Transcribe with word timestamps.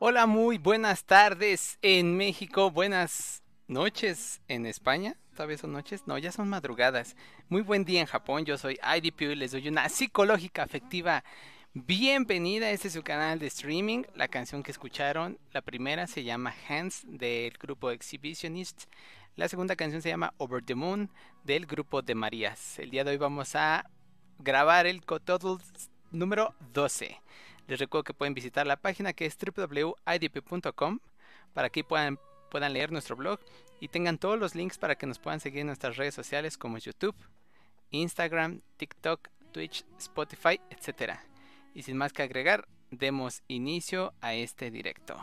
Hola, 0.00 0.26
muy 0.26 0.58
buenas 0.58 1.04
tardes 1.04 1.76
en 1.82 2.16
México, 2.16 2.70
buenas 2.70 3.42
noches 3.66 4.40
en 4.46 4.64
España. 4.64 5.16
¿Todavía 5.34 5.58
son 5.58 5.72
noches? 5.72 6.06
No, 6.06 6.16
ya 6.18 6.30
son 6.30 6.48
madrugadas. 6.48 7.16
Muy 7.48 7.62
buen 7.62 7.84
día 7.84 8.00
en 8.00 8.06
Japón. 8.06 8.44
Yo 8.44 8.56
soy 8.58 8.78
IDP 8.80 9.22
y 9.22 9.34
les 9.34 9.50
doy 9.50 9.66
una 9.66 9.88
psicológica 9.88 10.62
afectiva. 10.62 11.24
Bienvenida, 11.74 12.70
este 12.70 12.86
es 12.86 12.94
su 12.94 13.02
canal 13.02 13.40
de 13.40 13.48
streaming. 13.48 14.04
La 14.14 14.28
canción 14.28 14.62
que 14.62 14.70
escucharon, 14.70 15.36
la 15.50 15.62
primera 15.62 16.06
se 16.06 16.22
llama 16.22 16.54
Hands 16.68 17.02
del 17.08 17.58
grupo 17.58 17.90
Exhibitionists. 17.90 18.86
La 19.34 19.48
segunda 19.48 19.74
canción 19.74 20.00
se 20.00 20.10
llama 20.10 20.32
Over 20.36 20.64
the 20.64 20.76
Moon 20.76 21.10
del 21.42 21.66
grupo 21.66 22.02
de 22.02 22.14
Marías. 22.14 22.78
El 22.78 22.90
día 22.90 23.02
de 23.02 23.10
hoy 23.10 23.16
vamos 23.16 23.56
a 23.56 23.90
grabar 24.38 24.86
el 24.86 25.04
Cotodl 25.04 25.60
número 26.12 26.54
12. 26.72 27.20
Les 27.68 27.78
recuerdo 27.78 28.04
que 28.04 28.14
pueden 28.14 28.34
visitar 28.34 28.66
la 28.66 28.76
página 28.76 29.12
que 29.12 29.26
es 29.26 29.36
www.idp.com 29.38 30.98
para 31.52 31.70
que 31.70 31.84
puedan, 31.84 32.18
puedan 32.50 32.72
leer 32.72 32.90
nuestro 32.90 33.14
blog 33.14 33.38
y 33.78 33.88
tengan 33.88 34.18
todos 34.18 34.38
los 34.38 34.54
links 34.54 34.78
para 34.78 34.96
que 34.96 35.06
nos 35.06 35.18
puedan 35.18 35.38
seguir 35.38 35.60
en 35.60 35.66
nuestras 35.68 35.96
redes 35.96 36.14
sociales 36.14 36.56
como 36.56 36.78
YouTube, 36.78 37.14
Instagram, 37.90 38.62
TikTok, 38.78 39.28
Twitch, 39.52 39.84
Spotify, 39.98 40.60
etc. 40.70 41.18
Y 41.74 41.82
sin 41.82 41.96
más 41.96 42.12
que 42.12 42.22
agregar, 42.22 42.66
demos 42.90 43.42
inicio 43.48 44.14
a 44.22 44.34
este 44.34 44.70
directo. 44.70 45.22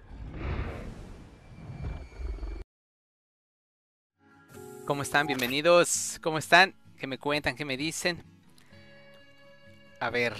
¿Cómo 4.91 5.03
están? 5.03 5.25
Bienvenidos. 5.25 6.19
¿Cómo 6.21 6.37
están? 6.37 6.75
¿Qué 6.97 7.07
me 7.07 7.17
cuentan? 7.17 7.55
¿Qué 7.55 7.63
me 7.63 7.77
dicen? 7.77 8.21
A 10.01 10.09
ver, 10.09 10.35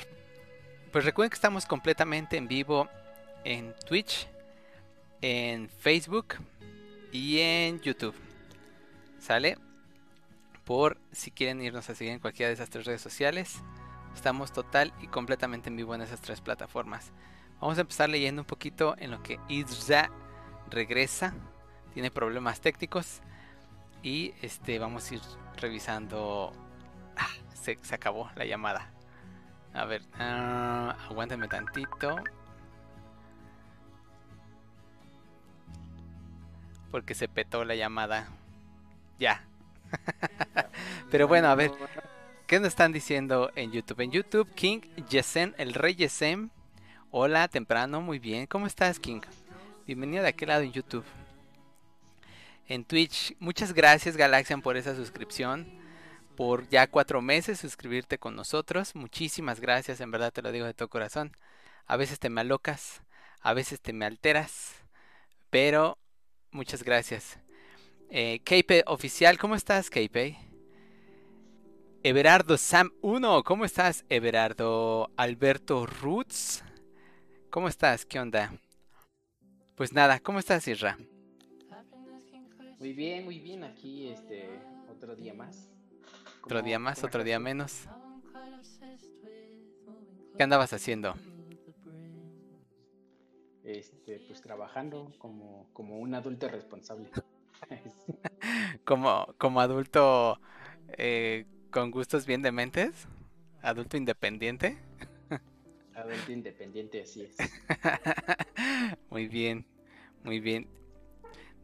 pues 0.92 1.06
recuerden 1.06 1.30
que 1.30 1.36
estamos 1.36 1.66
completamente 1.66 2.36
en 2.36 2.50
vivo 2.50 2.90
en 3.46 3.74
Twitch, 3.88 4.28
en 5.22 5.70
Facebook 5.70 6.36
y 7.14 7.40
en 7.40 7.80
YouTube. 7.80 8.14
¿Sale? 9.20 9.58
Por 10.66 10.98
si 11.14 11.32
quieren 11.32 11.62
irnos 11.62 11.90
a 11.90 11.96
seguir 11.96 12.12
en 12.12 12.20
cualquiera 12.20 12.50
de 12.50 12.56
esas 12.56 12.70
tres 12.70 12.84
redes 12.84 13.02
sociales. 13.02 13.56
Estamos 14.14 14.52
total 14.52 14.94
y 15.02 15.08
completamente 15.08 15.70
en 15.70 15.78
vivo 15.78 15.96
en 15.96 16.02
esas 16.02 16.20
tres 16.20 16.42
plataformas. 16.42 17.14
Vamos 17.62 17.78
a 17.78 17.82
empezar 17.82 18.10
leyendo 18.10 18.42
un 18.42 18.48
poquito 18.48 18.96
en 18.98 19.12
lo 19.12 19.24
que 19.24 19.40
Isra 19.48 20.12
regresa. 20.70 21.34
Tiene 21.94 22.12
problemas 22.12 22.60
técnicos. 22.60 23.22
Y 24.04 24.34
este 24.42 24.80
vamos 24.80 25.10
a 25.10 25.16
ir 25.16 25.22
revisando. 25.58 26.52
Ah, 27.16 27.30
se, 27.54 27.78
acabó 27.94 28.30
la 28.36 28.46
llamada. 28.46 28.90
A 29.74 29.86
ver, 29.86 30.02
uh, 30.20 30.92
aguántenme 31.10 31.48
tantito. 31.48 32.16
Porque 36.90 37.14
se 37.14 37.28
petó 37.28 37.64
la 37.64 37.76
llamada. 37.76 38.28
Ya. 39.20 39.44
Pero 41.12 41.28
bueno, 41.28 41.48
a 41.48 41.56
ver. 41.56 41.72
¿Qué 42.48 42.60
nos 42.60 42.70
están 42.70 42.92
diciendo 42.92 43.52
en 43.56 43.72
YouTube? 43.72 44.02
En 44.02 44.12
YouTube, 44.12 44.50
King 44.56 44.82
Yesen, 45.10 45.56
el 45.58 45.74
rey 45.74 45.96
Yesem. 45.96 46.50
Hola, 47.12 47.48
temprano, 47.48 48.02
muy 48.02 48.20
bien. 48.20 48.46
¿Cómo 48.46 48.68
estás, 48.68 49.00
King? 49.00 49.22
Bienvenido 49.86 50.24
de 50.24 50.30
aquel 50.30 50.50
lado 50.50 50.64
en 50.64 50.74
YouTube 50.74 51.06
en 52.68 52.86
Twitch. 52.86 53.36
Muchas 53.40 53.74
gracias 53.74 54.18
Galaxian 54.18 54.62
por 54.62 54.78
esa 54.78 54.96
suscripción. 54.96 55.80
Por 56.36 56.68
ya 56.70 56.88
cuatro 56.88 57.22
meses 57.22 57.60
suscribirte 57.60 58.18
con 58.18 58.36
nosotros. 58.36 58.96
Muchísimas 58.96 59.60
gracias, 59.60 60.02
en 60.02 60.12
verdad 60.12 60.32
te 60.32 60.42
lo 60.42 60.52
digo 60.52 60.66
de 60.66 60.74
todo 60.74 60.90
corazón. 60.90 61.36
A 61.86 61.98
veces 61.98 62.20
te 62.20 62.30
me 62.30 62.42
alocas, 62.42 63.04
a 63.42 63.54
veces 63.54 63.82
te 63.82 63.94
me 63.94 64.06
alteras. 64.06 64.76
Pero 65.50 65.98
muchas 66.52 66.84
gracias. 66.84 67.38
Eh, 68.10 68.42
Oficial, 68.88 69.38
¿cómo 69.38 69.56
estás, 69.56 69.90
Keipe? 69.90 70.38
Everardo 72.04 72.58
Sam 72.58 72.92
1, 73.02 73.44
¿cómo 73.44 73.64
estás, 73.64 74.06
Everardo? 74.10 75.12
Alberto 75.18 75.86
Roots, 75.86 76.64
¿cómo 77.52 77.68
estás? 77.68 78.06
¿Qué 78.06 78.20
onda? 78.20 78.52
Pues 79.76 79.94
nada, 79.94 80.20
¿cómo 80.20 80.40
estás, 80.40 80.68
Isra? 80.68 80.98
Muy 82.82 82.94
bien, 82.94 83.24
muy 83.26 83.40
bien. 83.40 83.64
Aquí, 83.64 84.08
este, 84.08 84.60
otro 84.90 85.16
día 85.16 85.36
más. 85.36 85.70
Otro 86.44 86.64
día 86.64 86.80
más, 86.80 87.04
otro 87.04 87.24
día 87.24 87.38
menos. 87.38 87.88
¿Qué 90.36 90.42
andabas 90.42 90.74
haciendo? 90.74 91.14
Este, 93.64 94.20
pues 94.28 94.42
trabajando 94.42 95.12
como, 95.20 95.68
como 95.74 96.00
un 96.00 96.16
adulto 96.16 96.48
responsable. 96.48 97.08
como, 98.84 99.28
como 99.38 99.62
adulto 99.62 100.40
eh, 100.98 101.46
con 101.70 101.92
gustos 101.92 102.26
bien 102.26 102.42
dementes. 102.42 103.08
Adulto 103.62 103.96
independiente. 103.96 104.80
Adulto 105.94 106.32
independiente, 106.32 107.02
así 107.04 107.26
es. 107.26 107.38
muy 109.12 109.28
bien, 109.28 109.68
muy 110.24 110.40
bien. 110.40 110.81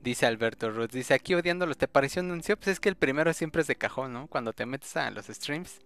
Dice 0.01 0.25
Alberto 0.25 0.71
Ruth, 0.71 0.91
dice 0.91 1.13
aquí 1.13 1.33
odiándolos, 1.33 1.77
¿te 1.77 1.88
pareció 1.88 2.21
un 2.21 2.31
anuncio? 2.31 2.55
Pues 2.55 2.67
es 2.69 2.79
que 2.79 2.89
el 2.89 2.95
primero 2.95 3.33
siempre 3.33 3.61
es 3.61 3.67
de 3.67 3.75
cajón, 3.75 4.13
¿no? 4.13 4.27
Cuando 4.27 4.53
te 4.53 4.65
metes 4.65 4.95
a 4.95 5.11
los 5.11 5.25
streams, 5.25 5.79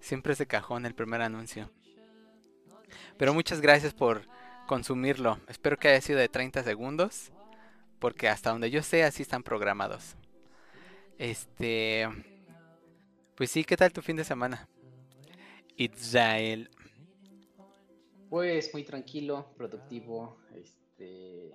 siempre 0.00 0.32
es 0.32 0.38
de 0.38 0.46
cajón 0.46 0.86
el 0.86 0.94
primer 0.94 1.20
anuncio. 1.22 1.70
Pero 3.16 3.34
muchas 3.34 3.60
gracias 3.60 3.94
por 3.94 4.22
consumirlo. 4.66 5.38
Espero 5.46 5.76
que 5.76 5.88
haya 5.88 6.00
sido 6.00 6.18
de 6.18 6.28
30 6.28 6.64
segundos, 6.64 7.30
porque 7.98 8.28
hasta 8.28 8.50
donde 8.50 8.70
yo 8.70 8.82
sé 8.82 9.04
así 9.04 9.22
están 9.22 9.42
programados. 9.42 10.16
Este... 11.18 12.08
Pues 13.36 13.50
sí, 13.52 13.62
¿qué 13.62 13.76
tal 13.76 13.92
tu 13.92 14.02
fin 14.02 14.16
de 14.16 14.24
semana? 14.24 14.68
Israel. 15.76 16.70
Pues 18.28 18.72
muy 18.74 18.82
tranquilo, 18.82 19.52
productivo, 19.56 20.38
este 20.54 21.54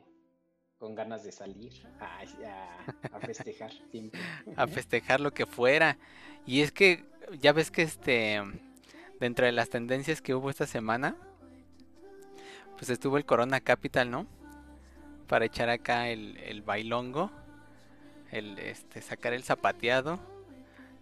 con 0.83 0.95
ganas 0.95 1.23
de 1.23 1.31
salir 1.31 1.71
a, 2.01 3.19
festejar 3.21 3.71
siempre. 3.89 4.19
a 4.57 4.67
festejar 4.67 5.21
lo 5.21 5.33
que 5.33 5.45
fuera. 5.45 5.97
Y 6.45 6.59
es 6.59 6.73
que 6.73 7.05
ya 7.39 7.53
ves 7.53 7.71
que 7.71 7.83
este 7.83 8.41
dentro 9.17 9.45
de 9.45 9.53
las 9.53 9.69
tendencias 9.69 10.21
que 10.21 10.35
hubo 10.35 10.49
esta 10.49 10.67
semana, 10.67 11.15
pues 12.75 12.89
estuvo 12.89 13.15
el 13.15 13.23
Corona 13.23 13.61
Capital, 13.61 14.11
¿no? 14.11 14.27
Para 15.29 15.45
echar 15.45 15.69
acá 15.69 16.09
el, 16.09 16.61
bailongo, 16.65 17.31
el 18.31 18.59
este 18.59 19.01
sacar 19.01 19.31
el 19.31 19.43
zapateado, 19.43 20.19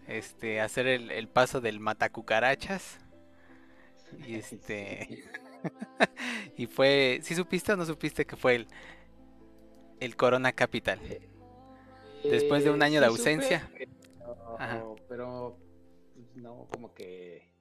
este 0.07 0.61
hacer 0.61 0.85
el, 0.85 1.09
el 1.09 1.27
paso 1.27 1.59
del 1.59 1.79
matacucarachas. 1.79 2.99
Y 4.27 4.35
este 4.41 5.23
y 6.55 6.67
fue, 6.67 7.19
¿sí 7.23 7.33
supiste 7.33 7.73
o 7.73 7.77
no 7.77 7.85
supiste 7.87 8.27
que 8.27 8.35
fue 8.35 8.57
el 8.57 8.67
el 10.01 10.15
Corona 10.17 10.51
Capital. 10.51 10.99
Después 12.23 12.63
de 12.63 12.71
un 12.71 12.83
año 12.83 12.99
de 12.99 13.05
ausencia. 13.05 13.71
pero, 15.07 15.57
pues, 16.13 16.35
no, 16.35 16.67
como 16.69 16.93
que 16.93 17.53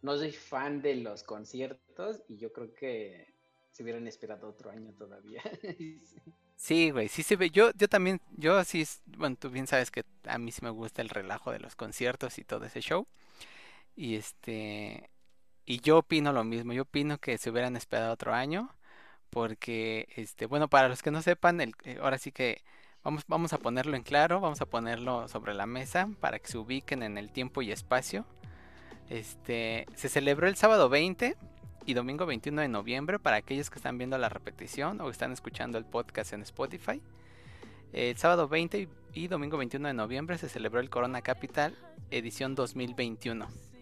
no 0.00 0.16
soy 0.16 0.32
fan 0.32 0.80
de 0.80 0.96
los 0.96 1.22
conciertos 1.22 2.22
y 2.28 2.38
yo 2.38 2.52
creo 2.52 2.72
que 2.74 3.34
se 3.70 3.82
hubieran 3.82 4.06
esperado 4.06 4.48
otro 4.48 4.70
año 4.70 4.92
todavía. 4.94 5.42
sí, 6.56 6.90
güey, 6.90 7.08
sí 7.08 7.22
se 7.22 7.36
ve. 7.36 7.50
Yo, 7.50 7.72
yo 7.72 7.88
también, 7.88 8.20
yo 8.36 8.62
sí, 8.64 8.86
bueno, 9.06 9.36
tú 9.36 9.50
bien 9.50 9.66
sabes 9.66 9.90
que 9.90 10.04
a 10.24 10.38
mí 10.38 10.52
sí 10.52 10.60
me 10.62 10.70
gusta 10.70 11.02
el 11.02 11.08
relajo 11.08 11.50
de 11.50 11.58
los 11.58 11.74
conciertos 11.74 12.38
y 12.38 12.44
todo 12.44 12.64
ese 12.64 12.80
show. 12.80 13.08
Y 13.96 14.14
este, 14.14 15.10
y 15.64 15.80
yo 15.80 15.98
opino 15.98 16.32
lo 16.32 16.44
mismo. 16.44 16.72
Yo 16.72 16.82
opino 16.82 17.18
que 17.18 17.36
se 17.36 17.50
hubieran 17.50 17.74
esperado 17.74 18.12
otro 18.12 18.32
año 18.32 18.74
porque, 19.34 20.06
este, 20.14 20.46
bueno, 20.46 20.68
para 20.68 20.88
los 20.88 21.02
que 21.02 21.10
no 21.10 21.20
sepan, 21.20 21.60
el, 21.60 21.74
eh, 21.82 21.98
ahora 22.00 22.18
sí 22.18 22.30
que 22.30 22.62
vamos, 23.02 23.24
vamos 23.26 23.52
a 23.52 23.58
ponerlo 23.58 23.96
en 23.96 24.04
claro, 24.04 24.40
vamos 24.40 24.60
a 24.60 24.66
ponerlo 24.66 25.26
sobre 25.26 25.54
la 25.54 25.66
mesa 25.66 26.08
para 26.20 26.38
que 26.38 26.46
se 26.46 26.56
ubiquen 26.56 27.02
en 27.02 27.18
el 27.18 27.32
tiempo 27.32 27.60
y 27.60 27.72
espacio. 27.72 28.24
Este, 29.10 29.86
se 29.96 30.08
celebró 30.08 30.46
el 30.46 30.54
sábado 30.54 30.88
20 30.88 31.36
y 31.84 31.94
domingo 31.94 32.26
21 32.26 32.62
de 32.62 32.68
noviembre 32.68 33.18
para 33.18 33.36
aquellos 33.36 33.70
que 33.70 33.80
están 33.80 33.98
viendo 33.98 34.16
la 34.18 34.28
repetición 34.28 35.00
o 35.00 35.10
están 35.10 35.32
escuchando 35.32 35.78
el 35.78 35.84
podcast 35.84 36.32
en 36.32 36.42
Spotify. 36.42 37.02
El 37.92 38.16
sábado 38.16 38.46
20 38.46 38.88
y 39.14 39.26
domingo 39.26 39.58
21 39.58 39.88
de 39.88 39.94
noviembre 39.94 40.38
se 40.38 40.48
celebró 40.48 40.78
el 40.78 40.90
Corona 40.90 41.22
Capital 41.22 41.76
edición 42.12 42.54
2021. 42.54 43.73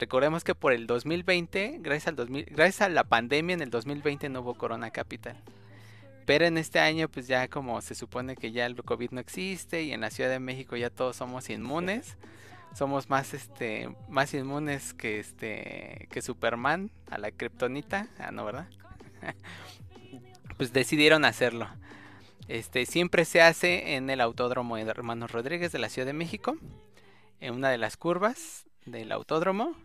Recordemos 0.00 0.44
que 0.44 0.54
por 0.54 0.72
el 0.72 0.86
2020, 0.86 1.76
gracias, 1.80 2.08
al 2.08 2.16
2000, 2.16 2.46
gracias 2.46 2.80
a 2.80 2.88
la 2.88 3.04
pandemia 3.04 3.52
en 3.52 3.60
el 3.60 3.68
2020 3.68 4.30
no 4.30 4.40
hubo 4.40 4.54
Corona 4.54 4.90
Capital. 4.90 5.36
Pero 6.24 6.46
en 6.46 6.56
este 6.56 6.78
año 6.78 7.06
pues 7.10 7.26
ya 7.26 7.48
como 7.48 7.78
se 7.82 7.94
supone 7.94 8.34
que 8.34 8.50
ya 8.50 8.64
el 8.64 8.82
COVID 8.82 9.10
no 9.10 9.20
existe 9.20 9.82
y 9.82 9.92
en 9.92 10.00
la 10.00 10.08
Ciudad 10.08 10.30
de 10.30 10.40
México 10.40 10.74
ya 10.74 10.88
todos 10.88 11.16
somos 11.16 11.50
inmunes. 11.50 12.16
Somos 12.74 13.10
más 13.10 13.34
este 13.34 13.94
más 14.08 14.32
inmunes 14.32 14.94
que 14.94 15.18
este 15.18 16.08
que 16.10 16.22
Superman 16.22 16.90
a 17.10 17.18
la 17.18 17.30
kriptonita, 17.30 18.08
ah 18.18 18.30
no, 18.30 18.46
¿verdad? 18.46 18.68
pues 20.56 20.72
decidieron 20.72 21.26
hacerlo. 21.26 21.68
Este 22.48 22.86
siempre 22.86 23.26
se 23.26 23.42
hace 23.42 23.96
en 23.96 24.08
el 24.08 24.22
Autódromo 24.22 24.76
de 24.76 24.82
Hermanos 24.82 25.30
Rodríguez 25.30 25.72
de 25.72 25.78
la 25.78 25.90
Ciudad 25.90 26.06
de 26.06 26.14
México, 26.14 26.56
en 27.40 27.52
una 27.52 27.68
de 27.68 27.76
las 27.76 27.98
curvas 27.98 28.64
del 28.86 29.12
autódromo. 29.12 29.76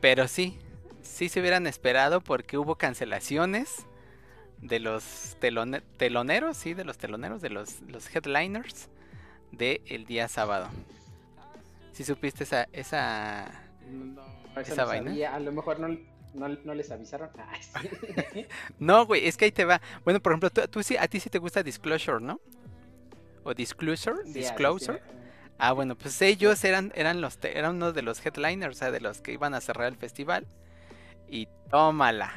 Pero 0.00 0.28
sí, 0.28 0.58
sí 1.02 1.28
se 1.28 1.40
hubieran 1.40 1.66
esperado 1.66 2.20
porque 2.20 2.58
hubo 2.58 2.76
cancelaciones 2.76 3.86
de 4.60 4.78
los 4.78 5.36
teloneros, 5.98 6.56
sí, 6.56 6.74
de 6.74 6.84
los 6.84 6.98
teloneros, 6.98 7.40
de 7.40 7.50
los, 7.50 7.80
los 7.82 8.14
headliners 8.14 8.88
del 9.52 9.82
el 9.86 10.06
día 10.06 10.28
sábado. 10.28 10.68
¿Sí 11.92 12.04
supiste 12.04 12.44
esa 12.44 12.68
esa, 12.72 13.50
no, 13.90 14.22
esa 14.56 14.84
vaina? 14.84 15.34
A 15.34 15.40
lo 15.40 15.52
mejor 15.52 15.80
no, 15.80 15.98
no, 16.34 16.74
les 16.74 16.90
avisaron. 16.90 17.30
no, 18.78 19.06
güey, 19.06 19.26
es 19.26 19.36
que 19.36 19.46
ahí 19.46 19.52
te 19.52 19.64
va. 19.64 19.80
Bueno, 20.04 20.20
por 20.20 20.32
ejemplo, 20.32 20.50
tú, 20.68 20.82
sí, 20.82 20.96
a 20.96 21.08
ti 21.08 21.20
sí 21.20 21.30
te 21.30 21.38
gusta 21.38 21.62
Disclosure, 21.62 22.20
¿no? 22.20 22.40
O 23.42 23.54
Disclosure, 23.54 24.22
Disclosure. 24.24 25.02
Ah, 25.62 25.72
bueno, 25.72 25.94
pues 25.94 26.22
ellos 26.22 26.64
eran, 26.64 26.90
eran, 26.94 27.20
los, 27.20 27.38
eran 27.42 27.76
uno 27.76 27.92
de 27.92 28.00
los 28.00 28.24
headliners, 28.24 28.76
o 28.76 28.78
sea, 28.78 28.90
de 28.90 29.00
los 29.00 29.20
que 29.20 29.34
iban 29.34 29.52
a 29.52 29.60
cerrar 29.60 29.88
el 29.88 29.96
festival. 29.96 30.46
Y 31.28 31.48
tómala. 31.70 32.32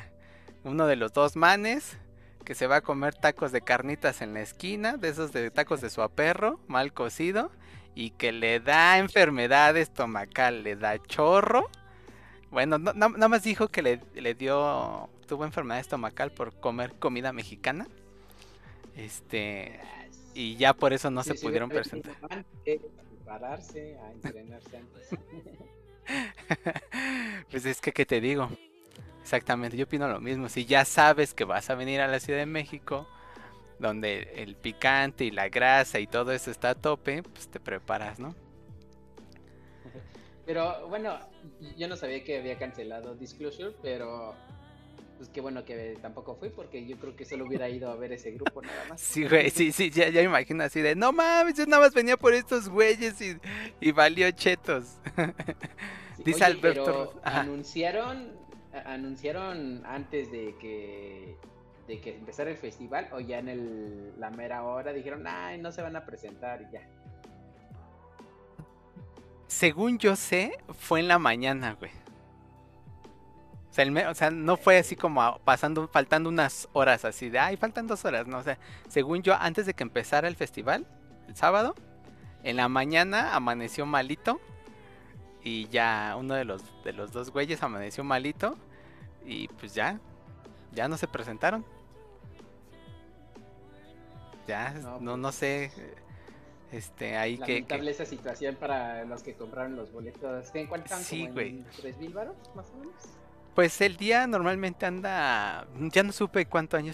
Uno 0.66 0.88
de 0.88 0.98
los 0.98 1.14
dos 1.14 1.38
manes 1.38 1.98
que 2.44 2.54
se 2.54 2.68
va 2.68 2.78
a 2.78 2.82
comer 2.82 3.16
tacos 3.16 3.54
de 3.54 3.62
carnitas 3.62 4.22
en 4.22 4.34
la 4.34 4.42
esquina, 4.42 4.98
de 4.98 5.08
esos 5.08 5.32
de 5.32 5.52
tacos 5.52 5.80
de 5.80 5.90
su 5.90 6.06
perro, 6.10 6.60
mal 6.68 6.92
cocido, 6.92 7.50
y 7.96 8.10
que 8.10 8.34
le 8.34 8.60
da 8.60 8.98
enfermedad 8.98 9.78
estomacal, 9.78 10.64
le 10.64 10.76
da 10.76 11.02
chorro. 11.02 11.70
Bueno, 12.52 12.78
no, 12.78 12.92
nada 12.92 13.30
más 13.30 13.42
dijo 13.44 13.70
que 13.70 13.82
le, 13.82 14.02
le, 14.16 14.34
dio, 14.34 15.10
tuvo 15.28 15.46
enfermedad 15.46 15.80
estomacal 15.80 16.32
por 16.32 16.60
comer 16.60 16.94
comida 17.00 17.32
mexicana. 17.32 17.88
Este, 18.98 19.80
y 20.34 20.58
ya 20.58 20.74
por 20.74 20.92
eso 20.92 21.10
no 21.10 21.24
se 21.24 21.36
pudieron 21.36 21.70
presentar 21.70 22.16
prepararse, 23.24 23.98
a 23.98 24.12
entrenarse 24.12 24.78
antes. 24.78 25.10
pues 27.52 27.66
es 27.66 27.80
que, 27.80 27.92
¿qué 27.92 28.06
te 28.06 28.20
digo? 28.20 28.50
Exactamente, 29.22 29.78
yo 29.78 29.86
opino 29.86 30.08
lo 30.08 30.20
mismo. 30.20 30.50
Si 30.50 30.66
ya 30.66 30.84
sabes 30.86 31.34
que 31.34 31.46
vas 31.46 31.70
a 31.70 31.76
venir 31.76 32.02
a 32.02 32.08
la 32.08 32.20
Ciudad 32.20 32.40
de 32.40 32.46
México, 32.46 33.08
donde 33.80 34.34
el 34.36 34.56
picante 34.56 35.24
y 35.24 35.32
la 35.32 35.50
grasa 35.50 36.00
y 36.00 36.08
todo 36.08 36.32
eso 36.34 36.52
está 36.52 36.72
a 36.72 36.76
tope, 36.76 37.24
pues 37.24 37.48
te 37.48 37.60
preparas, 37.60 38.20
¿no? 38.20 38.36
Pero 40.46 40.90
bueno, 40.90 41.18
yo 41.78 41.88
no 41.88 41.96
sabía 41.96 42.24
que 42.24 42.40
había 42.40 42.58
cancelado 42.58 43.16
Disclosure, 43.16 43.74
pero 43.82 44.36
pues 45.24 45.32
qué 45.34 45.40
bueno 45.40 45.64
que 45.64 45.98
tampoco 46.02 46.36
fui 46.36 46.50
porque 46.50 46.86
yo 46.86 46.98
creo 46.98 47.16
que 47.16 47.24
solo 47.24 47.46
hubiera 47.46 47.70
ido 47.70 47.90
a 47.90 47.96
ver 47.96 48.12
ese 48.12 48.32
grupo 48.32 48.62
nada 48.62 48.84
más. 48.90 49.00
Sí, 49.00 49.26
güey, 49.26 49.50
sí, 49.52 49.72
sí, 49.72 49.90
ya, 49.90 50.10
ya 50.10 50.20
me 50.20 50.26
imagino 50.26 50.66
así 50.66 50.82
de, 50.82 50.96
no 50.96 51.14
mames, 51.14 51.56
yo 51.56 51.66
nada 51.66 51.84
más 51.84 51.94
venía 51.94 52.18
por 52.18 52.34
estos 52.34 52.68
güeyes 52.68 53.22
y, 53.22 53.38
y 53.80 53.94
valió 53.94 54.30
chetos. 54.32 54.98
Dice 56.26 56.44
Alberto. 56.44 57.22
anunciaron, 57.24 58.34
anunciaron 58.86 59.86
antes 59.86 60.30
de 60.30 60.56
que 60.60 61.38
de 61.88 62.02
que 62.02 62.18
empezara 62.18 62.50
el 62.50 62.58
festival 62.58 63.08
o 63.14 63.22
ya 63.22 63.40
en 63.40 63.48
el, 63.48 64.20
la 64.20 64.30
mera 64.30 64.64
hora 64.66 64.92
dijeron, 64.92 65.24
ay, 65.26 65.58
no 65.58 65.72
se 65.72 65.82
van 65.82 65.96
a 65.96 66.06
presentar 66.06 66.64
y 66.64 66.74
ya. 66.74 66.82
Según 69.48 70.00
yo 70.00 70.18
sé, 70.18 70.58
fue 70.78 71.00
en 71.00 71.08
la 71.08 71.18
mañana, 71.18 71.78
güey. 71.80 72.03
O 73.76 74.14
sea, 74.14 74.30
no 74.30 74.56
fue 74.56 74.78
así 74.78 74.96
como 74.96 75.40
pasando, 75.40 75.88
faltando 75.88 76.30
unas 76.30 76.70
horas 76.74 77.06
así 77.06 77.30
de, 77.30 77.40
ay, 77.40 77.58
faltan 77.58 77.88
dos 77.88 78.06
horas, 78.06 78.28
no, 78.28 78.38
o 78.38 78.44
sea, 78.44 78.60
según 78.88 79.24
yo, 79.24 79.34
antes 79.34 79.66
de 79.66 79.74
que 79.74 79.82
empezara 79.82 80.28
el 80.28 80.36
festival, 80.36 80.86
el 81.28 81.36
sábado, 81.36 81.74
en 82.44 82.58
la 82.58 82.70
mañana 82.70 83.36
amaneció 83.36 83.88
malito 83.88 84.40
y 85.44 85.68
ya 85.70 86.16
uno 86.20 86.36
de 86.36 86.46
los, 86.46 86.62
de 86.84 86.94
los 86.94 87.12
dos 87.12 87.32
güeyes 87.32 87.64
amaneció 87.64 88.04
malito 88.04 88.56
y 89.26 89.48
pues 89.48 89.74
ya, 89.74 90.00
ya 90.72 90.88
no 90.88 90.98
se 90.98 91.08
presentaron. 91.08 91.66
Ya, 94.48 94.72
no, 95.00 95.18
no, 95.18 95.32
sé, 95.32 95.72
este, 96.72 97.18
ahí 97.18 97.38
que... 97.38 97.54
Lamentable 97.54 97.92
esa 97.92 98.06
situación 98.06 98.56
para 98.56 99.04
los 99.06 99.24
que 99.24 99.34
compraron 99.34 99.76
los 99.78 99.92
boletos. 99.92 100.54
¿En 100.54 100.68
cuánto? 100.68 100.96
Sí, 100.98 101.28
güey. 101.28 101.64
¿Tres 101.78 101.98
mil 101.98 102.14
baros, 102.14 102.36
más 102.54 102.70
o 102.72 102.78
menos? 102.78 103.23
Pues 103.56 103.82
el 103.82 103.98
día 103.98 104.26
normalmente 104.26 104.88
anda, 104.88 105.68
ya 105.78 106.02
no 106.02 106.12
supe 106.12 106.48
cuánto 106.48 106.76
año 106.76 106.92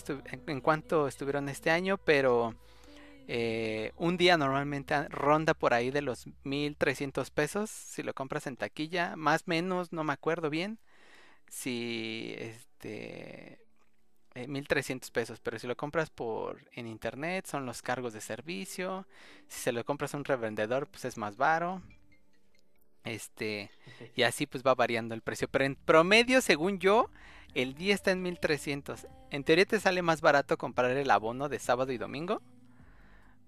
en 0.48 0.60
cuánto 0.60 1.08
estuvieron 1.08 1.48
este 1.48 1.72
año, 1.72 1.98
pero 1.98 2.54
eh, 3.30 3.94
un 3.96 4.18
día 4.18 4.38
normalmente 4.38 5.08
ronda 5.08 5.54
por 5.54 5.74
ahí 5.74 5.90
de 5.90 6.02
los 6.02 6.26
1300 6.44 7.32
pesos 7.32 7.70
si 7.70 8.04
lo 8.04 8.14
compras 8.14 8.46
en 8.46 8.58
taquilla, 8.58 9.16
más 9.16 9.48
menos, 9.48 9.94
no 9.94 10.04
me 10.04 10.12
acuerdo 10.12 10.50
bien, 10.50 10.80
si 11.48 12.36
este 12.38 13.60
1300 14.36 15.10
eh, 15.10 15.12
pesos, 15.14 15.40
pero 15.40 15.60
si 15.60 15.68
lo 15.68 15.78
compras 15.78 16.10
por 16.10 16.58
en 16.74 16.88
internet 16.88 17.46
son 17.48 17.66
los 17.66 17.82
cargos 17.82 18.12
de 18.12 18.22
servicio, 18.22 19.08
si 19.48 19.62
se 19.62 19.72
lo 19.72 19.86
compras 19.86 20.14
a 20.14 20.18
un 20.18 20.26
revendedor 20.26 20.88
pues 20.88 21.06
es 21.06 21.18
más 21.18 21.38
baro. 21.38 21.82
Este, 23.04 23.72
y 24.16 24.24
así 24.24 24.46
pues 24.46 24.64
va 24.64 24.76
variando 24.76 25.16
el 25.16 25.22
precio. 25.22 25.48
Pero 25.48 25.66
en 25.66 25.76
promedio, 25.76 26.42
según 26.42 26.80
yo, 26.80 27.10
el 27.54 27.76
día 27.76 27.94
está 27.96 28.12
en 28.12 28.22
1300. 28.22 29.08
En 29.32 29.44
teoría 29.44 29.66
te 29.66 29.80
sale 29.80 30.02
más 30.02 30.22
barato 30.22 30.58
comprar 30.58 30.92
el 30.92 31.12
abono 31.12 31.50
de 31.50 31.60
sábado 31.60 31.92
y 31.92 31.98
domingo. 31.98 32.42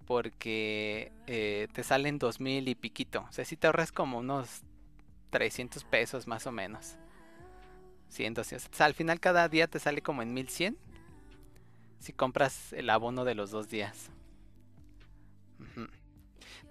Porque 0.06 1.12
eh, 1.28 1.68
te 1.74 1.84
salen 1.84 2.20
2000 2.20 2.68
y 2.68 2.76
piquito. 2.76 3.26
O 3.30 3.32
sea, 3.32 3.46
si 3.46 3.56
te 3.56 3.68
ahorras 3.68 3.92
como 3.92 4.20
unos 4.20 4.64
300 5.30 5.84
pesos 5.86 6.28
más 6.28 6.46
o 6.48 6.52
menos. 6.52 6.98
100, 8.10 8.40
O 8.40 8.44
sea, 8.44 8.86
al 8.86 8.94
final 8.94 9.20
cada 9.20 9.48
día 9.48 9.68
te 9.68 9.80
sale 9.80 10.02
como 10.02 10.22
en 10.22 10.34
1100. 10.34 10.78
Si 12.00 12.14
compras 12.14 12.74
el 12.74 12.90
abono 12.90 13.24
de 13.26 13.36
los 13.36 13.52
dos 13.52 13.70
días. 13.70 14.12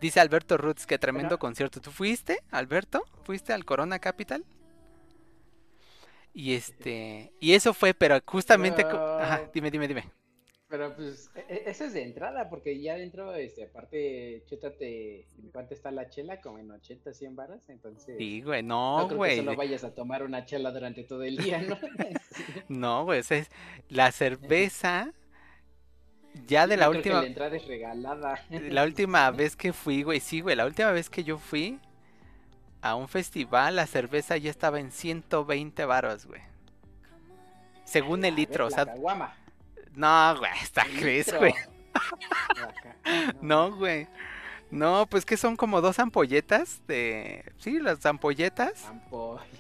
Dice 0.01 0.21
Alberto 0.21 0.57
Roots 0.57 0.87
que 0.87 0.99
tremendo 0.99 1.39
concierto. 1.39 1.81
¿Tú 1.81 1.91
fuiste, 1.91 2.39
Alberto? 2.51 3.05
¿Fuiste 3.25 3.53
al 3.53 3.65
Corona 3.65 3.99
Capital? 3.99 4.45
Y 6.33 6.55
este, 6.55 7.33
y 7.41 7.53
eso 7.53 7.75
fue, 7.75 7.93
pero 7.93 8.19
justamente, 8.25 8.83
ajá, 8.83 9.51
dime, 9.53 9.71
dime, 9.71 9.89
dime. 9.89 10.05
Pero 10.69 10.95
pues, 10.95 11.29
e, 11.35 11.41
e, 11.53 11.71
eso 11.71 11.85
es 11.85 11.93
de 11.93 12.05
entrada, 12.05 12.49
porque 12.49 12.81
ya 12.81 12.95
dentro, 12.95 13.35
este, 13.35 13.65
aparte, 13.65 14.45
chétate, 14.47 15.27
¿en 15.43 15.51
cuánto 15.51 15.75
está 15.75 15.91
la 15.91 16.09
chela? 16.09 16.41
Como 16.41 16.61
en 16.61 16.71
80, 16.71 17.13
100 17.13 17.35
varas, 17.35 17.69
entonces. 17.69 18.17
Sí, 18.17 18.41
güey, 18.41 18.63
no, 18.63 19.09
güey. 19.09 19.39
No, 19.39 19.45
solo 19.45 19.57
vayas 19.57 19.83
a 19.83 19.93
tomar 19.93 20.23
una 20.23 20.45
chela 20.45 20.71
durante 20.71 21.03
todo 21.03 21.25
el 21.25 21.37
día, 21.37 21.61
¿no? 21.61 21.77
no, 22.69 23.05
güey, 23.05 23.19
es 23.19 23.51
la 23.89 24.13
cerveza 24.13 25.13
ya 26.47 26.67
de 26.67 26.77
la 26.77 26.91
última. 26.91 27.21
la 27.21 27.27
entrada 27.27 27.57
es 27.57 27.67
regalada. 27.67 28.41
La 28.51 28.85
última 28.85 29.31
vez 29.31 29.57
que 29.57 29.73
fui, 29.73 30.03
güey, 30.03 30.21
sí, 30.21 30.41
güey. 30.41 30.57
La 30.57 30.67
última 30.67 30.93
vez 30.93 31.11
que 31.11 31.25
yo 31.25 31.39
fui 31.39 31.79
a 32.83 32.95
un 32.95 33.09
festival, 33.09 33.77
la 33.77 33.87
cerveza 33.87 34.37
ya 34.37 34.51
estaba 34.51 34.81
en 34.81 34.93
120 34.93 35.85
baros, 35.85 36.27
güey. 36.27 36.43
Según 37.85 38.25
el 38.25 38.37
litro, 38.37 38.67
o 38.67 38.71
sea. 38.71 38.87
No, 39.95 40.39
güey, 40.39 40.53
está 40.63 40.85
crees, 40.85 41.35
güey. 41.37 41.55
no, 43.41 43.75
güey. 43.75 44.07
No, 44.71 45.07
pues 45.07 45.25
que 45.27 45.37
son 45.37 45.57
como 45.57 45.81
dos 45.81 45.99
ampolletas 45.99 46.81
de. 46.87 47.53
Sí, 47.59 47.81
las 47.81 48.07
ampolletas. 48.07 48.87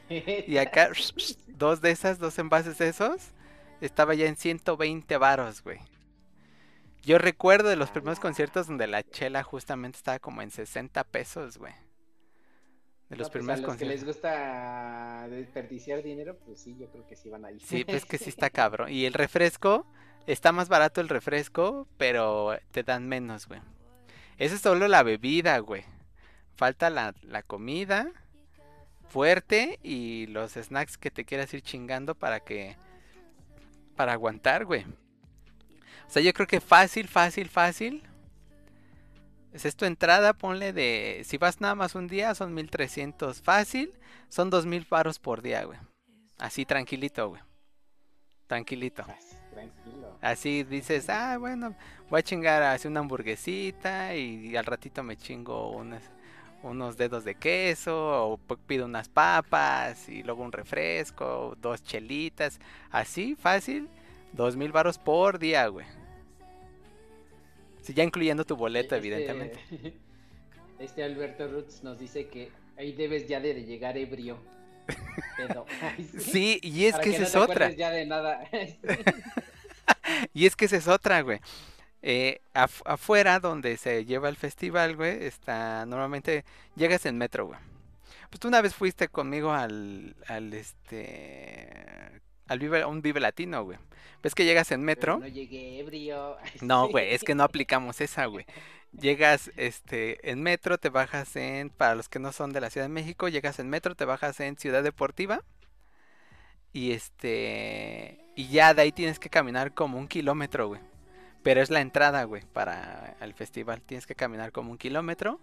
Y 0.08 0.56
acá, 0.58 0.90
dos 1.48 1.80
de 1.80 1.90
esas, 1.90 2.20
dos 2.20 2.38
envases 2.38 2.78
de 2.78 2.88
esos. 2.88 3.32
estaba 3.80 4.14
ya 4.14 4.26
en 4.26 4.36
120 4.36 5.16
varos, 5.16 5.62
güey. 5.62 5.80
Yo 7.02 7.18
recuerdo 7.18 7.68
de 7.68 7.76
los 7.76 7.90
primeros 7.90 8.20
conciertos 8.20 8.66
donde 8.66 8.86
la 8.86 9.02
chela 9.02 9.42
justamente 9.42 9.96
estaba 9.96 10.18
como 10.18 10.42
en 10.42 10.50
60 10.50 11.02
pesos, 11.04 11.58
güey. 11.58 11.72
De 13.08 13.16
los 13.16 13.28
pues, 13.28 13.40
primeros 13.40 13.64
a 13.64 13.66
los 13.66 13.76
que 13.76 13.86
les 13.86 14.04
gusta 14.04 15.26
desperdiciar 15.28 16.02
dinero, 16.02 16.38
pues 16.38 16.60
sí, 16.60 16.76
yo 16.78 16.88
creo 16.90 17.06
que 17.06 17.16
sí 17.16 17.28
van 17.28 17.44
a 17.44 17.50
ir. 17.50 17.60
Sí, 17.60 17.84
pues 17.84 18.04
que 18.04 18.18
sí 18.18 18.28
está 18.28 18.50
cabrón. 18.50 18.90
Y 18.90 19.06
el 19.06 19.14
refresco, 19.14 19.86
está 20.26 20.52
más 20.52 20.68
barato 20.68 21.00
el 21.00 21.08
refresco, 21.08 21.88
pero 21.96 22.56
te 22.70 22.82
dan 22.82 23.08
menos, 23.08 23.48
güey. 23.48 23.60
Eso 24.38 24.54
es 24.54 24.60
solo 24.60 24.86
la 24.86 25.02
bebida, 25.02 25.58
güey. 25.58 25.84
Falta 26.54 26.88
la, 26.88 27.14
la 27.22 27.42
comida 27.42 28.12
fuerte 29.08 29.80
y 29.82 30.26
los 30.28 30.52
snacks 30.52 30.96
que 30.96 31.10
te 31.10 31.24
quieras 31.24 31.52
ir 31.52 31.62
chingando 31.62 32.14
para 32.14 32.40
que... 32.40 32.76
Para 33.96 34.12
aguantar, 34.12 34.64
güey. 34.64 34.86
O 36.10 36.12
sea, 36.12 36.22
yo 36.22 36.32
creo 36.32 36.48
que 36.48 36.60
fácil, 36.60 37.06
fácil, 37.06 37.48
fácil 37.48 38.02
es 39.52 39.76
tu 39.76 39.84
entrada, 39.84 40.32
ponle 40.32 40.72
de. 40.72 41.22
Si 41.24 41.36
vas 41.36 41.60
nada 41.60 41.74
más 41.74 41.94
un 41.94 42.06
día, 42.06 42.34
son 42.34 42.54
1300 42.54 43.42
fácil. 43.42 43.92
Son 44.28 44.48
2000 44.48 44.86
paros 44.86 45.18
por 45.18 45.42
día, 45.42 45.64
güey. 45.64 45.78
Así 46.38 46.64
tranquilito, 46.64 47.30
güey. 47.30 47.42
Tranquilito. 48.46 49.04
Así 50.20 50.64
dices, 50.64 51.08
ah, 51.08 51.36
bueno, 51.38 51.74
voy 52.08 52.20
a 52.20 52.22
chingar 52.22 52.62
así 52.62 52.86
una 52.88 53.00
hamburguesita 53.00 54.14
y, 54.14 54.56
al 54.56 54.66
ratito 54.66 55.02
me 55.02 55.16
chingo 55.16 55.70
unas, 55.70 56.02
unos 56.62 56.96
dedos 56.96 57.24
de 57.24 57.34
queso 57.36 58.32
o 58.32 58.36
pido 58.38 58.84
unas 58.84 59.08
papas 59.08 60.08
y 60.08 60.22
luego 60.22 60.42
un 60.42 60.52
refresco, 60.52 61.56
dos 61.60 61.82
chelitas. 61.82 62.60
Así, 62.90 63.34
fácil, 63.34 63.88
2000 64.32 64.72
varos 64.72 64.98
por 64.98 65.38
día, 65.38 65.66
güey. 65.68 65.99
Sí, 67.82 67.94
ya 67.94 68.04
incluyendo 68.04 68.44
tu 68.44 68.56
boleto, 68.56 68.94
este, 68.94 69.08
evidentemente. 69.08 69.60
Este 70.78 71.04
Alberto 71.04 71.46
Roots 71.46 71.84
nos 71.84 71.98
dice 71.98 72.28
que 72.28 72.50
ahí 72.78 72.92
debes 72.92 73.28
ya 73.28 73.38
de 73.38 73.52
llegar 73.66 73.98
ebrio. 73.98 74.38
¿sí? 76.18 76.58
y 76.62 76.86
es 76.86 76.96
que, 76.96 77.10
esa 77.10 77.24
es 77.24 77.36
otra. 77.36 77.70
Ya 77.70 77.90
de 77.90 78.06
nada. 78.06 78.48
y 80.32 80.46
es 80.46 80.56
que 80.56 80.64
esa 80.64 80.78
es 80.78 80.88
otra, 80.88 81.20
güey. 81.20 81.38
Eh, 82.00 82.40
afuera 82.54 83.40
donde 83.40 83.76
se 83.76 84.06
lleva 84.06 84.30
el 84.30 84.36
festival, 84.36 84.96
güey, 84.96 85.22
está 85.22 85.84
normalmente 85.84 86.46
llegas 86.76 87.04
en 87.04 87.18
metro, 87.18 87.48
güey. 87.48 87.60
Pues 88.30 88.40
tú 88.40 88.48
una 88.48 88.62
vez 88.62 88.74
fuiste 88.74 89.08
conmigo 89.08 89.52
al, 89.52 90.16
al 90.28 90.54
este 90.54 92.22
al 92.50 92.58
Vive, 92.58 92.84
un 92.84 93.00
Vive 93.00 93.20
Latino, 93.20 93.62
güey. 93.62 93.78
Ves 94.24 94.34
que 94.34 94.44
llegas 94.44 94.72
en 94.72 94.82
metro. 94.82 95.20
no 95.20 95.28
llegué 95.28 95.78
ebrio. 95.78 96.36
No, 96.60 96.88
güey, 96.88 97.14
es 97.14 97.22
que 97.22 97.36
no 97.36 97.44
aplicamos 97.44 98.00
esa, 98.00 98.26
güey. 98.26 98.44
Llegas 98.92 99.52
este 99.56 100.30
en 100.30 100.42
metro, 100.42 100.76
te 100.76 100.88
bajas 100.88 101.36
en 101.36 101.70
para 101.70 101.94
los 101.94 102.08
que 102.08 102.18
no 102.18 102.32
son 102.32 102.52
de 102.52 102.60
la 102.60 102.68
Ciudad 102.68 102.86
de 102.86 102.92
México, 102.92 103.28
llegas 103.28 103.60
en 103.60 103.68
metro, 103.68 103.94
te 103.94 104.04
bajas 104.04 104.40
en 104.40 104.58
Ciudad 104.58 104.82
Deportiva. 104.82 105.44
Y 106.72 106.90
este 106.90 108.18
y 108.34 108.48
ya 108.48 108.74
de 108.74 108.82
ahí 108.82 108.90
tienes 108.90 109.20
que 109.20 109.30
caminar 109.30 109.72
como 109.72 109.96
un 109.96 110.08
kilómetro, 110.08 110.66
güey. 110.66 110.80
Pero 111.44 111.62
es 111.62 111.70
la 111.70 111.80
entrada, 111.80 112.24
güey, 112.24 112.42
para 112.52 113.16
el 113.20 113.32
festival. 113.32 113.80
Tienes 113.80 114.08
que 114.08 114.16
caminar 114.16 114.50
como 114.50 114.72
un 114.72 114.76
kilómetro 114.76 115.38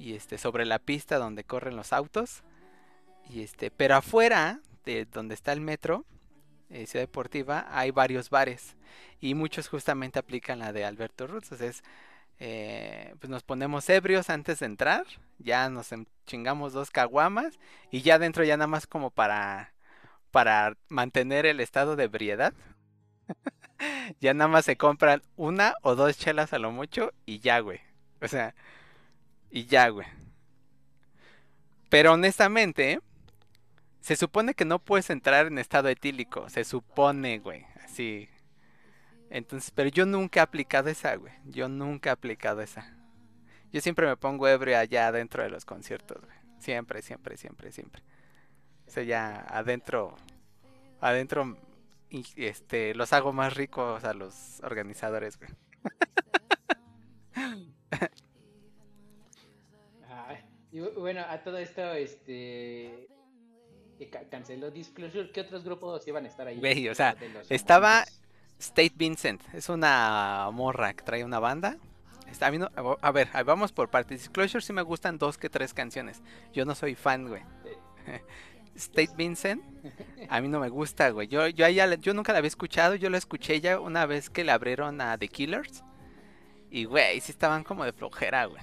y 0.00 0.14
este 0.14 0.36
sobre 0.36 0.64
la 0.64 0.80
pista 0.80 1.18
donde 1.18 1.44
corren 1.44 1.76
los 1.76 1.92
autos. 1.92 2.42
Y 3.30 3.42
este, 3.42 3.70
pero 3.70 3.94
afuera 3.94 4.60
de 4.84 5.04
donde 5.06 5.34
está 5.34 5.52
el 5.52 5.60
metro, 5.60 6.04
eh, 6.70 6.86
Ciudad 6.86 7.04
Deportiva, 7.04 7.66
hay 7.70 7.90
varios 7.90 8.30
bares 8.30 8.76
y 9.20 9.34
muchos 9.34 9.68
justamente 9.68 10.18
aplican 10.18 10.58
la 10.58 10.72
de 10.72 10.84
Alberto 10.84 11.26
Roots. 11.26 11.52
Entonces, 11.52 11.82
eh, 12.38 13.14
pues 13.20 13.30
nos 13.30 13.42
ponemos 13.42 13.88
ebrios 13.88 14.30
antes 14.30 14.60
de 14.60 14.66
entrar, 14.66 15.06
ya 15.38 15.68
nos 15.70 15.90
chingamos 16.26 16.72
dos 16.72 16.90
caguamas 16.90 17.58
y 17.90 18.02
ya 18.02 18.18
dentro 18.18 18.44
ya 18.44 18.56
nada 18.56 18.66
más 18.66 18.86
como 18.86 19.10
para, 19.10 19.72
para 20.30 20.76
mantener 20.88 21.46
el 21.46 21.60
estado 21.60 21.96
de 21.96 22.04
ebriedad. 22.04 22.54
ya 24.20 24.34
nada 24.34 24.48
más 24.48 24.64
se 24.64 24.76
compran 24.76 25.22
una 25.36 25.74
o 25.82 25.94
dos 25.94 26.18
chelas 26.18 26.52
a 26.52 26.58
lo 26.58 26.70
mucho 26.70 27.12
y 27.26 27.38
ya, 27.40 27.60
güey. 27.60 27.80
O 28.20 28.28
sea, 28.28 28.54
y 29.50 29.66
ya, 29.66 29.88
güey. 29.88 30.06
Pero 31.88 32.12
honestamente, 32.12 33.00
se 34.04 34.16
supone 34.16 34.52
que 34.52 34.66
no 34.66 34.80
puedes 34.80 35.08
entrar 35.08 35.46
en 35.46 35.58
estado 35.58 35.88
etílico. 35.88 36.50
Se 36.50 36.64
supone, 36.64 37.38
güey. 37.38 37.64
Así. 37.82 38.28
Entonces, 39.30 39.70
pero 39.70 39.88
yo 39.88 40.04
nunca 40.04 40.40
he 40.40 40.42
aplicado 40.42 40.90
esa, 40.90 41.16
güey. 41.16 41.32
Yo 41.46 41.70
nunca 41.70 42.10
he 42.10 42.12
aplicado 42.12 42.60
esa. 42.60 42.94
Yo 43.72 43.80
siempre 43.80 44.06
me 44.06 44.18
pongo 44.18 44.46
ebrio 44.46 44.76
allá 44.76 45.06
adentro 45.06 45.42
de 45.42 45.48
los 45.48 45.64
conciertos, 45.64 46.20
güey. 46.20 46.36
Siempre, 46.58 47.00
siempre, 47.00 47.38
siempre, 47.38 47.72
siempre. 47.72 48.02
O 48.86 48.90
sea, 48.90 49.04
ya 49.04 49.36
adentro. 49.48 50.14
Adentro. 51.00 51.56
Este, 52.36 52.94
los 52.94 53.14
hago 53.14 53.32
más 53.32 53.54
ricos 53.54 54.04
a 54.04 54.12
los 54.12 54.60
organizadores, 54.64 55.38
güey. 55.38 55.48
bueno, 60.94 61.22
a 61.26 61.42
todo 61.42 61.56
esto, 61.56 61.90
este 61.94 63.08
canceló 64.30 64.70
Disclosure, 64.70 65.30
¿qué 65.30 65.42
otros 65.42 65.64
grupos 65.64 66.06
iban 66.06 66.24
a 66.24 66.28
estar 66.28 66.46
ahí? 66.46 66.88
o 66.88 66.94
sea, 66.94 67.16
estaba 67.48 68.04
State 68.58 68.94
Vincent, 68.96 69.42
es 69.52 69.68
una 69.68 70.48
morra 70.52 70.94
que 70.94 71.02
trae 71.02 71.24
una 71.24 71.38
banda. 71.38 71.76
Está 72.30 72.50
viendo, 72.50 72.70
a 73.00 73.12
ver, 73.12 73.28
vamos 73.44 73.72
por 73.72 73.90
partes. 73.90 74.20
Disclosure 74.20 74.64
sí 74.64 74.72
me 74.72 74.82
gustan 74.82 75.18
dos 75.18 75.38
que 75.38 75.48
tres 75.48 75.72
canciones. 75.72 76.22
Yo 76.52 76.64
no 76.64 76.74
soy 76.74 76.94
fan, 76.94 77.28
güey. 77.28 77.42
State 78.74 79.12
Vincent, 79.16 79.62
a 80.28 80.40
mí 80.40 80.48
no 80.48 80.58
me 80.58 80.68
gusta, 80.68 81.10
güey. 81.10 81.28
Yo, 81.28 81.46
yo, 81.46 81.68
yo 81.68 82.14
nunca 82.14 82.32
la 82.32 82.38
había 82.38 82.48
escuchado, 82.48 82.96
yo 82.96 83.08
la 83.08 83.18
escuché 83.18 83.60
ya 83.60 83.78
una 83.78 84.04
vez 84.06 84.30
que 84.30 84.42
le 84.42 84.50
abrieron 84.50 85.00
a 85.00 85.16
The 85.16 85.28
Killers. 85.28 85.84
Y, 86.70 86.86
güey, 86.86 87.20
sí 87.20 87.30
estaban 87.30 87.62
como 87.62 87.84
de 87.84 87.92
flojera, 87.92 88.46
güey. 88.46 88.62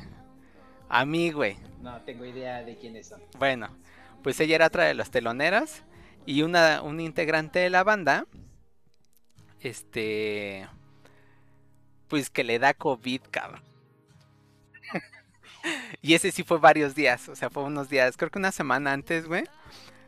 A 0.90 1.06
mí, 1.06 1.32
güey. 1.32 1.58
No 1.82 2.02
tengo 2.02 2.26
idea 2.26 2.62
de 2.64 2.76
quiénes 2.76 3.08
son. 3.08 3.22
Bueno, 3.40 3.70
pues 4.24 4.40
ella 4.40 4.56
era 4.56 4.68
otra 4.68 4.86
de 4.86 4.94
las 4.94 5.12
teloneras 5.12 5.84
y 6.26 6.44
una, 6.44 6.82
un 6.82 7.00
integrante 7.00 7.60
de 7.60 7.70
la 7.70 7.84
banda, 7.84 8.26
este, 9.60 10.68
pues 12.08 12.30
que 12.30 12.44
le 12.44 12.60
da 12.60 12.74
COVID, 12.74 13.22
cabrón. 13.32 13.64
y 16.02 16.14
ese 16.14 16.32
sí 16.32 16.44
fue 16.44 16.60
varios 16.60 16.96
días, 16.96 17.30
o 17.30 17.36
sea, 17.36 17.50
fue 17.50 17.64
unos 17.64 17.90
días, 17.90 18.18
creo 18.18 18.30
que 18.30 18.40
una 18.40 18.52
semana 18.52 18.94
antes, 18.94 19.28
güey. 19.28 19.44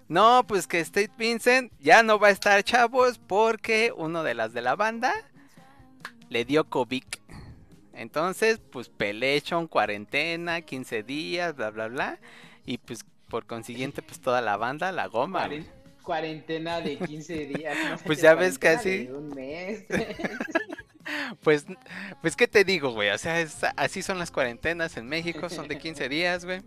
No, 0.08 0.46
pues 0.46 0.68
que 0.68 0.80
State 0.80 1.14
Vincent 1.18 1.72
ya 1.80 2.04
no 2.04 2.20
va 2.20 2.28
a 2.28 2.32
estar, 2.32 2.62
chavos, 2.64 3.20
porque 3.20 3.94
uno 3.96 4.24
de 4.24 4.34
las 4.34 4.54
de 4.54 4.62
la 4.62 4.76
banda 4.76 5.14
le 6.30 6.46
dio 6.46 6.70
COVID. 6.70 7.04
Entonces, 7.94 8.60
pues 8.72 8.90
Pelechon, 8.90 9.68
cuarentena, 9.68 10.62
15 10.62 11.04
días, 11.04 11.56
bla, 11.56 11.70
bla, 11.70 11.88
bla. 11.88 12.20
Y 12.66 12.80
pues 12.80 13.06
por 13.34 13.48
consiguiente, 13.48 14.04
pues 14.04 14.22
toda 14.22 14.42
la 14.42 14.58
banda, 14.58 14.92
la 14.92 15.08
goma. 15.08 15.50
Cuarentena 16.04 16.82
de 16.82 17.00
15 17.00 17.46
días. 17.48 17.76
pues 18.06 18.22
ya 18.22 18.36
ves 18.36 18.60
que 18.60 18.68
así. 18.68 19.10
pues, 21.42 21.66
pues, 22.22 22.36
¿qué 22.36 22.48
te 22.48 22.64
digo, 22.64 22.92
güey? 22.92 23.10
O 23.10 23.18
sea, 23.18 23.44
así 23.76 24.04
son 24.04 24.20
las 24.20 24.30
cuarentenas 24.30 24.98
en 24.98 25.08
México, 25.08 25.50
son 25.50 25.68
de 25.68 25.80
15 25.80 26.10
días, 26.10 26.46
güey. 26.46 26.62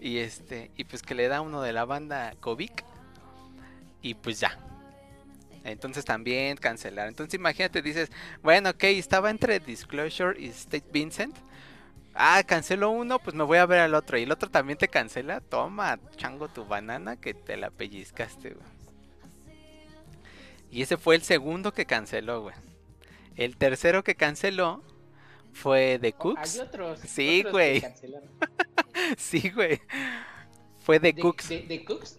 Y 0.00 0.18
este, 0.18 0.72
y 0.76 0.82
pues 0.82 1.02
que 1.02 1.14
le 1.14 1.28
da 1.28 1.40
uno 1.40 1.62
de 1.62 1.72
la 1.72 1.84
banda 1.84 2.34
COVID. 2.40 2.72
Y 4.02 4.14
pues 4.14 4.40
ya. 4.40 4.58
Entonces 5.62 6.04
también 6.04 6.56
cancelar. 6.56 7.06
Entonces 7.06 7.34
imagínate, 7.34 7.80
dices, 7.80 8.10
bueno, 8.42 8.70
ok, 8.70 8.84
estaba 8.84 9.30
entre 9.30 9.60
Disclosure 9.60 10.36
y 10.36 10.48
State 10.48 10.86
Vincent 10.92 11.36
ah, 12.16 12.42
cancelo 12.44 12.90
uno, 12.90 13.18
pues 13.18 13.34
me 13.34 13.44
voy 13.44 13.58
a 13.58 13.66
ver 13.66 13.80
al 13.80 13.94
otro. 13.94 14.18
Y 14.18 14.22
el 14.22 14.32
otro 14.32 14.50
también 14.50 14.78
te 14.78 14.88
cancela. 14.88 15.40
Toma, 15.40 15.98
chango 16.16 16.48
tu 16.48 16.64
banana 16.64 17.16
que 17.16 17.34
te 17.34 17.56
la 17.56 17.70
pellizcaste, 17.70 18.50
güey. 18.50 18.76
Y 20.70 20.82
ese 20.82 20.96
fue 20.96 21.14
el 21.14 21.22
segundo 21.22 21.72
que 21.72 21.86
canceló, 21.86 22.42
güey. 22.42 22.54
El 23.36 23.56
tercero 23.56 24.02
que 24.02 24.14
canceló 24.14 24.82
fue 25.52 25.98
de 25.98 26.12
Cooks. 26.12 26.54
hay 26.54 26.60
otros. 26.60 27.00
Sí, 27.00 27.44
güey. 27.50 27.82
sí, 29.16 29.50
güey. 29.50 29.80
Fue 30.78 30.98
de, 30.98 31.14
Cooks. 31.14 31.48
De, 31.48 31.84
Cooks? 31.84 32.18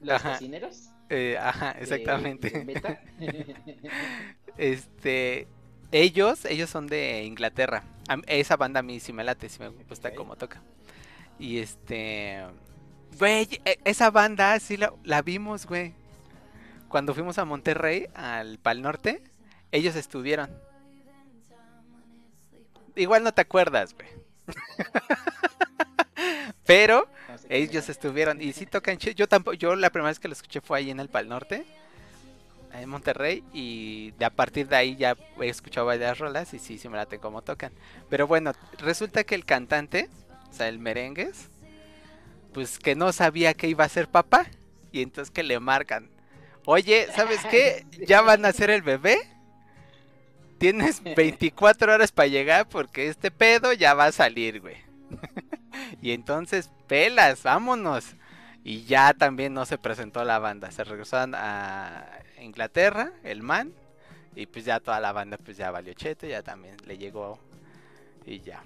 ¿Los 0.00 0.22
cocineros? 0.22 0.90
Eh, 1.08 1.36
ajá, 1.38 1.72
exactamente. 1.72 2.66
este, 4.56 5.48
ellos, 5.92 6.44
ellos 6.44 6.70
son 6.70 6.86
de 6.86 7.24
Inglaterra. 7.24 7.84
esa 8.26 8.56
banda 8.56 8.80
a 8.80 8.82
mí 8.82 9.00
sí 9.00 9.12
me 9.12 9.24
late, 9.24 9.48
sí 9.48 9.58
me 9.60 9.68
gusta 9.68 10.14
como 10.14 10.36
toca. 10.36 10.62
Y 11.38 11.58
este. 11.58 12.44
Güey, 13.18 13.48
e, 13.64 13.78
esa 13.84 14.10
banda 14.10 14.58
sí 14.60 14.76
la, 14.76 15.22
vimos, 15.22 15.66
güey. 15.66 15.94
cuando 16.88 17.14
fuimos 17.14 17.38
a 17.38 17.44
Monterrey, 17.44 18.08
al 18.14 18.58
Pal 18.58 18.82
Norte, 18.82 19.22
ellos 19.72 19.96
estuvieron. 19.96 20.50
Igual 22.94 23.24
no 23.24 23.32
te 23.32 23.42
acuerdas, 23.42 23.94
güey. 23.94 24.08
Pero 26.66 27.08
ellos 27.48 27.88
estuvieron 27.88 28.40
y 28.40 28.52
sí 28.52 28.66
tocan 28.66 28.98
chido. 28.98 29.14
Yo 29.14 29.28
tampoco, 29.28 29.54
yo 29.54 29.76
la 29.76 29.90
primera 29.90 30.10
vez 30.10 30.18
que 30.18 30.28
lo 30.28 30.32
escuché 30.32 30.60
fue 30.60 30.78
ahí 30.78 30.90
en 30.90 31.00
el 31.00 31.08
Pal 31.08 31.28
Norte, 31.28 31.66
en 32.80 32.88
Monterrey, 32.88 33.44
y 33.52 34.12
de 34.12 34.24
a 34.24 34.30
partir 34.30 34.68
de 34.68 34.76
ahí 34.76 34.96
ya 34.96 35.16
he 35.40 35.48
escuchado 35.48 35.86
varias 35.86 36.18
rolas 36.18 36.52
y 36.54 36.58
sí, 36.58 36.78
sí 36.78 36.88
me 36.88 36.96
late 36.96 37.18
como 37.18 37.42
tocan. 37.42 37.72
Pero 38.08 38.26
bueno, 38.26 38.52
resulta 38.78 39.24
que 39.24 39.34
el 39.34 39.44
cantante, 39.44 40.08
o 40.50 40.52
sea, 40.52 40.68
el 40.68 40.78
merengues, 40.78 41.50
pues 42.52 42.78
que 42.78 42.94
no 42.94 43.12
sabía 43.12 43.54
que 43.54 43.68
iba 43.68 43.84
a 43.84 43.88
ser 43.88 44.08
papá, 44.08 44.46
y 44.92 45.02
entonces 45.02 45.30
que 45.30 45.42
le 45.42 45.60
marcan, 45.60 46.08
oye, 46.64 47.08
¿sabes 47.14 47.40
qué? 47.50 47.86
Ya 48.06 48.22
van 48.22 48.44
a 48.44 48.52
ser 48.52 48.70
el 48.70 48.82
bebé. 48.82 49.18
Tienes 50.58 51.02
24 51.02 51.92
horas 51.92 52.12
para 52.12 52.28
llegar 52.28 52.66
porque 52.66 53.08
este 53.08 53.30
pedo 53.30 53.74
ya 53.74 53.92
va 53.92 54.06
a 54.06 54.12
salir, 54.12 54.60
güey. 54.60 54.76
y 56.02 56.12
entonces, 56.12 56.70
pelas, 56.86 57.42
vámonos. 57.42 58.14
Y 58.64 58.84
ya 58.84 59.12
también 59.12 59.52
no 59.52 59.66
se 59.66 59.76
presentó 59.76 60.24
la 60.24 60.38
banda. 60.38 60.70
Se 60.70 60.82
regresaron 60.82 61.34
a 61.34 62.06
Inglaterra, 62.46 63.12
el 63.22 63.42
man. 63.42 63.72
Y 64.34 64.46
pues 64.46 64.64
ya 64.64 64.80
toda 64.80 65.00
la 65.00 65.12
banda 65.12 65.38
pues 65.38 65.56
ya 65.56 65.70
valió 65.70 65.94
chete, 65.94 66.28
ya 66.28 66.42
también 66.42 66.76
le 66.86 66.98
llegó. 66.98 67.38
Y 68.24 68.40
ya. 68.40 68.62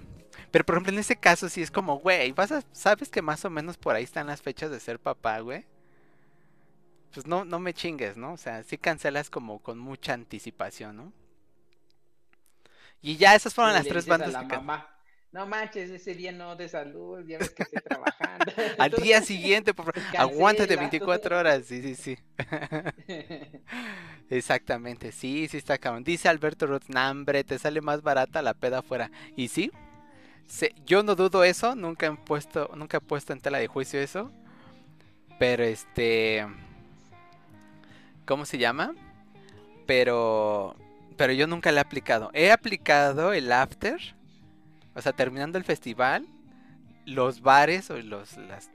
Pero 0.51 0.65
por 0.65 0.75
ejemplo 0.75 0.93
en 0.93 0.99
ese 0.99 1.15
caso 1.15 1.49
sí 1.49 1.61
es 1.61 1.71
como, 1.71 1.99
güey, 1.99 2.31
vas 2.31 2.51
a, 2.51 2.63
sabes 2.71 3.09
que 3.09 3.21
más 3.21 3.45
o 3.45 3.49
menos 3.49 3.77
por 3.77 3.95
ahí 3.95 4.03
están 4.03 4.27
las 4.27 4.41
fechas 4.41 4.71
de 4.71 4.79
ser 4.79 4.99
papá, 4.99 5.39
güey. 5.39 5.65
Pues 7.13 7.25
no, 7.25 7.43
no 7.43 7.59
me 7.59 7.73
chingues, 7.73 8.15
¿no? 8.15 8.33
O 8.33 8.37
sea, 8.37 8.63
sí 8.63 8.77
cancelas 8.77 9.29
como 9.29 9.59
con 9.59 9.77
mucha 9.77 10.13
anticipación, 10.13 10.95
¿no? 10.95 11.13
Y 13.01 13.17
ya 13.17 13.35
esas 13.35 13.53
fueron 13.53 13.73
las 13.73 13.85
tres 13.85 14.05
bandas 14.05 14.35
que 14.45 14.59
no 15.31 15.45
manches, 15.45 15.89
ese 15.89 16.13
día 16.13 16.31
no 16.31 16.55
de 16.55 16.67
salud, 16.67 17.25
ya 17.25 17.37
ves 17.37 17.51
que 17.51 17.63
estoy 17.63 17.81
trabajando. 17.81 18.45
Al 18.77 18.91
día 18.91 19.21
siguiente, 19.21 19.73
por 19.73 19.85
favor, 19.85 20.01
aguántate 20.17 20.75
24 20.75 21.39
horas, 21.39 21.65
sí, 21.65 21.81
sí, 21.81 21.95
sí. 21.95 22.17
Exactamente, 24.29 25.11
sí, 25.11 25.47
sí 25.47 25.57
está 25.57 25.77
cabrón. 25.77 26.03
Dice 26.03 26.27
Alberto 26.27 26.67
Ruth, 26.67 26.83
hambre, 26.95 27.43
te 27.43 27.59
sale 27.59 27.81
más 27.81 28.01
barata 28.01 28.41
la 28.41 28.53
peda 28.53 28.79
afuera. 28.79 29.09
Y 29.35 29.47
sí, 29.47 29.71
yo 30.85 31.01
no 31.03 31.15
dudo 31.15 31.43
eso, 31.45 31.75
nunca 31.75 32.07
he 32.07 32.11
puesto, 32.11 32.69
nunca 32.75 32.97
he 32.97 33.01
puesto 33.01 33.31
en 33.31 33.39
tela 33.39 33.57
de 33.57 33.67
juicio 33.67 34.01
eso. 34.01 34.31
Pero 35.39 35.63
este, 35.63 36.45
¿cómo 38.25 38.45
se 38.45 38.57
llama? 38.57 38.93
Pero, 39.87 40.75
pero 41.15 41.31
yo 41.33 41.47
nunca 41.47 41.71
le 41.71 41.77
he 41.77 41.81
aplicado. 41.81 42.29
He 42.33 42.51
aplicado 42.51 43.33
el 43.33 43.51
after 43.51 43.99
o 44.95 45.01
sea, 45.01 45.13
terminando 45.13 45.57
el 45.57 45.63
festival, 45.63 46.27
los 47.05 47.41
bares 47.41 47.89
o 47.89 47.97
los 47.97 48.37
las 48.37 48.69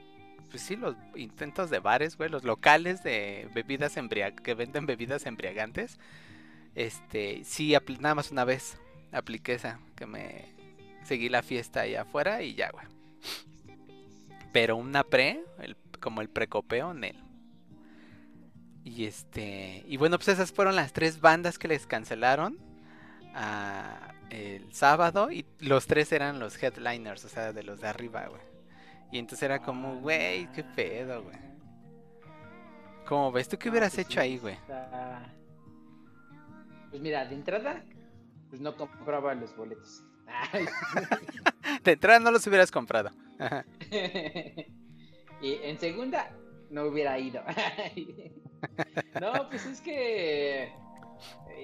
pues 0.50 0.62
sí, 0.62 0.76
los 0.76 0.94
intentos 1.16 1.70
de 1.70 1.80
bares, 1.80 2.16
güey, 2.16 2.30
los 2.30 2.44
locales 2.44 3.02
de 3.02 3.48
bebidas 3.54 3.96
embriagantes 3.96 4.42
que 4.42 4.54
venden 4.54 4.86
bebidas 4.86 5.26
embriagantes. 5.26 5.98
Este, 6.74 7.42
sí, 7.44 7.76
nada 8.00 8.14
más 8.14 8.30
una 8.30 8.44
vez 8.44 8.78
apliqué 9.12 9.54
esa, 9.54 9.80
que 9.96 10.06
me 10.06 10.46
seguí 11.04 11.28
la 11.28 11.42
fiesta 11.42 11.80
allá 11.82 12.02
afuera 12.02 12.42
y 12.42 12.54
ya, 12.54 12.70
güey. 12.70 12.86
Pero 14.52 14.76
una 14.76 15.04
pre, 15.04 15.42
como 16.00 16.20
el 16.20 16.28
precopeo, 16.28 16.92
él. 16.92 17.22
Y 18.84 19.04
este, 19.04 19.84
y 19.86 19.96
bueno, 19.96 20.16
pues 20.16 20.28
esas 20.28 20.52
fueron 20.52 20.76
las 20.76 20.92
tres 20.92 21.20
bandas 21.20 21.58
que 21.58 21.68
les 21.68 21.86
cancelaron. 21.86 22.58
A, 23.34 24.14
el 24.30 24.72
sábado 24.72 25.30
y 25.30 25.46
los 25.60 25.86
tres 25.86 26.12
eran 26.12 26.38
los 26.38 26.62
headliners, 26.62 27.24
o 27.24 27.28
sea, 27.28 27.52
de 27.52 27.62
los 27.62 27.80
de 27.80 27.88
arriba, 27.88 28.26
güey. 28.26 28.42
Y 29.12 29.18
entonces 29.18 29.44
era 29.44 29.60
como, 29.60 29.92
ah, 29.92 30.00
güey, 30.00 30.52
qué 30.52 30.64
pedo, 30.64 31.22
güey. 31.22 31.36
¿Cómo 33.06 33.30
ves? 33.30 33.48
¿Tú 33.48 33.56
qué 33.56 33.70
hubieras 33.70 33.94
pues 33.94 34.06
hecho 34.06 34.20
ahí, 34.20 34.38
güey? 34.38 34.56
Pues 36.90 37.00
mira, 37.00 37.24
de 37.24 37.34
entrada, 37.36 37.84
pues 38.48 38.60
no 38.60 38.76
compraba 38.76 39.34
los 39.34 39.56
boletos. 39.56 40.02
de 41.84 41.92
entrada 41.92 42.18
no 42.18 42.32
los 42.32 42.46
hubieras 42.46 42.70
comprado. 42.72 43.10
y 45.40 45.52
en 45.62 45.78
segunda, 45.78 46.30
no 46.70 46.84
hubiera 46.84 47.18
ido. 47.18 47.42
no, 49.20 49.48
pues 49.48 49.66
es 49.66 49.80
que, 49.80 50.72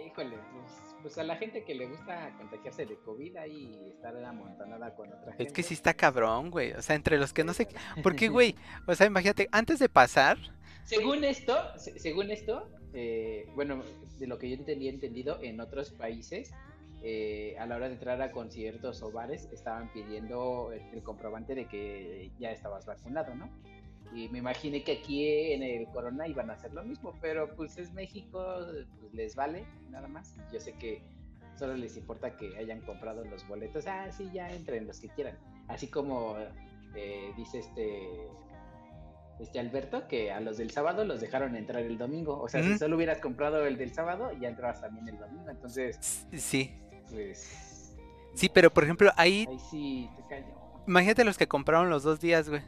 híjole, 0.06 0.38
pues 0.52 0.91
pues 1.02 1.18
a 1.18 1.24
la 1.24 1.36
gente 1.36 1.64
que 1.64 1.74
le 1.74 1.86
gusta 1.86 2.32
contagiarse 2.38 2.86
de 2.86 2.96
COVID 2.96 3.36
ahí 3.36 3.92
estar 3.92 4.16
amontonada 4.24 4.94
con 4.94 5.12
otra 5.12 5.32
gente. 5.32 5.44
Es 5.44 5.52
que 5.52 5.62
sí 5.62 5.74
está 5.74 5.94
cabrón, 5.94 6.50
güey. 6.50 6.72
O 6.72 6.82
sea, 6.82 6.96
entre 6.96 7.18
los 7.18 7.32
que 7.32 7.44
no 7.44 7.52
sé. 7.52 7.68
Porque, 8.02 8.28
güey, 8.28 8.54
o 8.86 8.94
sea, 8.94 9.06
imagínate, 9.06 9.48
antes 9.52 9.78
de 9.78 9.88
pasar. 9.88 10.38
Según 10.84 11.24
esto, 11.24 11.56
según 11.76 12.30
esto, 12.30 12.68
eh, 12.94 13.46
bueno, 13.54 13.82
de 14.18 14.26
lo 14.26 14.38
que 14.38 14.50
yo 14.50 14.64
tenía 14.64 14.90
entendido, 14.90 15.38
en 15.42 15.60
otros 15.60 15.90
países, 15.90 16.52
eh, 17.02 17.56
a 17.58 17.66
la 17.66 17.76
hora 17.76 17.88
de 17.88 17.94
entrar 17.94 18.20
a 18.22 18.32
conciertos 18.32 19.02
o 19.02 19.10
bares, 19.10 19.48
estaban 19.52 19.92
pidiendo 19.92 20.72
el 20.72 21.02
comprobante 21.02 21.54
de 21.54 21.66
que 21.66 22.30
ya 22.38 22.50
estabas 22.50 22.86
vacunado, 22.86 23.34
¿no? 23.34 23.50
Y 24.14 24.28
me 24.28 24.38
imaginé 24.38 24.82
que 24.84 24.92
aquí 24.92 25.52
en 25.52 25.62
el 25.62 25.86
Corona 25.88 26.28
iban 26.28 26.50
a 26.50 26.54
hacer 26.54 26.72
lo 26.74 26.84
mismo, 26.84 27.14
pero 27.20 27.54
pues 27.56 27.78
es 27.78 27.92
México, 27.92 28.44
pues 29.00 29.14
les 29.14 29.34
vale 29.34 29.64
nada 29.90 30.08
más. 30.08 30.34
Yo 30.52 30.60
sé 30.60 30.74
que 30.74 31.02
solo 31.56 31.74
les 31.76 31.96
importa 31.96 32.36
que 32.36 32.56
hayan 32.58 32.80
comprado 32.80 33.24
los 33.24 33.46
boletos. 33.48 33.86
Ah, 33.86 34.10
sí, 34.12 34.28
ya 34.32 34.50
entren 34.50 34.86
los 34.86 35.00
que 35.00 35.08
quieran. 35.08 35.38
Así 35.68 35.86
como 35.86 36.36
eh, 36.94 37.32
dice 37.36 37.60
este 37.60 38.28
este 39.40 39.58
Alberto 39.58 40.06
que 40.08 40.30
a 40.30 40.40
los 40.40 40.58
del 40.58 40.70
sábado 40.70 41.04
los 41.04 41.20
dejaron 41.20 41.56
entrar 41.56 41.82
el 41.82 41.98
domingo. 41.98 42.40
O 42.40 42.48
sea, 42.48 42.62
si 42.62 42.78
solo 42.78 42.96
hubieras 42.96 43.18
comprado 43.18 43.66
el 43.66 43.76
del 43.76 43.92
sábado, 43.92 44.30
ya 44.40 44.48
entrabas 44.48 44.80
también 44.80 45.08
el 45.08 45.18
domingo. 45.18 45.50
Entonces, 45.50 46.26
sí. 46.36 46.72
Pues. 47.10 47.96
Sí, 48.34 48.48
pero 48.48 48.70
por 48.70 48.84
ejemplo, 48.84 49.10
ahí. 49.16 49.46
Ahí 49.48 49.58
sí 49.70 50.10
te 50.16 50.22
callo. 50.28 50.54
Imagínate 50.86 51.24
los 51.24 51.38
que 51.38 51.48
compraron 51.48 51.90
los 51.90 52.02
dos 52.02 52.20
días, 52.20 52.48
güey. 52.48 52.62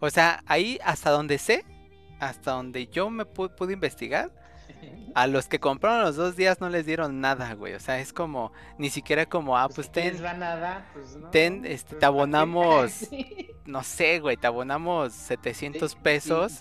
O 0.00 0.10
sea, 0.10 0.42
ahí 0.46 0.78
hasta 0.82 1.10
donde 1.10 1.38
sé, 1.38 1.64
hasta 2.18 2.52
donde 2.52 2.86
yo 2.86 3.10
me 3.10 3.26
pude, 3.26 3.72
investigar, 3.72 4.30
a 5.14 5.26
los 5.26 5.46
que 5.46 5.58
compraron 5.58 6.02
los 6.02 6.16
dos 6.16 6.36
días 6.36 6.60
no 6.60 6.68
les 6.68 6.86
dieron 6.86 7.20
nada, 7.20 7.54
güey. 7.54 7.74
O 7.74 7.80
sea, 7.80 8.00
es 8.00 8.12
como, 8.12 8.52
ni 8.78 8.88
siquiera 8.88 9.26
como, 9.26 9.58
ah, 9.58 9.66
pues, 9.66 9.88
pues 9.88 9.92
ten. 9.92 10.16
pues 10.92 11.16
no, 11.16 11.30
ten, 11.30 11.66
este, 11.66 11.96
te 11.96 12.06
abonamos, 12.06 13.08
no 13.66 13.82
sé, 13.82 14.20
güey, 14.20 14.36
te 14.36 14.46
abonamos 14.46 15.12
700 15.12 15.94
pesos 15.96 16.60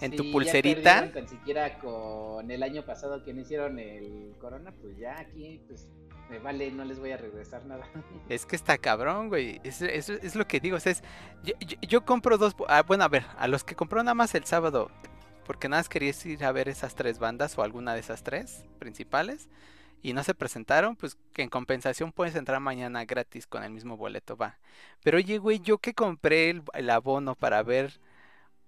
en 0.00 0.16
tu 0.16 0.30
pulserita. 0.30 1.10
Ni 1.14 1.28
siquiera 1.28 1.78
con 1.78 2.50
el 2.50 2.62
año 2.62 2.84
pasado 2.84 3.22
que 3.22 3.34
no 3.34 3.40
hicieron 3.42 3.78
el 3.78 4.34
corona, 4.40 4.72
pues 4.80 4.96
ya 4.96 5.18
aquí, 5.18 5.60
pues 5.66 5.88
me 6.30 6.38
vale, 6.38 6.70
no 6.70 6.84
les 6.84 6.98
voy 7.00 7.10
a 7.10 7.16
regresar 7.16 7.66
nada. 7.66 7.86
Es 8.28 8.46
que 8.46 8.56
está 8.56 8.78
cabrón, 8.78 9.28
güey. 9.28 9.60
Es, 9.64 9.82
es, 9.82 10.36
lo 10.36 10.46
que 10.46 10.60
digo. 10.60 10.76
Es, 10.76 11.02
yo, 11.82 12.04
compro 12.04 12.38
dos. 12.38 12.54
Ah, 12.68 12.82
bueno, 12.82 13.04
a 13.04 13.08
ver, 13.08 13.26
a 13.36 13.48
los 13.48 13.64
que 13.64 13.74
compró 13.74 14.02
nada 14.02 14.14
más 14.14 14.34
el 14.34 14.44
sábado, 14.44 14.90
porque 15.44 15.68
nada 15.68 15.80
más 15.80 15.88
querías 15.88 16.24
ir 16.24 16.44
a 16.44 16.52
ver 16.52 16.68
esas 16.68 16.94
tres 16.94 17.18
bandas 17.18 17.58
o 17.58 17.62
alguna 17.62 17.94
de 17.94 18.00
esas 18.00 18.22
tres 18.22 18.64
principales 18.78 19.48
y 20.02 20.12
no 20.12 20.22
se 20.22 20.34
presentaron, 20.34 20.96
pues 20.96 21.18
que 21.32 21.42
en 21.42 21.50
compensación 21.50 22.12
puedes 22.12 22.36
entrar 22.36 22.60
mañana 22.60 23.04
gratis 23.04 23.46
con 23.46 23.64
el 23.64 23.70
mismo 23.70 23.96
boleto, 23.96 24.36
va. 24.36 24.58
Pero 25.02 25.18
oye, 25.18 25.38
güey, 25.38 25.58
yo 25.60 25.78
que 25.78 25.92
compré 25.94 26.50
el, 26.50 26.62
el, 26.74 26.88
abono 26.88 27.34
para 27.34 27.62
ver 27.62 28.00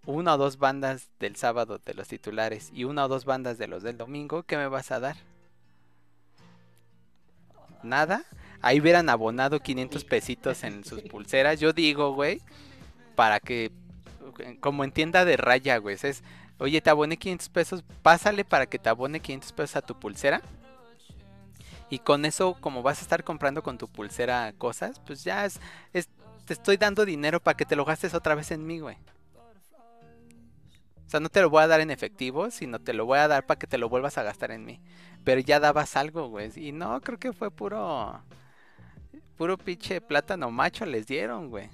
una 0.05 0.35
o 0.35 0.38
dos 0.38 0.59
bandas 0.59 1.11
del 1.20 1.37
sábado 1.37 1.81
de 1.85 1.94
los 1.94 2.09
titulares 2.09 2.70
y 2.75 2.85
una 2.85 3.05
o 3.05 3.09
dos 3.09 3.25
bandas 3.25 3.57
de 3.59 3.68
los 3.68 3.83
del 3.83 3.96
domingo, 3.96 4.42
¿qué 4.42 4.57
me 4.57 4.68
vas 4.68 4.90
a 4.90 5.01
dar? 5.01 5.16
Nada, 7.85 8.25
ahí 8.61 8.81
hubieran 8.81 9.09
abonado 9.09 9.61
500 9.61 10.05
pesitos 10.05 10.64
en 10.64 10.85
sus 10.85 11.03
pulseras. 11.11 11.61
Yo 11.61 11.73
digo, 11.73 12.14
güey, 12.14 12.40
para 13.14 13.40
que, 13.40 13.71
como 14.61 14.85
en 14.85 14.92
tienda 14.92 15.25
de 15.25 15.37
raya, 15.37 15.77
güey, 15.79 15.97
es, 16.03 16.23
oye, 16.59 16.81
te 16.81 16.90
aboné 16.90 17.16
500 17.16 17.49
pesos, 17.49 17.85
pásale 18.03 18.45
para 18.45 18.66
que 18.66 18.79
te 18.79 18.88
abone 18.88 19.21
500 19.21 19.53
pesos 19.53 19.77
a 19.77 19.83
tu 19.83 19.99
pulsera. 19.99 20.42
Y 21.90 21.99
con 21.99 22.25
eso, 22.25 22.57
como 22.59 22.83
vas 22.83 23.01
a 23.01 23.03
estar 23.03 23.23
comprando 23.23 23.62
con 23.62 23.77
tu 23.77 23.87
pulsera 23.87 24.55
cosas, 24.57 24.99
pues 25.01 25.25
ya 25.25 25.45
es, 25.45 25.61
te 26.47 26.55
estoy 26.55 26.79
dando 26.79 27.05
dinero 27.05 27.38
para 27.38 27.57
que 27.57 27.66
te 27.66 27.77
lo 27.77 27.85
gastes 27.85 28.14
otra 28.14 28.35
vez 28.35 28.51
en 28.51 28.66
mí, 28.66 28.79
güey. 28.79 28.97
O 31.12 31.12
sea, 31.12 31.20
no 31.20 31.29
te 31.29 31.42
lo 31.42 31.51
voy 31.51 31.62
a 31.62 31.66
dar 31.66 31.83
en 31.83 31.90
efectivo, 31.90 32.51
sino 32.51 32.79
te 32.79 32.94
lo 32.94 33.05
voy 33.05 33.18
a 33.18 33.29
dar 33.29 33.44
para 33.44 33.59
que 33.59 33.66
te 33.66 33.77
lo 33.77 33.90
vuelvas 33.90 34.16
a 34.16 34.22
gastar 34.22 34.51
en 34.51 34.64
mí. 34.64 34.81
Pero 35.25 35.42
ya 35.42 35.61
dabas 35.61 35.94
algo, 35.94 36.29
güey. 36.29 36.51
Y 36.57 36.72
no, 36.72 36.98
creo 37.03 37.18
que 37.18 37.35
fue 37.35 37.51
puro. 37.51 38.18
Puro 39.37 39.59
pinche 39.59 40.01
plátano 40.01 40.51
macho 40.51 40.87
les 40.87 41.07
dieron, 41.07 41.51
güey. 41.51 41.68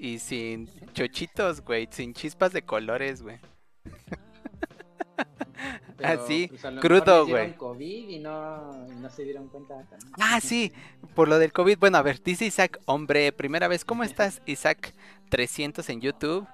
Y 0.00 0.18
sin 0.18 0.68
chochitos, 0.92 1.60
güey. 1.60 1.86
Sin 1.92 2.14
chispas 2.14 2.52
de 2.52 2.62
colores, 2.62 3.22
güey. 3.22 3.38
Así, 6.02 6.50
ah, 6.50 6.56
pues, 6.60 6.80
crudo, 6.80 7.28
güey. 7.28 7.54
COVID 7.54 8.08
y 8.08 8.18
no, 8.18 8.88
no 8.88 9.08
se 9.08 9.22
dieron 9.22 9.46
cuenta. 9.50 9.86
Ah, 10.18 10.40
sí, 10.40 10.72
por 11.14 11.28
lo 11.28 11.38
del 11.38 11.52
COVID. 11.52 11.78
Bueno, 11.78 11.98
a 11.98 12.02
ver, 12.02 12.20
dice 12.20 12.44
Isaac, 12.44 12.80
hombre, 12.86 13.30
primera 13.30 13.68
vez, 13.68 13.84
¿cómo 13.84 14.02
estás? 14.02 14.42
Isaac 14.46 14.94
300 15.28 15.88
en 15.90 16.00
YouTube 16.00 16.48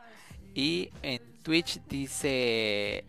y 0.54 0.90
en 1.02 1.20
Twitch 1.42 1.80
dice 1.88 3.04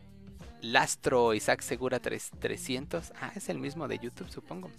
Lastro 0.61 1.33
Isaac 1.33 1.61
Segura 1.61 1.99
300. 1.99 3.13
Ah, 3.21 3.31
es 3.35 3.49
el 3.49 3.59
mismo 3.59 3.87
de 3.87 3.99
YouTube, 3.99 4.29
supongo. 4.29 4.69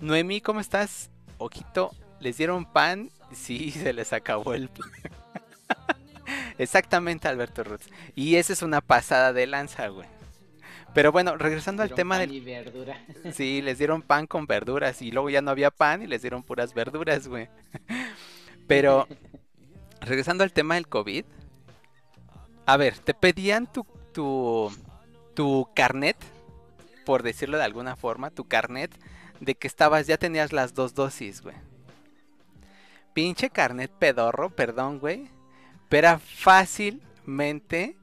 Noemí, 0.00 0.40
¿cómo 0.40 0.60
estás? 0.60 1.10
Ojito, 1.38 1.92
¿les 2.20 2.36
dieron 2.36 2.64
pan? 2.64 3.10
Sí, 3.32 3.70
se 3.72 3.92
les 3.92 4.12
acabó 4.12 4.54
el 4.54 4.68
pan. 4.68 4.90
Exactamente, 6.58 7.28
Alberto 7.28 7.64
Roots. 7.64 7.88
Y 8.14 8.36
esa 8.36 8.52
es 8.52 8.62
una 8.62 8.80
pasada 8.80 9.32
de 9.32 9.46
lanza, 9.46 9.88
güey. 9.88 10.08
Pero 10.94 11.10
bueno, 11.10 11.36
regresando 11.36 11.82
al 11.82 11.92
tema 11.92 12.18
del. 12.18 12.40
verdura. 12.40 12.96
Sí, 13.32 13.60
les 13.62 13.78
dieron 13.78 14.02
pan 14.02 14.26
con 14.26 14.46
verduras 14.46 15.02
y 15.02 15.10
luego 15.10 15.28
ya 15.28 15.42
no 15.42 15.50
había 15.50 15.70
pan 15.70 16.02
y 16.02 16.06
les 16.06 16.22
dieron 16.22 16.42
puras 16.44 16.72
verduras, 16.72 17.26
güey. 17.26 17.48
Pero 18.68 19.08
regresando 20.00 20.44
al 20.44 20.52
tema 20.52 20.76
del 20.76 20.86
COVID. 20.86 21.24
A 22.66 22.76
ver, 22.76 22.98
te 22.98 23.14
pedían 23.14 23.70
tu, 23.70 23.86
tu, 24.12 24.70
tu 25.34 25.68
carnet, 25.74 26.16
por 27.04 27.22
decirlo 27.22 27.58
de 27.58 27.64
alguna 27.64 27.96
forma, 27.96 28.30
tu 28.30 28.44
carnet 28.44 28.90
de 29.40 29.54
que 29.54 29.66
estabas, 29.66 30.06
ya 30.06 30.16
tenías 30.16 30.52
las 30.52 30.74
dos 30.74 30.94
dosis, 30.94 31.42
güey. 31.42 31.56
Pinche 33.12 33.50
carnet 33.50 33.90
pedorro, 33.90 34.50
perdón, 34.50 34.98
güey. 34.98 35.28
Pero 35.88 36.08
era 36.08 36.18
fácilmente 36.18 37.96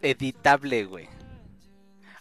editable, 0.00 0.84
güey. 0.84 1.08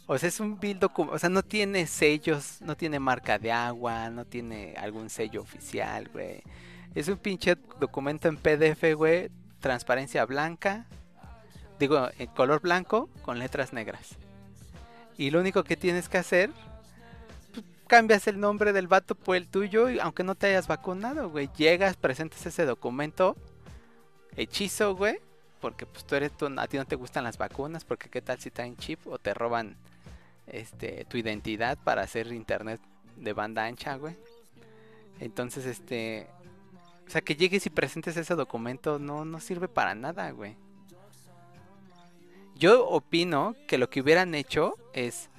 O 0.07 0.17
sea, 0.17 0.27
es 0.27 0.39
un 0.39 0.59
bill 0.59 0.79
documento, 0.79 1.15
o 1.15 1.19
sea, 1.19 1.29
no 1.29 1.43
tiene 1.43 1.87
sellos, 1.87 2.61
no 2.61 2.75
tiene 2.75 2.99
marca 2.99 3.39
de 3.39 3.51
agua, 3.51 4.09
no 4.09 4.25
tiene 4.25 4.73
algún 4.77 5.09
sello 5.09 5.41
oficial, 5.41 6.09
güey. 6.11 6.43
Es 6.95 7.07
un 7.07 7.17
pinche 7.17 7.55
documento 7.79 8.27
en 8.27 8.35
PDF, 8.35 8.93
güey, 8.95 9.29
transparencia 9.61 10.25
blanca, 10.25 10.85
digo, 11.81 12.09
en 12.17 12.27
color 12.27 12.61
blanco 12.61 13.09
con 13.23 13.39
letras 13.39 13.73
negras. 13.73 14.15
Y 15.17 15.31
lo 15.31 15.39
único 15.39 15.63
que 15.63 15.75
tienes 15.75 16.07
que 16.07 16.17
hacer, 16.17 16.51
pues, 17.53 17.65
cambias 17.87 18.27
el 18.27 18.39
nombre 18.39 18.71
del 18.71 18.87
vato 18.87 19.15
por 19.15 19.35
el 19.35 19.47
tuyo, 19.47 19.89
y 19.89 19.99
aunque 19.99 20.23
no 20.23 20.35
te 20.35 20.47
hayas 20.47 20.67
vacunado, 20.67 21.29
güey. 21.29 21.49
Llegas, 21.57 21.97
presentas 21.97 22.45
ese 22.45 22.65
documento, 22.65 23.35
hechizo, 24.37 24.95
güey. 24.95 25.19
Porque 25.59 25.85
pues 25.85 26.05
tú 26.05 26.15
eres, 26.15 26.31
tú, 26.35 26.49
a 26.57 26.67
ti 26.67 26.77
no 26.77 26.85
te 26.85 26.95
gustan 26.95 27.23
las 27.23 27.37
vacunas, 27.37 27.85
porque 27.85 28.09
qué 28.09 28.21
tal 28.21 28.39
si 28.39 28.51
en 28.57 28.77
chip 28.77 29.05
o 29.05 29.19
te 29.19 29.33
roban 29.33 29.75
este, 30.47 31.05
tu 31.05 31.17
identidad 31.17 31.77
para 31.77 32.01
hacer 32.01 32.31
internet 32.31 32.81
de 33.15 33.33
banda 33.33 33.65
ancha, 33.65 33.95
güey. 33.95 34.15
Entonces, 35.19 35.67
este, 35.67 36.27
o 37.05 37.09
sea, 37.11 37.21
que 37.21 37.35
llegues 37.35 37.67
y 37.67 37.69
presentes 37.69 38.17
ese 38.17 38.33
documento 38.33 38.97
no, 38.97 39.23
no 39.23 39.39
sirve 39.39 39.67
para 39.67 39.93
nada, 39.93 40.31
güey. 40.31 40.57
Yo 42.61 42.87
opino 42.87 43.55
que 43.67 43.79
lo 43.79 43.89
que 43.89 44.01
hubieran 44.01 44.35
hecho 44.35 44.77
es, 44.93 45.31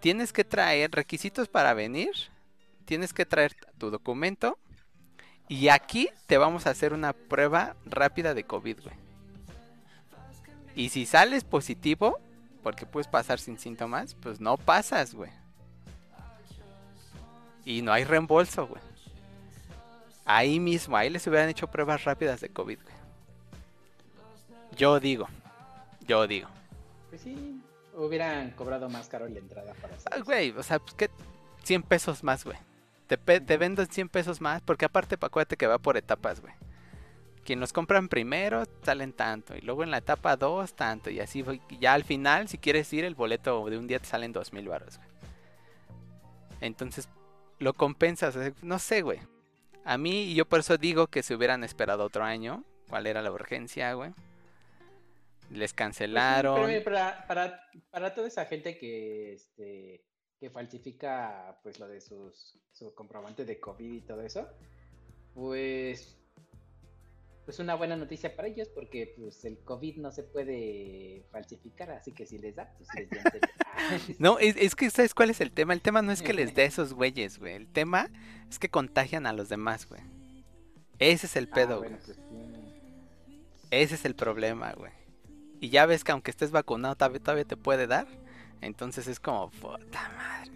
tienes 0.00 0.32
que 0.32 0.42
traer 0.42 0.90
requisitos 0.90 1.46
para 1.46 1.74
venir, 1.74 2.10
tienes 2.86 3.12
que 3.12 3.24
traer 3.24 3.54
tu 3.78 3.88
documento 3.88 4.58
y 5.46 5.68
aquí 5.68 6.08
te 6.26 6.38
vamos 6.38 6.66
a 6.66 6.70
hacer 6.70 6.92
una 6.92 7.12
prueba 7.12 7.76
rápida 7.84 8.34
de 8.34 8.42
COVID, 8.42 8.80
güey. 8.82 8.96
Y 10.74 10.88
si 10.88 11.06
sales 11.06 11.44
positivo, 11.44 12.18
porque 12.64 12.84
puedes 12.84 13.06
pasar 13.06 13.38
sin 13.38 13.56
síntomas, 13.56 14.16
pues 14.16 14.40
no 14.40 14.56
pasas, 14.56 15.14
güey. 15.14 15.30
Y 17.64 17.82
no 17.82 17.92
hay 17.92 18.02
reembolso, 18.02 18.66
güey. 18.66 18.82
Ahí 20.24 20.58
mismo, 20.58 20.96
ahí 20.96 21.10
les 21.10 21.24
hubieran 21.28 21.48
hecho 21.48 21.68
pruebas 21.68 22.02
rápidas 22.02 22.40
de 22.40 22.48
COVID, 22.48 22.80
güey. 22.82 22.94
Yo 24.76 24.98
digo, 24.98 25.28
yo 26.06 26.26
digo. 26.26 26.48
Pues 27.08 27.22
sí, 27.22 27.60
hubieran 27.94 28.50
cobrado 28.52 28.88
más 28.88 29.08
caro 29.08 29.28
la 29.28 29.38
entrada 29.38 29.74
para 29.74 29.96
hacer 29.96 30.12
ah, 30.12 30.20
Güey, 30.24 30.50
o 30.52 30.62
sea, 30.62 30.78
pues 30.78 30.94
que 30.94 31.10
100 31.64 31.82
pesos 31.82 32.24
más, 32.24 32.44
güey. 32.44 32.58
Te, 33.06 33.16
te 33.16 33.56
vendo 33.56 33.84
100 33.84 34.08
pesos 34.08 34.40
más, 34.40 34.62
porque 34.62 34.84
aparte, 34.84 35.16
acuérdate 35.20 35.56
que 35.56 35.66
va 35.66 35.78
por 35.78 35.96
etapas, 35.96 36.40
güey. 36.40 36.54
Quien 37.44 37.58
los 37.58 37.72
compran 37.72 38.08
primero 38.08 38.64
salen 38.82 39.12
tanto 39.12 39.56
y 39.56 39.60
luego 39.62 39.82
en 39.82 39.90
la 39.90 39.98
etapa 39.98 40.36
2 40.36 40.74
tanto 40.74 41.10
y 41.10 41.20
así 41.20 41.44
ya 41.80 41.94
al 41.94 42.04
final 42.04 42.48
si 42.48 42.58
quieres 42.58 42.92
ir 42.92 43.04
el 43.04 43.14
boleto 43.14 43.68
de 43.68 43.78
un 43.78 43.86
día 43.86 43.98
te 43.98 44.06
salen 44.06 44.32
dos 44.32 44.52
mil 44.52 44.68
baros 44.68 45.00
entonces 46.60 47.08
lo 47.58 47.72
compensas 47.72 48.36
no 48.62 48.78
sé 48.78 49.02
güey. 49.02 49.20
A 49.84 49.96
mí 49.96 50.24
y 50.24 50.34
yo 50.34 50.44
por 50.44 50.60
eso 50.60 50.76
digo 50.76 51.06
que 51.06 51.22
se 51.22 51.34
hubieran 51.34 51.64
esperado 51.64 52.04
otro 52.04 52.24
año 52.24 52.62
cuál 52.90 53.06
era 53.06 53.22
la 53.22 53.32
urgencia 53.32 53.94
güey 53.94 54.12
les 55.50 55.72
cancelaron 55.72 56.62
pues 56.62 56.82
para, 56.82 57.26
para, 57.26 57.60
para, 57.90 58.14
toda 58.14 58.28
esa 58.28 58.46
gente 58.46 58.78
que 58.78 59.34
este 59.34 60.04
que 60.38 60.50
falsifica 60.50 61.58
pues 61.62 61.78
lo 61.78 61.88
de 61.88 62.00
sus 62.00 62.58
su 62.72 62.94
comprobante 62.94 63.44
de 63.44 63.60
covid 63.60 63.92
y 63.92 64.00
todo 64.00 64.22
eso 64.22 64.48
pues 65.34 66.20
pues 67.50 67.58
una 67.58 67.74
buena 67.74 67.96
noticia 67.96 68.36
para 68.36 68.46
ellos 68.46 68.68
porque 68.68 69.12
pues 69.18 69.44
el 69.44 69.58
COVID 69.64 69.96
no 69.96 70.12
se 70.12 70.22
puede 70.22 71.26
falsificar, 71.32 71.90
así 71.90 72.12
que 72.12 72.24
si 72.24 72.38
les 72.38 72.54
da, 72.54 72.72
pues 72.76 72.88
les 72.94 73.10
da. 73.10 73.32
no, 74.20 74.38
es, 74.38 74.76
que 74.76 74.88
¿sabes 74.88 75.14
cuál 75.14 75.30
es 75.30 75.40
el 75.40 75.50
tema? 75.50 75.72
El 75.72 75.80
tema 75.80 76.00
no 76.00 76.12
es 76.12 76.22
que 76.22 76.32
les 76.32 76.54
dé 76.54 76.64
esos 76.66 76.92
güeyes, 76.94 77.40
güey. 77.40 77.54
El 77.54 77.66
tema 77.66 78.08
es 78.48 78.60
que 78.60 78.68
contagian 78.68 79.26
a 79.26 79.32
los 79.32 79.48
demás, 79.48 79.88
güey. 79.88 80.00
Ese 81.00 81.26
es 81.26 81.34
el 81.34 81.48
ah, 81.50 81.54
pedo, 81.56 81.78
güey. 81.78 81.90
Pues, 81.90 82.20
Ese 83.72 83.94
es 83.96 84.04
el 84.04 84.14
problema, 84.14 84.72
güey. 84.74 84.92
Y 85.60 85.68
ya 85.68 85.86
ves 85.86 86.04
que 86.04 86.12
aunque 86.12 86.30
estés 86.30 86.50
vacunado 86.50 86.96
todavía, 86.96 87.44
te 87.44 87.56
puede 87.56 87.86
dar. 87.86 88.06
Entonces 88.60 89.06
es 89.06 89.20
como, 89.20 89.50
puta 89.50 90.10
madre. 90.16 90.50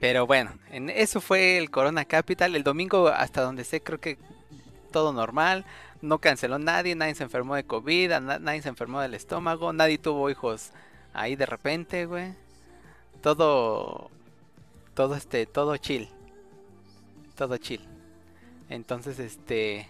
Pero 0.00 0.26
bueno, 0.26 0.52
en 0.70 0.90
eso 0.90 1.20
fue 1.22 1.56
el 1.56 1.70
Corona 1.70 2.04
Capital. 2.04 2.54
El 2.54 2.62
domingo, 2.62 3.08
hasta 3.08 3.40
donde 3.40 3.64
sé, 3.64 3.82
creo 3.82 4.00
que 4.00 4.18
todo 4.92 5.14
normal. 5.14 5.64
No 6.02 6.18
canceló 6.18 6.58
nadie, 6.58 6.94
nadie 6.94 7.14
se 7.14 7.22
enfermó 7.22 7.54
de 7.54 7.64
COVID, 7.64 8.10
nadie 8.20 8.60
se 8.60 8.68
enfermó 8.68 9.00
del 9.00 9.14
estómago, 9.14 9.72
nadie 9.72 9.96
tuvo 9.96 10.28
hijos 10.28 10.72
ahí 11.14 11.36
de 11.36 11.46
repente, 11.46 12.04
güey. 12.04 12.34
Todo, 13.22 14.10
todo 14.92 15.14
este, 15.16 15.46
todo 15.46 15.74
chill. 15.78 16.10
Todo 17.34 17.56
chill. 17.56 17.80
Entonces, 18.68 19.18
este... 19.18 19.88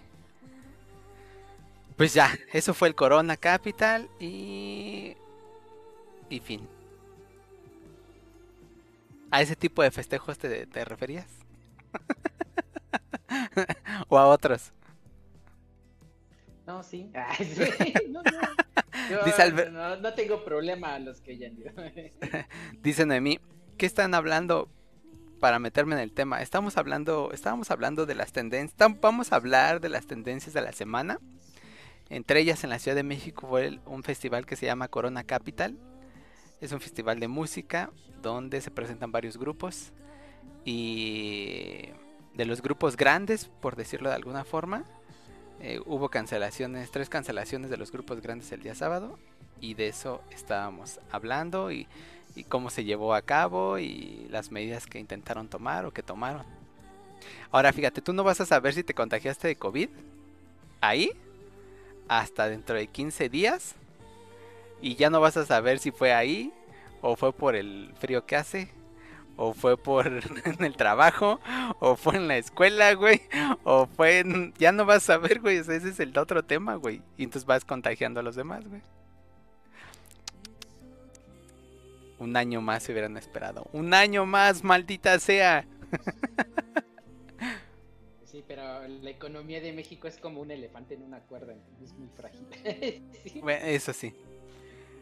Pues 1.96 2.12
ya, 2.12 2.36
eso 2.52 2.74
fue 2.74 2.88
el 2.88 2.94
Corona 2.94 3.36
Capital 3.36 4.08
y... 4.18 5.16
Y 6.28 6.40
fin. 6.40 6.66
¿A 9.30 9.42
ese 9.42 9.54
tipo 9.54 9.82
de 9.82 9.90
festejos 9.90 10.38
te, 10.38 10.66
referías? 10.84 11.26
¿O 14.08 14.18
a 14.18 14.26
otros? 14.26 14.72
No, 16.66 16.82
sí. 16.82 17.10
No, 19.70 19.96
no. 19.96 20.14
tengo 20.14 20.44
problema 20.44 20.94
a 20.94 20.98
los 20.98 21.20
que 21.20 21.36
ya 21.36 21.50
Dice 22.80 23.04
Noemí, 23.04 23.38
¿qué 23.76 23.86
están 23.86 24.14
hablando 24.14 24.70
para 25.40 25.58
meterme 25.58 25.96
en 25.96 26.00
el 26.00 26.12
tema? 26.12 26.40
Estamos 26.40 26.78
hablando, 26.78 27.30
estábamos 27.32 27.70
hablando 27.70 28.06
de 28.06 28.14
las 28.14 28.32
tendencias, 28.32 28.76
vamos 29.00 29.32
a 29.32 29.36
hablar 29.36 29.80
de 29.80 29.90
las 29.90 30.06
tendencias 30.06 30.54
de 30.54 30.62
la 30.62 30.72
semana. 30.72 31.18
Entre 32.10 32.40
ellas 32.40 32.64
en 32.64 32.70
la 32.70 32.78
Ciudad 32.78 32.96
de 32.96 33.02
México 33.02 33.46
fue 33.48 33.78
un 33.86 34.02
festival 34.02 34.46
que 34.46 34.56
se 34.56 34.66
llama 34.66 34.88
Corona 34.88 35.24
Capital, 35.24 35.76
es 36.60 36.72
un 36.72 36.80
festival 36.80 37.20
de 37.20 37.28
música 37.28 37.90
donde 38.22 38.60
se 38.60 38.70
presentan 38.70 39.12
varios 39.12 39.36
grupos 39.36 39.92
y 40.64 41.88
de 42.34 42.44
los 42.44 42.62
grupos 42.62 42.96
grandes, 42.96 43.50
por 43.60 43.76
decirlo 43.76 44.08
de 44.08 44.16
alguna 44.16 44.44
forma, 44.44 44.84
eh, 45.60 45.80
hubo 45.86 46.08
cancelaciones, 46.08 46.90
tres 46.90 47.08
cancelaciones 47.08 47.70
de 47.70 47.76
los 47.76 47.92
grupos 47.92 48.20
grandes 48.20 48.50
el 48.52 48.62
día 48.62 48.74
sábado 48.74 49.18
y 49.60 49.74
de 49.74 49.88
eso 49.88 50.20
estábamos 50.30 51.00
hablando 51.10 51.70
y, 51.70 51.86
y 52.34 52.44
cómo 52.44 52.70
se 52.70 52.84
llevó 52.84 53.14
a 53.14 53.22
cabo 53.22 53.78
y 53.78 54.26
las 54.30 54.50
medidas 54.50 54.86
que 54.86 54.98
intentaron 54.98 55.48
tomar 55.48 55.86
o 55.86 55.92
que 55.92 56.02
tomaron. 56.02 56.44
Ahora 57.50 57.72
fíjate, 57.72 58.02
tú 58.02 58.12
no 58.12 58.24
vas 58.24 58.40
a 58.40 58.46
saber 58.46 58.74
si 58.74 58.82
te 58.82 58.94
contagiaste 58.94 59.48
de 59.48 59.56
COVID. 59.56 59.88
Ahí 60.80 61.12
hasta 62.08 62.48
dentro 62.48 62.76
de 62.76 62.86
15 62.86 63.28
días 63.28 63.74
y 64.80 64.96
ya 64.96 65.10
no 65.10 65.20
vas 65.20 65.36
a 65.36 65.46
saber 65.46 65.78
si 65.78 65.90
fue 65.90 66.12
ahí 66.12 66.52
o 67.00 67.16
fue 67.16 67.32
por 67.32 67.54
el 67.54 67.92
frío 67.98 68.24
que 68.24 68.34
hace, 68.34 68.70
o 69.36 69.52
fue 69.52 69.76
por 69.76 70.06
en 70.44 70.64
el 70.64 70.74
trabajo, 70.74 71.38
o 71.78 71.96
fue 71.96 72.16
en 72.16 72.28
la 72.28 72.38
escuela, 72.38 72.94
güey, 72.94 73.20
o 73.62 73.86
fue 73.86 74.20
en... 74.20 74.54
Ya 74.54 74.72
no 74.72 74.86
vas 74.86 75.10
a 75.10 75.18
ver, 75.18 75.40
güey, 75.40 75.58
ese 75.58 75.76
es 75.76 76.00
el 76.00 76.16
otro 76.16 76.42
tema, 76.44 76.76
güey. 76.76 77.02
Y 77.18 77.24
entonces 77.24 77.44
vas 77.44 77.64
contagiando 77.64 78.20
a 78.20 78.22
los 78.22 78.36
demás, 78.36 78.66
güey. 78.66 78.80
Un 82.18 82.36
año 82.38 82.62
más 82.62 82.84
se 82.84 82.92
hubieran 82.92 83.18
esperado. 83.18 83.66
Un 83.72 83.92
año 83.92 84.24
más, 84.24 84.64
maldita 84.64 85.18
sea. 85.18 85.66
Sí, 88.34 88.42
pero 88.48 88.88
la 88.88 89.10
economía 89.10 89.60
de 89.60 89.72
México 89.72 90.08
es 90.08 90.16
como 90.16 90.40
un 90.40 90.50
elefante 90.50 90.94
en 90.94 91.04
una 91.04 91.20
cuerda, 91.20 91.54
es 91.80 91.92
muy 91.92 92.08
frágil. 92.16 92.44
Bueno, 93.40 93.64
eso 93.64 93.92
sí. 93.92 94.12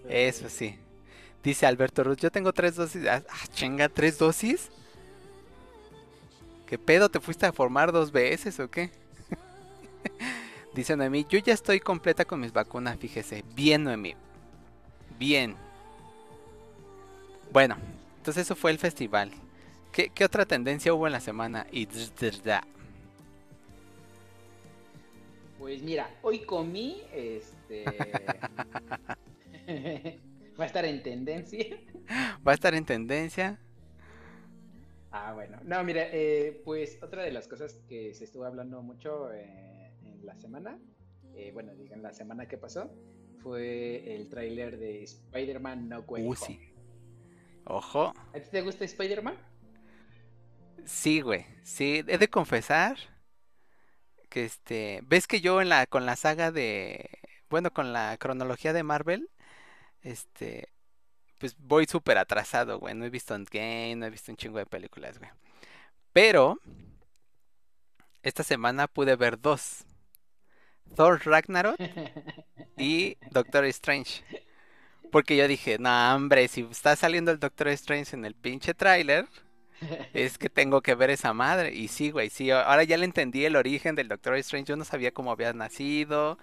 Eso 0.06 0.50
sí. 0.50 0.78
Dice 1.42 1.64
Alberto 1.64 2.04
Ruz, 2.04 2.18
yo 2.18 2.30
tengo 2.30 2.52
tres 2.52 2.76
dosis. 2.76 3.06
Ah, 3.06 3.22
ah, 3.26 3.46
chinga, 3.54 3.88
¿tres 3.88 4.18
dosis? 4.18 4.68
¿Qué 6.66 6.78
pedo? 6.78 7.08
¿Te 7.08 7.20
fuiste 7.20 7.46
a 7.46 7.54
formar 7.54 7.90
dos 7.90 8.12
veces 8.12 8.60
o 8.60 8.70
qué? 8.70 8.90
Dice 10.74 10.94
Noemí, 10.94 11.24
yo 11.26 11.38
ya 11.38 11.54
estoy 11.54 11.80
completa 11.80 12.26
con 12.26 12.38
mis 12.38 12.52
vacunas, 12.52 12.98
fíjese. 12.98 13.44
Bien, 13.54 13.82
Noemí. 13.82 14.14
Bien. 15.18 15.56
Bueno, 17.50 17.78
entonces 18.18 18.42
eso 18.42 18.54
fue 18.54 18.72
el 18.72 18.78
festival. 18.78 19.32
¿Qué, 19.90 20.10
qué 20.10 20.26
otra 20.26 20.44
tendencia 20.44 20.92
hubo 20.92 21.06
en 21.06 21.14
la 21.14 21.20
semana? 21.20 21.66
Y 21.72 21.86
Pues 25.62 25.80
mira, 25.80 26.10
hoy 26.22 26.40
comí, 26.40 27.00
este... 27.14 27.84
Va 30.58 30.64
a 30.64 30.66
estar 30.66 30.84
en 30.84 31.00
tendencia. 31.04 31.64
Va 32.44 32.50
a 32.50 32.54
estar 32.56 32.74
en 32.74 32.84
tendencia. 32.84 33.60
Ah, 35.12 35.32
bueno. 35.34 35.60
No, 35.62 35.84
mira, 35.84 36.08
eh, 36.10 36.60
pues 36.64 36.98
otra 37.00 37.22
de 37.22 37.30
las 37.30 37.46
cosas 37.46 37.74
que 37.88 38.12
se 38.12 38.24
estuvo 38.24 38.44
hablando 38.44 38.82
mucho 38.82 39.32
eh, 39.32 39.92
en 40.04 40.26
la 40.26 40.34
semana, 40.34 40.80
eh, 41.36 41.52
bueno, 41.52 41.72
digan 41.76 42.02
la 42.02 42.12
semana 42.12 42.48
que 42.48 42.58
pasó, 42.58 42.90
fue 43.40 44.16
el 44.16 44.28
tráiler 44.28 44.80
de 44.80 45.04
Spider-Man 45.04 45.88
No 45.88 46.00
Way 46.00 46.26
uh, 46.26 46.34
Sí. 46.34 46.58
Ojo. 47.66 48.12
¿A 48.34 48.40
ti 48.40 48.48
te 48.50 48.62
gusta 48.62 48.84
Spider-Man? 48.84 49.36
Sí, 50.86 51.20
güey. 51.20 51.46
Sí, 51.62 52.02
he 52.08 52.18
de 52.18 52.28
confesar 52.28 53.11
que 54.32 54.44
este, 54.46 55.00
ves 55.04 55.26
que 55.26 55.42
yo 55.42 55.60
en 55.60 55.68
la 55.68 55.86
con 55.86 56.06
la 56.06 56.16
saga 56.16 56.50
de, 56.50 57.10
bueno, 57.50 57.70
con 57.70 57.92
la 57.92 58.16
cronología 58.16 58.72
de 58.72 58.82
Marvel, 58.82 59.28
este, 60.00 60.70
pues 61.38 61.54
voy 61.58 61.84
súper 61.86 62.16
atrasado, 62.16 62.78
güey. 62.78 62.94
No 62.94 63.04
he 63.04 63.10
visto 63.10 63.34
Endgame, 63.34 63.96
no 63.96 64.06
he 64.06 64.10
visto 64.10 64.32
un 64.32 64.38
chingo 64.38 64.58
de 64.58 64.64
películas, 64.64 65.18
güey. 65.18 65.30
Pero, 66.14 66.58
esta 68.22 68.42
semana 68.42 68.86
pude 68.88 69.16
ver 69.16 69.38
dos. 69.38 69.84
Thor 70.96 71.20
Ragnarok 71.24 71.78
y 72.78 73.18
Doctor 73.32 73.66
Strange. 73.66 74.24
Porque 75.10 75.36
yo 75.36 75.46
dije, 75.46 75.78
no, 75.78 76.14
hombre, 76.14 76.48
si 76.48 76.62
está 76.70 76.96
saliendo 76.96 77.30
el 77.30 77.38
Doctor 77.38 77.68
Strange 77.68 78.16
en 78.16 78.24
el 78.24 78.34
pinche 78.34 78.72
tráiler, 78.72 79.28
es 80.12 80.38
que 80.38 80.48
tengo 80.48 80.80
que 80.82 80.94
ver 80.94 81.10
esa 81.10 81.32
madre. 81.32 81.74
Y 81.74 81.88
sí, 81.88 82.10
güey, 82.10 82.30
sí, 82.30 82.50
ahora 82.50 82.84
ya 82.84 82.96
le 82.96 83.04
entendí 83.04 83.44
el 83.44 83.56
origen 83.56 83.94
del 83.94 84.08
Doctor 84.08 84.36
Strange. 84.36 84.68
Yo 84.68 84.76
no 84.76 84.84
sabía 84.84 85.12
cómo 85.12 85.32
había 85.32 85.52
nacido 85.52 86.38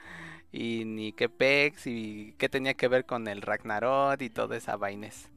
y 0.52 0.86
ni 0.86 1.12
qué 1.14 1.30
pex 1.30 1.88
y 1.88 2.36
qué 2.38 2.50
tenía 2.50 2.74
que 2.74 2.88
ver 2.88 3.06
con 3.06 3.28
el 3.28 3.42
Ragnarok 3.42 4.22
y 4.22 4.30
toda 4.30 4.58
esa 4.58 4.78
vaines. 4.78 5.30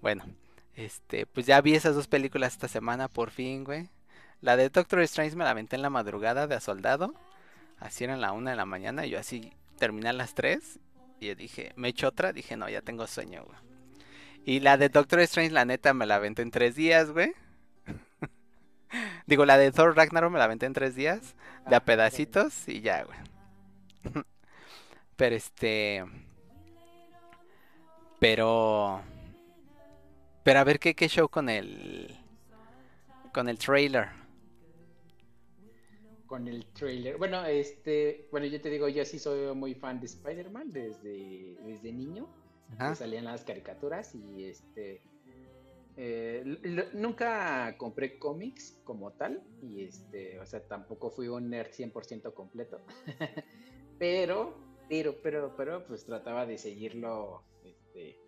Bueno, 0.00 0.24
este, 0.76 1.26
pues 1.26 1.46
ya 1.46 1.60
vi 1.60 1.74
esas 1.74 1.94
dos 1.94 2.08
películas 2.08 2.54
esta 2.54 2.68
semana 2.68 3.08
por 3.08 3.30
fin, 3.30 3.64
güey. 3.64 3.88
La 4.40 4.56
de 4.56 4.68
Doctor 4.68 5.00
Strange 5.02 5.36
me 5.36 5.44
la 5.44 5.50
aventé 5.50 5.76
en 5.76 5.82
la 5.82 5.90
madrugada 5.90 6.46
de 6.46 6.56
a 6.56 6.60
soldado. 6.60 7.14
Así 7.78 8.04
era 8.04 8.14
en 8.14 8.20
la 8.20 8.32
una 8.32 8.50
de 8.50 8.56
la 8.56 8.66
mañana. 8.66 9.06
Y 9.06 9.10
yo 9.10 9.18
así 9.18 9.52
terminé 9.78 10.08
a 10.08 10.12
las 10.12 10.34
tres. 10.34 10.80
Y 11.20 11.32
dije, 11.34 11.72
me 11.76 11.88
echo 11.88 12.08
otra. 12.08 12.32
Dije, 12.32 12.56
no, 12.56 12.68
ya 12.68 12.82
tengo 12.82 13.06
sueño, 13.06 13.44
güey. 13.44 13.58
Y 14.44 14.60
la 14.60 14.76
de 14.76 14.88
Doctor 14.88 15.20
Strange, 15.20 15.52
la 15.52 15.64
neta, 15.64 15.94
me 15.94 16.06
la 16.06 16.16
aventé 16.16 16.42
en 16.42 16.50
tres 16.50 16.74
días, 16.74 17.12
güey. 17.12 17.32
Digo, 19.26 19.44
la 19.46 19.58
de 19.58 19.72
Thor 19.72 19.96
Ragnarok 19.96 20.32
me 20.32 20.38
la 20.38 20.44
aventé 20.44 20.66
en 20.66 20.72
tres 20.72 20.94
días. 20.94 21.34
De 21.68 21.74
a 21.74 21.78
ah, 21.78 21.84
pedacitos 21.84 22.68
y 22.68 22.80
ya, 22.80 23.04
güey. 23.04 23.18
Pero 25.16 25.36
este. 25.36 26.04
Pero. 28.18 29.00
Pero 30.42 30.58
a 30.58 30.64
ver 30.64 30.80
qué, 30.80 30.94
qué 30.94 31.08
show 31.08 31.28
con 31.28 31.48
el. 31.48 32.16
Con 33.32 33.48
el 33.48 33.58
trailer. 33.58 34.08
Con 36.26 36.48
el 36.48 36.66
trailer. 36.72 37.16
Bueno, 37.18 37.44
este. 37.44 38.26
Bueno, 38.32 38.46
yo 38.46 38.60
te 38.60 38.70
digo, 38.70 38.88
yo 38.88 39.04
sí 39.04 39.18
soy 39.18 39.54
muy 39.54 39.74
fan 39.74 40.00
de 40.00 40.06
Spider-Man 40.06 40.72
desde, 40.72 41.56
desde 41.64 41.92
niño. 41.92 42.28
salían 42.96 43.24
las 43.26 43.44
caricaturas 43.44 44.14
y 44.14 44.44
este. 44.44 45.02
Eh, 45.96 46.90
nunca 46.94 47.76
compré 47.76 48.18
cómics 48.18 48.80
como 48.84 49.12
tal 49.12 49.42
y 49.60 49.84
este, 49.84 50.40
o 50.40 50.46
sea, 50.46 50.66
tampoco 50.66 51.10
fui 51.10 51.28
un 51.28 51.50
nerd 51.50 51.70
100% 51.70 52.32
completo. 52.32 52.80
pero 53.98 54.72
pero, 54.92 55.16
pero, 55.22 55.56
pero, 55.56 55.86
pues 55.86 56.04
trataba 56.04 56.44
de 56.44 56.58
seguirlo 56.58 57.42
este, 57.64 58.18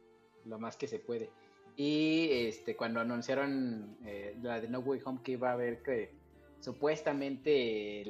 lo 0.46 0.58
más 0.58 0.78
que 0.78 0.86
se 0.86 0.98
puede. 0.98 1.30
Y 1.76 2.28
este, 2.30 2.74
cuando 2.74 3.00
anunciaron 3.00 3.98
eh, 4.06 4.34
la 4.40 4.62
de 4.62 4.68
No 4.68 4.78
Way 4.78 5.00
Home 5.04 5.20
que 5.22 5.32
iba 5.32 5.50
a 5.50 5.52
haber 5.52 5.82
que 5.82 6.14
supuestamente 6.60 8.02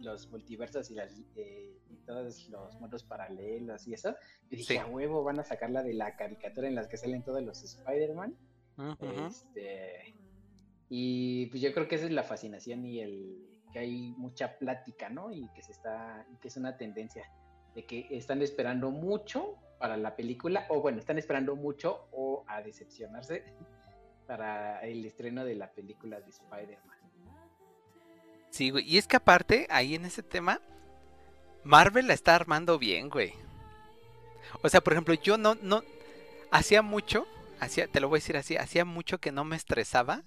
los 0.00 0.28
multiversos 0.30 0.90
y, 0.90 0.94
las, 0.94 1.18
eh, 1.36 1.75
todos 2.06 2.48
los 2.48 2.80
mundos 2.80 3.04
paralelos 3.04 3.86
y 3.86 3.94
eso, 3.94 4.14
y 4.48 4.56
dije, 4.56 4.78
a 4.78 4.86
huevo, 4.86 5.22
van 5.22 5.40
a 5.40 5.44
sacar 5.44 5.70
la 5.70 5.82
de 5.82 5.92
la 5.92 6.16
caricatura 6.16 6.68
en 6.68 6.74
las 6.74 6.88
que 6.88 6.96
salen 6.96 7.22
todos 7.22 7.42
los 7.42 7.62
Spider-Man. 7.62 8.34
este, 9.26 10.14
y 10.88 11.46
pues 11.46 11.60
yo 11.60 11.72
creo 11.74 11.88
que 11.88 11.96
esa 11.96 12.06
es 12.06 12.12
la 12.12 12.22
fascinación 12.22 12.84
y 12.84 13.00
el 13.00 13.46
que 13.72 13.80
hay 13.80 14.14
mucha 14.16 14.58
plática, 14.58 15.08
¿no? 15.08 15.32
Y 15.32 15.48
que 15.54 15.62
se 15.62 15.72
está, 15.72 16.26
que 16.40 16.48
es 16.48 16.56
una 16.56 16.76
tendencia 16.76 17.30
de 17.74 17.84
que 17.84 18.06
están 18.10 18.40
esperando 18.40 18.90
mucho 18.90 19.58
para 19.78 19.96
la 19.96 20.16
película, 20.16 20.66
o 20.70 20.80
bueno, 20.80 20.98
están 20.98 21.18
esperando 21.18 21.56
mucho 21.56 22.08
o 22.12 22.44
a 22.46 22.62
decepcionarse 22.62 23.44
para 24.26 24.80
el 24.80 25.04
estreno 25.04 25.44
de 25.44 25.56
la 25.56 25.70
película 25.72 26.20
de 26.20 26.30
Spider-Man. 26.30 26.96
Sí, 28.50 28.70
güey, 28.70 28.88
y 28.88 28.96
es 28.96 29.06
que 29.06 29.16
aparte, 29.16 29.66
ahí 29.68 29.94
en 29.94 30.06
ese 30.06 30.22
tema, 30.22 30.62
Marvel 31.66 32.06
la 32.06 32.14
está 32.14 32.36
armando 32.36 32.78
bien, 32.78 33.08
güey. 33.08 33.34
O 34.62 34.68
sea, 34.68 34.80
por 34.80 34.92
ejemplo, 34.92 35.14
yo 35.14 35.36
no, 35.36 35.56
no, 35.60 35.82
hacía 36.52 36.80
mucho, 36.80 37.26
hacía, 37.58 37.88
te 37.88 38.00
lo 38.00 38.08
voy 38.08 38.18
a 38.18 38.20
decir 38.20 38.36
así, 38.36 38.56
hacía 38.56 38.84
mucho 38.84 39.18
que 39.18 39.32
no 39.32 39.44
me 39.44 39.56
estresaba. 39.56 40.22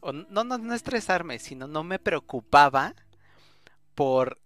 No, 0.00 0.44
no, 0.44 0.58
no 0.58 0.74
estresarme, 0.74 1.38
sino 1.38 1.66
no 1.66 1.84
me 1.84 1.98
preocupaba 1.98 2.94
por 3.94 4.38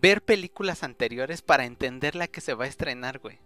ver 0.00 0.22
películas 0.22 0.82
anteriores 0.84 1.42
para 1.42 1.64
entender 1.64 2.14
la 2.14 2.28
que 2.28 2.40
se 2.40 2.54
va 2.54 2.64
a 2.64 2.68
estrenar, 2.68 3.18
güey. 3.18 3.38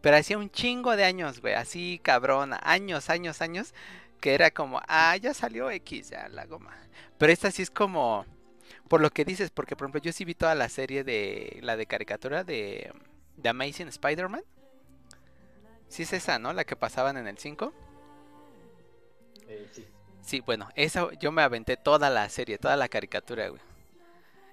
Pero 0.00 0.16
hacía 0.16 0.38
un 0.38 0.50
chingo 0.50 0.96
de 0.96 1.04
años, 1.04 1.40
güey, 1.40 1.54
así 1.54 2.00
cabrón, 2.02 2.52
años, 2.62 3.10
años, 3.10 3.42
años, 3.42 3.74
que 4.20 4.34
era 4.34 4.50
como, 4.52 4.80
ah, 4.86 5.16
ya 5.16 5.34
salió 5.34 5.70
X, 5.70 6.10
ya 6.10 6.28
la 6.28 6.46
goma. 6.46 6.76
Pero 7.18 7.32
esta 7.32 7.50
sí 7.50 7.62
es 7.62 7.70
como, 7.70 8.26
por 8.88 9.00
lo 9.00 9.10
que 9.10 9.24
dices, 9.24 9.50
porque 9.50 9.76
por 9.76 9.86
ejemplo 9.86 10.00
yo 10.00 10.12
sí 10.12 10.24
vi 10.24 10.34
toda 10.34 10.54
la 10.54 10.68
serie 10.68 11.04
de, 11.04 11.58
la 11.62 11.76
de 11.76 11.86
caricatura 11.86 12.44
de, 12.44 12.92
de 13.36 13.48
Amazing 13.48 13.88
Spider-Man. 13.88 14.42
Sí 15.88 16.02
es 16.02 16.12
esa, 16.12 16.38
¿no? 16.38 16.52
La 16.52 16.64
que 16.64 16.76
pasaban 16.76 17.16
en 17.16 17.28
el 17.28 17.38
5. 17.38 17.72
Eh, 19.48 19.68
sí. 19.72 19.86
Sí, 20.22 20.40
bueno, 20.40 20.68
esa 20.74 21.08
yo 21.20 21.30
me 21.30 21.42
aventé 21.42 21.76
toda 21.76 22.10
la 22.10 22.28
serie, 22.28 22.58
toda 22.58 22.76
la 22.76 22.88
caricatura, 22.88 23.48
güey. 23.48 23.60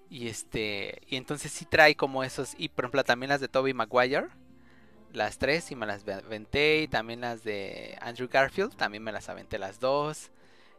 Y 0.10 0.28
este. 0.28 1.02
Y 1.08 1.15
entonces 1.15 1.52
sí 1.52 1.65
trae 1.65 1.95
como 1.95 2.23
esos. 2.23 2.54
Y 2.60 2.69
por 2.69 2.86
ejemplo 2.86 3.04
también 3.04 3.30
las 3.30 3.41
de 3.41 3.47
Toby 3.47 3.73
Maguire. 3.73 4.28
Las 5.12 5.39
tres 5.39 5.71
y 5.71 5.76
me 5.76 5.88
las 5.88 6.08
aventé. 6.08 6.84
Y 6.84 6.88
también 6.88 7.21
las 7.21 7.43
de 7.43 7.97
Andrew 8.02 8.30
Garfield. 8.32 8.76
También 8.76 9.02
me 9.04 9.12
las 9.12 9.30
aventé 9.30 9.58
las 9.58 9.80
dos. 9.80 10.30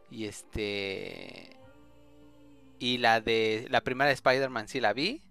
Y 0.09 0.25
este. 0.25 1.57
Y 2.79 2.97
la 2.97 3.21
de. 3.21 3.67
La 3.69 3.81
primera 3.81 4.07
de 4.07 4.13
Spider-Man 4.13 4.67
sí 4.67 4.79
la 4.79 4.93
vi. 4.93 5.21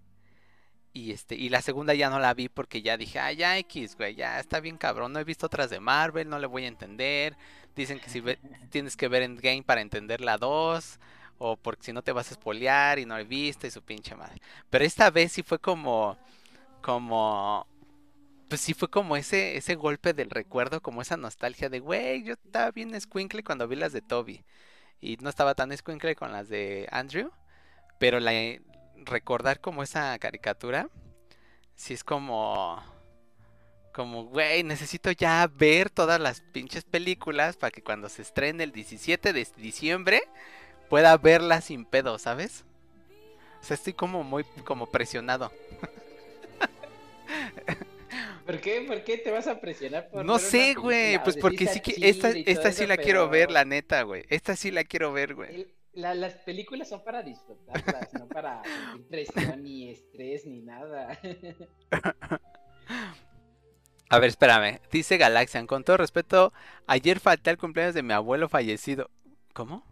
Y 0.93 1.11
este. 1.11 1.35
Y 1.35 1.49
la 1.49 1.61
segunda 1.61 1.93
ya 1.93 2.09
no 2.09 2.19
la 2.19 2.33
vi 2.33 2.49
porque 2.49 2.81
ya 2.81 2.97
dije, 2.97 3.19
ah, 3.19 3.31
ya 3.31 3.57
X, 3.59 3.95
güey, 3.97 4.15
ya 4.15 4.39
está 4.39 4.59
bien 4.59 4.77
cabrón. 4.77 5.13
No 5.13 5.19
he 5.19 5.23
visto 5.23 5.45
otras 5.47 5.69
de 5.69 5.79
Marvel, 5.79 6.29
no 6.29 6.39
le 6.39 6.47
voy 6.47 6.65
a 6.65 6.67
entender. 6.67 7.37
Dicen 7.75 7.99
que 7.99 8.09
si 8.09 8.21
tienes 8.69 8.95
que 8.97 9.07
ver 9.07 9.23
Endgame 9.23 9.63
para 9.63 9.81
entender 9.81 10.21
la 10.21 10.37
2 10.37 10.99
o 11.37 11.57
porque 11.57 11.83
si 11.85 11.93
no 11.93 12.01
te 12.01 12.11
vas 12.11 12.29
a 12.29 12.33
espolear 12.33 12.99
y 12.99 13.05
no 13.05 13.17
he 13.17 13.23
visto 13.23 13.67
y 13.67 13.71
su 13.71 13.81
pinche 13.81 14.15
madre. 14.15 14.41
Pero 14.69 14.85
esta 14.85 15.09
vez 15.11 15.33
sí 15.33 15.43
fue 15.43 15.59
como, 15.59 16.17
como, 16.81 17.67
pues 18.47 18.61
sí 18.61 18.73
fue 18.73 18.89
como 18.89 19.17
ese, 19.17 19.57
ese 19.57 19.75
golpe 19.75 20.13
del 20.13 20.29
recuerdo, 20.29 20.81
como 20.81 21.01
esa 21.01 21.17
nostalgia 21.17 21.69
de, 21.69 21.79
güey, 21.79 22.23
yo 22.23 22.33
estaba 22.33 22.71
bien 22.71 22.99
squinkle 22.99 23.43
cuando 23.43 23.67
vi 23.67 23.75
las 23.75 23.93
de 23.93 24.01
Toby. 24.01 24.43
Y 25.05 25.17
no 25.17 25.29
estaba 25.29 25.53
tan 25.53 25.75
squinkle 25.77 26.15
con 26.15 26.31
las 26.31 26.49
de 26.49 26.87
Andrew. 26.91 27.29
Pero 27.99 28.19
la, 28.19 28.31
recordar 29.05 29.61
como 29.61 29.83
esa 29.83 30.17
caricatura, 30.17 30.89
sí 31.75 31.93
es 31.93 32.03
como... 32.03 32.81
Como, 33.93 34.25
güey, 34.25 34.63
necesito 34.63 35.11
ya 35.11 35.47
ver 35.47 35.89
todas 35.89 36.19
las 36.19 36.41
pinches 36.41 36.83
películas 36.83 37.55
para 37.55 37.71
que 37.71 37.83
cuando 37.83 38.09
se 38.09 38.23
estrene 38.23 38.65
el 38.65 38.73
17 38.73 39.31
de 39.31 39.47
diciembre 39.55 40.21
pueda 40.89 41.15
verlas 41.17 41.65
sin 41.65 41.85
pedo, 41.85 42.17
¿sabes? 42.17 42.65
O 43.61 43.63
sea, 43.63 43.75
estoy 43.75 43.93
como 43.93 44.23
muy 44.23 44.43
como 44.65 44.87
presionado. 44.87 45.51
¿Por 48.45 48.61
qué? 48.61 48.81
¿Por 48.81 49.03
qué 49.03 49.17
te 49.17 49.31
vas 49.31 49.47
a 49.47 49.59
presionar 49.59 50.09
por 50.09 50.23
No 50.23 50.37
sé, 50.37 50.75
güey, 50.75 51.21
pues 51.23 51.35
porque 51.37 51.65
sí 51.67 51.79
que 51.79 51.95
esta, 52.07 52.29
esta 52.29 52.71
sí 52.71 52.85
la 52.85 52.97
quiero 52.97 53.27
ver, 53.27 53.49
la 53.49 53.65
neta, 53.65 54.03
güey. 54.03 54.23
Esta 54.29 54.55
sí 54.55 54.69
la 54.69 54.83
quiero 54.83 55.11
ver, 55.11 55.33
güey. 55.33 55.67
las 55.93 56.35
películas 56.35 56.89
son 56.89 57.03
para 57.03 57.23
disfrutarlas, 57.23 58.13
no 58.13 58.27
para 58.27 58.61
presión 59.09 59.63
ni 59.63 59.89
estrés 59.89 60.45
ni 60.45 60.61
nada. 60.61 61.19
A 64.09 64.19
ver, 64.19 64.29
espérame. 64.29 64.79
Dice 64.91 65.17
Galaxian, 65.17 65.65
con 65.65 65.83
todo 65.83 65.97
respeto, 65.97 66.53
ayer 66.85 67.19
falté 67.19 67.49
al 67.49 67.57
cumpleaños 67.57 67.95
de 67.95 68.03
mi 68.03 68.13
abuelo 68.13 68.47
fallecido. 68.47 69.09
¿Cómo? 69.53 69.83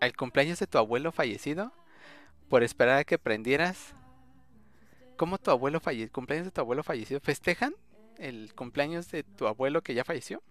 ¿El 0.00 0.14
cumpleaños 0.14 0.58
de 0.58 0.66
tu 0.66 0.76
abuelo 0.76 1.12
fallecido? 1.12 1.72
Por 2.50 2.62
esperar 2.62 2.98
a 2.98 3.04
que 3.04 3.18
prendieras. 3.18 3.94
¿Cómo 5.16 5.38
tu 5.38 5.50
abuelo 5.50 5.80
falleció? 5.80 6.12
¿Cumpleaños 6.12 6.46
de 6.46 6.50
tu 6.50 6.60
abuelo 6.60 6.82
fallecido? 6.82 7.20
¿Festejan 7.20 7.74
el 8.18 8.54
cumpleaños 8.54 9.10
de 9.10 9.22
tu 9.22 9.46
abuelo 9.46 9.82
que 9.82 9.94
ya 9.94 10.04
falleció? 10.04 10.42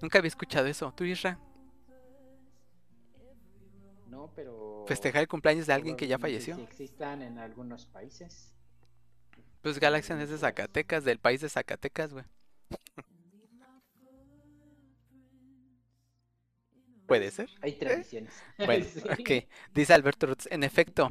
Nunca 0.00 0.18
había 0.18 0.28
escuchado 0.28 0.66
eso. 0.66 0.92
¿Tú, 0.96 1.04
Isra? 1.04 1.38
No, 4.06 4.32
pero... 4.34 4.84
¿Festejar 4.86 5.22
el 5.22 5.28
cumpleaños 5.28 5.66
de 5.66 5.74
alguien 5.74 5.96
que 5.96 6.06
ya 6.06 6.18
falleció? 6.18 6.56
Existan 6.58 7.22
en 7.22 7.38
algunos 7.38 7.86
países. 7.86 8.54
Pues 9.60 9.78
Galaxian 9.78 10.20
es 10.20 10.30
de 10.30 10.38
Zacatecas, 10.38 11.04
del 11.04 11.18
país 11.18 11.40
de 11.40 11.48
Zacatecas, 11.48 12.12
güey. 12.12 12.24
Puede 17.06 17.30
ser. 17.30 17.48
Hay 17.62 17.72
tradiciones. 17.72 18.34
Bueno, 18.58 18.84
ok. 19.18 19.48
Dice 19.74 19.94
Alberto 19.94 20.26
Rutz, 20.26 20.46
en 20.50 20.62
efecto, 20.62 21.10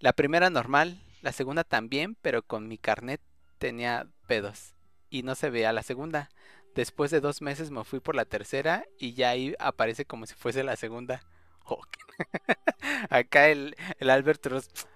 la 0.00 0.12
primera 0.12 0.50
normal, 0.50 1.00
la 1.22 1.32
segunda 1.32 1.64
también, 1.64 2.16
pero 2.20 2.42
con 2.42 2.68
mi 2.68 2.78
carnet 2.78 3.20
tenía 3.58 4.06
pedos 4.26 4.74
y 5.08 5.22
no 5.22 5.34
se 5.34 5.50
veía 5.50 5.72
la 5.72 5.82
segunda. 5.82 6.28
Después 6.74 7.10
de 7.10 7.20
dos 7.20 7.42
meses 7.42 7.70
me 7.70 7.84
fui 7.84 8.00
por 8.00 8.14
la 8.14 8.24
tercera 8.24 8.84
y 8.98 9.14
ya 9.14 9.30
ahí 9.30 9.54
aparece 9.58 10.04
como 10.04 10.26
si 10.26 10.34
fuese 10.34 10.64
la 10.64 10.76
segunda. 10.76 11.22
Acá 13.10 13.48
el, 13.48 13.76
el 13.98 14.10
Albert 14.10 14.44
Rutz 14.46 14.86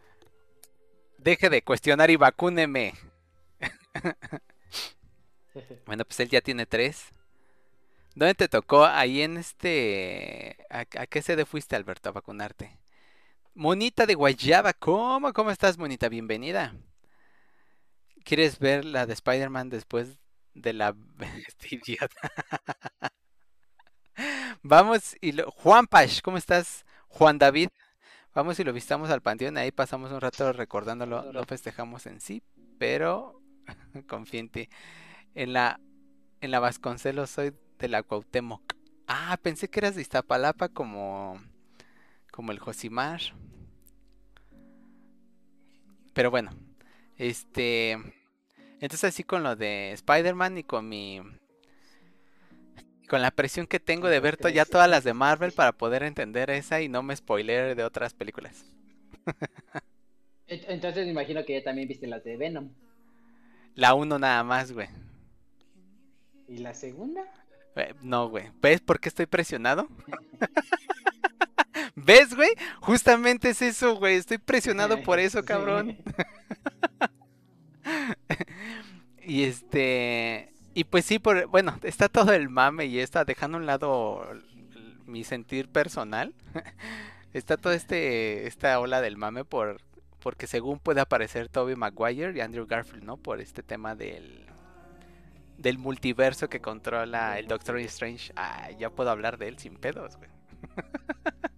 deje 1.18 1.50
de 1.50 1.62
cuestionar 1.62 2.10
y 2.10 2.16
vacúneme. 2.16 2.94
bueno, 5.86 6.04
pues 6.04 6.20
él 6.20 6.28
ya 6.28 6.40
tiene 6.40 6.66
tres. 6.66 7.06
¿Dónde 8.14 8.34
te 8.34 8.48
tocó? 8.48 8.84
Ahí 8.84 9.22
en 9.22 9.36
este... 9.36 10.56
¿A, 10.70 10.84
qué 10.84 11.20
sede 11.22 11.44
fuiste, 11.44 11.76
Alberto, 11.76 12.08
a 12.08 12.12
vacunarte? 12.12 12.78
Monita 13.58 14.04
de 14.04 14.14
Guayaba, 14.14 14.74
¿cómo? 14.74 15.32
¿Cómo 15.32 15.50
estás, 15.50 15.78
Monita? 15.78 16.10
Bienvenida. 16.10 16.74
¿Quieres 18.22 18.58
ver 18.58 18.84
la 18.84 19.06
de 19.06 19.14
Spider-Man 19.14 19.70
después 19.70 20.18
de 20.52 20.74
la... 20.74 20.94
este 21.48 21.76
idiota. 21.76 22.30
Vamos 24.62 25.16
y 25.22 25.32
lo... 25.32 25.50
Juan 25.50 25.86
Pash, 25.86 26.20
¿cómo 26.20 26.36
estás? 26.36 26.84
Juan 27.08 27.38
David. 27.38 27.70
Vamos 28.34 28.60
y 28.60 28.64
lo 28.64 28.74
visitamos 28.74 29.08
al 29.08 29.22
panteón, 29.22 29.56
ahí 29.56 29.72
pasamos 29.72 30.12
un 30.12 30.20
rato 30.20 30.52
recordándolo, 30.52 31.32
no 31.32 31.44
festejamos 31.44 32.04
en 32.04 32.20
sí, 32.20 32.42
pero 32.78 33.40
confía 34.06 34.40
en 34.40 34.50
ti. 34.50 34.68
En 35.34 35.54
la, 35.54 35.80
en 36.42 36.50
la 36.50 36.60
Vasconcelos 36.60 37.30
soy 37.30 37.54
de 37.78 37.88
la 37.88 38.02
Cuauhtémoc. 38.02 38.74
Ah, 39.06 39.38
pensé 39.40 39.68
que 39.70 39.80
eras 39.80 39.94
de 39.94 40.02
Iztapalapa 40.02 40.68
como, 40.68 41.40
como 42.30 42.52
el 42.52 42.58
Josimar. 42.58 43.20
Pero 46.12 46.30
bueno, 46.30 46.50
este... 47.16 47.92
Entonces 48.80 49.04
así 49.04 49.24
con 49.24 49.42
lo 49.42 49.56
de 49.56 49.92
Spider-Man 49.92 50.58
y 50.58 50.64
con 50.64 50.88
mi 50.88 51.22
con 53.08 53.22
la 53.22 53.30
presión 53.30 53.66
que 53.66 53.80
tengo 53.80 54.08
de 54.08 54.20
ver 54.20 54.36
ya 54.52 54.64
todas 54.64 54.90
las 54.90 55.04
de 55.04 55.14
Marvel 55.14 55.52
para 55.52 55.72
poder 55.72 56.02
entender 56.02 56.50
esa 56.50 56.80
y 56.80 56.88
no 56.88 57.02
me 57.02 57.14
spoiler 57.14 57.76
de 57.76 57.84
otras 57.84 58.14
películas. 58.14 58.64
Entonces 60.48 61.04
me 61.04 61.12
imagino 61.12 61.44
que 61.44 61.54
ya 61.54 61.64
también 61.64 61.88
viste 61.88 62.06
las 62.06 62.24
de 62.24 62.36
Venom. 62.36 62.70
La 63.74 63.94
uno 63.94 64.18
nada 64.18 64.42
más, 64.44 64.72
güey. 64.72 64.88
¿Y 66.48 66.58
la 66.58 66.74
segunda? 66.74 67.22
Eh, 67.74 67.94
no, 68.03 68.28
güey. 68.28 68.51
¿Ves 68.62 68.80
por 68.80 69.01
qué 69.01 69.09
estoy 69.09 69.26
presionado? 69.26 69.88
¿Ves, 72.07 72.36
güey? 72.36 72.50
Justamente 72.80 73.50
es 73.50 73.61
eso, 73.62 73.96
güey. 73.96 74.14
Estoy 74.14 74.38
presionado 74.38 75.02
por 75.02 75.18
eso, 75.18 75.44
cabrón. 75.44 75.98
y 79.24 79.42
este... 79.42 80.52
Y 80.72 80.84
pues 80.84 81.04
sí, 81.04 81.18
por, 81.18 81.46
bueno, 81.48 81.76
está 81.82 82.09
todo 82.09 82.32
el 82.32 82.48
mame 82.48 82.86
y 82.86 83.00
está 83.00 83.24
dejando 83.24 83.57
a 83.57 83.61
un 83.61 83.66
lado 83.66 84.24
mi 85.04 85.24
sentir 85.24 85.68
personal. 85.68 86.32
está 87.32 87.57
toda 87.57 87.74
este 87.74 88.46
esta 88.46 88.78
ola 88.78 89.00
del 89.00 89.16
mame 89.16 89.44
por 89.44 89.78
porque 90.20 90.46
según 90.46 90.78
puede 90.78 91.00
aparecer 91.00 91.48
Toby 91.48 91.74
Maguire 91.76 92.36
y 92.36 92.40
Andrew 92.40 92.66
Garfield, 92.66 93.04
¿no? 93.04 93.16
Por 93.16 93.40
este 93.40 93.62
tema 93.62 93.96
del 93.96 94.46
del 95.59 95.78
multiverso 95.78 96.48
que 96.48 96.61
controla 96.61 97.38
el 97.38 97.48
Doctor 97.48 97.78
Strange. 97.80 98.32
Ah, 98.36 98.70
ya 98.78 98.90
puedo 98.90 99.11
hablar 99.11 99.38
de 99.38 99.48
él 99.48 99.59
sin 99.59 99.76
pedos, 99.76 100.16
güey. 100.16 100.30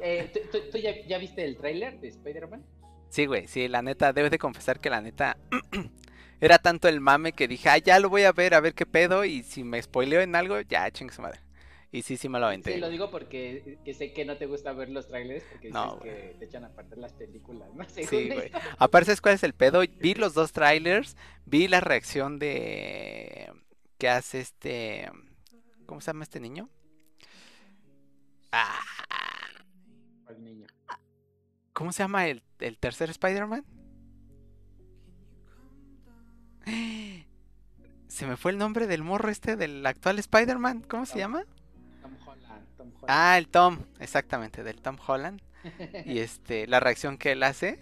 Eh, 0.00 0.32
¿Tú, 0.50 0.78
ya, 0.78 0.94
ya, 1.06 1.18
viste 1.18 1.44
el 1.44 1.56
tráiler 1.56 2.00
de 2.00 2.08
Spider-Man? 2.08 2.64
Sí, 3.08 3.26
güey, 3.26 3.46
sí, 3.46 3.68
la 3.68 3.82
neta, 3.82 4.12
debes 4.12 4.30
de 4.30 4.38
confesar 4.38 4.80
que 4.80 4.88
la 4.88 5.00
neta 5.00 5.36
era 6.40 6.58
tanto 6.58 6.88
el 6.88 7.00
mame 7.00 7.32
que 7.32 7.46
dije, 7.46 7.68
ah, 7.68 7.78
ya 7.78 8.00
lo 8.00 8.08
voy 8.08 8.22
a 8.22 8.32
ver, 8.32 8.54
a 8.54 8.60
ver 8.60 8.74
qué 8.74 8.86
pedo, 8.86 9.24
y 9.24 9.42
si 9.42 9.64
me 9.64 9.82
spoileo 9.82 10.22
en 10.22 10.34
algo, 10.34 10.60
ya, 10.62 10.90
chingue 10.90 11.14
su 11.14 11.22
madre. 11.22 11.40
Y 11.94 12.00
sí, 12.00 12.16
sí 12.16 12.26
me 12.30 12.40
lo 12.40 12.46
aventé. 12.46 12.72
Sí, 12.72 12.80
lo 12.80 12.88
digo 12.88 13.10
porque 13.10 13.78
sé 13.92 14.14
que 14.14 14.24
no 14.24 14.38
te 14.38 14.46
gusta 14.46 14.72
ver 14.72 14.88
los 14.88 15.08
trailers 15.08 15.44
porque 15.44 15.68
no, 15.68 16.00
que 16.00 16.34
te 16.38 16.46
echan 16.46 16.64
a 16.64 16.70
perder 16.70 16.96
las 16.96 17.12
películas, 17.12 17.68
¿no? 17.74 17.84
sí, 17.88 18.30
güey. 18.30 18.50
Aparte, 18.78 19.14
¿cuál 19.20 19.34
es 19.34 19.42
el 19.42 19.52
pedo? 19.52 19.82
Vi 20.00 20.14
los 20.14 20.32
dos 20.32 20.52
trailers, 20.52 21.18
vi 21.44 21.68
la 21.68 21.80
reacción 21.80 22.38
de... 22.38 23.52
¿Qué 23.98 24.08
hace 24.08 24.40
este... 24.40 25.10
¿Cómo 25.84 26.00
se 26.00 26.06
llama 26.06 26.24
este 26.24 26.40
niño? 26.40 26.70
Ah. 28.52 28.80
¿Cómo 31.72 31.92
se 31.92 32.02
llama 32.02 32.26
el, 32.26 32.42
el 32.60 32.78
tercer 32.78 33.10
Spider-Man? 33.10 33.64
Se 38.08 38.26
me 38.26 38.36
fue 38.36 38.52
el 38.52 38.58
nombre 38.58 38.86
del 38.86 39.02
morro 39.02 39.30
este 39.30 39.56
del 39.56 39.84
actual 39.86 40.18
Spider-Man. 40.18 40.82
¿Cómo 40.82 41.06
se 41.06 41.18
llama? 41.18 41.44
Tom 42.02 42.12
Holland, 42.26 42.66
Ah, 43.08 43.38
el 43.38 43.48
Tom, 43.48 43.78
exactamente, 44.00 44.62
del 44.62 44.80
Tom 44.80 44.96
Holland. 45.04 45.40
y 46.04 46.12
este, 46.18 46.66
la 46.66 46.80
reacción 46.80 47.18
que 47.18 47.32
él 47.32 47.42
hace. 47.42 47.80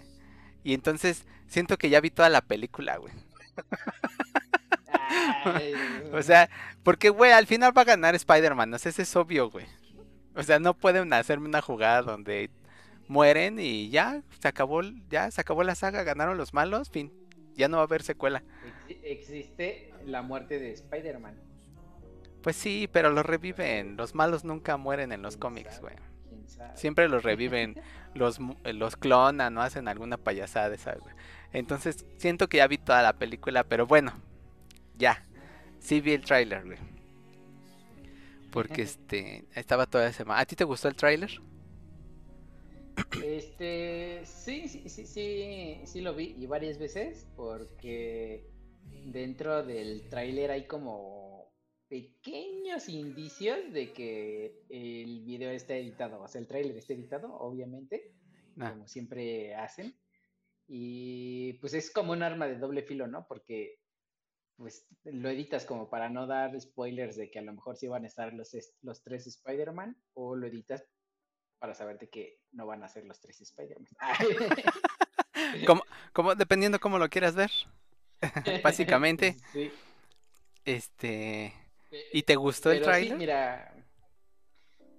Y 0.62 0.74
entonces 0.74 1.26
siento 1.46 1.78
que 1.78 1.90
ya 1.90 2.00
vi 2.00 2.10
toda 2.10 2.28
la 2.28 2.42
película, 2.42 2.96
güey. 2.96 3.12
o 6.12 6.22
sea, 6.22 6.48
porque, 6.82 7.08
güey, 7.08 7.32
al 7.32 7.46
final 7.46 7.76
va 7.76 7.82
a 7.82 7.86
ganar 7.86 8.14
Spider-Man, 8.14 8.70
no 8.70 8.78
sé, 8.78 8.90
es 8.90 9.16
obvio, 9.16 9.50
güey. 9.50 9.66
O 10.34 10.42
sea, 10.42 10.58
no 10.58 10.74
pueden 10.74 11.12
hacerme 11.12 11.48
una 11.48 11.60
jugada 11.60 12.02
donde 12.02 12.50
mueren 13.08 13.58
y 13.58 13.90
ya, 13.90 14.22
se 14.40 14.48
acabó, 14.48 14.82
ya 15.08 15.30
se 15.30 15.40
acabó 15.40 15.62
la 15.64 15.74
saga, 15.74 16.04
ganaron 16.04 16.36
los 16.36 16.54
malos, 16.54 16.90
fin 16.90 17.12
ya 17.60 17.68
no 17.68 17.76
va 17.76 17.82
a 17.84 17.86
haber 17.86 18.02
secuela. 18.02 18.42
Existe 18.88 19.92
la 20.06 20.22
muerte 20.22 20.58
de 20.58 20.72
Spider-Man. 20.72 21.34
Pues 22.42 22.56
sí, 22.56 22.88
pero 22.90 23.10
lo 23.10 23.22
reviven. 23.22 23.96
Los 23.96 24.14
malos 24.14 24.44
nunca 24.44 24.76
mueren 24.76 25.12
en 25.12 25.22
los 25.22 25.36
cómics, 25.36 25.80
güey. 25.80 25.94
Siempre 26.74 27.08
los 27.08 27.22
reviven, 27.22 27.80
los, 28.14 28.38
los 28.64 28.96
clonan, 28.96 29.54
no 29.54 29.62
hacen 29.62 29.88
alguna 29.88 30.16
payasada, 30.16 30.76
¿sabes? 30.78 31.02
Entonces, 31.52 32.06
siento 32.16 32.48
que 32.48 32.58
ya 32.58 32.66
vi 32.66 32.78
toda 32.78 33.02
la 33.02 33.12
película, 33.12 33.64
pero 33.64 33.86
bueno, 33.86 34.12
ya. 34.96 35.24
Sí 35.78 36.00
vi 36.00 36.12
el 36.12 36.24
tráiler, 36.24 36.64
güey. 36.64 36.78
Porque 38.50 38.82
este 38.82 39.44
estaba 39.54 39.86
toda 39.86 40.08
esa 40.08 40.18
semana. 40.18 40.40
¿A 40.40 40.46
ti 40.46 40.56
te 40.56 40.64
gustó 40.64 40.88
el 40.88 40.96
tráiler? 40.96 41.30
Este, 43.24 44.22
sí, 44.24 44.68
sí, 44.68 44.88
sí, 44.88 45.06
sí, 45.06 45.80
sí 45.84 46.00
lo 46.00 46.14
vi 46.14 46.34
y 46.38 46.46
varias 46.46 46.78
veces 46.78 47.26
porque 47.36 48.46
dentro 49.06 49.64
del 49.64 50.08
tráiler 50.08 50.50
hay 50.50 50.66
como 50.66 51.52
pequeños 51.88 52.88
indicios 52.88 53.72
de 53.72 53.92
que 53.92 54.64
el 54.68 55.24
video 55.24 55.50
está 55.50 55.74
editado, 55.74 56.22
o 56.22 56.28
sea, 56.28 56.40
el 56.40 56.46
tráiler 56.46 56.76
está 56.76 56.92
editado, 56.92 57.34
obviamente, 57.34 58.12
ah. 58.58 58.70
como 58.70 58.86
siempre 58.86 59.54
hacen. 59.54 59.96
Y 60.68 61.54
pues 61.54 61.74
es 61.74 61.90
como 61.90 62.12
un 62.12 62.22
arma 62.22 62.46
de 62.46 62.58
doble 62.58 62.82
filo, 62.82 63.08
¿no? 63.08 63.26
Porque 63.26 63.79
pues 64.60 64.86
lo 65.04 65.30
editas 65.30 65.64
como 65.64 65.88
para 65.88 66.10
no 66.10 66.26
dar 66.26 66.60
spoilers 66.60 67.16
de 67.16 67.30
que 67.30 67.38
a 67.38 67.42
lo 67.42 67.54
mejor 67.54 67.78
sí 67.78 67.88
van 67.88 68.04
a 68.04 68.06
estar 68.06 68.34
los, 68.34 68.54
los 68.82 69.02
tres 69.02 69.26
Spider-Man 69.26 69.96
o 70.12 70.36
lo 70.36 70.46
editas 70.46 70.84
para 71.58 71.74
saber 71.74 71.98
de 71.98 72.10
que 72.10 72.40
no 72.52 72.66
van 72.66 72.82
a 72.82 72.88
ser 72.88 73.06
los 73.06 73.18
tres 73.20 73.40
Spider-Man. 73.40 73.88
como, 75.66 75.82
como, 76.12 76.34
dependiendo 76.34 76.78
cómo 76.78 76.98
lo 76.98 77.08
quieras 77.08 77.34
ver. 77.34 77.50
Básicamente. 78.62 79.36
Sí. 79.52 79.72
Este. 80.62 81.54
¿Y 82.12 82.22
te 82.22 82.36
gustó 82.36 82.70
el 82.70 82.82
trailer? 82.82 83.12
Sí, 83.12 83.14
mira. 83.14 83.74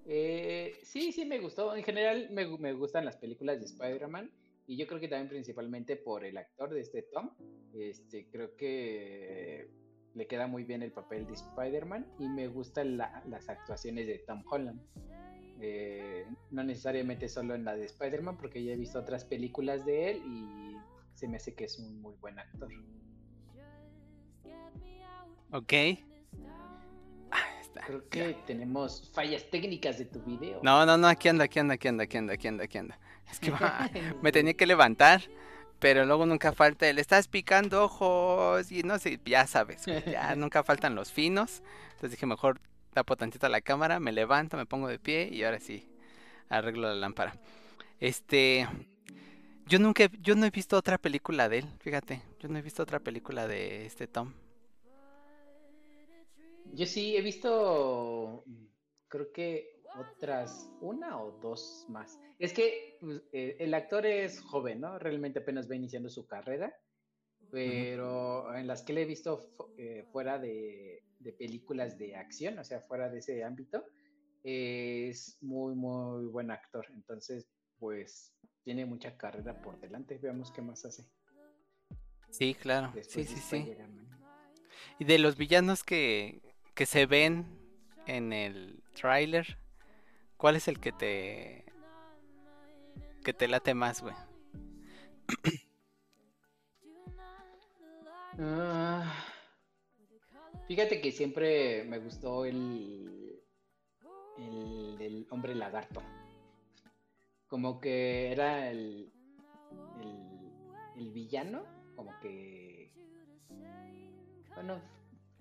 Eh, 0.07 0.76
sí, 0.84 1.12
sí 1.12 1.24
me 1.24 1.38
gustó. 1.38 1.76
En 1.76 1.84
general 1.84 2.30
me, 2.32 2.47
me 2.57 2.74
gustan 2.74 3.05
las 3.05 3.16
películas 3.16 3.59
de 3.59 3.68
Spider-Man. 3.68 4.32
Y 4.68 4.78
yo 4.78 4.88
creo 4.88 4.99
que 4.99 5.07
también 5.07 5.30
principalmente 5.30 5.95
por 5.95 6.24
el 6.24 6.38
actor 6.38 6.74
de 6.74 6.82
este 6.82 7.03
Tom. 7.03 7.32
Este, 7.74 8.28
creo 8.30 8.55
que 8.55 9.70
le 10.14 10.28
queda 10.28 10.47
muy 10.47 10.64
bien 10.64 10.84
el 10.84 10.91
papel 10.91 11.26
de 11.28 11.34
Spider-Man. 11.34 12.05
Y 12.20 12.28
me 12.30 12.47
gustan 12.47 12.97
las 12.97 13.49
actuaciones 13.49 14.07
de 14.07 14.20
Tom 14.20 14.43
Holland. 14.49 14.82
Eh, 15.59 16.26
no 16.49 16.64
necesariamente 16.64 17.30
solo 17.30 17.53
en 17.53 17.66
la 17.66 17.76
de 17.76 17.86
Spider-Man, 17.86 18.38
porque 18.38 18.64
ya 18.64 18.74
he 18.74 18.78
visto 18.78 18.99
otras 18.99 19.26
películas 19.26 19.86
de 19.86 20.12
él 20.12 20.22
y 20.26 20.76
se 21.14 21.28
me 21.28 21.38
hace 21.38 21.53
que 21.53 21.66
es 21.66 21.78
un 21.78 22.01
muy 22.01 22.16
buen 22.16 22.39
actor. 22.39 22.70
Ok. 25.51 25.74
Creo 27.86 28.09
que 28.09 28.36
tenemos 28.45 29.12
fallas 29.14 29.49
técnicas 29.49 29.97
de 29.97 30.05
tu 30.05 30.22
video. 30.22 30.59
No, 30.64 30.86
no, 30.86 30.97
no, 30.97 31.07
aquí 31.07 31.30
anda, 31.30 31.45
aquí 31.45 31.59
anda, 31.59 31.76
aquí 31.76 31.88
anda, 31.88 32.03
aquí 32.03 32.18
anda, 32.18 32.34
aquí 32.34 32.47
anda, 32.47 32.64
aquí 32.64 32.78
anda. 32.78 32.99
Es 33.30 33.40
que 33.40 33.52
me 34.22 34.32
tenía 34.32 34.54
que 34.54 34.66
levantar, 34.66 35.22
pero 35.80 36.06
luego 36.06 36.26
nunca 36.26 36.52
falta 36.52 36.92
le 36.92 37.02
estás 37.02 37.28
picando 37.28 37.84
ojos 37.84 38.72
y 38.72 38.84
no 38.84 39.00
sé, 39.00 39.20
ya 39.26 39.48
sabes, 39.48 39.86
ya 39.86 40.36
nunca 40.38 40.64
faltan 40.64 40.96
los 40.96 41.12
finos. 41.12 41.62
Entonces 41.92 42.12
dije, 42.12 42.26
mejor 42.26 42.60
tapo 42.94 43.16
tantito 43.16 43.48
la 43.50 43.62
cámara, 43.62 44.00
me 44.00 44.12
levanto, 44.12 44.58
me 44.58 44.66
pongo 44.66 44.88
de 44.88 45.00
pie 45.00 45.30
y 45.32 45.44
ahora 45.44 45.60
sí 45.60 45.88
arreglo 46.50 46.88
la 46.88 46.96
lámpara. 46.96 47.36
Este, 48.00 48.68
yo 49.68 49.80
nunca, 49.80 50.10
yo 50.20 50.36
no 50.36 50.46
he 50.46 50.50
visto 50.52 50.78
otra 50.78 50.98
película 50.98 51.48
de 51.48 51.60
él, 51.60 51.66
fíjate, 51.80 52.22
yo 52.40 52.50
no 52.50 52.58
he 52.58 52.62
visto 52.62 52.84
otra 52.84 53.00
película 53.00 53.48
de 53.48 53.86
este 53.86 54.08
Tom. 54.08 54.34
Yo 56.74 56.86
sí 56.86 57.16
he 57.16 57.22
visto, 57.22 58.44
creo 59.08 59.32
que 59.32 59.81
otras, 59.96 60.70
una 60.82 61.22
o 61.22 61.32
dos 61.39 61.86
más. 61.89 62.20
Es 62.39 62.54
que 62.54 62.98
pues, 63.00 63.22
eh, 63.32 63.58
el 63.60 63.74
actor 63.74 64.06
es 64.06 64.42
joven, 64.42 64.82
¿no? 64.82 64.98
Realmente 65.00 65.39
apenas 65.39 65.70
va 65.70 65.76
iniciando 65.76 66.10
su 66.10 66.28
carrera, 66.28 66.74
pero 67.52 68.56
en 68.56 68.68
las 68.68 68.84
que 68.84 68.94
le 68.94 69.04
he 69.04 69.06
visto 69.06 69.52
eh, 69.78 70.06
fuera 70.12 70.39
de, 70.39 71.04
películas 71.38 71.98
de 71.98 72.16
acción, 72.16 72.58
o 72.60 72.64
sea, 72.64 72.82
fuera 72.82 73.10
de 73.10 73.20
ese 73.20 73.44
ámbito, 73.44 73.84
es 74.44 75.38
muy, 75.42 75.76
muy 75.76 76.26
buen 76.28 76.52
actor. 76.52 76.86
Entonces, 76.94 77.48
pues 77.78 78.34
tiene 78.64 78.86
mucha 78.86 79.18
carrera 79.18 79.62
por 79.62 79.80
delante. 79.80 80.18
Veamos 80.18 80.52
qué 80.52 80.62
más 80.62 80.86
hace. 80.86 81.04
Sí, 82.30 82.56
claro. 82.56 82.94
sí, 83.02 83.26
sí, 83.26 83.38
sí. 83.38 83.76
Y 85.00 85.06
de 85.06 85.20
los 85.20 85.36
villanos 85.36 85.84
que, 85.84 86.42
que 86.74 86.86
se 86.86 87.06
ven 87.06 87.46
en 88.08 88.34
el 88.34 88.82
tráiler, 88.96 89.58
¿cuál 90.42 90.56
es 90.56 90.68
el 90.68 90.80
que 90.80 90.92
te 90.92 91.64
que 93.24 93.32
te 93.32 93.48
late 93.48 93.76
más, 93.76 94.02
güey? 94.02 94.16
Ah, 98.39 99.14
fíjate 100.68 101.00
que 101.00 101.12
siempre 101.12 101.84
me 101.84 102.00
gustó 102.00 102.46
el, 102.46 103.39
el, 105.00 105.28
hombre 105.30 105.54
lagarto. 105.54 106.02
Como 107.48 107.80
que 107.80 108.32
era 108.32 108.72
el, 108.72 109.14
el, 110.00 110.72
el 110.96 111.12
villano, 111.12 111.64
como 111.96 112.18
que... 112.20 112.92
Bueno, 114.56 114.82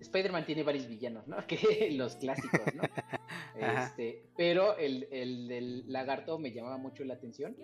Spider-Man 0.01 0.45
tiene 0.45 0.63
varios 0.63 0.87
villanos, 0.87 1.27
¿no? 1.27 1.37
Que 1.47 1.89
los 1.91 2.17
clásicos, 2.17 2.75
¿no? 2.75 2.83
Este, 3.55 4.23
pero 4.37 4.77
el, 4.77 5.07
el, 5.11 5.47
del 5.47 5.91
lagarto 5.91 6.39
me 6.39 6.51
llamaba 6.51 6.77
mucho 6.77 7.03
la 7.03 7.15
atención 7.15 7.55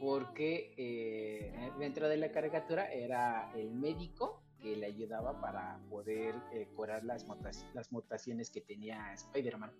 porque 0.00 0.74
eh, 0.76 1.70
dentro 1.78 2.08
de 2.08 2.16
la 2.16 2.30
caricatura 2.30 2.92
era 2.92 3.50
el 3.54 3.70
médico 3.72 4.42
que 4.60 4.76
le 4.76 4.86
ayudaba 4.86 5.40
para 5.40 5.78
poder 5.88 6.34
eh, 6.52 6.66
curar 6.74 7.04
las, 7.04 7.26
las 7.74 7.92
mutaciones 7.92 8.50
que 8.50 8.60
tenía 8.60 9.12
Spider-Man. 9.14 9.72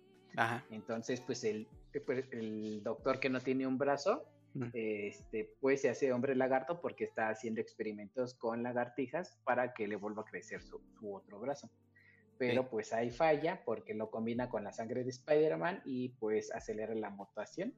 Entonces, 0.69 1.21
pues 1.21 1.43
el, 1.43 1.67
pues, 2.05 2.25
el 2.31 2.83
doctor 2.83 3.19
que 3.19 3.29
no 3.29 3.39
tiene 3.39 3.65
un 3.65 3.77
brazo, 3.77 4.23
este, 4.73 5.55
pues 5.59 5.81
se 5.81 5.89
hace 5.89 6.11
hombre 6.11 6.35
lagarto 6.35 6.81
porque 6.81 7.03
está 7.03 7.29
haciendo 7.29 7.61
experimentos 7.61 8.33
con 8.33 8.63
lagartijas 8.63 9.37
para 9.43 9.73
que 9.73 9.87
le 9.87 9.95
vuelva 9.95 10.23
a 10.23 10.25
crecer 10.25 10.63
su, 10.63 10.81
su 10.99 11.13
otro 11.13 11.39
brazo 11.39 11.69
pero 12.37 12.69
pues 12.69 12.93
ahí 12.93 13.11
falla 13.11 13.63
porque 13.65 13.93
lo 13.93 14.09
combina 14.09 14.49
con 14.49 14.63
la 14.63 14.71
sangre 14.71 15.03
de 15.03 15.09
Spider-Man 15.09 15.81
y 15.85 16.09
pues 16.09 16.51
acelera 16.53 16.93
la 16.95 17.09
mutación, 17.09 17.73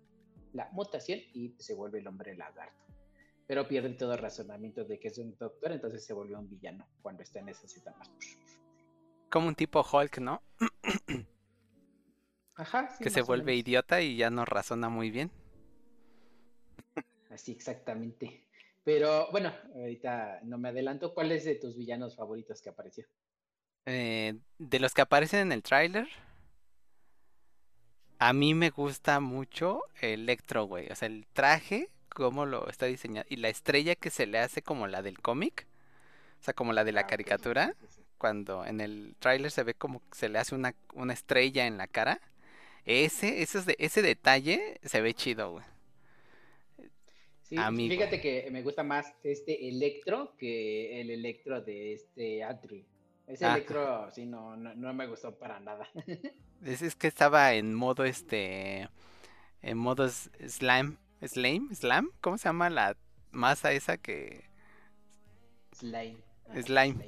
la 0.53 0.70
mutación 0.72 1.20
y 1.34 1.55
se 1.60 1.74
vuelve 1.74 1.99
el 1.99 2.07
hombre 2.07 2.36
lagarto. 2.36 2.86
Pero 3.47 3.68
pierde 3.68 3.89
todo 3.91 4.14
el 4.14 4.20
razonamiento 4.20 4.84
de 4.84 4.99
que 4.99 5.07
es 5.07 5.18
un 5.18 5.36
doctor, 5.38 5.72
entonces 5.72 6.05
se 6.05 6.14
vuelve 6.14 6.36
un 6.36 6.49
villano 6.49 6.88
cuando 7.01 7.24
está 7.24 7.39
en 7.39 7.49
esas 7.49 7.76
etapas. 7.76 8.10
Como 9.30 9.47
un 9.47 9.55
tipo 9.55 9.82
Hulk, 9.82 10.20
¿no? 10.20 10.41
Ajá. 12.55 12.89
que 12.99 13.10
se 13.10 13.22
vuelve 13.22 13.55
idiota 13.55 14.01
y 14.01 14.18
ya 14.18 14.30
no 14.30 14.43
razona 14.43 14.89
muy 14.89 15.12
bien. 15.12 15.32
Así 17.30 17.53
exactamente. 17.53 18.43
Pero 18.84 19.32
bueno, 19.32 19.53
ahorita 19.76 20.41
no 20.43 20.57
me 20.57 20.70
adelanto. 20.70 21.14
¿Cuál 21.14 21.32
es 21.32 21.45
de 21.45 21.55
tus 21.55 21.78
villanos 21.78 22.16
favoritos 22.16 22.62
que 22.62 22.70
apareció? 22.70 23.05
Eh, 23.86 24.36
de 24.58 24.80
los 24.80 24.94
que 24.94 25.02
aparecen 25.02 25.40
en 25.40 25.52
el 25.52 25.64
tráiler, 25.64 26.08
a 28.20 28.34
mí 28.34 28.54
me 28.54 28.70
gusta 28.70 29.20
mucho 29.20 29.84
Electro, 30.02 30.66
güey. 30.66 30.92
O 30.92 30.96
sea, 30.96 31.08
el 31.08 31.26
traje, 31.34 31.90
cómo 32.10 32.46
lo 32.46 32.70
está 32.70 32.86
diseñado. 32.86 33.26
Y 33.30 33.38
la 33.38 33.50
estrella 33.50 33.96
que 33.96 34.10
se 34.10 34.28
le 34.28 34.40
hace 34.40 34.62
como 34.62 34.88
la 34.88 35.02
del 35.02 35.20
cómic. 35.20 35.68
O 36.42 36.44
sea, 36.44 36.54
como 36.54 36.74
la 36.74 36.84
de 36.84 36.92
la 36.92 37.02
ah, 37.02 37.08
caricatura. 37.08 37.76
Cuando 38.18 38.66
en 38.66 38.82
el 38.82 39.16
tráiler 39.20 39.52
se 39.52 39.64
ve 39.64 39.74
como 39.74 40.02
se 40.12 40.28
le 40.28 40.40
hace 40.40 40.54
una, 40.54 40.76
una 40.94 41.14
estrella 41.14 41.66
en 41.66 41.78
la 41.78 41.88
cara. 41.88 42.20
Ese, 42.86 43.42
ese, 43.42 43.76
ese 43.80 44.02
detalle 44.02 44.80
se 44.84 45.00
ve 45.00 45.14
chido, 45.14 45.52
güey. 45.52 45.66
Sí, 47.44 47.58
fíjate 47.58 48.22
que 48.22 48.48
me 48.52 48.62
gusta 48.62 48.84
más 48.84 49.12
este 49.24 49.70
Electro 49.70 50.36
que 50.38 51.02
el 51.02 51.10
Electro 51.10 51.62
de 51.62 51.94
este 51.94 52.44
Atri. 52.44 52.86
Ese 53.30 53.46
ah. 53.46 53.54
electro, 53.54 54.10
sí, 54.10 54.26
no, 54.26 54.58
no, 54.58 54.94
me 54.94 55.06
gustó 55.06 55.38
para 55.38 55.60
nada. 55.60 55.88
es, 56.66 56.96
que 56.96 57.08
estaba 57.08 57.54
en 57.54 57.76
modo 57.76 58.04
este. 58.04 58.90
En 59.62 59.78
modo 59.78 60.10
slime. 60.10 60.98
¿Slime? 61.22 61.76
¿Slam? 61.76 62.10
¿Cómo 62.22 62.40
se 62.40 62.50
llama 62.50 62.72
la 62.72 62.98
masa 63.30 63.72
esa 63.72 63.98
que. 63.98 64.50
Slime. 65.74 66.18
Ah, 66.48 66.60
slime. 66.60 67.08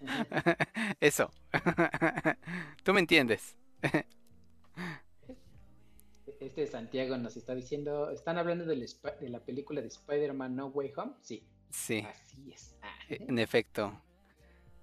Eso. 1.00 1.30
Tú 2.84 2.94
me 2.94 3.00
entiendes. 3.00 3.56
este 6.38 6.66
Santiago 6.68 7.16
nos 7.16 7.36
está 7.36 7.56
diciendo, 7.56 8.10
¿están 8.10 8.38
hablando 8.38 8.64
de, 8.66 8.76
de 8.76 9.28
la 9.28 9.40
película 9.40 9.80
de 9.80 9.88
Spider-Man 9.88 10.54
No 10.54 10.68
Way 10.68 10.92
Home? 10.96 11.14
Sí. 11.22 11.44
Sí. 11.70 12.06
Así 12.08 12.52
es. 12.52 12.76
Ah. 12.82 12.94
En 13.08 13.40
efecto. 13.40 14.00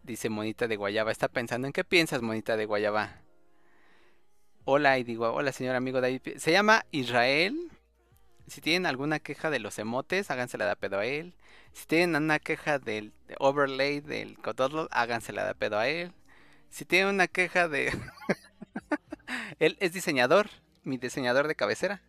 Dice 0.07 0.29
Monita 0.29 0.69
de 0.69 0.77
Guayaba. 0.77 1.11
Está 1.11 1.27
pensando 1.27 1.67
en 1.67 1.73
qué 1.73 1.83
piensas, 1.83 2.21
Monita 2.21 2.55
de 2.55 2.65
Guayaba. 2.65 3.19
Hola, 4.63 4.97
y 4.99 5.03
digo, 5.03 5.33
hola, 5.33 5.51
señor 5.51 5.75
amigo 5.75 5.99
David. 5.99 6.21
Se 6.37 6.53
llama 6.53 6.85
Israel. 6.91 7.69
Si 8.47 8.61
tienen 8.61 8.85
alguna 8.85 9.19
queja 9.19 9.49
de 9.49 9.59
los 9.59 9.77
emotes, 9.77 10.31
hágansela 10.31 10.65
de 10.65 10.77
pedo 10.77 10.99
a 10.99 11.05
él. 11.05 11.35
Si 11.73 11.85
tienen 11.87 12.23
una 12.23 12.39
queja 12.39 12.79
del 12.79 13.11
overlay 13.37 13.99
del 13.99 14.37
Cododlo, 14.37 14.87
hágansela 14.91 15.45
de 15.45 15.55
pedo 15.55 15.77
a 15.77 15.89
él. 15.89 16.13
Si 16.69 16.85
tienen 16.85 17.13
una 17.13 17.27
queja 17.27 17.67
de. 17.67 17.91
él 19.59 19.75
es 19.81 19.91
diseñador, 19.91 20.49
mi 20.83 20.97
diseñador 20.97 21.49
de 21.49 21.55
cabecera. 21.55 22.01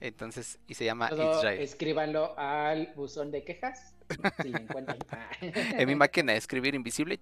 Entonces, 0.00 0.58
y 0.66 0.74
se 0.74 0.84
llama 0.84 1.10
Israel. 1.12 1.60
Escríbanlo 1.60 2.38
al 2.38 2.92
buzón 2.94 3.30
de 3.30 3.44
quejas. 3.44 3.94
Si 4.42 4.48
encuentran. 4.48 4.98
en 5.40 5.88
mi 5.88 5.94
máquina 5.94 6.32
de 6.32 6.38
escribir 6.38 6.74
invisible. 6.74 7.18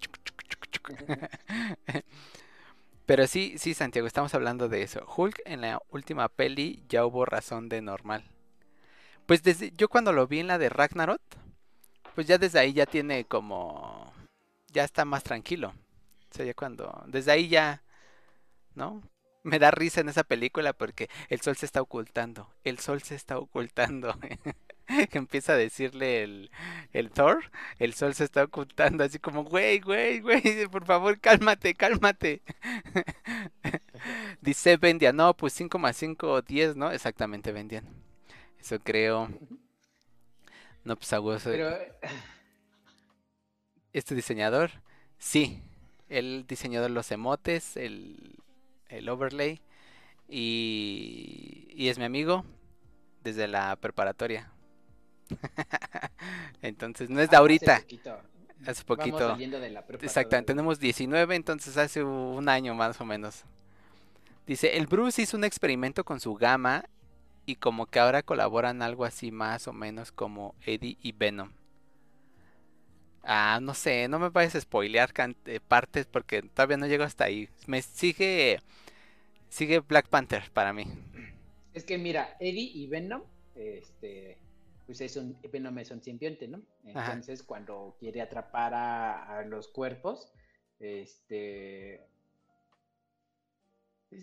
Pero 3.06 3.26
sí, 3.26 3.56
sí, 3.58 3.74
Santiago, 3.74 4.06
estamos 4.06 4.34
hablando 4.34 4.68
de 4.68 4.82
eso. 4.82 5.06
Hulk 5.16 5.42
en 5.44 5.60
la 5.60 5.80
última 5.90 6.28
peli 6.28 6.82
ya 6.88 7.04
hubo 7.04 7.24
razón 7.24 7.68
de 7.68 7.82
normal. 7.82 8.24
Pues 9.26 9.42
desde 9.42 9.72
yo 9.72 9.88
cuando 9.88 10.12
lo 10.12 10.26
vi 10.26 10.40
en 10.40 10.46
la 10.48 10.58
de 10.58 10.68
Ragnarok, 10.68 11.20
pues 12.14 12.26
ya 12.26 12.38
desde 12.38 12.58
ahí 12.58 12.72
ya 12.72 12.86
tiene 12.86 13.24
como 13.24 14.12
ya 14.72 14.84
está 14.84 15.04
más 15.04 15.22
tranquilo. 15.22 15.74
O 16.30 16.36
sea, 16.36 16.44
ya 16.44 16.54
cuando 16.54 17.04
desde 17.06 17.32
ahí 17.32 17.48
ya 17.48 17.84
¿no? 18.74 19.02
Me 19.44 19.58
da 19.58 19.70
risa 19.70 20.00
en 20.00 20.08
esa 20.08 20.24
película 20.24 20.72
porque 20.72 21.08
el 21.28 21.40
sol 21.40 21.56
se 21.56 21.66
está 21.66 21.80
ocultando. 21.80 22.50
El 22.64 22.78
sol 22.78 23.02
se 23.02 23.14
está 23.14 23.38
ocultando. 23.38 24.18
que 25.10 25.18
empieza 25.18 25.52
a 25.52 25.56
decirle 25.56 26.22
el, 26.22 26.50
el 26.92 27.10
Thor, 27.10 27.50
el 27.78 27.94
sol 27.94 28.14
se 28.14 28.24
está 28.24 28.44
ocultando, 28.44 29.04
así 29.04 29.18
como, 29.18 29.44
güey, 29.44 29.80
güey, 29.80 30.20
güey, 30.20 30.66
por 30.70 30.84
favor, 30.84 31.18
cálmate, 31.20 31.74
cálmate. 31.74 32.42
Dice 34.40 34.76
Vendian, 34.76 35.16
no, 35.16 35.34
pues 35.34 35.52
5 35.54 35.78
más 35.78 35.96
5, 35.96 36.42
10, 36.42 36.76
¿no? 36.76 36.90
Exactamente, 36.90 37.52
Vendian. 37.52 37.84
Eso 38.60 38.78
creo. 38.80 39.28
No, 40.84 40.96
pues 40.96 41.12
aguoso. 41.12 41.50
Pero... 41.50 41.70
Este 43.92 44.14
diseñador, 44.14 44.70
sí, 45.18 45.62
él 46.08 46.44
diseñó 46.48 46.86
los 46.88 47.12
emotes, 47.12 47.76
el, 47.76 48.42
el 48.88 49.08
overlay. 49.08 49.60
Y, 50.28 51.68
y 51.74 51.88
es 51.88 51.98
mi 51.98 52.04
amigo 52.04 52.44
desde 53.22 53.48
la 53.48 53.76
preparatoria. 53.76 54.50
entonces 56.62 57.10
no 57.10 57.20
es 57.20 57.30
de 57.30 57.36
ah, 57.36 57.40
ahorita. 57.40 57.82
Hace 58.66 58.84
poquito. 58.84 59.36
Exactamente, 60.00 60.52
tenemos 60.52 60.78
19, 60.78 61.34
entonces 61.34 61.76
hace 61.76 62.02
un 62.02 62.48
año 62.48 62.74
más 62.74 63.00
o 63.00 63.04
menos. 63.04 63.44
Dice, 64.46 64.76
el 64.76 64.86
Bruce 64.86 65.22
hizo 65.22 65.36
un 65.36 65.44
experimento 65.44 66.04
con 66.04 66.20
su 66.20 66.34
gama 66.34 66.84
y 67.46 67.56
como 67.56 67.86
que 67.86 67.98
ahora 67.98 68.22
colaboran 68.22 68.82
algo 68.82 69.04
así 69.04 69.30
más 69.30 69.68
o 69.68 69.72
menos 69.72 70.12
como 70.12 70.54
Eddie 70.64 70.98
y 71.00 71.12
Venom. 71.12 71.50
Ah, 73.26 73.58
no 73.62 73.74
sé, 73.74 74.06
no 74.08 74.18
me 74.18 74.28
vayas 74.28 74.54
a 74.54 74.60
spoilear 74.60 75.12
eh, 75.46 75.60
partes 75.66 76.06
porque 76.06 76.42
todavía 76.42 76.76
no 76.76 76.86
llego 76.86 77.04
hasta 77.04 77.24
ahí. 77.24 77.48
Me 77.66 77.80
sigue 77.80 78.60
sigue 79.54 79.78
Black 79.78 80.08
Panther 80.08 80.50
para 80.52 80.72
mí. 80.72 80.84
Es 81.72 81.84
que 81.84 81.96
mira, 81.96 82.36
Eddie 82.40 82.70
y 82.74 82.88
Venom, 82.88 83.22
este, 83.54 84.36
pues 84.84 85.00
es 85.00 85.16
un, 85.16 85.38
Venom 85.50 85.78
es 85.78 85.90
un 85.92 86.02
simbionte, 86.02 86.48
¿no? 86.48 86.60
Entonces 86.84 87.42
cuando 87.44 87.96
quiere 87.98 88.20
atrapar 88.20 88.74
a, 88.74 89.44
los 89.46 89.68
cuerpos, 89.68 90.32
este... 90.80 92.04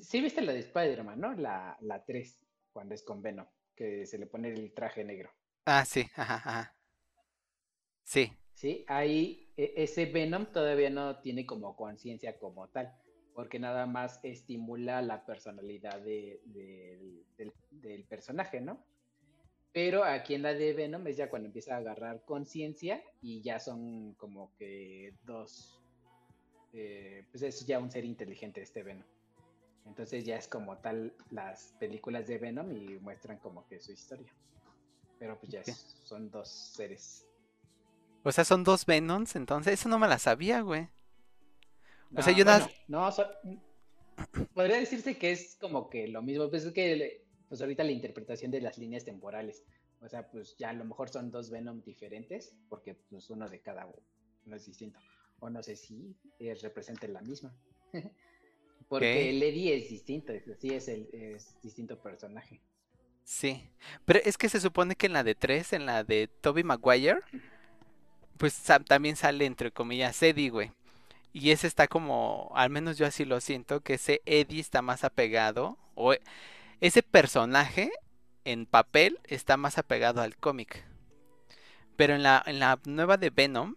Sí 0.02 0.22
viste 0.22 0.42
la 0.42 0.54
de 0.54 0.60
Spider-Man, 0.60 1.20
¿no? 1.20 1.34
La, 1.34 1.78
la 1.82 2.04
3, 2.06 2.38
cuando 2.72 2.96
es 2.96 3.04
con 3.04 3.22
Venom, 3.22 3.46
que 3.76 4.06
se 4.06 4.18
le 4.18 4.26
pone 4.26 4.50
el 4.50 4.74
traje 4.74 5.04
negro. 5.04 5.32
Ah, 5.66 5.84
sí, 5.86 6.10
ajá, 6.16 6.36
ajá. 6.36 6.76
Sí. 8.04 8.32
Sí, 8.62 8.86
ahí 8.88 9.52
e, 9.58 9.74
ese 9.76 10.06
Venom 10.06 10.46
todavía 10.46 10.92
no 10.92 11.18
tiene 11.18 11.48
como 11.48 11.76
conciencia 11.76 12.38
como 12.38 12.68
tal 12.68 12.94
porque 13.34 13.58
nada 13.58 13.88
más 13.88 14.20
estimula 14.22 15.02
la 15.02 15.26
personalidad 15.26 16.00
del, 16.00 17.24
personaje, 18.08 18.62
¿no? 18.62 18.78
Pero 19.74 20.04
aquí 20.04 20.36
en 20.36 20.44
la 20.44 20.54
de 20.54 20.74
Venom 20.74 21.08
es 21.08 21.18
ya 21.18 21.28
cuando 21.28 21.48
empieza 21.48 21.74
a 21.74 21.78
agarrar 21.80 22.24
conciencia 22.24 23.02
y 23.20 23.42
ya 23.42 23.60
son 23.60 24.14
como 24.14 24.54
que 24.60 25.16
dos, 25.24 25.82
eh, 26.74 27.26
pues 27.32 27.42
es 27.42 27.66
ya 27.66 27.80
un 27.80 27.90
ser 27.90 28.06
inteligente 28.06 28.62
este 28.62 28.84
Venom. 28.84 29.08
Entonces 29.88 30.24
ya 30.24 30.36
es 30.36 30.48
como 30.48 30.78
tal 30.78 31.16
las 31.32 31.74
películas 31.80 32.28
de 32.28 32.38
Venom 32.38 32.72
y 32.72 33.00
muestran 33.00 33.40
como 33.40 33.66
que 33.68 33.80
su 33.80 33.92
historia. 33.92 34.32
Pero 35.18 35.40
pues 35.40 35.52
ya 35.52 35.64
son 35.64 36.30
dos 36.30 36.48
seres. 36.48 37.26
O 38.24 38.32
sea, 38.32 38.46
son 38.46 38.64
dos 38.64 38.86
Venoms, 38.86 39.36
entonces 39.36 39.74
eso 39.74 39.90
no 39.90 39.98
me 39.98 40.08
la 40.08 40.20
sabía, 40.20 40.62
güey. 40.62 40.90
O 42.16 42.22
sea, 42.22 42.34
yo 42.34 42.46
No, 42.88 43.10
podría 44.54 44.78
decirse 44.78 45.18
que 45.18 45.32
es 45.32 45.58
como 45.60 45.90
que 45.90 46.08
lo 46.08 46.22
mismo, 46.22 46.50
pues 46.50 46.66
es 46.66 46.74
que 46.74 47.26
pues 47.48 47.62
ahorita 47.62 47.84
la 47.84 47.92
interpretación 47.92 48.52
de 48.52 48.62
las 48.62 48.78
líneas 48.78 49.04
temporales, 49.04 49.64
o 50.00 50.08
sea, 50.08 50.30
pues 50.30 50.56
ya 50.58 50.70
a 50.70 50.74
lo 50.74 50.86
mejor 50.86 51.10
son 51.10 51.32
dos 51.32 51.50
Venom 51.50 51.82
diferentes, 51.82 52.56
porque 52.70 52.96
pues 52.96 53.30
uno 53.30 53.48
de 53.48 53.62
cada 53.62 53.86
uno 53.86 54.56
es 54.56 54.66
distinto. 54.66 55.00
O 55.40 55.50
no 55.50 55.62
sé 55.64 55.76
si 55.76 56.16
es, 56.40 56.62
representa 56.62 57.08
la 57.08 57.22
misma. 57.22 57.56
porque 58.88 59.30
el 59.30 59.42
Eddie 59.42 59.76
es 59.78 59.90
distinto, 59.90 60.34
sí 60.60 60.70
es 60.70 60.88
el 60.88 61.10
es 61.12 61.60
distinto 61.62 62.02
personaje. 62.02 62.62
Sí, 63.24 63.70
pero 64.06 64.20
es 64.24 64.38
que 64.38 64.50
se 64.50 64.60
supone 64.60 64.96
que 64.96 65.06
en 65.06 65.14
la 65.14 65.24
de 65.24 65.36
3, 65.36 65.74
en 65.74 65.86
la 65.86 66.04
de 66.04 66.28
Toby 66.28 66.64
Maguire, 66.64 67.20
pues 68.42 68.60
también 68.88 69.16
sale 69.18 69.46
entre 69.46 69.70
comillas 69.70 70.24
Eddie, 70.24 70.50
güey. 70.50 70.72
Y 71.32 71.52
ese 71.52 71.68
está 71.68 71.88
como, 71.88 72.52
al 72.56 72.72
menos 72.72 72.98
yo 72.98 73.06
así 73.06 73.24
lo 73.24 73.40
siento, 73.40 73.82
que 73.82 73.94
ese 73.94 74.24
Eddie 74.26 74.60
está 74.60 74.82
más 74.82 75.04
apegado, 75.04 75.78
o 75.94 76.16
ese 76.80 77.04
personaje 77.04 77.92
en 78.44 78.66
papel 78.66 79.20
está 79.26 79.58
más 79.58 79.78
apegado 79.78 80.24
al 80.24 80.36
cómic. 80.38 80.84
Pero 81.96 82.16
en 82.16 82.24
la, 82.24 82.42
en 82.48 82.58
la 82.58 82.80
nueva 82.86 83.18
de 83.18 83.30
Venom, 83.30 83.76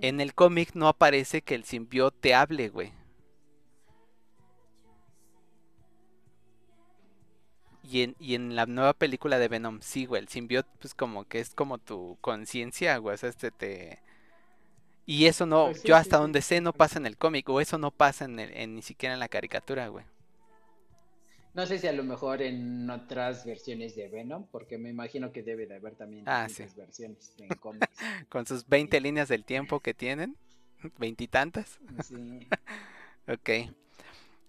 en 0.00 0.20
el 0.20 0.32
cómic 0.32 0.76
no 0.76 0.86
aparece 0.86 1.42
que 1.42 1.56
el 1.56 1.64
simbiote 1.64 2.32
hable, 2.32 2.68
güey. 2.68 2.92
Y 7.86 8.02
en, 8.02 8.16
y 8.18 8.34
en, 8.34 8.56
la 8.56 8.66
nueva 8.66 8.94
película 8.94 9.38
de 9.38 9.48
Venom, 9.48 9.80
sí, 9.82 10.06
güey, 10.06 10.22
el 10.22 10.28
simbiote, 10.28 10.70
pues 10.80 10.94
como 10.94 11.24
que 11.24 11.40
es 11.40 11.54
como 11.54 11.78
tu 11.78 12.16
conciencia, 12.20 12.96
güey, 12.96 13.14
o 13.14 13.18
sea, 13.18 13.28
este 13.28 13.50
te, 13.50 13.98
y 15.06 15.26
eso 15.26 15.44
no, 15.46 15.66
pues 15.66 15.82
yo 15.82 15.96
hasta 15.96 16.16
donde 16.16 16.40
sé 16.40 16.60
no 16.60 16.72
pasa 16.72 16.98
en 16.98 17.06
el 17.06 17.16
cómic, 17.16 17.48
o 17.48 17.60
eso 17.60 17.78
no 17.78 17.90
pasa 17.90 18.24
en, 18.24 18.74
ni 18.74 18.82
siquiera 18.82 19.14
en 19.14 19.20
la 19.20 19.28
caricatura, 19.28 19.88
güey. 19.88 20.04
No 21.52 21.66
sé 21.66 21.78
si 21.78 21.86
a 21.86 21.92
lo 21.92 22.02
mejor 22.02 22.42
en 22.42 22.90
otras 22.90 23.44
versiones 23.44 23.94
de 23.94 24.08
Venom, 24.08 24.46
porque 24.50 24.76
me 24.76 24.90
imagino 24.90 25.30
que 25.30 25.42
debe 25.42 25.66
de 25.66 25.76
haber 25.76 25.94
también 25.94 26.24
ah, 26.26 26.48
versiones 26.76 27.34
en 27.38 27.48
cómics. 27.48 27.86
Con 28.28 28.44
sus 28.46 28.66
20 28.66 29.00
líneas 29.00 29.28
del 29.28 29.44
tiempo 29.44 29.78
que 29.80 29.94
tienen, 29.94 30.36
veintitantas. 30.98 31.78
Sí. 32.02 32.48
ok. 33.28 33.70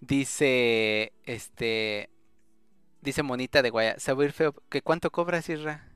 Dice, 0.00 1.12
este, 1.26 2.10
dice 3.06 3.22
Monita 3.22 3.62
de 3.62 3.70
Guaya, 3.70 3.98
se 3.98 4.12
va 4.12 4.22
a 4.22 4.26
ir 4.26 4.32
feo, 4.32 4.54
¿que 4.68 4.82
cuánto 4.82 5.10
cobras, 5.10 5.48
Isra? 5.48 5.88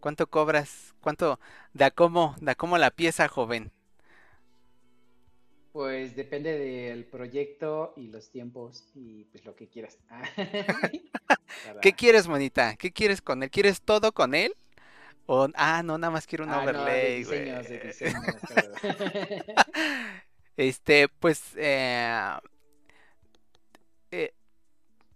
¿Cuánto 0.00 0.26
cobras? 0.26 0.94
¿Cuánto 1.02 1.38
da 1.74 1.90
como, 1.90 2.34
da 2.40 2.54
como 2.54 2.78
la 2.78 2.90
pieza, 2.90 3.28
joven? 3.28 3.70
Pues 5.72 6.16
depende 6.16 6.58
del 6.58 7.04
proyecto 7.04 7.92
y 7.96 8.08
los 8.08 8.30
tiempos 8.30 8.88
y 8.94 9.24
pues 9.24 9.44
lo 9.44 9.54
que 9.54 9.68
quieras. 9.68 9.98
¿Qué 11.82 11.92
quieres, 11.92 12.26
monita? 12.26 12.74
¿Qué 12.76 12.90
quieres 12.90 13.20
con 13.20 13.42
él? 13.42 13.50
¿Quieres 13.50 13.82
todo 13.82 14.12
con 14.12 14.34
él? 14.34 14.56
O, 15.26 15.46
ah, 15.54 15.82
no, 15.84 15.98
nada 15.98 16.10
más 16.10 16.26
quiero 16.26 16.44
un 16.44 16.50
ah, 16.50 16.62
overlay, 16.62 17.22
este, 20.56 21.08
pues, 21.08 21.52
eh, 21.56 22.32
eh, 24.10 24.32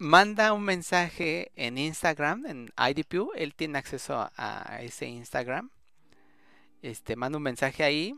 manda 0.05 0.53
un 0.53 0.63
mensaje 0.63 1.51
en 1.57 1.79
Instagram, 1.79 2.47
en 2.47 2.73
IDPU. 2.77 3.33
Él 3.35 3.55
tiene 3.55 3.79
acceso 3.79 4.31
a, 4.37 4.79
ese 4.83 5.07
Instagram. 5.07 5.71
Este, 6.83 7.17
manda 7.17 7.39
un 7.39 7.43
mensaje 7.43 7.83
ahí 7.83 8.15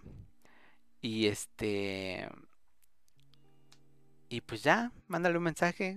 y 1.00 1.28
este. 1.28 2.28
Y 4.28 4.40
pues 4.40 4.62
ya, 4.62 4.92
mándale 5.06 5.38
un 5.38 5.44
mensaje. 5.44 5.96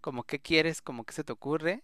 Como 0.00 0.24
que 0.24 0.40
quieres, 0.40 0.80
como 0.80 1.04
que 1.04 1.12
se 1.12 1.22
te 1.22 1.32
ocurre. 1.32 1.82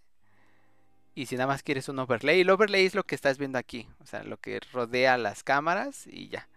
Y 1.15 1.27
si 1.27 1.37
nada 1.37 1.47
más 1.47 1.63
quieres 1.63 1.89
un 1.89 1.99
overlay. 1.99 2.41
El 2.41 2.51
overlay 2.51 2.87
es 2.87 2.95
lo 2.95 3.05
que 3.05 3.15
estás 3.15 3.39
viendo 3.39 3.59
aquí. 3.59 3.87
O 4.01 4.07
sea, 4.07 4.25
lo 4.25 4.39
que 4.39 4.61
rodea 4.73 5.19
las 5.19 5.43
cámaras 5.43 6.07
y 6.07 6.29
ya. 6.29 6.49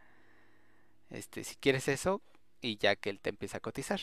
Este, 1.10 1.44
si 1.44 1.56
quieres 1.56 1.88
eso, 1.88 2.22
y 2.62 2.78
ya 2.78 2.96
que 2.96 3.10
él 3.10 3.20
te 3.20 3.30
empieza 3.30 3.58
a 3.58 3.62
cotizar. 3.62 4.02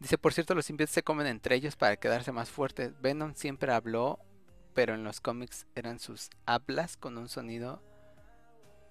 Dice, 0.00 0.18
por 0.18 0.32
cierto, 0.32 0.54
los 0.54 0.66
simbiontes 0.66 0.94
se 0.94 1.02
comen 1.02 1.26
entre 1.26 1.56
ellos 1.56 1.76
para 1.76 1.96
quedarse 1.96 2.32
más 2.32 2.50
fuertes. 2.50 2.92
Venom 3.00 3.34
siempre 3.34 3.72
habló, 3.72 4.18
pero 4.74 4.94
en 4.94 5.04
los 5.04 5.20
cómics 5.20 5.66
eran 5.74 5.98
sus 5.98 6.30
hablas 6.46 6.96
con 6.96 7.18
un 7.18 7.28
sonido 7.28 7.82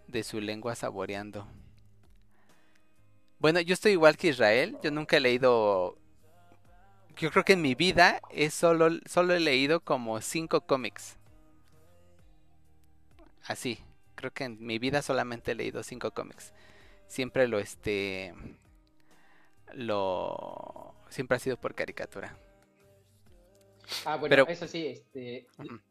de 0.08 0.24
su 0.24 0.42
lengua 0.42 0.76
saboreando. 0.76 1.48
Bueno, 3.40 3.62
yo 3.62 3.74
estoy 3.74 3.94
igual 3.94 4.18
que 4.18 4.30
Israel. 4.30 4.78
Yo 4.84 4.92
nunca 4.92 5.18
he 5.18 5.20
leído 5.20 5.98
yo 7.18 7.32
creo 7.32 7.44
que 7.44 7.54
en 7.54 7.62
mi 7.62 7.74
vida 7.74 8.22
es 8.30 8.54
solo, 8.54 8.90
solo 9.06 9.34
he 9.34 9.40
leído 9.40 9.80
como 9.80 10.22
cinco 10.22 10.62
cómics. 10.62 11.18
Así, 13.44 13.80
creo 14.16 14.32
que 14.32 14.44
en 14.44 14.64
mi 14.64 14.78
vida 14.78 15.02
solamente 15.02 15.52
he 15.52 15.56
leído 15.56 15.82
cinco 15.84 16.12
cómics. 16.12 16.54
Siempre 17.08 17.48
lo 17.48 17.60
este 17.60 18.36
lo 19.74 20.94
siempre 21.10 21.38
ha 21.38 21.40
sido 21.40 21.58
por 21.58 21.76
caricatura. 21.76 22.38
Ah, 24.06 24.18
bueno, 24.18 24.46
eso 24.48 24.68
sí, 24.68 24.88
este, 24.88 25.48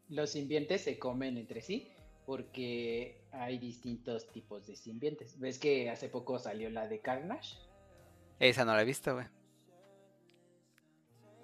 los 0.09 0.29
simbiontes 0.29 0.81
se 0.81 0.99
comen 0.99 1.37
entre 1.37 1.61
sí 1.61 1.91
porque 2.27 3.21
hay 3.31 3.57
distintos 3.57 4.29
tipos 4.31 4.67
de 4.67 4.75
simbiontes. 4.75 5.39
¿Ves 5.39 5.57
que 5.57 5.89
hace 5.89 6.09
poco 6.09 6.37
salió 6.37 6.69
la 6.69 6.87
de 6.87 6.99
Carnage? 6.99 7.57
Esa 8.39 8.65
no 8.65 8.75
la 8.75 8.81
he 8.81 8.85
visto, 8.85 9.13
güey. 9.13 9.25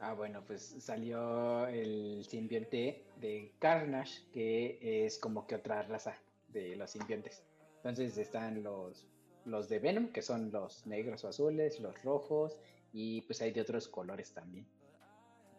Ah, 0.01 0.13
bueno, 0.13 0.43
pues 0.45 0.76
salió 0.80 1.65
el 1.67 2.26
simbionte 2.28 3.05
de 3.21 3.53
Carnage, 3.59 4.24
que 4.34 5.05
es 5.05 5.17
como 5.17 5.47
que 5.47 5.55
otra 5.55 5.84
raza 5.84 6.17
de 6.49 6.76
los 6.76 6.91
simbiontes. 6.91 7.41
Entonces 7.78 8.17
están 8.17 8.61
los, 8.61 9.07
los 9.45 9.69
de 9.69 9.80
Venom, 9.80 10.09
que 10.09 10.21
son 10.21 10.51
los 10.51 10.86
negros 10.86 11.24
o 11.24 11.30
azules, 11.30 11.80
los 11.80 12.03
rojos, 12.03 12.57
y 12.94 13.22
pues 13.24 13.41
hay 13.41 13.52
de 13.52 13.62
otros 13.62 13.88
colores 13.88 14.32
también. 14.34 14.66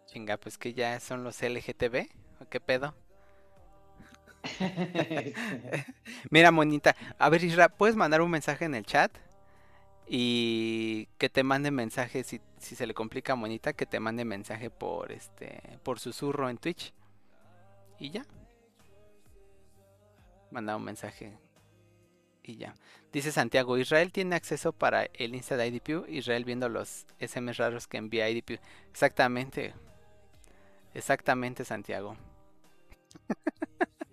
Chinga, 0.07 0.37
pues 0.37 0.57
que 0.57 0.73
ya 0.73 0.99
son 1.01 1.25
los 1.25 1.43
LGTB, 1.43 2.09
¿o 2.41 2.49
qué 2.49 2.61
pedo? 2.61 2.95
Mira, 6.31 6.51
monita, 6.51 6.95
a 7.19 7.29
ver, 7.29 7.43
Isra, 7.43 7.69
¿puedes 7.69 7.97
mandar 7.97 8.23
un 8.23 8.31
mensaje 8.31 8.65
en 8.65 8.75
el 8.75 8.87
chat? 8.87 9.11
Y 10.07 11.07
que 11.19 11.31
te 11.31 11.43
mande 11.43 11.71
mensaje, 11.71 12.25
si, 12.25 12.41
si 12.59 12.77
se 12.77 12.87
le 12.87 12.95
complica 12.95 13.33
a 13.33 13.37
Monita, 13.37 13.73
que 13.73 13.87
te 13.87 14.01
mande 14.01 14.25
mensaje 14.25 14.69
por 14.69 15.11
este 15.11 15.79
por 15.83 15.99
susurro 15.99 16.51
en 16.51 16.59
Twitch. 16.59 16.93
Y 17.99 18.11
ya. 18.11 18.27
Manda 20.51 20.77
un 20.77 20.85
mensaje. 20.85 21.39
Y 22.45 22.57
ya. 22.57 22.75
Dice 23.11 23.33
Santiago, 23.33 23.79
Israel 23.79 24.13
tiene 24.13 24.37
acceso 24.37 24.73
para 24.73 25.05
el 25.15 25.35
Insta 25.35 25.57
de 25.57 25.67
IDP. 25.67 26.09
Israel 26.09 26.45
viendo 26.45 26.69
los 26.69 27.07
SMS 27.19 27.57
raros 27.57 27.87
que 27.87 27.97
envía 27.97 28.29
IDP. 28.29 28.61
Exactamente. 28.91 29.75
Exactamente, 30.93 31.65
Santiago. 31.65 32.17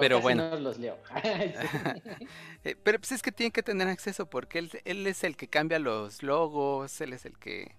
Pero, 0.00 0.20
bueno. 0.20 0.50
No 0.50 0.56
los 0.56 0.78
leo. 0.78 0.98
Eh, 2.64 2.74
pero 2.82 2.98
pues 2.98 3.12
es 3.12 3.22
que 3.22 3.30
tiene 3.30 3.52
que 3.52 3.62
tener 3.62 3.86
acceso 3.86 4.28
porque 4.28 4.58
él, 4.58 4.70
él 4.84 5.06
es 5.06 5.22
el 5.22 5.36
que 5.36 5.46
cambia 5.46 5.78
los 5.78 6.24
logos, 6.24 7.00
él 7.00 7.12
es 7.12 7.24
el 7.24 7.38
que 7.38 7.76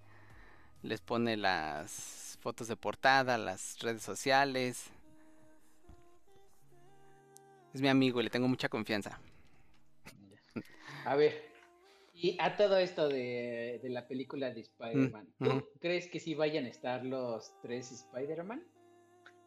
les 0.82 1.02
pone 1.02 1.36
las 1.36 2.38
fotos 2.40 2.70
de 2.70 2.78
portada, 2.78 3.38
las 3.38 3.78
redes 3.82 4.02
sociales. 4.02 4.90
Es 7.74 7.82
mi 7.82 7.88
amigo 7.88 8.20
y 8.20 8.24
le 8.24 8.30
tengo 8.30 8.48
mucha 8.48 8.70
confianza. 8.70 9.20
A 11.06 11.16
ver, 11.16 11.50
y 12.22 12.36
a 12.40 12.58
todo 12.58 12.78
esto 12.78 13.08
de, 13.08 13.80
la 13.84 14.06
película 14.06 14.52
de 14.52 14.60
Spider-Man, 14.62 15.30
mm, 15.40 15.46
¿tú 15.46 15.68
crees 15.80 16.08
que 16.08 16.20
sí 16.20 16.36
vayan 16.36 16.66
a 16.66 16.68
estar 16.68 17.06
los 17.06 17.54
tres 17.62 17.92
Spider-Man? 17.92 18.62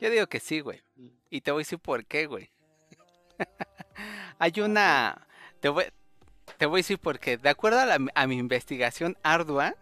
Yo 0.00 0.10
digo 0.10 0.26
que 0.26 0.40
sí, 0.40 0.60
güey. 0.60 0.80
Mm. 0.96 1.08
Y 1.28 1.40
te 1.42 1.50
voy 1.50 1.60
a 1.60 1.64
decir 1.64 1.78
por 1.78 2.06
qué, 2.06 2.26
güey. 2.26 2.50
Hay 4.38 4.52
una... 4.60 5.26
Te 5.60 5.68
voy, 5.68 5.84
te 6.56 6.64
voy 6.64 6.78
a 6.78 6.82
decir 6.82 6.98
por 6.98 7.18
qué. 7.18 7.36
De 7.36 7.50
acuerdo 7.50 7.78
a, 8.14 8.26
mi 8.26 8.38
investigación 8.38 9.18
ardua, 9.22 9.74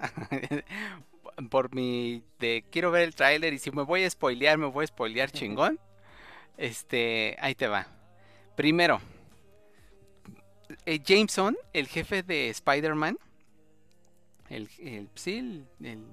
por 1.50 1.72
mi... 1.72 2.24
de 2.40 2.64
quiero 2.70 2.90
ver 2.90 3.02
el 3.02 3.14
tráiler 3.14 3.52
y 3.54 3.58
si 3.58 3.70
me 3.70 3.82
voy 3.82 4.02
a 4.02 4.10
spoilear, 4.10 4.58
me 4.58 4.66
voy 4.66 4.82
a 4.82 4.88
spoilear 4.88 5.30
chingón. 5.30 5.78
Este, 6.56 7.36
ahí 7.38 7.54
te 7.54 7.68
va. 7.68 7.99
Primero, 8.60 9.00
eh, 10.84 11.00
Jameson, 11.02 11.56
el 11.72 11.88
jefe 11.88 12.22
de 12.22 12.50
Spider-Man, 12.50 13.18
el, 14.50 14.68
sí, 15.14 15.64
el, 15.82 16.04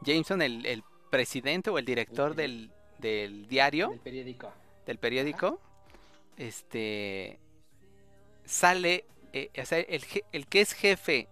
Jameson, 0.00 0.40
el, 0.40 0.82
presidente 1.10 1.68
o 1.68 1.76
el 1.76 1.84
director 1.84 2.34
del, 2.34 2.70
diario, 2.98 3.90
del 3.90 3.98
periódico, 3.98 4.52
del 4.86 4.96
periódico 4.96 5.60
este, 6.38 7.38
sale, 8.46 9.04
eh, 9.34 9.50
el, 10.32 10.46
que 10.46 10.60
es 10.62 10.72
jefe 10.72 11.28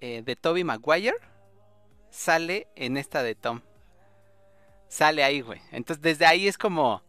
eh, 0.00 0.22
de 0.24 0.36
Toby 0.36 0.62
Maguire, 0.62 1.16
sale 2.08 2.68
en 2.76 2.96
esta 2.96 3.24
de 3.24 3.34
Tom. 3.34 3.62
Sale 4.86 5.24
ahí, 5.24 5.40
güey. 5.40 5.60
Entonces 5.72 6.00
desde 6.00 6.24
ahí 6.24 6.46
es 6.46 6.56
como... 6.56 7.02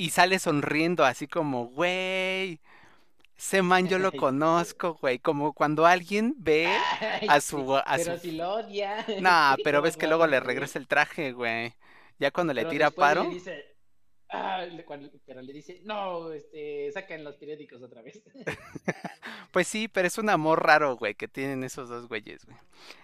Y 0.00 0.08
sale 0.08 0.38
sonriendo 0.38 1.04
así 1.04 1.28
como, 1.28 1.66
güey, 1.66 2.58
ese 3.36 3.60
man 3.60 3.86
yo 3.86 3.98
lo 3.98 4.12
conozco, 4.12 4.94
güey. 4.94 5.18
Como 5.18 5.52
cuando 5.52 5.84
alguien 5.84 6.34
ve 6.38 6.74
a 7.28 7.38
su. 7.42 7.78
pero 7.96 8.16
si 8.16 8.32
lo 8.32 8.54
odia. 8.54 9.04
No, 9.20 9.56
pero 9.62 9.82
ves 9.82 9.98
que 9.98 10.06
luego 10.06 10.26
le 10.26 10.40
regresa 10.40 10.78
el 10.78 10.86
traje, 10.86 11.32
güey. 11.32 11.74
Ya 12.18 12.30
cuando 12.30 12.54
le 12.54 12.64
tira 12.64 12.90
paro. 12.90 13.24
Le 13.24 13.34
dice, 13.34 13.76
ah, 14.30 14.64
pero 15.26 15.42
le 15.42 15.52
dice, 15.52 15.82
no, 15.84 16.32
este, 16.32 16.90
sacan 16.92 17.22
los 17.22 17.36
periódicos 17.36 17.82
otra 17.82 18.00
vez. 18.00 18.22
pues 19.52 19.68
sí, 19.68 19.86
pero 19.86 20.08
es 20.08 20.16
un 20.16 20.30
amor 20.30 20.64
raro, 20.64 20.96
güey, 20.96 21.14
que 21.14 21.28
tienen 21.28 21.62
esos 21.62 21.90
dos 21.90 22.08
güeyes, 22.08 22.46
güey. 22.46 22.56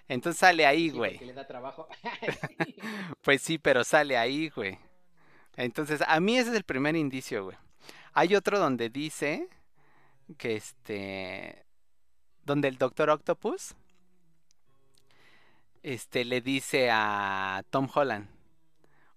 Entonces 0.09 0.41
sale 0.41 0.65
ahí, 0.65 0.89
güey. 0.89 1.19
le 1.19 1.35
da 1.35 1.47
trabajo. 1.47 1.89
pues 3.21 3.43
sí, 3.43 3.59
pero 3.59 3.85
sale 3.85 4.17
ahí, 4.17 4.49
güey. 4.49 4.79
Entonces, 5.57 6.03
a 6.07 6.21
mí 6.21 6.39
ese 6.39 6.51
es 6.51 6.57
el 6.57 6.65
primer 6.65 6.97
indicio, 6.97 7.45
güey. 7.45 7.57
Hay 8.13 8.35
otro 8.35 8.59
donde 8.59 8.91
dice 8.91 9.49
que 10.39 10.57
este 10.57 11.65
donde 12.45 12.69
el 12.69 12.79
Doctor 12.79 13.11
Octopus 13.11 13.75
este 15.83 16.25
le 16.25 16.41
dice 16.41 16.91
a 16.91 17.63
Tom 17.71 17.89
Holland, 17.93 18.29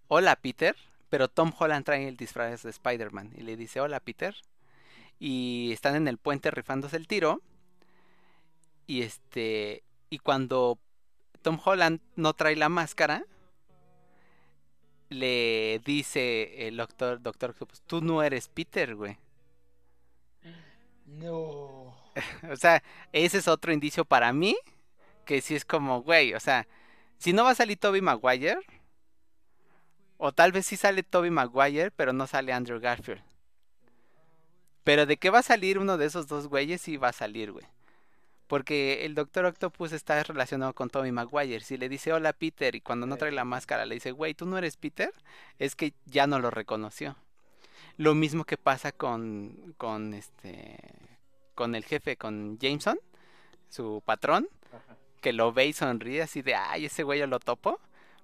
"Hola 0.08 0.36
Peter", 0.36 0.76
pero 1.10 1.28
Tom 1.28 1.52
Holland 1.58 1.86
trae 1.86 2.08
el 2.08 2.18
disfraz 2.18 2.64
de 2.64 2.70
Spider-Man 2.70 3.34
y 3.36 3.42
le 3.42 3.58
dice, 3.58 3.80
"Hola 3.82 4.00
Peter." 4.00 4.36
Y 5.20 5.72
están 5.74 5.96
en 5.96 6.08
el 6.08 6.18
puente 6.18 6.52
rifándose 6.52 6.98
el 6.98 7.08
tiro. 7.08 7.42
Y 8.88 9.02
este 9.02 9.84
y 10.10 10.20
cuando 10.20 10.80
Tom 11.42 11.60
Holland 11.64 12.02
no 12.16 12.34
trae 12.34 12.56
la 12.56 12.70
máscara, 12.70 13.26
le 15.10 15.82
dice 15.84 16.68
el 16.68 16.78
doctor, 16.78 17.22
doctor 17.22 17.51
Octopus, 17.51 17.82
tú 17.82 18.01
no 18.01 18.24
eres 18.24 18.47
Peter, 18.47 18.95
güey. 18.95 19.18
No. 21.05 21.97
o 22.51 22.55
sea, 22.55 22.84
ese 23.12 23.39
es 23.39 23.47
otro 23.47 23.74
indicio 23.74 24.05
para 24.05 24.32
mí. 24.32 24.55
Que 25.26 25.41
si 25.41 25.55
es 25.55 25.66
como, 25.66 26.01
güey, 26.01 26.34
o 26.34 26.39
sea, 26.39 26.68
si 27.18 27.34
no 27.34 27.43
va 27.43 27.51
a 27.51 27.55
salir 27.55 27.78
Toby 27.78 28.01
Maguire. 28.01 28.60
O 30.18 30.34
tal 30.34 30.51
vez 30.51 30.66
sí 30.66 30.76
sale 30.76 31.03
Toby 31.03 31.30
Maguire, 31.30 31.91
pero 31.91 32.12
no 32.12 32.28
sale 32.28 32.51
Andrew 32.51 32.80
Garfield. 32.80 33.24
Pero 34.84 35.05
de 35.05 35.18
qué 35.18 35.30
va 35.30 35.39
a 35.39 35.43
salir 35.43 35.80
uno 35.80 35.97
de 35.97 36.05
esos 36.07 36.28
dos 36.28 36.47
güeyes, 36.47 36.82
sí 36.82 36.97
va 36.97 37.10
a 37.10 37.14
salir, 37.14 37.51
güey. 37.51 37.66
Porque 38.50 39.06
el 39.06 39.14
Doctor 39.14 39.45
Octopus 39.45 39.91
está 39.91 40.24
relacionado 40.24 40.74
con 40.74 40.89
Toby 40.89 41.12
Maguire. 41.12 41.60
Si 41.60 41.78
le 41.78 41.88
dice 41.88 42.12
hola 42.12 42.34
Peter 42.34 42.74
y 42.74 42.82
cuando 42.82 43.06
no 43.06 43.16
trae 43.16 43.32
la 43.32 43.45
máscara 43.45 43.86
le 43.86 43.93
dice, 43.93 44.10
güey, 44.10 44.34
tú 44.34 44.47
no 44.47 44.58
eres 44.58 44.76
Peter, 44.76 45.14
es 45.60 45.76
que 45.76 45.93
ya 46.08 46.26
no 46.26 46.39
lo 46.39 46.50
reconoció. 46.50 47.16
Lo 47.97 48.16
mismo 48.16 48.45
que 48.45 48.58
pasa 48.58 48.91
con, 48.91 49.76
con 49.78 50.16
este 50.16 50.80
con 51.54 51.76
el 51.76 51.86
jefe, 51.86 52.18
con 52.18 52.58
Jameson, 52.58 53.00
su 53.70 54.02
patrón, 54.04 54.50
que 55.22 55.32
lo 55.32 55.54
ve 55.54 55.68
y 55.68 55.74
sonríe 55.74 56.24
así 56.24 56.41
de, 56.41 56.56
ay, 56.56 56.86
ese 56.86 57.04
güey 57.04 57.20
yo 57.20 57.28
lo 57.28 57.39
topo, 57.39 57.80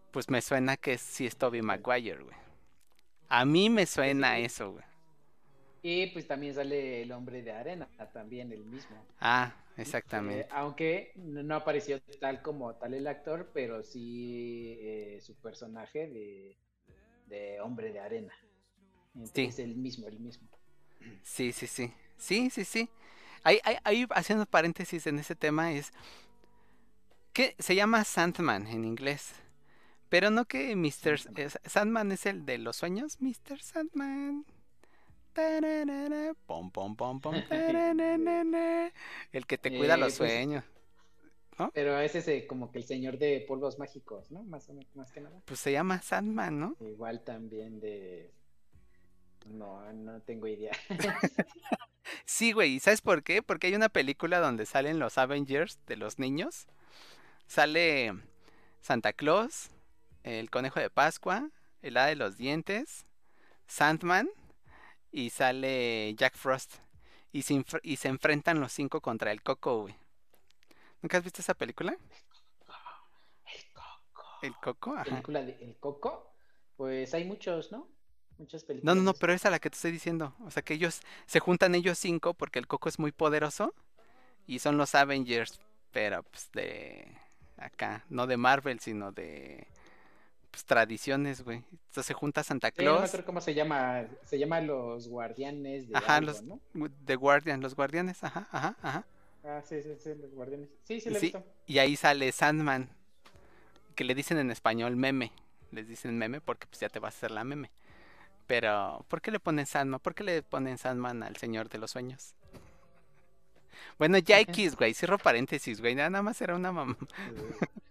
pues 0.10 0.28
me 0.32 0.42
suena 0.42 0.76
que 0.76 0.98
sí 0.98 1.28
es 1.28 1.38
Toby 1.38 1.62
Maguire, 1.62 2.24
güey. 2.24 2.36
A 3.30 3.46
mí 3.46 3.70
me 3.70 3.86
suena 3.86 4.40
eso, 4.40 4.72
güey. 4.72 4.86
Y 5.84 6.08
pues 6.08 6.28
también 6.28 6.56
sale 6.56 7.04
el 7.04 7.12
hombre 7.12 7.44
de 7.44 7.52
arena, 7.52 7.88
también 8.12 8.52
el 8.52 8.66
mismo. 8.66 9.06
Ah, 9.22 9.54
exactamente. 9.78 10.42
Eh, 10.42 10.48
aunque 10.52 11.14
no 11.16 11.56
apareció 11.56 12.02
tal 12.20 12.42
como 12.42 12.76
tal 12.76 12.94
el 12.94 13.08
actor, 13.08 13.52
pero 13.54 13.84
sí 13.84 14.78
eh, 14.80 15.20
su 15.22 15.36
personaje 15.36 16.08
de, 16.08 16.58
de 17.28 17.62
hombre 17.62 17.92
de 17.92 18.00
arena. 18.00 18.34
Es 19.34 19.60
el 19.60 19.76
mismo, 19.76 20.08
el 20.08 20.20
mismo. 20.20 20.50
Sí, 21.24 21.52
sí, 21.52 21.68
sí. 21.68 21.94
Sí, 22.18 22.50
sí, 22.50 22.66
sí. 22.66 22.90
Ahí, 23.44 23.60
ahí, 23.84 24.06
haciendo 24.10 24.46
paréntesis 24.46 25.06
en 25.08 25.20
ese 25.20 25.36
tema 25.36 25.72
es 25.72 25.92
que 27.34 27.56
se 27.60 27.76
llama 27.76 28.04
Sandman 28.04 28.68
en 28.68 28.86
inglés. 28.86 29.34
Pero 30.10 30.30
no 30.30 30.46
que 30.46 30.76
Mr. 30.76 31.20
Sandman 31.66 32.12
es 32.12 32.26
el 32.26 32.46
de 32.46 32.58
los 32.58 32.78
sueños. 32.78 33.20
Mr. 33.20 33.62
Sandman. 33.62 34.46
Pom, 36.46 36.72
pom, 36.72 36.96
pom, 36.96 37.20
pom, 37.20 37.36
el 39.34 39.46
que 39.46 39.58
te 39.58 39.78
cuida 39.78 39.98
los 39.98 40.18
pues, 40.18 40.32
sueños. 40.32 40.64
¿no? 41.60 41.72
Pero 41.74 42.00
ese 42.00 42.20
es 42.20 42.28
eh, 42.30 42.48
como 42.48 42.72
que 42.72 42.80
el 42.80 42.86
señor 42.86 43.18
de 43.18 43.44
polvos 43.46 43.78
mágicos, 43.78 44.32
¿no? 44.32 44.44
Más, 44.44 44.70
o 44.70 44.74
menos, 44.74 44.96
más 44.96 45.12
que 45.12 45.20
nada. 45.20 45.42
Pues 45.46 45.60
se 45.60 45.74
llama 45.74 46.02
Sandman, 46.02 46.60
¿no? 46.60 46.78
Igual 46.80 47.22
también 47.24 47.82
de... 47.82 48.32
No, 49.48 49.92
no 49.94 50.22
tengo 50.22 50.48
idea. 50.48 50.72
sí, 52.26 52.54
güey, 52.54 52.80
¿sabes 52.80 53.02
por 53.02 53.22
qué? 53.24 53.44
Porque 53.44 53.68
hay 53.68 53.76
una 53.76 53.90
película 53.90 54.40
donde 54.40 54.66
salen 54.66 55.00
los 55.00 55.18
Avengers 55.18 55.80
de 55.86 55.98
los 55.98 56.18
niños. 56.18 56.66
Sale 57.48 58.14
Santa 58.80 59.12
Claus, 59.12 59.70
el 60.24 60.50
conejo 60.50 60.80
de 60.80 60.90
Pascua, 60.90 61.50
el 61.82 61.98
hada 61.98 62.08
de 62.08 62.16
los 62.16 62.38
dientes, 62.38 63.06
Sandman 63.68 64.30
y 65.16 65.30
sale 65.30 66.14
Jack 66.16 66.36
Frost. 66.36 66.76
Y 67.32 67.44
se, 67.44 67.64
y 67.84 67.96
se 67.96 68.10
enfrentan 68.10 68.60
los 68.60 68.74
cinco 68.74 69.00
contra 69.00 69.32
el 69.32 69.42
Coco, 69.42 69.82
güey. 69.82 69.96
¿Nunca 71.02 71.18
has 71.18 71.24
visto 71.24 71.42
esa 71.42 71.54
película? 71.54 71.98
El 73.54 73.74
Coco. 73.74 74.26
¿El 74.42 74.56
Coco? 74.56 74.94
Ajá. 74.94 75.06
¿Película 75.06 75.42
de 75.42 75.54
El 75.62 75.78
Coco? 75.78 76.34
Pues 76.76 77.14
hay 77.14 77.24
muchos, 77.24 77.72
¿no? 77.72 77.88
Muchas 78.38 78.66
películas. 78.66 78.94
No, 78.94 79.02
no, 79.02 79.06
no, 79.06 79.14
pero 79.14 79.32
esa 79.32 79.48
es 79.48 79.52
la 79.54 79.60
que 79.60 79.70
te 79.70 79.76
estoy 79.76 79.92
diciendo. 79.92 80.36
O 80.44 80.52
sea, 80.52 80.64
que 80.64 80.74
ellos 80.74 81.00
se 81.26 81.40
juntan 81.40 81.76
ellos 81.76 81.98
cinco 81.98 82.34
porque 82.34 82.60
el 82.60 82.68
Coco 82.68 82.90
es 82.90 83.00
muy 83.00 83.14
poderoso 83.14 83.74
y 84.48 84.60
son 84.60 84.78
los 84.78 84.96
Avengers, 84.96 85.62
pero 85.92 86.24
pues 86.24 86.52
de 86.52 87.18
acá, 87.56 88.04
no 88.10 88.28
de 88.28 88.36
Marvel, 88.36 88.82
sino 88.82 89.14
de 89.14 89.66
pues, 90.56 90.64
tradiciones, 90.64 91.44
güey. 91.44 91.58
Entonces 91.70 92.06
se 92.06 92.14
junta 92.14 92.42
Santa 92.42 92.72
Claus. 92.72 93.12
no 93.12 93.18
me 93.18 93.26
cómo 93.26 93.42
se 93.42 93.54
llama. 93.54 94.06
Se 94.24 94.40
llama 94.40 94.62
los 94.62 95.10
guardianes 95.10 95.90
de 95.90 95.98
Ajá, 95.98 96.22
los 96.22 96.44
¿no? 96.44 96.62
The 97.04 97.18
Guardian, 97.18 97.60
los 97.60 97.76
guardianes, 97.76 98.24
ajá, 98.24 98.48
ajá, 98.52 98.78
ajá. 98.82 99.06
Ah, 99.44 99.62
sí, 99.68 99.84
sí, 99.84 99.90
sí, 100.02 100.16
los 100.16 100.34
guardianes. 100.34 100.70
Sí, 100.86 101.02
sí, 101.02 101.10
lo 101.10 101.18
he 101.18 101.20
visto. 101.20 101.44
Y 101.68 101.80
ahí 101.80 101.98
sale 101.98 102.32
Sandman, 102.32 102.90
que 103.96 104.06
le 104.06 104.16
dicen 104.16 104.38
en 104.38 104.50
español 104.50 104.96
meme. 104.96 105.34
Les 105.72 105.90
dicen 105.90 106.18
meme 106.18 106.40
porque 106.40 106.68
pues 106.68 106.80
ya 106.80 106.88
te 106.88 107.00
vas 107.00 107.16
a 107.16 107.18
hacer 107.18 107.32
la 107.32 107.44
meme. 107.44 107.70
Pero, 108.48 109.04
¿por 109.10 109.22
qué 109.22 109.32
le 109.32 109.42
ponen 109.42 109.66
Sandman? 109.66 110.00
¿Por 110.00 110.16
qué 110.16 110.24
le 110.24 110.42
ponen 110.42 110.78
Sandman 110.78 111.22
al 111.22 111.36
Señor 111.36 111.68
de 111.68 111.80
los 111.80 111.92
Sueños? 111.92 112.34
Bueno, 114.00 114.18
ya 114.20 114.40
X, 114.40 114.78
güey, 114.78 114.94
cierro 114.94 115.18
paréntesis, 115.18 115.82
güey, 115.82 115.96
nada 115.96 116.22
más 116.22 116.40
era 116.40 116.56
una 116.56 116.72
mamá. 116.72 116.96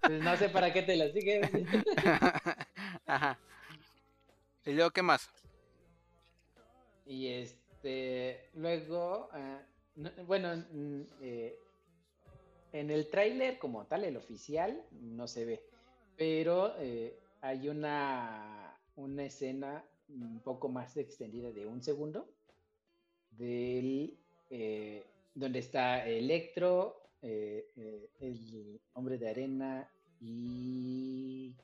Pues 0.00 0.22
no 0.22 0.36
sé 0.36 0.48
para 0.48 0.72
qué 0.72 0.82
te 0.82 0.96
lo 0.96 1.10
sigues. 1.12 1.48
Ajá. 3.06 3.38
¿Y 4.64 4.72
luego 4.72 4.90
qué 4.90 5.02
más? 5.02 5.28
Y 7.06 7.26
este, 7.28 8.50
luego, 8.54 9.28
ah, 9.32 9.62
bueno, 10.26 10.64
eh, 11.22 11.58
en 12.72 12.90
el 12.90 13.08
tráiler 13.08 13.58
como 13.58 13.86
tal, 13.86 14.04
el 14.04 14.16
oficial, 14.16 14.84
no 14.90 15.26
se 15.26 15.44
ve, 15.44 15.62
pero 16.16 16.74
eh, 16.78 17.18
hay 17.40 17.68
una, 17.68 18.78
una 18.96 19.24
escena 19.24 19.84
un 20.08 20.40
poco 20.40 20.68
más 20.68 20.96
extendida 20.96 21.50
de 21.50 21.66
un 21.66 21.82
segundo 21.82 22.28
del 23.30 24.18
eh, 24.50 25.04
donde 25.34 25.60
está 25.60 26.06
Electro, 26.06 27.07
eh, 27.22 27.70
eh, 27.76 28.10
el 28.20 28.80
hombre 28.92 29.18
de 29.18 29.30
arena 29.30 29.90
y... 30.20 31.56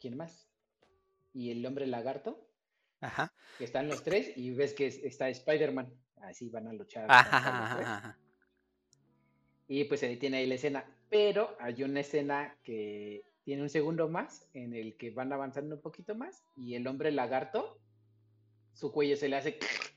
¿Quién 0.00 0.16
más? 0.16 0.48
Y 1.32 1.50
el 1.50 1.64
hombre 1.66 1.86
lagarto. 1.86 2.46
Ajá. 3.00 3.32
Que 3.58 3.64
están 3.64 3.88
los 3.88 4.02
tres 4.02 4.36
y 4.36 4.50
ves 4.50 4.74
que 4.74 4.86
está 4.86 5.28
Spider-Man. 5.28 5.92
Así 6.22 6.48
van 6.48 6.68
a 6.68 6.72
luchar. 6.72 7.06
Ajá, 7.08 8.18
Y 9.66 9.84
pues 9.84 10.02
ahí 10.02 10.16
tiene 10.16 10.38
ahí 10.38 10.46
la 10.46 10.54
escena. 10.54 10.84
Pero 11.10 11.56
hay 11.60 11.82
una 11.82 12.00
escena 12.00 12.56
que 12.62 13.24
tiene 13.44 13.62
un 13.62 13.70
segundo 13.70 14.08
más 14.08 14.48
en 14.54 14.74
el 14.74 14.96
que 14.96 15.10
van 15.10 15.32
avanzando 15.32 15.76
un 15.76 15.82
poquito 15.82 16.14
más 16.14 16.42
y 16.56 16.74
el 16.74 16.86
hombre 16.86 17.12
lagarto, 17.12 17.78
su 18.72 18.92
cuello 18.92 19.16
se 19.16 19.28
le 19.28 19.36
hace... 19.36 19.58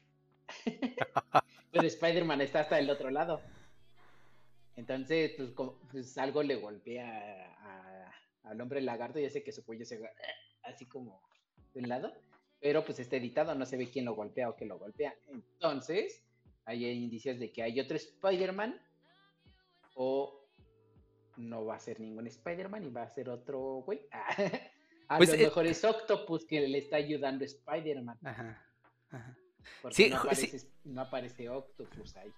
Pero 1.72 1.88
Spider-Man 1.88 2.42
está 2.42 2.62
hasta 2.62 2.80
el 2.80 2.90
otro 2.90 3.10
lado. 3.10 3.42
Entonces, 4.78 5.32
pues, 5.36 5.54
pues 5.92 6.18
algo 6.20 6.44
le 6.44 6.56
golpea 6.56 7.56
al 8.44 8.62
hombre 8.62 8.80
lagarto 8.80 9.20
y 9.20 9.26
hace 9.26 9.44
que 9.44 9.52
su 9.52 9.66
cuello 9.66 9.84
se 9.84 9.96
haga 9.96 10.12
así 10.64 10.86
como 10.86 11.22
de 11.74 11.82
un 11.82 11.90
lado. 11.90 12.14
Pero 12.60 12.86
pues 12.86 13.00
está 13.00 13.18
editado, 13.18 13.54
no 13.56 13.66
se 13.66 13.76
ve 13.76 13.90
quién 13.90 14.06
lo 14.06 14.16
golpea 14.16 14.50
o 14.50 14.56
qué 14.56 14.66
lo 14.66 14.78
golpea. 14.78 15.16
Entonces, 15.28 16.24
hay 16.66 16.86
indicios 16.86 17.40
de 17.40 17.52
que 17.52 17.64
hay 17.64 17.80
otro 17.80 17.98
Spider-Man 17.98 18.80
o 19.96 20.48
no 21.38 21.66
va 21.66 21.76
a 21.76 21.80
ser 21.80 22.00
ningún 22.00 22.28
Spider-Man 22.28 22.86
y 22.86 22.90
va 22.92 23.02
a 23.04 23.10
ser 23.10 23.30
otro 23.30 23.82
güey. 23.84 24.02
a 25.08 25.18
pues, 25.18 25.32
lo 25.32 25.38
mejor 25.38 25.66
es 25.66 25.84
Octopus 25.84 26.46
que 26.46 26.62
le 26.68 26.78
está 26.78 26.98
ayudando 26.98 27.44
a 27.44 27.48
Spider-Man. 27.48 28.20
Ajá, 28.24 28.64
Porque 29.82 30.10
no, 30.10 30.18
aparece, 30.18 30.68
no 30.84 31.02
aparece 31.02 31.50
Octopus 31.50 32.16
ahí. 32.18 32.32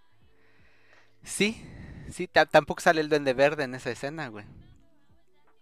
Sí, 1.24 1.62
sí, 2.10 2.28
tampoco 2.28 2.82
sale 2.82 3.02
el 3.02 3.10
duende 3.10 3.34
verde 3.34 3.64
en 3.64 3.76
esa 3.76 3.92
escena, 3.92 4.30
güey. 4.30 4.46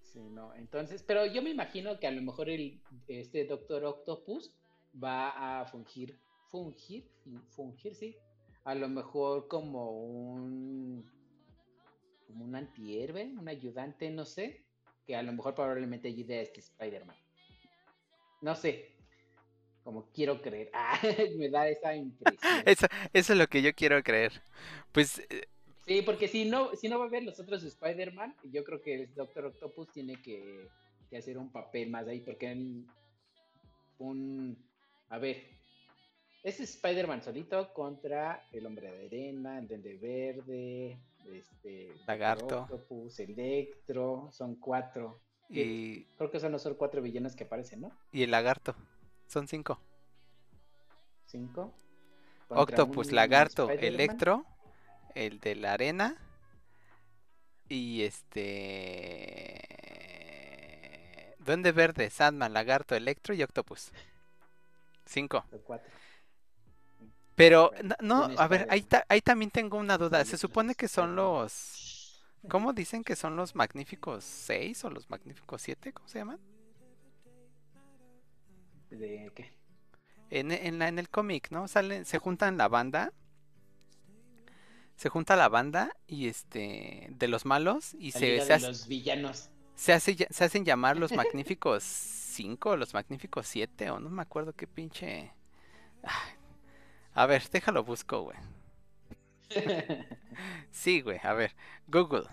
Sí, 0.01 0.19
no, 0.29 0.53
entonces, 0.55 1.03
pero 1.03 1.25
yo 1.25 1.41
me 1.41 1.49
imagino 1.49 1.99
que 1.99 2.07
a 2.07 2.11
lo 2.11 2.21
mejor 2.21 2.49
el, 2.49 2.81
este 3.07 3.45
Doctor 3.45 3.85
Octopus 3.85 4.53
va 5.03 5.61
a 5.61 5.65
fungir, 5.65 6.17
fungir, 6.49 7.07
fungir, 7.49 7.95
sí, 7.95 8.15
a 8.63 8.75
lo 8.75 8.89
mejor 8.89 9.47
como 9.47 9.91
un, 9.91 11.09
como 12.25 12.45
un 12.45 12.55
antihéroe, 12.55 13.33
un 13.37 13.47
ayudante, 13.47 14.09
no 14.09 14.25
sé, 14.25 14.65
que 15.05 15.15
a 15.15 15.23
lo 15.23 15.31
mejor 15.31 15.55
probablemente 15.55 16.09
ayude 16.09 16.39
a 16.39 16.41
este 16.41 16.59
Spider-Man. 16.59 17.15
No 18.41 18.55
sé, 18.55 18.96
como 19.87 20.09
quiero 20.11 20.41
creer. 20.41 20.69
Ah, 20.73 20.99
me 21.37 21.49
da 21.49 21.69
esa 21.69 21.95
impresión. 21.95 22.51
Eso, 22.65 22.87
eso, 23.13 23.33
es 23.33 23.39
lo 23.39 23.47
que 23.47 23.61
yo 23.61 23.73
quiero 23.73 24.03
creer. 24.03 24.33
Pues. 24.91 25.19
Eh, 25.29 25.47
sí, 25.85 26.01
porque 26.01 26.27
si 26.27 26.43
no, 26.43 26.75
si 26.75 26.89
no 26.89 26.99
va 26.99 27.05
a 27.05 27.09
ver 27.09 27.23
los 27.23 27.39
otros 27.39 27.63
Spider-Man, 27.63 28.35
yo 28.51 28.65
creo 28.65 28.81
que 28.81 28.95
el 28.95 29.15
Doctor 29.15 29.45
Octopus 29.45 29.89
tiene 29.93 30.21
que, 30.21 30.67
hacer 31.17 31.37
un 31.37 31.53
papel 31.53 31.89
más 31.89 32.05
ahí, 32.05 32.19
porque 32.19 32.51
en 32.51 32.85
un. 33.99 34.57
A 35.07 35.19
ver. 35.19 35.55
Es 36.43 36.59
Spider-Man 36.59 37.21
solito 37.21 37.73
contra 37.73 38.45
el 38.51 38.65
Hombre 38.65 38.91
de 38.91 39.05
Arena, 39.05 39.57
el 39.57 39.69
Dende 39.69 39.95
Verde, 39.95 40.97
este. 41.31 41.93
Lagarto. 42.05 42.63
Octopus, 42.63 43.21
Electro, 43.21 44.29
son 44.33 44.55
cuatro. 44.55 45.21
Y. 45.49 46.03
Creo 46.17 46.29
que 46.29 46.41
son 46.41 46.51
los 46.51 46.67
cuatro 46.77 47.01
villanos 47.01 47.37
que 47.37 47.45
aparecen, 47.45 47.79
¿no? 47.79 47.91
Y 48.11 48.23
el 48.23 48.31
Lagarto. 48.31 48.75
Son 49.27 49.47
cinco. 49.47 49.79
¿Cinco? 51.25 51.73
Octopus, 52.49 53.11
Lagarto, 53.11 53.69
Electro, 53.69 54.45
el 55.15 55.39
de 55.39 55.55
la 55.55 55.73
arena 55.73 56.15
y 57.67 58.03
este... 58.03 59.63
Duende 61.39 61.71
Verde, 61.71 62.09
Sandman, 62.09 62.53
Lagarto, 62.53 62.95
Electro 62.95 63.33
y 63.33 63.43
Octopus. 63.43 63.91
Cinco. 65.05 65.45
Pero, 67.35 67.71
no, 67.99 68.29
a 68.37 68.47
ver, 68.47 68.67
ahí, 68.69 68.87
ahí 69.09 69.21
también 69.21 69.51
tengo 69.51 69.77
una 69.77 69.97
duda. 69.97 70.23
Se 70.25 70.37
supone 70.37 70.75
que 70.75 70.87
son 70.87 71.15
los... 71.15 72.23
¿Cómo 72.49 72.71
dicen 72.73 73.03
que 73.03 73.15
son 73.15 73.35
los 73.35 73.55
magníficos 73.55 74.23
seis 74.23 74.83
o 74.85 74.89
los 74.89 75.09
magníficos 75.09 75.61
siete? 75.61 75.91
¿Cómo 75.91 76.07
se 76.07 76.19
llaman? 76.19 76.39
¿De 78.89 79.31
qué? 79.35 79.51
En, 80.29 80.51
en, 80.51 80.81
en 80.81 80.99
el 80.99 81.09
cómic, 81.09 81.49
¿no? 81.51 81.67
Salen, 81.67 82.05
se 82.05 82.19
juntan 82.19 82.57
la 82.57 82.67
banda. 82.67 83.13
Se 84.95 85.09
junta 85.09 85.35
la 85.35 85.47
banda 85.47 85.95
y 86.07 86.27
este 86.27 87.07
de 87.11 87.27
los 87.27 87.45
malos 87.45 87.93
y 87.99 88.11
se, 88.11 88.41
se 88.41 88.59
los 88.59 88.87
villanos. 88.87 89.49
Se, 89.75 89.93
hace, 89.93 90.15
se 90.29 90.43
hacen 90.43 90.65
llamar 90.65 90.97
los 90.97 91.11
magníficos 91.13 91.83
5 91.83 92.71
o 92.71 92.77
los 92.77 92.93
magníficos 92.93 93.47
7 93.47 93.91
o 93.91 93.99
no 93.99 94.09
me 94.09 94.23
acuerdo 94.23 94.53
qué 94.53 94.67
pinche. 94.67 95.31
A 97.13 97.25
ver, 97.25 97.47
déjalo 97.49 97.83
busco, 97.83 98.21
güey. 98.21 98.37
sí, 100.71 101.01
güey, 101.01 101.19
a 101.23 101.33
ver, 101.33 101.55
Google. 101.87 102.27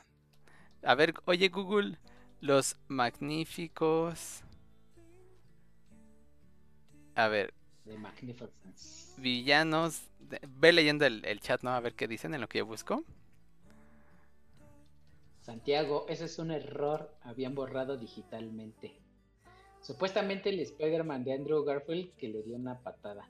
A 0.82 0.94
ver, 0.94 1.14
oye 1.24 1.48
Google, 1.48 1.98
los 2.40 2.76
magníficos 2.88 4.43
a 7.14 7.28
ver. 7.28 7.54
Villanos. 9.18 10.02
ve 10.48 10.72
leyendo 10.72 11.04
el, 11.06 11.40
chat, 11.40 11.62
¿no? 11.62 11.70
A 11.70 11.80
ver 11.80 11.94
qué 11.94 12.08
dicen 12.08 12.34
en 12.34 12.40
lo 12.40 12.48
que 12.48 12.58
yo 12.58 12.66
busco. 12.66 13.04
Santiago, 15.42 16.06
eso 16.08 16.24
es 16.24 16.38
un 16.38 16.50
error. 16.50 17.14
Habían 17.22 17.54
borrado 17.54 17.96
digitalmente. 17.96 18.98
Supuestamente 19.82 20.48
el 20.48 20.60
Spider-Man 20.60 21.24
de 21.24 21.34
Andrew 21.34 21.62
Garfield 21.62 22.14
que 22.16 22.28
le 22.28 22.42
dio 22.42 22.56
una 22.56 22.80
patada. 22.80 23.28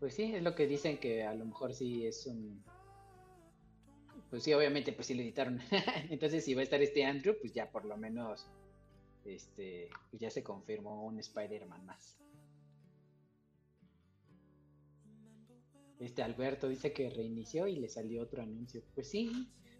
Pues 0.00 0.14
sí, 0.14 0.34
es 0.34 0.42
lo 0.42 0.54
que 0.54 0.66
dicen 0.66 0.98
que 0.98 1.24
a 1.24 1.34
lo 1.34 1.44
mejor 1.44 1.72
sí 1.74 2.06
es 2.06 2.26
un. 2.26 2.64
pues 4.30 4.42
sí, 4.42 4.52
obviamente, 4.52 4.92
pues 4.92 5.06
sí 5.06 5.14
le 5.14 5.22
editaron. 5.22 5.60
Entonces, 6.10 6.44
si 6.44 6.54
va 6.54 6.62
a 6.62 6.64
estar 6.64 6.82
este 6.82 7.04
Andrew, 7.04 7.36
pues 7.40 7.52
ya 7.52 7.70
por 7.70 7.84
lo 7.84 7.96
menos, 7.96 8.48
este, 9.24 9.90
pues 10.10 10.20
ya 10.20 10.30
se 10.30 10.42
confirmó 10.42 11.04
un 11.04 11.20
Spider-Man 11.20 11.86
más. 11.86 12.19
Este 16.00 16.22
Alberto 16.22 16.68
dice 16.68 16.92
que 16.92 17.10
reinició 17.10 17.66
y 17.66 17.76
le 17.76 17.88
salió 17.88 18.22
otro 18.22 18.42
anuncio. 18.42 18.82
Pues 18.94 19.08
sí, 19.08 19.30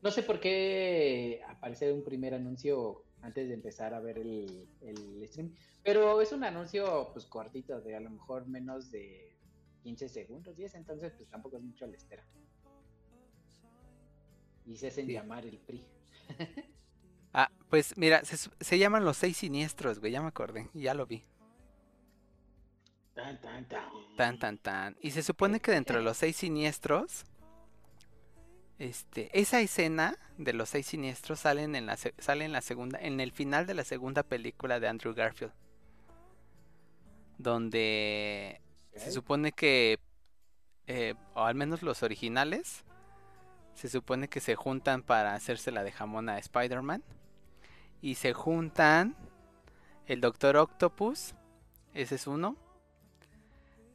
no 0.03 0.11
sé 0.11 0.23
por 0.23 0.39
qué 0.39 1.41
aparece 1.49 1.93
un 1.93 2.05
primer 2.05 2.35
anuncio 2.35 3.05
antes 3.23 3.49
de 3.49 3.55
empezar 3.55 3.95
a 3.95 4.01
ver 4.01 4.19
el, 4.19 4.69
el 4.81 5.27
stream, 5.27 5.55
pero 5.83 6.21
es 6.21 6.33
un 6.33 6.45
anuncio 6.45 7.11
pues 7.13 7.27
cortito, 7.27 7.81
de 7.81 7.97
a 7.97 8.01
lo 8.01 8.11
mejor 8.11 8.47
menos 8.47 8.91
de 8.91 9.37
15 9.83 10.09
segundos, 10.09 10.57
10, 10.57 10.75
entonces 10.75 11.13
pues 11.17 11.29
tampoco 11.29 11.57
es 11.57 11.63
mucho 11.63 11.85
a 11.85 11.89
la 11.89 11.97
espera. 11.97 12.25
Y 14.67 14.77
se 14.77 14.89
hacen 14.89 15.09
llamar 15.09 15.47
el 15.47 15.59
PRI. 15.59 15.85
ah, 17.33 17.51
pues 17.69 17.97
mira, 17.97 18.23
se, 18.25 18.79
llaman 18.79 19.05
los 19.05 19.17
seis 19.17 19.39
siniestros, 19.39 19.99
güey, 19.99 20.13
ya 20.13 20.21
me 20.21 20.29
acordé, 20.29 20.71
ya 20.75 20.95
lo 20.95 21.07
vi. 21.07 21.25
Tan, 23.21 23.39
tan, 23.39 23.65
tan. 23.67 23.85
Tan, 24.17 24.39
tan, 24.39 24.59
tan. 24.59 24.97
Y 25.03 25.11
se 25.11 25.23
supone 25.23 25.61
que 25.61 25.73
dentro 25.73 25.99
de 25.99 26.05
los 26.05 26.17
seis 26.17 26.37
siniestros, 26.37 27.25
este, 28.79 29.29
esa 29.39 29.61
escena 29.61 30.17
de 30.39 30.55
los 30.55 30.71
seis 30.71 30.87
siniestros 30.87 31.41
salen 31.41 31.77
en 31.77 31.85
la, 31.85 31.99
sale 31.99 32.47
en 32.47 32.53
la 32.53 32.63
segunda, 32.63 32.99
en 32.99 33.21
el 33.21 33.33
final 33.33 33.67
de 33.67 33.75
la 33.75 33.85
segunda 33.85 34.23
película 34.23 34.81
de 34.81 34.89
Andrew 34.89 35.13
Garfield. 35.13 35.53
Donde 37.37 38.63
se 38.97 39.13
supone 39.13 39.53
que, 39.53 39.99
eh, 40.87 41.15
o 41.35 41.43
al 41.43 41.55
menos 41.55 41.83
los 41.83 42.03
originales, 42.03 42.85
se 43.75 43.91
supone 43.91 44.29
que 44.29 44.41
se 44.41 44.57
juntan 44.57 45.03
para 45.03 45.35
hacerse 45.35 45.73
la 45.73 45.83
de 45.83 45.93
jamón 45.93 46.31
a 46.31 46.39
Spider-Man. 46.39 47.05
Y 48.01 48.15
se 48.15 48.33
juntan 48.33 49.15
el 50.07 50.23
Doctor 50.23 50.57
Octopus, 50.57 51.35
ese 51.93 52.15
es 52.15 52.27
uno. 52.27 52.57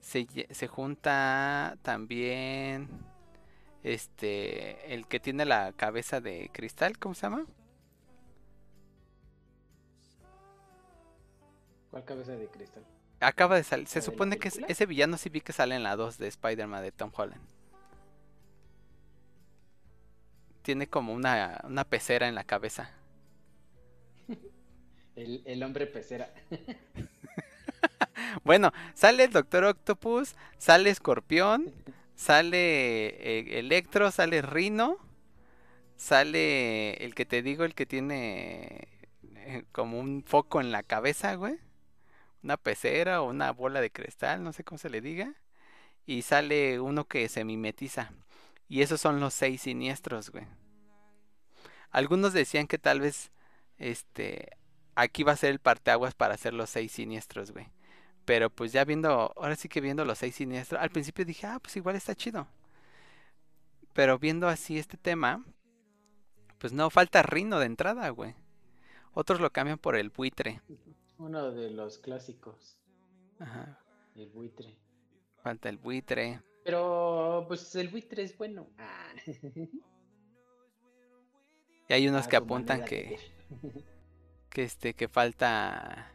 Se, 0.05 0.27
se 0.51 0.67
junta 0.67 1.79
también 1.81 2.87
este 3.81 4.93
el 4.93 5.07
que 5.07 5.19
tiene 5.19 5.45
la 5.45 5.73
cabeza 5.73 6.21
de 6.21 6.51
cristal, 6.53 6.99
¿cómo 6.99 7.15
se 7.15 7.23
llama? 7.23 7.47
¿Cuál 11.89 12.05
cabeza 12.05 12.33
de 12.33 12.47
cristal? 12.49 12.85
Acaba 13.19 13.55
de 13.55 13.63
salir. 13.63 13.87
Se 13.87 13.99
supone 13.99 14.37
que 14.37 14.51
ese 14.67 14.85
villano 14.85 15.17
sí 15.17 15.29
vi 15.29 15.41
que 15.41 15.53
sale 15.53 15.75
en 15.75 15.81
la 15.81 15.95
2 15.95 16.19
de 16.19 16.27
Spider-Man 16.27 16.83
de 16.83 16.91
Tom 16.91 17.11
Holland. 17.11 17.41
Tiene 20.61 20.85
como 20.87 21.13
una, 21.13 21.61
una 21.63 21.83
pecera 21.83 22.27
en 22.27 22.35
la 22.35 22.43
cabeza. 22.43 22.91
El, 25.15 25.63
hombre 25.63 25.87
pecera. 25.87 26.31
bueno, 28.43 28.71
sale 28.93 29.25
el 29.25 29.31
Doctor 29.31 29.63
Octopus, 29.65 30.35
sale 30.57 30.89
Escorpión, 30.89 31.73
sale 32.15 33.07
eh, 33.07 33.59
Electro, 33.59 34.11
sale 34.11 34.41
Rino, 34.41 34.97
sale 35.95 36.93
el 37.03 37.15
que 37.15 37.25
te 37.25 37.41
digo, 37.41 37.63
el 37.63 37.75
que 37.75 37.85
tiene 37.85 38.87
eh, 39.33 39.63
como 39.71 39.99
un 39.99 40.23
foco 40.25 40.61
en 40.61 40.71
la 40.71 40.83
cabeza, 40.83 41.35
güey 41.35 41.59
una 42.45 42.57
pecera 42.57 43.21
o 43.21 43.29
una 43.29 43.51
bola 43.51 43.81
de 43.81 43.91
cristal, 43.91 44.43
no 44.43 44.53
sé 44.53 44.63
cómo 44.63 44.77
se 44.77 44.91
le 44.91 45.01
diga, 45.01 45.33
y 46.05 46.21
sale 46.21 46.79
uno 46.79 47.05
que 47.05 47.27
se 47.27 47.43
mimetiza. 47.43 48.11
Y 48.69 48.81
esos 48.83 49.01
son 49.01 49.19
los 49.19 49.33
seis 49.33 49.63
siniestros, 49.63 50.29
güey. 50.29 50.45
Algunos 51.89 52.33
decían 52.33 52.67
que 52.67 52.77
tal 52.77 53.01
vez 53.01 53.31
este 53.77 54.57
aquí 54.93 55.23
va 55.23 55.33
a 55.33 55.37
ser 55.37 55.51
el 55.51 55.59
parteaguas 55.59 56.13
para 56.13 56.35
hacer 56.35 56.53
los 56.53 56.69
seis 56.69 56.91
siniestros, 56.91 57.51
güey. 57.51 57.67
Pero 58.25 58.49
pues 58.49 58.71
ya 58.71 58.83
viendo, 58.83 59.09
ahora 59.35 59.55
sí 59.55 59.69
que 59.69 59.81
viendo 59.81 60.03
los 60.03 60.17
seis 60.17 60.35
siniestros, 60.35 60.81
al 60.81 60.89
principio 60.89 61.23
dije, 61.25 61.45
ah, 61.47 61.59
pues 61.61 61.75
igual 61.77 61.95
está 61.95 62.15
chido. 62.15 62.47
Pero 63.93 64.19
viendo 64.19 64.47
así 64.47 64.77
este 64.77 64.97
tema, 64.97 65.45
pues 66.57 66.73
no, 66.73 66.89
falta 66.89 67.21
Rino 67.21 67.59
de 67.59 67.67
entrada, 67.67 68.09
güey. 68.09 68.35
Otros 69.13 69.39
lo 69.39 69.51
cambian 69.51 69.77
por 69.77 69.95
el 69.95 70.09
buitre. 70.09 70.61
Uno 71.17 71.51
de 71.51 71.69
los 71.69 71.99
clásicos. 71.99 72.77
Ajá. 73.39 73.79
El 74.15 74.29
buitre. 74.29 74.77
Falta 75.41 75.69
el 75.69 75.77
buitre. 75.77 76.41
Pero, 76.63 77.45
pues 77.47 77.75
el 77.75 77.89
buitre 77.89 78.23
es 78.23 78.37
bueno. 78.37 78.67
Ah. 78.77 79.13
Y 81.87 81.93
hay 81.93 82.07
unos 82.07 82.27
que 82.27 82.35
apuntan 82.35 82.83
que. 82.83 83.19
Que 84.49 84.63
este, 84.63 84.93
que 84.93 85.09
falta. 85.09 86.14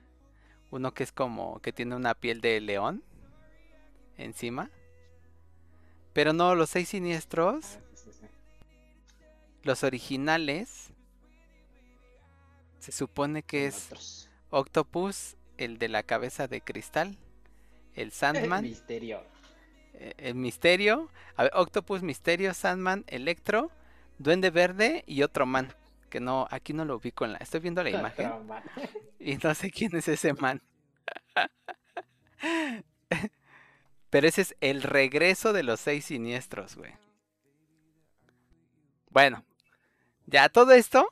Uno 0.70 0.92
que 0.94 1.02
es 1.02 1.12
como. 1.12 1.60
que 1.60 1.72
tiene 1.72 1.96
una 1.96 2.14
piel 2.14 2.40
de 2.40 2.60
león. 2.60 3.02
Encima. 4.16 4.70
Pero 6.12 6.32
no, 6.32 6.54
los 6.54 6.70
seis 6.70 6.88
siniestros. 6.88 7.78
Ah, 7.78 8.26
los 9.62 9.84
originales. 9.84 10.90
Se 12.78 12.92
supone 12.92 13.42
que 13.42 13.66
es. 13.66 14.28
Octopus, 14.50 15.36
el 15.58 15.78
de 15.78 15.88
la 15.88 16.02
cabeza 16.02 16.48
de 16.48 16.60
cristal, 16.60 17.16
el 17.94 18.10
Sandman. 18.12 18.64
El 18.64 18.70
misterio. 18.70 19.22
Eh, 19.94 20.14
el 20.18 20.34
misterio. 20.34 21.08
A 21.36 21.44
ver, 21.44 21.52
Octopus, 21.54 22.02
Misterio, 22.02 22.52
Sandman, 22.54 23.04
Electro, 23.06 23.70
Duende 24.18 24.50
Verde 24.50 25.04
y 25.06 25.22
otro 25.22 25.46
man. 25.46 25.72
Que 26.10 26.20
no, 26.20 26.46
aquí 26.50 26.74
no 26.74 26.84
lo 26.84 26.96
ubico 26.96 27.24
en 27.24 27.32
la. 27.32 27.38
Estoy 27.38 27.60
viendo 27.60 27.82
la 27.82 27.90
imagen. 27.90 28.30
y 29.18 29.36
no 29.36 29.54
sé 29.54 29.70
quién 29.70 29.96
es 29.96 30.08
ese 30.08 30.34
man. 30.34 30.60
Pero 34.10 34.26
ese 34.26 34.42
es 34.42 34.56
el 34.60 34.82
regreso 34.82 35.52
de 35.52 35.62
los 35.62 35.80
seis 35.80 36.04
siniestros, 36.06 36.76
güey. 36.76 36.92
Bueno, 39.10 39.44
ya 40.26 40.48
todo 40.48 40.72
esto 40.72 41.08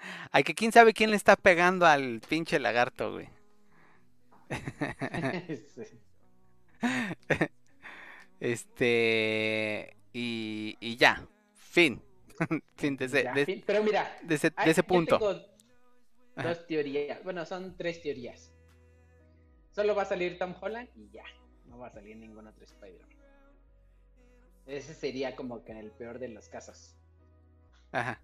Ay, 0.30 0.44
que 0.44 0.54
quién 0.54 0.72
sabe 0.72 0.92
quién 0.92 1.10
le 1.10 1.16
está 1.16 1.36
pegando 1.36 1.86
al 1.86 2.20
pinche 2.28 2.58
lagarto, 2.58 3.12
güey. 3.12 3.28
Este. 8.40 9.96
Y, 10.12 10.76
y 10.80 10.96
ya. 10.96 11.26
Fin. 11.54 12.02
fin 12.76 12.96
de 12.96 13.06
ese, 13.06 13.62
Pero 13.66 13.82
mira, 13.82 14.16
de 14.22 14.34
ese, 14.34 14.82
punto. 14.82 15.18
Tengo 15.18 15.34
dos 16.36 16.66
teorías. 16.66 17.22
Bueno, 17.24 17.44
son 17.44 17.76
tres 17.76 18.02
teorías. 18.02 18.52
Solo 19.70 19.94
va 19.94 20.02
a 20.02 20.06
salir 20.06 20.38
Tom 20.38 20.54
Holland 20.60 20.88
y 20.96 21.10
ya. 21.10 21.24
No 21.66 21.78
va 21.78 21.88
a 21.88 21.90
salir 21.90 22.16
ningún 22.16 22.46
otro 22.46 22.64
Spider-Man. 22.64 23.18
Ese 24.66 24.94
sería 24.94 25.34
como 25.34 25.64
que 25.64 25.72
en 25.72 25.78
el 25.78 25.90
peor 25.90 26.18
de 26.18 26.28
los 26.28 26.48
casos. 26.48 26.94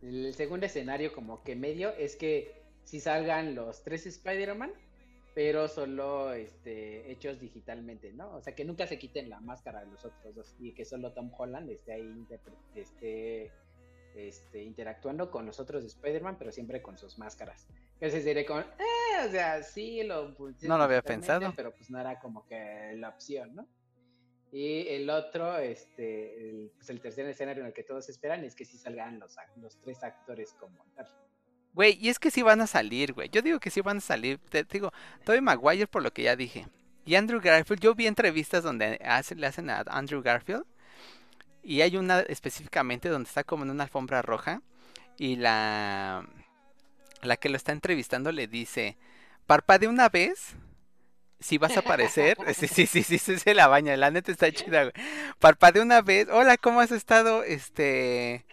El 0.02 0.34
segundo 0.34 0.66
escenario 0.66 1.12
como 1.12 1.42
que 1.42 1.56
medio 1.56 1.90
es 1.94 2.16
que 2.16 2.62
si 2.84 3.00
salgan 3.00 3.54
los 3.54 3.82
tres 3.82 4.06
Spider-Man, 4.06 4.72
pero 5.34 5.66
solo 5.68 6.32
este, 6.32 7.10
hechos 7.10 7.40
digitalmente, 7.40 8.12
¿no? 8.12 8.36
O 8.36 8.40
sea, 8.40 8.54
que 8.54 8.64
nunca 8.64 8.86
se 8.86 8.98
quiten 8.98 9.28
la 9.28 9.40
máscara 9.40 9.80
de 9.84 9.90
los 9.90 10.04
otros 10.04 10.34
dos 10.34 10.54
y 10.60 10.72
que 10.72 10.84
solo 10.84 11.12
Tom 11.12 11.32
Holland 11.36 11.68
esté 11.70 11.92
ahí 11.92 12.26
esté, 12.76 13.50
este, 14.14 14.62
interactuando 14.62 15.30
con 15.30 15.46
los 15.46 15.60
otros 15.60 15.84
Spider-Man, 15.84 16.36
pero 16.38 16.52
siempre 16.52 16.80
con 16.80 16.96
sus 16.96 17.18
máscaras. 17.18 17.66
Entonces 17.94 18.24
diré 18.24 18.44
como, 18.46 18.60
eh, 18.60 19.26
o 19.26 19.30
sea, 19.30 19.62
sí, 19.62 20.02
lo... 20.02 20.34
No 20.62 20.78
lo 20.78 20.84
había 20.84 21.02
pensado. 21.02 21.52
Pero 21.56 21.72
pues 21.72 21.90
no 21.90 22.00
era 22.00 22.18
como 22.20 22.46
que 22.46 22.94
la 22.96 23.08
opción, 23.10 23.54
¿no? 23.54 23.68
Y 24.52 24.86
el 24.86 25.10
otro, 25.10 25.58
este, 25.58 26.48
el, 26.48 26.70
pues 26.76 26.88
el 26.88 27.00
tercer 27.00 27.26
escenario 27.26 27.62
en 27.62 27.66
el 27.66 27.72
que 27.72 27.82
todos 27.82 28.08
esperan 28.08 28.44
es 28.44 28.54
que 28.54 28.64
sí 28.64 28.78
salgan 28.78 29.18
los, 29.18 29.34
los 29.56 29.80
tres 29.80 30.04
actores 30.04 30.52
como 30.52 30.84
tal. 30.94 31.08
Güey, 31.72 31.98
y 32.00 32.08
es 32.08 32.20
que 32.20 32.30
sí 32.30 32.42
van 32.42 32.60
a 32.60 32.68
salir, 32.68 33.14
güey. 33.14 33.28
Yo 33.30 33.42
digo 33.42 33.58
que 33.58 33.70
sí 33.70 33.80
van 33.80 33.96
a 33.96 34.00
salir. 34.00 34.38
Te, 34.38 34.62
digo, 34.62 34.92
Tobey 35.24 35.40
Maguire 35.40 35.88
por 35.88 36.04
lo 36.04 36.12
que 36.12 36.22
ya 36.22 36.36
dije. 36.36 36.68
Y 37.04 37.16
Andrew 37.16 37.40
Garfield, 37.42 37.82
yo 37.82 37.96
vi 37.96 38.06
entrevistas 38.06 38.62
donde 38.62 39.00
le 39.36 39.46
hacen 39.46 39.70
a 39.70 39.82
Andrew 39.88 40.22
Garfield. 40.22 40.64
Y 41.64 41.80
hay 41.80 41.96
una 41.96 42.20
específicamente 42.20 43.08
donde 43.08 43.28
está 43.28 43.42
como 43.42 43.64
en 43.64 43.70
una 43.70 43.84
alfombra 43.84 44.22
roja. 44.22 44.62
Y 45.16 45.36
la, 45.36 46.26
la 47.22 47.36
que 47.36 47.48
lo 47.48 47.56
está 47.56 47.72
entrevistando 47.72 48.32
le 48.32 48.46
dice, 48.46 48.96
parpadea 49.46 49.88
una 49.88 50.08
vez 50.08 50.56
si 51.40 51.58
vas 51.58 51.76
a 51.76 51.80
aparecer. 51.80 52.38
sí, 52.54 52.68
sí, 52.68 52.86
sí, 52.86 53.02
sí, 53.02 53.18
se 53.18 53.54
la 53.54 53.66
baña. 53.66 53.96
La 53.96 54.10
neta 54.10 54.32
está 54.32 54.50
chida, 54.50 54.84
güey. 54.84 55.72
de 55.72 55.80
una 55.80 56.00
vez. 56.00 56.28
Hola, 56.30 56.56
¿cómo 56.56 56.80
has 56.80 56.90
estado? 56.90 57.44
Este. 57.44 58.44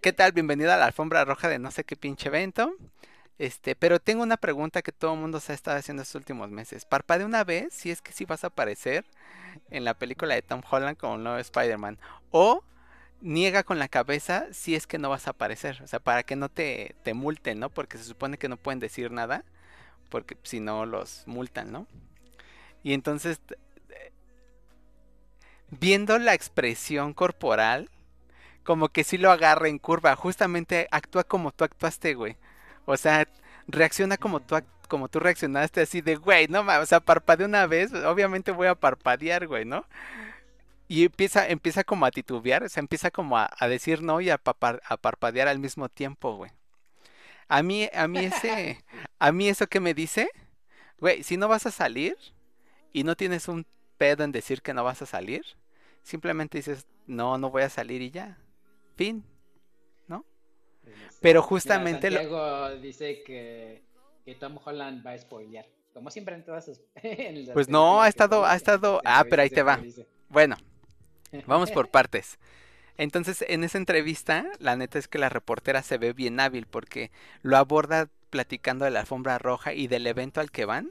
¿Qué, 0.00 0.12
tal? 0.12 0.32
Bienvenido 0.32 0.72
a 0.72 0.76
la 0.76 0.86
alfombra 0.86 1.24
roja 1.24 1.48
de 1.48 1.58
no 1.58 1.70
sé 1.70 1.84
qué 1.84 1.96
pinche 1.96 2.28
evento. 2.28 2.72
Este, 3.38 3.76
pero 3.76 4.00
tengo 4.00 4.22
una 4.22 4.36
pregunta 4.36 4.82
que 4.82 4.92
todo 4.92 5.14
el 5.14 5.20
mundo 5.20 5.38
se 5.38 5.52
ha 5.52 5.54
estado 5.54 5.78
haciendo 5.78 6.02
estos 6.02 6.16
últimos 6.16 6.50
meses. 6.50 6.86
de 7.18 7.24
una 7.24 7.44
vez 7.44 7.72
si 7.72 7.90
es 7.90 8.02
que 8.02 8.12
sí 8.12 8.24
vas 8.24 8.44
a 8.44 8.48
aparecer 8.48 9.04
en 9.70 9.84
la 9.84 9.94
película 9.94 10.34
de 10.34 10.42
Tom 10.42 10.62
Holland 10.68 10.96
como 10.96 11.18
nuevo 11.18 11.38
Spider-Man. 11.38 11.98
O 12.30 12.62
niega 13.20 13.62
con 13.62 13.78
la 13.78 13.88
cabeza 13.88 14.46
si 14.52 14.74
es 14.74 14.86
que 14.86 14.98
no 14.98 15.10
vas 15.10 15.26
a 15.28 15.30
aparecer. 15.30 15.80
O 15.82 15.86
sea, 15.86 16.00
para 16.00 16.24
que 16.24 16.36
no 16.36 16.48
te, 16.48 16.96
te 17.04 17.14
multen, 17.14 17.60
¿no? 17.60 17.70
Porque 17.70 17.98
se 17.98 18.04
supone 18.04 18.38
que 18.38 18.48
no 18.48 18.56
pueden 18.56 18.80
decir 18.80 19.12
nada. 19.12 19.44
Porque 20.08 20.36
si 20.42 20.60
no 20.60 20.86
los 20.86 21.22
multan, 21.26 21.70
¿no? 21.72 21.86
Y 22.82 22.92
entonces, 22.94 23.40
viendo 25.70 26.18
la 26.18 26.34
expresión 26.34 27.14
corporal, 27.14 27.90
como 28.64 28.88
que 28.88 29.04
sí 29.04 29.18
lo 29.18 29.30
agarra 29.30 29.68
en 29.68 29.78
curva. 29.78 30.16
Justamente 30.16 30.88
actúa 30.90 31.24
como 31.24 31.52
tú 31.52 31.64
actuaste, 31.64 32.14
güey. 32.14 32.36
O 32.90 32.96
sea, 32.96 33.28
reacciona 33.66 34.16
como 34.16 34.40
tú, 34.40 34.56
como 34.88 35.08
tú 35.08 35.20
reaccionaste 35.20 35.82
así 35.82 36.00
de, 36.00 36.16
güey, 36.16 36.48
no 36.48 36.60
o 36.60 36.86
sea, 36.86 37.00
parpadea 37.00 37.46
una 37.46 37.66
vez, 37.66 37.92
obviamente 37.92 38.50
voy 38.50 38.66
a 38.66 38.74
parpadear, 38.74 39.46
güey, 39.46 39.66
¿no? 39.66 39.84
Y 40.88 41.04
empieza, 41.04 41.46
empieza 41.48 41.84
como 41.84 42.06
a 42.06 42.10
titubear, 42.10 42.62
o 42.64 42.68
sea, 42.70 42.80
empieza 42.80 43.10
como 43.10 43.36
a, 43.36 43.50
decir 43.68 44.02
no 44.02 44.22
y 44.22 44.30
a, 44.30 44.40
a, 44.42 44.96
parpadear 44.96 45.48
al 45.48 45.58
mismo 45.58 45.90
tiempo, 45.90 46.36
güey. 46.36 46.50
A 47.48 47.62
mí, 47.62 47.90
a 47.92 48.08
mí 48.08 48.20
ese, 48.24 48.82
a 49.18 49.32
mí 49.32 49.50
eso 49.50 49.66
que 49.66 49.80
me 49.80 49.92
dice, 49.92 50.30
güey, 50.98 51.22
si 51.24 51.36
no 51.36 51.46
vas 51.46 51.66
a 51.66 51.70
salir 51.70 52.16
y 52.94 53.04
no 53.04 53.16
tienes 53.16 53.48
un 53.48 53.66
pedo 53.98 54.24
en 54.24 54.32
decir 54.32 54.62
que 54.62 54.72
no 54.72 54.82
vas 54.82 55.02
a 55.02 55.06
salir, 55.06 55.44
simplemente 56.02 56.56
dices, 56.56 56.86
no, 57.06 57.36
no 57.36 57.50
voy 57.50 57.64
a 57.64 57.68
salir 57.68 58.00
y 58.00 58.10
ya. 58.10 58.38
Fin. 58.96 59.24
Pero 61.20 61.42
justamente... 61.42 62.10
Santiago 62.10 62.70
dice 62.76 63.22
que, 63.22 63.82
que 64.24 64.34
Tom 64.34 64.58
Holland 64.64 65.06
va 65.06 65.12
a 65.12 65.18
spoilear. 65.18 65.66
Como 65.92 66.10
siempre 66.10 66.34
en 66.34 66.44
todas 66.44 66.64
sus... 66.64 66.80
pues 67.52 67.68
no, 67.68 68.02
ha 68.02 68.08
estado, 68.08 68.44
ha 68.44 68.54
estado... 68.54 69.00
Ah, 69.04 69.24
pero 69.28 69.42
ahí 69.42 69.50
te 69.50 69.62
va. 69.62 69.80
Bueno, 70.28 70.56
Vamos 71.46 71.70
por 71.70 71.88
partes. 71.90 72.38
Entonces, 72.96 73.44
en 73.48 73.62
esa 73.62 73.78
entrevista, 73.78 74.46
la 74.58 74.76
neta 74.76 74.98
es 74.98 75.08
que 75.08 75.18
la 75.18 75.28
reportera 75.28 75.82
se 75.82 75.98
ve 75.98 76.12
bien 76.12 76.40
hábil 76.40 76.66
porque 76.66 77.10
lo 77.42 77.56
aborda 77.56 78.08
platicando 78.30 78.84
de 78.84 78.90
la 78.90 79.00
alfombra 79.00 79.38
roja 79.38 79.72
y 79.72 79.86
del 79.86 80.06
evento 80.06 80.40
al 80.40 80.50
que 80.50 80.64
van. 80.64 80.90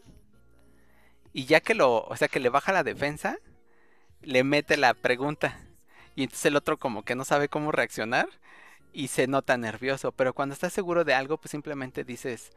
Y 1.34 1.45
ya 1.45 1.60
que 1.60 1.76
lo, 1.76 2.04
o 2.04 2.16
sea, 2.16 2.28
que 2.30 2.39
le 2.39 2.50
baja 2.50 2.72
la 2.72 2.84
defensa, 2.84 3.38
le 4.22 4.43
mete 4.43 4.78
la 4.78 4.93
pregunta. 4.93 5.60
Y 6.16 6.24
entonces 6.24 6.45
el 6.45 6.56
otro 6.56 6.78
como 6.78 7.04
que 7.04 7.16
no 7.16 7.26
sabe 7.26 7.50
cómo 7.50 7.72
reaccionar 7.72 8.28
y 8.98 9.10
se 9.10 9.28
nota 9.28 9.58
nervioso. 9.58 10.12
Pero 10.12 10.34
cuando 10.34 10.54
estás 10.54 10.74
seguro 10.74 11.04
de 11.04 11.14
algo, 11.14 11.38
pues 11.38 11.52
simplemente 11.52 12.04
dices, 12.04 12.52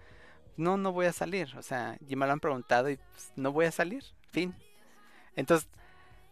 no, 0.56 0.78
no 0.78 0.90
voy 0.90 1.04
a 1.04 1.12
salir. 1.12 1.54
O 1.58 1.62
sea, 1.62 1.98
ya 2.00 2.16
me 2.16 2.24
lo 2.24 2.32
han 2.32 2.40
preguntado 2.40 2.88
y 2.88 2.96
pues, 2.96 3.30
no 3.36 3.52
voy 3.52 3.66
a 3.66 3.72
salir. 3.72 4.02
Fin. 4.30 4.54
Entonces, 5.36 5.68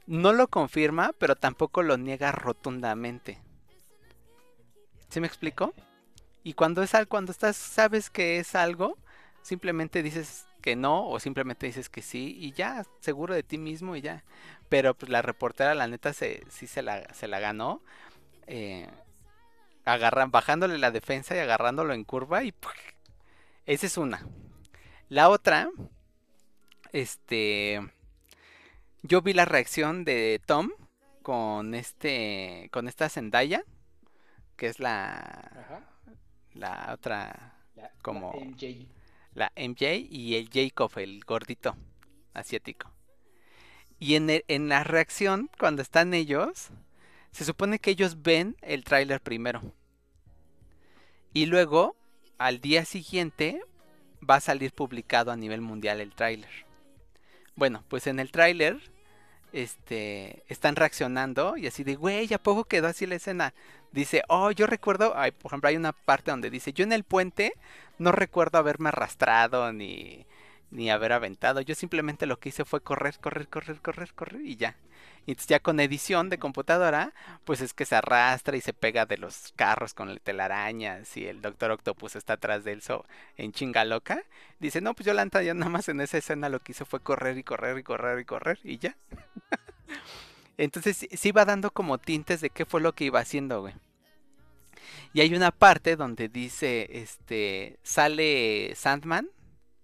no 0.07 0.33
lo 0.33 0.49
confirma, 0.49 1.13
pero 1.19 1.37
tampoco 1.37 1.83
lo 1.83 1.99
niega 1.99 2.33
rotundamente. 2.33 3.39
¿Sí 5.11 5.21
me 5.21 5.27
explico? 5.27 5.75
Y 6.43 6.55
cuando 6.55 6.83
es 6.83 6.95
algo, 6.95 7.11
cuando 7.11 7.31
estás, 7.31 7.57
sabes 7.59 8.09
que 8.09 8.39
es 8.39 8.55
algo, 8.55 8.97
simplemente 9.43 10.03
dices 10.03 10.47
que 10.63 10.75
no 10.75 11.07
o 11.07 11.21
simplemente 11.21 11.67
dices 11.67 11.91
que 11.91 12.01
sí 12.01 12.35
y 12.41 12.53
ya, 12.53 12.87
seguro 13.01 13.35
de 13.35 13.43
ti 13.43 13.59
mismo 13.59 13.95
y 13.95 14.01
ya. 14.01 14.25
Pero 14.71 14.95
pues 14.95 15.11
la 15.11 15.21
reportera, 15.21 15.75
la 15.75 15.87
neta, 15.87 16.15
se, 16.15 16.45
sí 16.49 16.67
se 16.67 16.81
la, 16.81 17.13
se 17.13 17.29
la 17.29 17.41
ganó. 17.41 17.83
Eh, 18.47 18.89
agarran, 19.89 20.31
bajándole 20.31 20.79
la 20.79 20.91
defensa 20.91 21.35
y 21.35 21.39
agarrándolo 21.39 21.95
en 21.95 22.05
curva 22.05 22.45
y 22.45 22.53
esa 23.67 23.87
es 23.87 23.99
una. 23.99 24.27
La 25.09 25.29
otra, 25.29 25.71
este 26.93 27.81
yo 29.03 29.23
vi 29.23 29.33
la 29.33 29.45
reacción 29.45 30.05
de 30.05 30.41
Tom 30.47 30.71
con 31.23 31.75
este 31.75 32.69
con 32.73 32.89
esta 32.89 33.09
Zendaya, 33.09 33.63
que 34.57 34.69
es 34.69 34.81
la 34.81 35.85
la 36.55 36.91
otra 36.95 37.59
como 38.03 38.33
la 38.35 38.45
MJ. 38.45 38.89
la 39.35 39.53
MJ 39.55 39.97
y 40.11 40.37
el 40.37 40.49
Jacob, 40.51 40.91
el 40.97 41.21
gordito 41.25 41.77
asiático. 42.35 42.91
Y 43.99 44.15
en, 44.15 44.31
en 44.49 44.69
la 44.69 44.85
reacción 44.85 45.51
cuando 45.59 45.83
están 45.83 46.15
ellos, 46.15 46.71
se 47.33 47.45
supone 47.45 47.79
que 47.79 47.91
ellos 47.91 48.23
ven 48.23 48.57
el 48.63 48.85
tráiler 48.85 49.21
primero. 49.21 49.75
Y 51.33 51.47
luego 51.47 51.97
al 52.39 52.61
día 52.61 52.85
siguiente 52.85 53.61
va 54.29 54.37
a 54.37 54.41
salir 54.41 54.73
publicado 54.73 55.31
a 55.31 55.37
nivel 55.37 55.61
mundial 55.61 56.01
el 56.01 56.15
tráiler. 56.15 56.51
Bueno, 57.57 57.85
pues 57.89 58.07
en 58.07 58.21
el 58.21 58.31
tráiler 58.31 58.79
este, 59.53 60.45
están 60.49 60.77
reaccionando 60.77 61.57
y 61.57 61.67
así 61.67 61.85
de, 61.85 61.97
güey, 61.97 62.33
¿a 62.33 62.39
poco 62.39 62.65
quedó 62.65 62.87
así 62.87 63.07
la 63.07 63.17
escena? 63.17 63.55
Dice, 63.93 64.23
oh, 64.29 64.51
yo 64.51 64.67
recuerdo, 64.67 65.13
por 65.13 65.51
ejemplo, 65.51 65.69
hay 65.69 65.77
una 65.77 65.93
parte 65.93 66.31
donde 66.31 66.51
dice, 66.51 66.73
yo 66.73 66.85
en 66.85 66.93
el 66.93 67.05
puente 67.05 67.55
no 67.99 68.13
recuerdo 68.13 68.59
haberme 68.59 68.91
arrastrado 68.91 69.73
ni, 69.73 70.27
ni 70.71 70.91
haber 70.91 71.13
aventado. 71.13 71.61
Yo 71.61 71.75
simplemente 71.75 72.27
lo 72.27 72.39
que 72.39 72.51
hice 72.51 72.65
fue 72.65 72.81
correr, 72.81 73.19
correr, 73.19 73.49
correr, 73.49 73.81
correr, 73.81 74.13
correr 74.15 74.43
y 74.43 74.57
ya. 74.57 74.77
Y 75.29 75.37
ya 75.47 75.61
con 75.61 75.79
edición 75.79 76.31
de 76.31 76.39
computadora, 76.39 77.13
pues 77.45 77.61
es 77.61 77.75
que 77.75 77.85
se 77.85 77.95
arrastra 77.95 78.57
y 78.57 78.63
se 78.63 78.73
pega 78.73 79.05
de 79.05 79.19
los 79.19 79.53
carros 79.57 79.93
con 79.93 80.17
telarañas 80.21 81.19
y 81.19 81.27
el 81.27 81.43
Doctor 81.43 81.71
Octopus 81.71 82.17
está 82.17 82.33
atrás 82.33 82.65
de 82.65 82.73
él 82.73 82.83
en 83.37 83.53
chinga 83.53 83.85
loca. 83.85 84.23
Dice, 84.59 84.81
no, 84.81 84.95
pues 84.95 85.05
yo 85.05 85.13
la 85.13 85.29
ya 85.43 85.53
nada 85.53 85.69
más 85.69 85.91
en 85.91 86.01
esa 86.01 86.17
escena 86.17 86.49
lo 86.49 86.61
que 86.61 86.73
hice 86.73 86.87
fue 86.87 87.01
correr 87.01 87.37
y 87.37 87.43
correr 87.43 87.77
y 87.77 87.83
correr 87.83 88.21
y 88.21 88.25
correr 88.25 88.59
y 88.65 88.79
ya. 88.79 88.97
entonces 90.57 91.07
sí 91.13 91.31
va 91.31 91.45
dando 91.45 91.73
como 91.73 91.99
tintes 91.99 92.41
de 92.41 92.49
qué 92.49 92.65
fue 92.65 92.81
lo 92.81 92.95
que 92.95 93.05
iba 93.05 93.21
haciendo, 93.21 93.61
güey. 93.61 93.75
Y 95.13 95.21
hay 95.21 95.35
una 95.35 95.51
parte 95.51 95.97
donde 95.97 96.31
dice, 96.31 96.89
este, 96.91 97.79
sale 97.83 98.73
Sandman, 98.75 99.29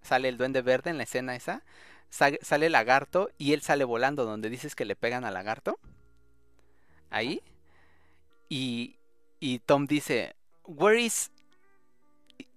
sale 0.00 0.30
el 0.30 0.38
duende 0.38 0.62
verde 0.62 0.88
en 0.88 0.96
la 0.96 1.02
escena 1.02 1.36
esa, 1.36 1.62
sale, 2.14 2.70
lagarto 2.70 3.30
y 3.38 3.52
él 3.52 3.60
sale 3.60 3.84
volando 3.84 4.24
donde 4.24 4.50
dices 4.50 4.74
que 4.74 4.84
le 4.84 4.96
pegan 4.96 5.24
al 5.24 5.34
lagarto. 5.34 5.78
Ahí. 7.10 7.42
Y, 8.48 8.96
y 9.40 9.58
Tom 9.60 9.86
dice, 9.86 10.36
where 10.64 11.00
is... 11.00 11.30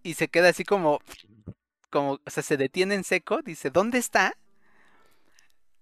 Y 0.04 0.14
se 0.14 0.28
queda 0.28 0.50
así 0.50 0.64
como, 0.64 1.00
como, 1.90 2.20
o 2.26 2.30
sea, 2.30 2.44
se 2.44 2.56
detiene 2.56 2.96
en 2.96 3.04
seco, 3.04 3.42
dice, 3.42 3.70
¿dónde 3.70 3.98
está? 3.98 4.34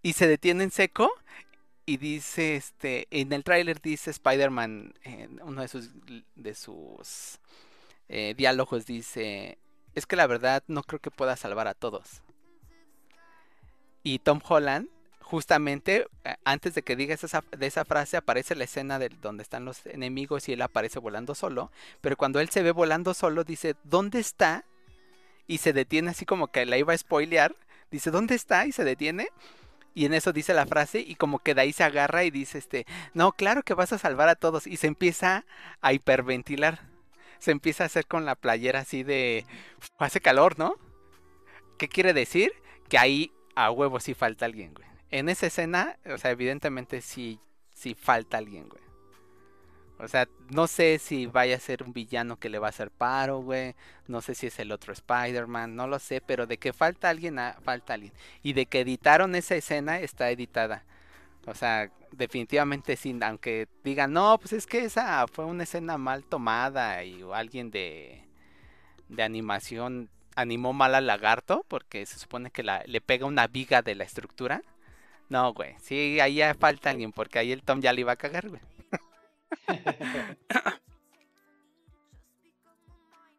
Y 0.01 0.13
se 0.13 0.27
detiene 0.27 0.63
en 0.63 0.71
seco 0.71 1.11
y 1.85 1.97
dice, 1.97 2.55
este, 2.55 3.07
en 3.11 3.33
el 3.33 3.43
tráiler 3.43 3.81
dice 3.81 4.09
Spider-Man, 4.09 4.93
en 5.03 5.41
uno 5.43 5.61
de 5.61 5.67
sus, 5.67 5.91
de 6.35 6.55
sus 6.55 7.39
eh, 8.09 8.33
diálogos 8.35 8.85
dice, 8.85 9.59
es 9.93 10.05
que 10.07 10.15
la 10.15 10.27
verdad 10.27 10.63
no 10.67 10.81
creo 10.81 10.99
que 10.99 11.11
pueda 11.11 11.35
salvar 11.35 11.67
a 11.67 11.75
todos. 11.75 12.23
Y 14.05 14.19
Tom 14.19 14.39
Holland, 14.47 14.87
justamente 15.19 16.05
eh, 16.23 16.35
antes 16.45 16.75
de 16.75 16.83
que 16.83 16.95
diga 16.95 17.15
esa, 17.15 17.43
de 17.57 17.65
esa 17.65 17.85
frase, 17.85 18.17
aparece 18.17 18.53
la 18.53 18.65
escena 18.65 18.99
de 18.99 19.09
donde 19.09 19.41
están 19.41 19.65
los 19.65 19.83
enemigos 19.87 20.47
y 20.47 20.53
él 20.53 20.61
aparece 20.61 20.99
volando 20.99 21.33
solo. 21.33 21.71
Pero 22.01 22.15
cuando 22.15 22.39
él 22.39 22.49
se 22.49 22.61
ve 22.61 22.69
volando 22.69 23.15
solo, 23.15 23.43
dice, 23.43 23.75
¿dónde 23.83 24.19
está? 24.19 24.63
Y 25.47 25.57
se 25.57 25.73
detiene 25.73 26.11
así 26.11 26.23
como 26.23 26.49
que 26.51 26.67
la 26.67 26.77
iba 26.77 26.93
a 26.93 26.97
spoilear. 26.97 27.55
Dice, 27.89 28.11
¿dónde 28.11 28.35
está? 28.35 28.67
Y 28.67 28.71
se 28.71 28.83
detiene. 28.83 29.29
Y 29.95 30.05
en 30.05 30.13
eso 30.13 30.31
dice 30.31 30.53
la 30.53 30.67
frase 30.67 30.99
y 30.99 31.15
como 31.15 31.39
que 31.39 31.55
de 31.55 31.61
ahí 31.61 31.73
se 31.73 31.83
agarra 31.83 32.25
y 32.25 32.29
dice, 32.29 32.59
este, 32.59 32.85
no, 33.15 33.31
claro 33.31 33.63
que 33.63 33.73
vas 33.73 33.91
a 33.91 33.97
salvar 33.97 34.29
a 34.29 34.35
todos. 34.35 34.67
Y 34.67 34.77
se 34.77 34.85
empieza 34.85 35.45
a 35.81 35.93
hiperventilar 35.93 36.79
se 37.39 37.51
empieza 37.51 37.83
a 37.83 37.87
hacer 37.87 38.07
con 38.07 38.25
la 38.25 38.35
playera 38.35 38.79
así 38.79 39.03
de... 39.03 39.45
Hace 39.99 40.19
calor, 40.19 40.57
¿no? 40.57 40.75
¿Qué 41.77 41.87
quiere 41.87 42.13
decir? 42.13 42.51
Que 42.89 42.97
ahí 42.97 43.31
a 43.55 43.71
huevo 43.71 43.99
sí 43.99 44.13
falta 44.13 44.45
alguien, 44.45 44.73
güey. 44.73 44.87
En 45.11 45.29
esa 45.29 45.47
escena, 45.47 45.97
o 46.05 46.17
sea, 46.17 46.31
evidentemente 46.31 47.01
sí, 47.01 47.39
falta 47.97 48.37
alguien, 48.37 48.67
güey. 48.67 48.83
O 49.97 50.09
sea, 50.09 50.27
no 50.49 50.67
sé 50.67 50.99
si 50.99 51.25
vaya 51.25 51.55
a 51.55 51.59
ser 51.59 51.81
un 51.81 51.93
villano 51.93 52.37
que 52.37 52.49
le 52.49 52.59
va 52.59 52.67
a 52.67 52.69
hacer 52.69 52.91
paro, 52.91 53.39
güey. 53.39 53.75
No 54.07 54.21
sé 54.21 54.35
si 54.35 54.47
es 54.47 54.59
el 54.59 54.73
otro 54.73 54.91
Spider-Man, 54.91 55.73
no 55.73 55.87
lo 55.87 55.99
sé, 55.99 56.19
pero 56.19 56.47
de 56.47 56.57
que 56.57 56.73
falta 56.73 57.09
alguien, 57.09 57.39
ah, 57.39 57.57
falta 57.63 57.93
alguien. 57.93 58.11
Y 58.43 58.53
de 58.53 58.65
que 58.65 58.81
editaron 58.81 59.35
esa 59.35 59.55
escena, 59.55 59.99
está 60.01 60.29
editada. 60.31 60.83
O 61.47 61.53
sea, 61.53 61.89
definitivamente 62.11 62.97
sin, 62.97 63.23
aunque 63.23 63.69
digan, 63.83 64.11
no, 64.11 64.37
pues 64.37 64.51
es 64.53 64.67
que 64.67 64.83
esa 64.83 65.25
fue 65.27 65.45
una 65.45 65.63
escena 65.63 65.97
mal 65.97 66.25
tomada 66.25 67.03
y 67.05 67.23
alguien 67.33 67.71
de, 67.71 68.21
de 69.07 69.23
animación 69.23 70.09
animó 70.35 70.73
mal 70.73 70.95
al 70.95 71.07
lagarto 71.07 71.65
porque 71.67 72.05
se 72.05 72.19
supone 72.19 72.51
que 72.51 72.63
la, 72.63 72.83
le 72.85 73.01
pega 73.01 73.25
una 73.25 73.47
viga 73.47 73.81
de 73.81 73.95
la 73.95 74.03
estructura. 74.03 74.61
No, 75.29 75.53
güey, 75.53 75.75
sí, 75.81 76.19
ahí 76.19 76.35
ya 76.35 76.53
falta 76.53 76.91
alguien 76.91 77.11
porque 77.11 77.39
ahí 77.39 77.51
el 77.51 77.63
Tom 77.63 77.81
ya 77.81 77.93
le 77.93 78.01
iba 78.01 78.11
a 78.11 78.17
cagar, 78.17 78.49
güey. 78.49 78.61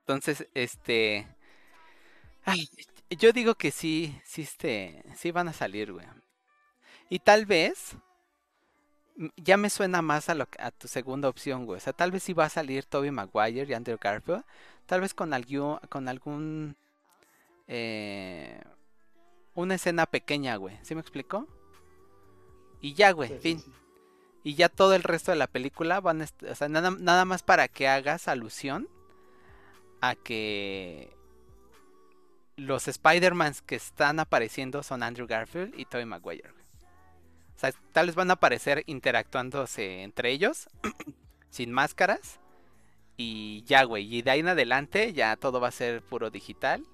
Entonces, 0.00 0.48
este... 0.54 1.26
yo 3.10 3.32
digo 3.32 3.54
que 3.56 3.70
sí, 3.70 4.20
sí, 4.24 4.42
este, 4.42 5.02
sí 5.16 5.30
van 5.32 5.48
a 5.48 5.52
salir, 5.52 5.92
güey. 5.92 6.06
Y 7.08 7.20
tal 7.20 7.46
vez 7.46 7.96
ya 9.36 9.56
me 9.56 9.70
suena 9.70 10.02
más 10.02 10.28
a, 10.28 10.34
lo, 10.34 10.48
a 10.58 10.70
tu 10.70 10.88
segunda 10.88 11.28
opción, 11.28 11.66
güey. 11.66 11.78
O 11.78 11.80
sea, 11.80 11.92
tal 11.92 12.10
vez 12.10 12.22
si 12.22 12.32
va 12.32 12.44
a 12.46 12.50
salir 12.50 12.84
Toby 12.84 13.10
Maguire 13.10 13.66
y 13.68 13.74
Andrew 13.74 13.98
Garfield. 14.00 14.44
Tal 14.86 15.00
vez 15.00 15.14
con, 15.14 15.32
algún, 15.32 15.78
con 15.88 16.08
algún... 16.08 16.76
Eh, 17.68 18.60
una 19.54 19.74
escena 19.74 20.06
pequeña, 20.06 20.56
güey. 20.56 20.78
¿Sí 20.82 20.94
me 20.94 21.00
explicó? 21.00 21.46
Y 22.80 22.94
ya, 22.94 23.10
güey, 23.12 23.38
fin. 23.38 23.62
Y 24.42 24.54
ya 24.54 24.68
todo 24.68 24.94
el 24.94 25.02
resto 25.02 25.32
de 25.32 25.36
la 25.36 25.46
película 25.46 26.00
van 26.00 26.22
a... 26.22 26.26
O 26.50 26.54
sea, 26.54 26.68
nada, 26.68 26.90
nada 26.90 27.24
más 27.24 27.42
para 27.42 27.68
que 27.68 27.88
hagas 27.88 28.28
alusión 28.28 28.88
a 30.00 30.14
que 30.14 31.16
los 32.56 32.88
Spider-Mans 32.88 33.62
que 33.62 33.76
están 33.76 34.20
apareciendo 34.20 34.82
son 34.82 35.02
Andrew 35.02 35.26
Garfield 35.26 35.78
y 35.78 35.84
Tobey 35.84 36.06
Maguire. 36.06 36.50
O 37.56 37.58
sea, 37.58 37.72
tal 37.92 38.06
vez 38.06 38.14
van 38.14 38.30
a 38.30 38.34
aparecer 38.34 38.82
interactuándose 38.86 40.02
entre 40.02 40.30
ellos, 40.30 40.68
sin 41.50 41.72
máscaras. 41.72 42.38
Y 43.16 43.64
ya, 43.64 43.84
güey. 43.84 44.14
Y 44.14 44.22
de 44.22 44.30
ahí 44.30 44.40
en 44.40 44.48
adelante 44.48 45.12
ya 45.14 45.36
todo 45.36 45.60
va 45.60 45.68
a 45.68 45.72
ser 45.72 46.02
puro 46.02 46.30
digital. 46.30 46.84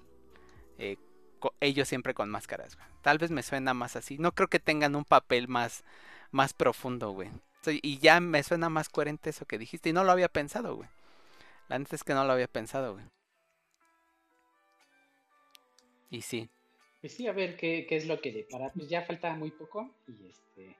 Eh, 0.77 0.97
ellos 1.59 1.87
siempre 1.87 2.13
con 2.13 2.29
máscaras, 2.29 2.77
Tal 3.01 3.17
vez 3.17 3.31
me 3.31 3.43
suena 3.43 3.73
más 3.73 3.95
así. 3.95 4.17
No 4.17 4.31
creo 4.31 4.47
que 4.47 4.59
tengan 4.59 4.95
un 4.95 5.03
papel 5.03 5.47
más, 5.47 5.83
más 6.31 6.53
profundo, 6.53 7.11
güey. 7.11 7.29
Y 7.65 7.97
ya 7.99 8.19
me 8.19 8.43
suena 8.43 8.69
más 8.69 8.89
coherente 8.89 9.29
eso 9.29 9.45
que 9.45 9.57
dijiste. 9.57 9.89
Y 9.89 9.93
no 9.93 10.03
lo 10.03 10.11
había 10.11 10.29
pensado, 10.29 10.75
güey. 10.75 10.89
La 11.67 11.79
neta 11.79 11.95
es 11.95 12.03
que 12.03 12.13
no 12.13 12.23
lo 12.23 12.33
había 12.33 12.47
pensado, 12.47 12.93
güey. 12.93 13.05
Y 16.09 16.21
sí. 16.21 16.49
Pues 17.01 17.13
sí, 17.13 17.27
a 17.27 17.33
ver 17.33 17.57
qué, 17.57 17.85
es 17.89 18.05
lo 18.05 18.21
que 18.21 18.31
depara. 18.31 18.71
Pues 18.71 18.87
ya 18.87 19.03
falta 19.03 19.33
muy 19.33 19.51
poco. 19.51 19.93
Y 20.07 20.27
este. 20.27 20.77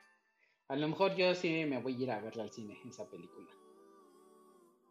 A 0.70 0.76
lo 0.76 0.88
mejor 0.88 1.16
yo 1.16 1.36
sí 1.36 1.66
me 1.66 1.82
voy 1.82 1.96
a 1.96 2.04
ir 2.04 2.12
a 2.12 2.20
verla 2.20 2.44
al 2.44 2.52
cine, 2.52 2.80
esa 2.88 3.06
película. 3.10 3.48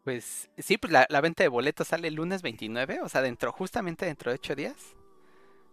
Pues 0.03 0.49
sí, 0.57 0.77
pues 0.77 0.91
la, 0.91 1.21
venta 1.21 1.43
de 1.43 1.47
boletos 1.47 1.87
sale 1.87 2.09
el 2.09 2.15
lunes 2.15 2.41
29, 2.41 2.99
o 3.01 3.09
sea, 3.09 3.21
dentro, 3.21 3.53
justamente 3.53 4.05
dentro 4.05 4.31
de 4.31 4.35
8 4.35 4.55
días. 4.55 4.95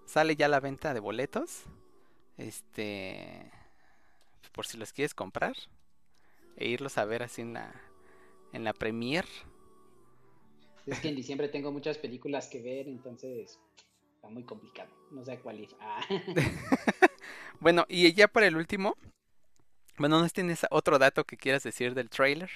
Sale 0.05 0.37
ya 0.37 0.47
la 0.47 0.61
venta 0.61 0.95
de 0.95 1.01
boletos. 1.01 1.65
Este. 2.37 3.51
Por 4.53 4.67
si 4.67 4.79
los 4.79 4.93
quieres 4.93 5.15
comprar. 5.15 5.55
E 6.57 6.69
irlos 6.69 6.97
a 6.99 7.05
ver 7.05 7.23
así 7.23 7.43
en 7.43 7.55
la. 7.55 7.75
En 8.53 8.65
la 8.65 8.73
premier. 8.73 9.25
Es 10.87 11.01
que 11.01 11.09
en 11.09 11.17
diciembre 11.17 11.49
tengo 11.49 11.71
muchas 11.73 11.99
películas 11.99 12.49
que 12.49 12.63
ver, 12.63 12.89
entonces 12.89 13.61
está 14.15 14.29
muy 14.29 14.45
complicado. 14.45 14.91
No 15.11 15.25
sé 15.25 15.39
cuál 15.41 15.61
ir. 15.61 15.71
Ah. 15.81 16.01
bueno, 17.61 17.85
y 17.89 18.13
ya 18.13 18.29
para 18.29 18.47
el 18.47 18.57
último. 18.57 18.97
Bueno, 19.99 20.21
¿no 20.21 20.29
tienes 20.29 20.67
otro 20.71 20.99
dato 20.99 21.25
que 21.25 21.37
quieras 21.37 21.63
decir 21.63 21.95
del 21.95 22.11
trailer? 22.11 22.51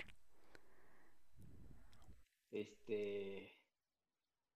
Este. 2.55 3.51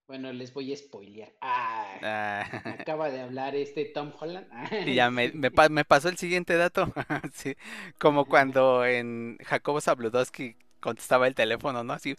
Bueno, 0.07 0.33
les 0.33 0.55
voy 0.55 0.73
a 0.73 0.77
spoilear. 0.77 1.33
Ah, 1.43 1.99
ah. 2.03 2.75
Acaba 2.81 3.11
de 3.11 3.21
hablar 3.21 3.55
este 3.55 3.85
Tom 3.85 4.13
Holland. 4.19 4.47
y 4.87 4.95
ya 4.95 5.11
me, 5.11 5.31
me, 5.33 5.85
pasó 5.85 6.09
el 6.09 6.17
siguiente 6.17 6.57
dato. 6.57 6.93
sí, 7.35 7.57
como 7.99 8.25
cuando 8.25 8.87
en 8.87 9.37
Jacobo 9.45 9.83
Zabludowski 9.83 10.57
contestaba 10.81 11.27
el 11.27 11.35
teléfono, 11.35 11.85
¿no? 11.85 11.93
Así. 11.93 12.17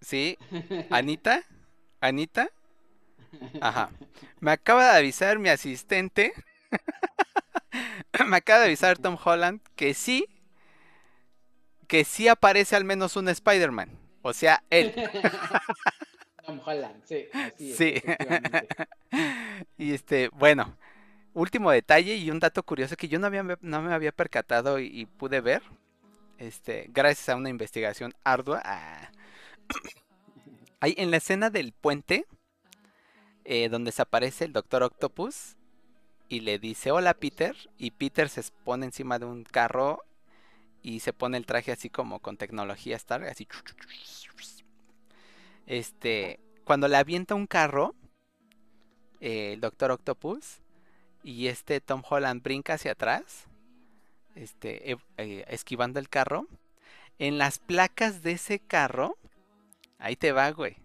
Sí, 0.00 0.38
Anita, 0.90 1.42
Anita. 2.00 2.50
Ajá. 3.60 3.90
Me 4.38 4.52
acaba 4.52 4.92
de 4.92 4.98
avisar 4.98 5.40
mi 5.40 5.48
asistente. 5.48 6.32
me 8.28 8.36
acaba 8.36 8.60
de 8.60 8.66
avisar 8.66 8.96
Tom 8.98 9.18
Holland 9.22 9.60
que 9.74 9.92
sí, 9.92 10.28
que 11.88 12.04
sí 12.04 12.28
aparece 12.28 12.76
al 12.76 12.84
menos 12.84 13.16
un 13.16 13.28
Spider-Man. 13.28 14.07
O 14.28 14.32
sea, 14.32 14.62
él. 14.70 14.94
Tom 16.46 16.60
Holland, 16.64 17.02
sí. 17.04 17.26
sí. 17.58 17.94
y 19.78 19.92
este, 19.92 20.28
bueno, 20.30 20.76
último 21.34 21.70
detalle 21.70 22.16
y 22.16 22.30
un 22.30 22.38
dato 22.38 22.62
curioso 22.62 22.96
que 22.96 23.08
yo 23.08 23.18
no, 23.18 23.26
había, 23.26 23.42
no 23.42 23.82
me 23.82 23.92
había 23.92 24.12
percatado 24.12 24.78
y, 24.78 25.06
pude 25.06 25.40
ver. 25.40 25.62
Este, 26.38 26.86
gracias 26.90 27.28
a 27.30 27.36
una 27.36 27.48
investigación 27.48 28.14
ardua. 28.24 28.62
Ah, 28.64 29.10
Ahí 30.80 30.94
en 30.96 31.10
la 31.10 31.16
escena 31.16 31.50
del 31.50 31.72
puente, 31.72 32.24
eh, 33.44 33.68
donde 33.68 33.92
se 33.92 34.02
aparece 34.02 34.44
el 34.44 34.52
Doctor 34.52 34.84
Octopus 34.84 35.56
y 36.28 36.40
le 36.40 36.58
dice 36.58 36.92
hola 36.92 37.14
Peter, 37.14 37.56
y 37.78 37.90
Peter 37.90 38.28
se 38.28 38.42
pone 38.64 38.86
encima 38.86 39.18
de 39.18 39.24
un 39.24 39.44
carro 39.44 40.04
y 40.82 41.00
se 41.00 41.12
pone 41.12 41.36
el 41.36 41.46
traje 41.46 41.72
así 41.72 41.90
como 41.90 42.20
con 42.20 42.36
tecnología 42.36 42.96
Star, 42.96 43.24
así. 43.24 43.46
Este, 45.66 46.40
cuando 46.64 46.88
le 46.88 46.96
avienta 46.96 47.34
un 47.34 47.46
carro, 47.46 47.94
eh, 49.20 49.52
el 49.54 49.60
Doctor 49.60 49.90
Octopus, 49.90 50.60
y 51.22 51.48
este 51.48 51.80
Tom 51.80 52.02
Holland 52.08 52.42
brinca 52.42 52.74
hacia 52.74 52.92
atrás, 52.92 53.46
este, 54.34 54.92
eh, 55.16 55.44
esquivando 55.48 55.98
el 55.98 56.08
carro, 56.08 56.46
en 57.18 57.38
las 57.38 57.58
placas 57.58 58.22
de 58.22 58.32
ese 58.32 58.60
carro, 58.60 59.16
ahí 59.98 60.16
te 60.16 60.32
va, 60.32 60.50
güey. 60.52 60.76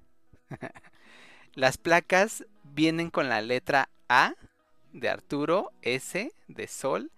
las 1.54 1.78
placas 1.78 2.46
vienen 2.64 3.10
con 3.10 3.30
la 3.30 3.42
letra 3.42 3.90
A 4.10 4.34
de 4.92 5.10
Arturo, 5.10 5.72
S 5.82 6.32
de 6.48 6.68
Sol, 6.68 7.12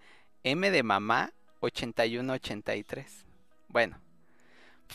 M 0.44 0.70
de 0.70 0.84
Mamá, 0.84 1.34
8183. 1.60 3.26
Bueno, 3.68 4.00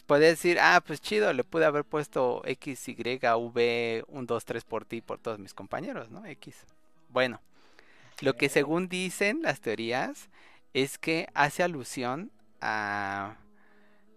pues 0.07 0.21
decir, 0.21 0.59
ah, 0.61 0.83
pues 0.87 1.01
chido, 1.01 1.33
le 1.33 1.45
pude 1.45 1.65
haber 1.65 1.85
puesto 1.85 2.43
X, 2.45 2.89
Y, 2.89 2.97
V, 3.23 4.05
1, 4.09 4.27
2, 4.27 4.45
3 4.45 4.65
por 4.65 4.85
ti 4.85 4.97
y 4.97 5.01
por 5.01 5.19
todos 5.19 5.39
mis 5.39 5.55
compañeros, 5.55 6.11
¿no? 6.11 6.25
X. 6.27 6.57
Bueno, 7.09 7.41
lo 8.21 8.37
que 8.37 8.49
según 8.49 8.89
dicen 8.89 9.43
las 9.43 9.61
teorías 9.61 10.29
es 10.75 10.99
que 10.99 11.29
hace 11.35 11.63
alusión 11.63 12.31
a... 12.61 13.37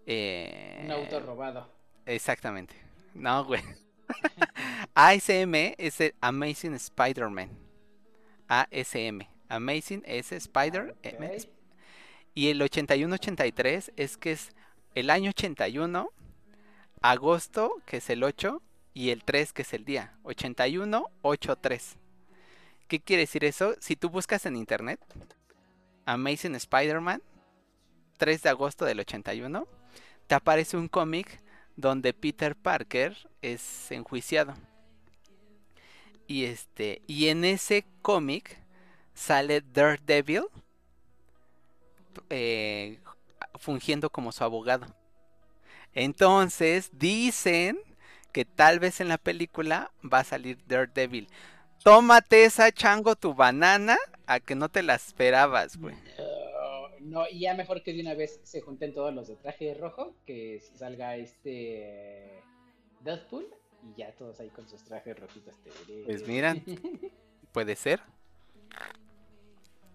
Eh, 0.06 0.82
Un 0.84 0.92
auto 0.92 1.20
robado. 1.20 1.68
Exactamente. 2.06 2.74
No, 3.14 3.44
güey. 3.44 3.62
ASM 4.94 5.74
es 5.78 6.00
el 6.00 6.14
Amazing 6.20 6.74
Spider-Man. 6.74 7.50
ASM. 8.48 9.26
Amazing 9.48 10.02
S 10.06 10.36
Spider. 10.36 10.94
Y 12.34 12.48
el 12.48 12.60
81-83 12.60 13.92
es 13.96 14.16
que 14.16 14.32
es 14.32 14.50
el 14.94 15.10
año 15.10 15.30
81, 15.30 16.10
agosto, 17.00 17.82
que 17.86 17.98
es 17.98 18.10
el 18.10 18.24
8, 18.24 18.60
y 18.92 19.10
el 19.10 19.24
3, 19.24 19.52
que 19.52 19.62
es 19.62 19.72
el 19.72 19.84
día. 19.84 20.16
81-83. 20.24 21.96
¿Qué 22.88 23.00
quiere 23.00 23.22
decir 23.22 23.44
eso? 23.44 23.74
Si 23.80 23.96
tú 23.96 24.10
buscas 24.10 24.46
en 24.46 24.56
internet, 24.56 25.00
Amazing 26.06 26.54
Spider-Man, 26.54 27.22
3 28.18 28.42
de 28.42 28.48
agosto 28.48 28.84
del 28.84 29.00
81, 29.00 29.66
te 30.26 30.34
aparece 30.34 30.76
un 30.76 30.88
cómic 30.88 31.40
donde 31.76 32.14
Peter 32.14 32.54
Parker 32.54 33.16
es 33.42 33.90
enjuiciado. 33.90 34.54
Y 36.26 36.44
este, 36.44 37.02
y 37.06 37.28
en 37.28 37.44
ese 37.44 37.84
cómic 38.00 38.58
sale 39.12 39.60
Daredevil 39.60 40.44
eh, 42.30 43.00
fungiendo 43.56 44.10
como 44.10 44.32
su 44.32 44.44
abogado. 44.44 44.86
Entonces 45.92 46.90
dicen 46.92 47.78
que 48.32 48.44
tal 48.44 48.80
vez 48.80 49.00
en 49.00 49.08
la 49.08 49.18
película 49.18 49.92
va 50.02 50.20
a 50.20 50.24
salir 50.24 50.58
Daredevil. 50.66 51.28
Tómate 51.82 52.44
esa 52.44 52.72
chango 52.72 53.14
tu 53.14 53.34
banana 53.34 53.96
a 54.26 54.40
que 54.40 54.54
no 54.54 54.68
te 54.68 54.82
la 54.82 54.94
esperabas, 54.94 55.76
güey. 55.76 55.94
No, 57.00 57.28
y 57.28 57.40
ya 57.40 57.54
mejor 57.54 57.82
que 57.82 57.92
de 57.92 58.00
una 58.00 58.14
vez 58.14 58.40
se 58.42 58.62
junten 58.62 58.94
todos 58.94 59.14
los 59.14 59.28
de 59.28 59.36
traje 59.36 59.74
rojo, 59.74 60.14
que 60.26 60.60
salga 60.74 61.16
este 61.16 62.42
Deadpool 63.00 63.46
y 63.82 63.98
ya 63.98 64.12
todos 64.12 64.40
ahí 64.40 64.48
con 64.48 64.66
sus 64.66 64.82
trajes 64.82 65.18
rojitos. 65.18 65.54
Pues 66.06 66.26
miran, 66.26 66.64
puede 67.52 67.76
ser. 67.76 68.00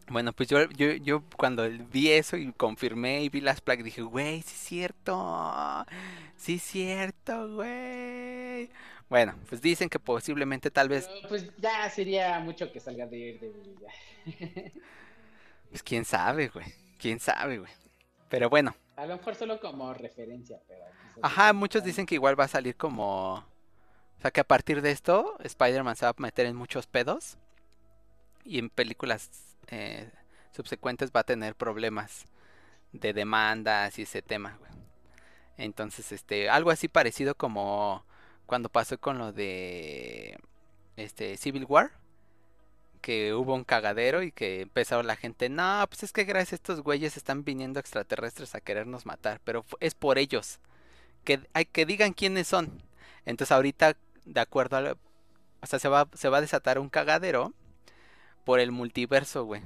Bueno, 0.09 0.33
pues 0.33 0.49
yo, 0.49 0.67
yo, 0.71 0.93
yo 0.93 1.23
cuando 1.37 1.69
vi 1.91 2.11
eso 2.11 2.35
y 2.35 2.51
confirmé 2.53 3.21
y 3.23 3.29
vi 3.29 3.41
las 3.41 3.61
placas, 3.61 3.85
dije, 3.85 4.01
güey, 4.01 4.41
sí 4.41 4.55
es 4.55 4.61
cierto. 4.61 5.85
Sí 6.35 6.55
es 6.55 6.63
cierto, 6.63 7.55
güey. 7.55 8.69
Bueno, 9.07 9.35
pues 9.47 9.61
dicen 9.61 9.89
que 9.89 9.99
posiblemente 9.99 10.71
tal 10.71 10.89
vez... 10.89 11.09
pues 11.27 11.45
ya 11.57 11.89
sería 11.89 12.39
mucho 12.39 12.71
que 12.71 12.79
salga 12.79 13.05
de, 13.05 13.53
de, 14.25 14.73
Pues 15.69 15.83
quién 15.83 16.05
sabe, 16.05 16.47
güey. 16.47 16.65
Quién 16.97 17.19
sabe, 17.19 17.59
güey. 17.59 17.71
Pero 18.29 18.49
bueno. 18.49 18.75
A 18.95 19.05
lo 19.05 19.17
mejor 19.17 19.35
solo 19.35 19.59
como 19.59 19.93
referencia, 19.93 20.59
pero... 20.67 20.85
Ajá, 21.21 21.53
muchos 21.53 21.83
dicen 21.83 22.05
que 22.05 22.15
igual 22.15 22.39
va 22.39 22.45
a 22.45 22.49
salir 22.49 22.75
como... 22.75 23.35
O 23.35 24.21
sea, 24.21 24.31
que 24.31 24.41
a 24.41 24.47
partir 24.47 24.81
de 24.81 24.91
esto, 24.91 25.37
Spider-Man 25.43 25.95
se 25.95 26.05
va 26.05 26.11
a 26.11 26.21
meter 26.21 26.45
en 26.45 26.55
muchos 26.55 26.87
pedos. 26.87 27.37
Y 28.43 28.59
en 28.59 28.69
películas 28.69 29.48
eh, 29.69 30.09
subsecuentes 30.51 31.11
va 31.15 31.21
a 31.21 31.25
tener 31.25 31.55
problemas 31.55 32.25
de 32.91 33.13
demandas 33.13 33.97
y 33.99 34.03
ese 34.03 34.21
tema, 34.21 34.57
güey. 34.59 34.71
Entonces, 35.57 36.11
este, 36.11 36.49
algo 36.49 36.71
así 36.71 36.87
parecido 36.87 37.35
como 37.35 38.05
cuando 38.45 38.69
pasó 38.69 38.97
con 38.97 39.17
lo 39.17 39.31
de 39.33 40.39
este 40.95 41.37
Civil 41.37 41.65
War, 41.67 41.91
que 43.01 43.33
hubo 43.33 43.53
un 43.55 43.63
cagadero 43.63 44.23
y 44.23 44.31
que 44.31 44.61
empezó 44.61 45.03
la 45.03 45.15
gente, 45.15 45.49
no, 45.49 45.85
pues 45.89 46.03
es 46.03 46.13
que 46.13 46.23
gracias 46.23 46.53
a 46.53 46.55
estos 46.55 46.81
güeyes 46.81 47.17
están 47.17 47.43
viniendo 47.43 47.79
extraterrestres 47.79 48.55
a 48.55 48.61
querernos 48.61 49.05
matar, 49.05 49.41
pero 49.43 49.65
es 49.79 49.95
por 49.95 50.17
ellos, 50.17 50.59
que, 51.23 51.41
hay, 51.53 51.65
que 51.65 51.85
digan 51.85 52.13
quiénes 52.13 52.47
son. 52.47 52.81
Entonces 53.25 53.51
ahorita, 53.51 53.97
de 54.25 54.39
acuerdo 54.39 54.77
a... 54.77 54.97
o 55.61 55.65
sea, 55.65 55.79
se 55.79 55.89
va, 55.89 56.07
se 56.13 56.29
va 56.29 56.37
a 56.39 56.41
desatar 56.41 56.79
un 56.79 56.89
cagadero 56.89 57.53
por 58.49 58.59
el 58.59 58.71
multiverso, 58.71 59.43
güey, 59.45 59.61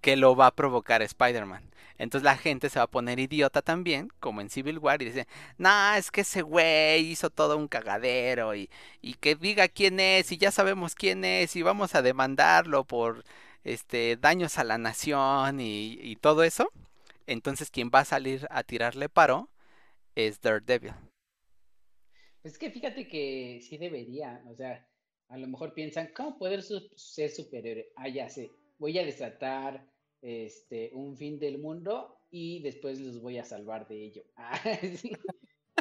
que 0.00 0.14
lo 0.14 0.36
va 0.36 0.46
a 0.46 0.54
provocar 0.54 1.02
Spider-Man. 1.02 1.68
Entonces 1.98 2.22
la 2.22 2.36
gente 2.36 2.70
se 2.70 2.78
va 2.78 2.84
a 2.84 2.86
poner 2.86 3.18
idiota 3.18 3.62
también, 3.62 4.12
como 4.20 4.40
en 4.40 4.48
Civil 4.48 4.78
War, 4.78 5.02
y 5.02 5.06
dice, 5.06 5.26
nah, 5.58 5.96
es 5.96 6.12
que 6.12 6.20
ese 6.20 6.42
güey 6.42 7.00
hizo 7.04 7.30
todo 7.30 7.56
un 7.56 7.66
cagadero 7.66 8.54
y, 8.54 8.70
y 9.02 9.14
que 9.14 9.34
diga 9.34 9.66
quién 9.66 9.98
es, 9.98 10.30
y 10.30 10.36
ya 10.36 10.52
sabemos 10.52 10.94
quién 10.94 11.24
es, 11.24 11.56
y 11.56 11.62
vamos 11.62 11.96
a 11.96 12.02
demandarlo 12.02 12.84
por 12.84 13.24
este 13.64 14.16
daños 14.16 14.56
a 14.58 14.62
la 14.62 14.78
nación 14.78 15.58
y, 15.58 15.98
y 16.00 16.14
todo 16.14 16.44
eso. 16.44 16.70
Entonces 17.26 17.72
quien 17.72 17.90
va 17.92 18.02
a 18.02 18.04
salir 18.04 18.46
a 18.50 18.62
tirarle 18.62 19.08
paro 19.08 19.50
es 20.14 20.40
Daredevil. 20.40 20.94
Es 22.44 22.56
que 22.56 22.70
fíjate 22.70 23.08
que 23.08 23.60
sí 23.68 23.78
debería, 23.78 24.44
o 24.48 24.54
sea, 24.54 24.86
a 25.28 25.38
lo 25.38 25.46
mejor 25.48 25.74
piensan, 25.74 26.10
¿cómo 26.14 26.38
poder 26.38 26.62
ser 26.62 27.30
superhéroe? 27.30 27.88
Ah, 27.96 28.08
ya 28.08 28.28
sé, 28.28 28.50
voy 28.78 28.98
a 28.98 29.04
desatar 29.04 29.84
este, 30.22 30.90
un 30.94 31.16
fin 31.16 31.38
del 31.38 31.58
mundo 31.58 32.18
y 32.30 32.62
después 32.62 33.00
los 33.00 33.20
voy 33.20 33.38
a 33.38 33.44
salvar 33.44 33.86
de 33.88 34.04
ello. 34.04 34.22
Ah, 34.36 34.60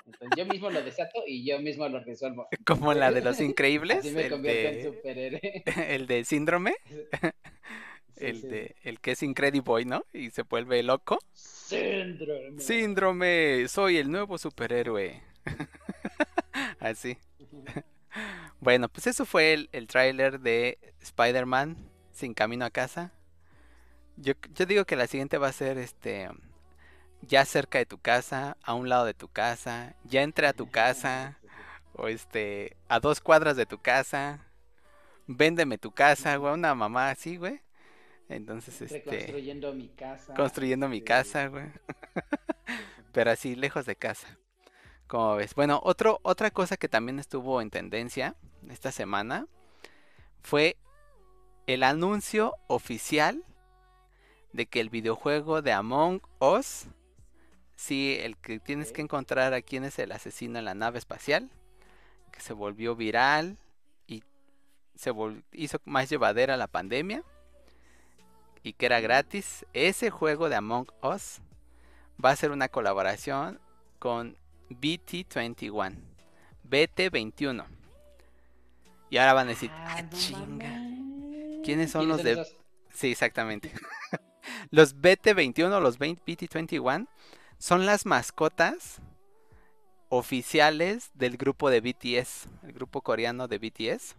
Entonces 0.05 0.38
yo 0.38 0.45
mismo 0.45 0.69
lo 0.69 0.84
desato 0.84 1.23
y 1.26 1.45
yo 1.47 1.59
mismo 1.59 1.88
lo 1.88 1.99
resuelvo. 2.03 2.47
Como 2.65 2.93
la 2.93 3.11
de 3.11 3.22
los 3.22 3.39
increíbles. 3.41 4.03
me 4.13 4.26
el 4.27 4.41
de, 4.41 4.67
en 4.67 4.93
superhéroe. 4.93 5.63
El 5.89 6.05
de 6.05 6.26
síndrome. 6.26 6.76
el 8.17 8.41
de 8.41 8.76
el 8.84 8.99
que 8.99 9.11
es 9.11 9.23
Incrediboy, 9.23 9.85
¿no? 9.85 10.05
Y 10.13 10.30
se 10.31 10.43
vuelve 10.43 10.84
loco. 10.84 11.17
Síndrome. 11.34 12.59
Síndrome, 12.59 13.67
soy 13.67 13.97
el 13.97 14.11
nuevo 14.11 14.38
superhéroe. 14.38 15.23
Así. 16.80 17.17
Bueno, 18.66 18.90
pues 18.90 19.06
eso 19.06 19.28
fue 19.28 19.54
el, 19.54 19.70
el 19.74 19.86
tráiler 19.86 20.40
de 20.40 20.80
Spider-Man 21.00 21.78
sin 22.12 22.34
camino 22.34 22.66
a 22.66 22.72
casa. 22.72 23.14
Yo, 24.18 24.34
yo 24.56 24.66
digo 24.66 24.86
que 24.86 24.96
la 24.96 25.06
siguiente 25.06 25.38
va 25.38 25.50
a 25.50 25.54
ser 25.54 25.78
este 25.78 26.32
ya 27.22 27.46
cerca 27.46 27.78
de 27.78 27.86
tu 27.86 28.00
casa, 28.00 28.58
a 28.64 28.74
un 28.74 28.90
lado 28.90 29.06
de 29.06 29.14
tu 29.14 29.28
casa, 29.28 29.96
ya 30.04 30.24
entre 30.24 30.48
a 30.48 30.54
tu 30.54 30.72
casa, 30.72 31.38
o 31.94 32.08
este, 32.08 32.76
a 32.88 33.00
dos 33.00 33.22
cuadras 33.22 33.56
de 33.56 33.68
tu 33.68 33.78
casa, 33.78 34.48
véndeme 35.28 35.78
tu 35.78 35.92
casa, 35.92 36.36
güey, 36.38 36.56
una 36.56 36.74
mamá 36.74 37.12
así, 37.12 37.38
güey. 37.38 37.62
Entonces, 38.30 38.82
este. 38.82 39.04
Construyendo 39.04 39.74
mi 39.76 39.90
casa. 39.90 40.34
Construyendo 40.34 40.90
mi 40.90 41.02
casa, 41.02 41.50
güey. 41.50 41.68
Pero 43.12 43.30
así, 43.30 43.56
lejos 43.56 43.86
de 43.86 43.96
casa. 43.96 44.40
Como 45.06 45.36
ves. 45.36 45.54
Bueno, 45.54 45.80
otro, 45.84 46.20
otra 46.24 46.50
cosa 46.50 46.78
que 46.78 46.90
también 46.90 47.20
estuvo 47.20 47.62
en 47.62 47.70
tendencia 47.70 48.36
esta 48.72 48.92
semana 48.92 49.48
fue 50.42 50.78
el 51.68 51.84
anuncio 51.84 52.56
oficial 52.68 53.44
de 54.54 54.68
que 54.68 54.80
el 54.80 54.90
videojuego 54.90 55.62
de 55.62 55.74
Among 55.74 56.22
Us, 56.40 56.86
sí, 57.76 58.18
el 58.22 58.38
que 58.38 58.60
tienes 58.60 58.92
que 58.92 59.02
encontrar 59.02 59.54
a 59.54 59.62
quién 59.62 59.84
es 59.84 60.00
el 60.00 60.12
asesino 60.12 60.60
en 60.60 60.66
la 60.66 60.76
nave 60.76 60.98
espacial, 60.98 61.50
que 62.32 62.40
se 62.40 62.54
volvió 62.54 62.96
viral 62.96 63.58
y 64.08 64.24
se 64.96 65.12
hizo 65.52 65.82
más 65.86 66.10
llevadera 66.10 66.58
la 66.58 66.68
pandemia 66.68 67.24
y 68.64 68.74
que 68.74 68.86
era 68.88 69.00
gratis, 69.00 69.66
ese 69.74 70.10
juego 70.10 70.50
de 70.50 70.56
Among 70.56 70.88
Us 71.04 71.42
va 72.24 72.32
a 72.32 72.36
ser 72.36 72.52
una 72.52 72.70
colaboración 72.70 73.60
con 74.00 74.38
BT21, 74.70 75.98
BT21. 76.68 77.74
Y 79.16 79.18
ahora 79.18 79.32
van 79.32 79.48
a 79.48 79.52
decir, 79.52 79.72
ah, 79.74 79.96
ah 79.98 80.10
chinga. 80.10 80.78
¿Quiénes 81.64 81.90
son 81.90 82.10
los 82.10 82.22
de... 82.22 82.46
Sí, 82.94 83.12
exactamente. 83.12 83.72
Los 84.72 84.98
BT21, 84.98 85.80
los 85.80 86.00
BT21, 86.00 87.08
son 87.58 87.86
las 87.86 88.06
mascotas 88.06 89.00
oficiales 90.10 91.12
del 91.14 91.38
grupo 91.38 91.70
de 91.70 91.80
BTS, 91.80 92.50
el 92.64 92.74
grupo 92.74 93.02
coreano 93.02 93.48
de 93.48 93.58
BTS. 93.58 94.16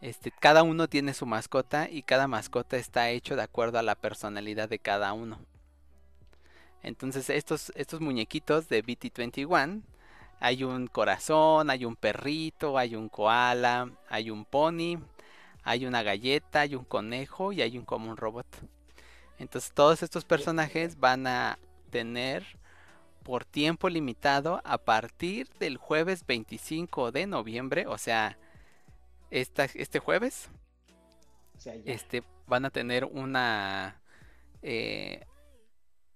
Este, 0.00 0.30
cada 0.30 0.62
uno 0.62 0.88
tiene 0.88 1.12
su 1.12 1.26
mascota 1.26 1.90
y 1.90 2.04
cada 2.04 2.28
mascota 2.28 2.76
está 2.76 3.10
hecho 3.10 3.34
de 3.34 3.42
acuerdo 3.42 3.80
a 3.80 3.82
la 3.82 3.96
personalidad 3.96 4.68
de 4.68 4.78
cada 4.78 5.12
uno. 5.12 5.40
Entonces 6.84 7.30
estos, 7.30 7.72
estos 7.74 8.00
muñequitos 8.00 8.68
de 8.68 8.84
BT21, 8.84 9.82
hay 10.40 10.64
un 10.64 10.86
corazón, 10.86 11.70
hay 11.70 11.84
un 11.84 11.96
perrito, 11.96 12.78
hay 12.78 12.94
un 12.94 13.08
koala, 13.08 13.90
hay 14.08 14.30
un 14.30 14.44
pony, 14.44 14.98
hay 15.62 15.86
una 15.86 16.02
galleta, 16.02 16.60
hay 16.60 16.74
un 16.74 16.84
conejo 16.84 17.52
y 17.52 17.62
hay 17.62 17.76
un 17.76 17.84
como 17.84 18.10
un 18.10 18.16
robot. 18.16 18.46
Entonces 19.38 19.72
todos 19.72 20.02
estos 20.02 20.24
personajes 20.24 20.98
van 20.98 21.26
a 21.26 21.58
tener 21.90 22.44
por 23.22 23.44
tiempo 23.44 23.88
limitado 23.88 24.60
a 24.64 24.78
partir 24.78 25.48
del 25.60 25.76
jueves 25.76 26.24
25 26.26 27.12
de 27.12 27.26
noviembre, 27.26 27.86
o 27.86 27.98
sea, 27.98 28.38
este 29.30 29.98
jueves, 29.98 30.48
este, 31.84 32.22
van 32.46 32.64
a 32.64 32.70
tener 32.70 33.04
una 33.04 34.00
eh, 34.62 35.26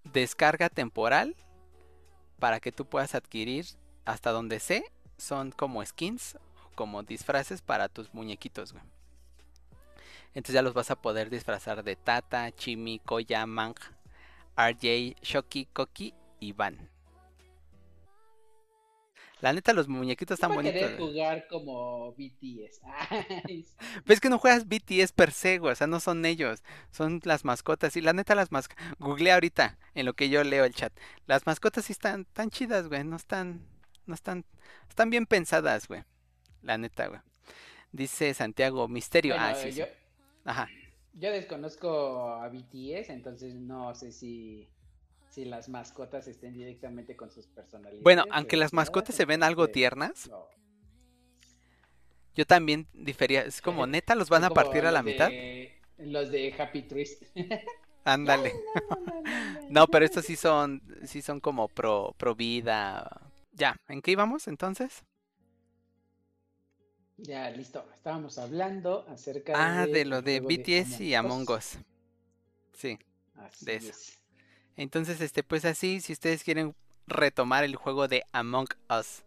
descarga 0.05 0.69
temporal 0.69 1.37
para 2.39 2.61
que 2.61 2.73
tú 2.73 2.87
puedas 2.87 3.15
adquirir 3.15 3.67
hasta 4.05 4.31
donde 4.31 4.61
sé, 4.61 4.85
son 5.17 5.53
como 5.53 5.85
skins, 5.85 6.39
como 6.75 7.03
disfraces 7.03 7.63
para 7.63 7.89
tus 7.89 8.13
muñequitos, 8.15 8.73
güey. 8.73 8.85
Entonces 10.35 10.55
ya 10.55 10.63
los 10.63 10.75
vas 10.75 10.91
a 10.91 10.97
poder 10.97 11.29
disfrazar 11.29 11.85
de 11.85 11.97
Tata, 11.97 12.51
Chimi, 12.53 12.99
Koya, 13.01 13.47
Mang, 13.47 13.75
RJ, 14.57 15.17
Shoki, 15.23 15.67
Koki 15.67 16.15
y 16.41 16.53
Van. 16.53 16.93
La 19.43 19.53
neta, 19.53 19.73
los 19.73 19.89
muñequitos 19.89 20.37
están 20.37 20.55
bonitos. 20.55 20.93
jugar 20.97 21.49
como 21.49 22.13
BTS. 22.13 22.81
Ves 24.07 24.21
que 24.21 24.29
no 24.29 24.39
juegas 24.39 24.69
BTS 24.69 25.11
per 25.11 25.33
se, 25.33 25.59
güey. 25.59 25.73
O 25.73 25.75
sea, 25.75 25.89
no 25.89 25.99
son 25.99 26.25
ellos. 26.25 26.63
Son 26.93 27.21
las 27.25 27.45
mascotas. 27.45 27.97
Y 27.97 28.03
la 28.03 28.13
neta, 28.13 28.37
las 28.37 28.53
mascotas. 28.53 28.81
Google 29.01 29.33
ahorita 29.33 29.79
en 29.97 30.07
lo 30.07 30.15
que 30.15 30.29
yo 30.29 30.45
leo 30.45 30.65
el 30.65 30.73
chat. 30.73 30.93
Las 31.27 31.45
mascotas 31.45 31.87
sí 31.87 31.93
están 31.93 32.25
tan 32.25 32.51
chidas, 32.51 32.87
güey. 32.87 33.03
No 33.03 33.17
están. 33.17 33.67
No 34.07 34.15
están. 34.15 34.45
Están 34.89 35.11
bien 35.11 35.27
pensadas, 35.27 35.89
güey. 35.89 36.03
La 36.63 36.79
neta, 36.79 37.09
güey. 37.09 37.21
Dice 37.93 38.33
Santiago, 38.35 38.89
misterio. 38.89 39.35
ah, 39.39 39.55
sí, 39.55 39.73
sí. 39.73 39.83
Ajá. 40.45 40.69
Yo 41.15 41.31
desconozco 41.31 42.31
a 42.31 42.49
BTS, 42.49 43.11
entonces 43.11 43.55
no 43.55 43.95
sé 43.95 44.13
si, 44.13 44.69
si 45.29 45.45
las 45.45 45.69
mascotas 45.69 46.27
estén 46.27 46.55
directamente 46.55 47.17
con 47.17 47.31
sus 47.31 47.47
personalidades. 47.47 48.03
Bueno, 48.03 48.25
aunque 48.31 48.57
las 48.57 48.73
mascotas 48.73 49.15
se 49.15 49.27
ven 49.27 49.43
algo 49.43 49.69
tiernas. 49.69 50.31
Yo 52.35 52.47
también 52.47 52.89
difería. 52.95 53.43
Es 53.43 53.61
como 53.61 53.87
neta, 53.87 54.15
los 54.15 54.31
van 54.31 54.45
a 54.45 54.51
partir 54.51 54.87
a 54.87 54.91
la 54.91 55.03
mitad. 55.03 55.31
Los 55.99 56.31
de 56.31 56.55
Happy 56.59 56.83
Trees. 56.83 57.19
Ándale. 58.05 58.53
no, 59.69 59.87
pero 59.87 60.05
estos 60.05 60.25
sí 60.25 60.37
son, 60.37 60.83
sí 61.05 61.23
son 61.23 61.41
como 61.41 61.69
pro, 61.69 62.15
pro 62.17 62.35
vida. 62.35 63.22
Ya, 63.53 63.77
¿en 63.89 64.01
qué 64.03 64.13
íbamos 64.13 64.49
entonces? 64.49 65.05
Ya, 67.19 67.51
listo. 67.51 67.87
Estábamos 67.95 68.39
hablando 68.39 69.07
acerca 69.09 69.53
ah, 69.55 69.87
de... 69.87 70.05
lo 70.05 70.23
de 70.23 70.41
BTS 70.41 71.01
y 71.01 71.15
Among 71.15 71.49
Us. 71.51 71.79
Sí, 72.73 72.99
de 73.61 73.77
eso. 73.77 73.93
Entonces, 74.77 75.21
este, 75.21 75.43
pues 75.43 75.65
así, 75.65 76.01
si 76.01 76.13
ustedes 76.13 76.43
quieren 76.43 76.75
retomar 77.07 77.65
el 77.65 77.77
juego 77.77 78.09
de 78.09 78.25
Among 78.33 78.69
Us 78.91 79.23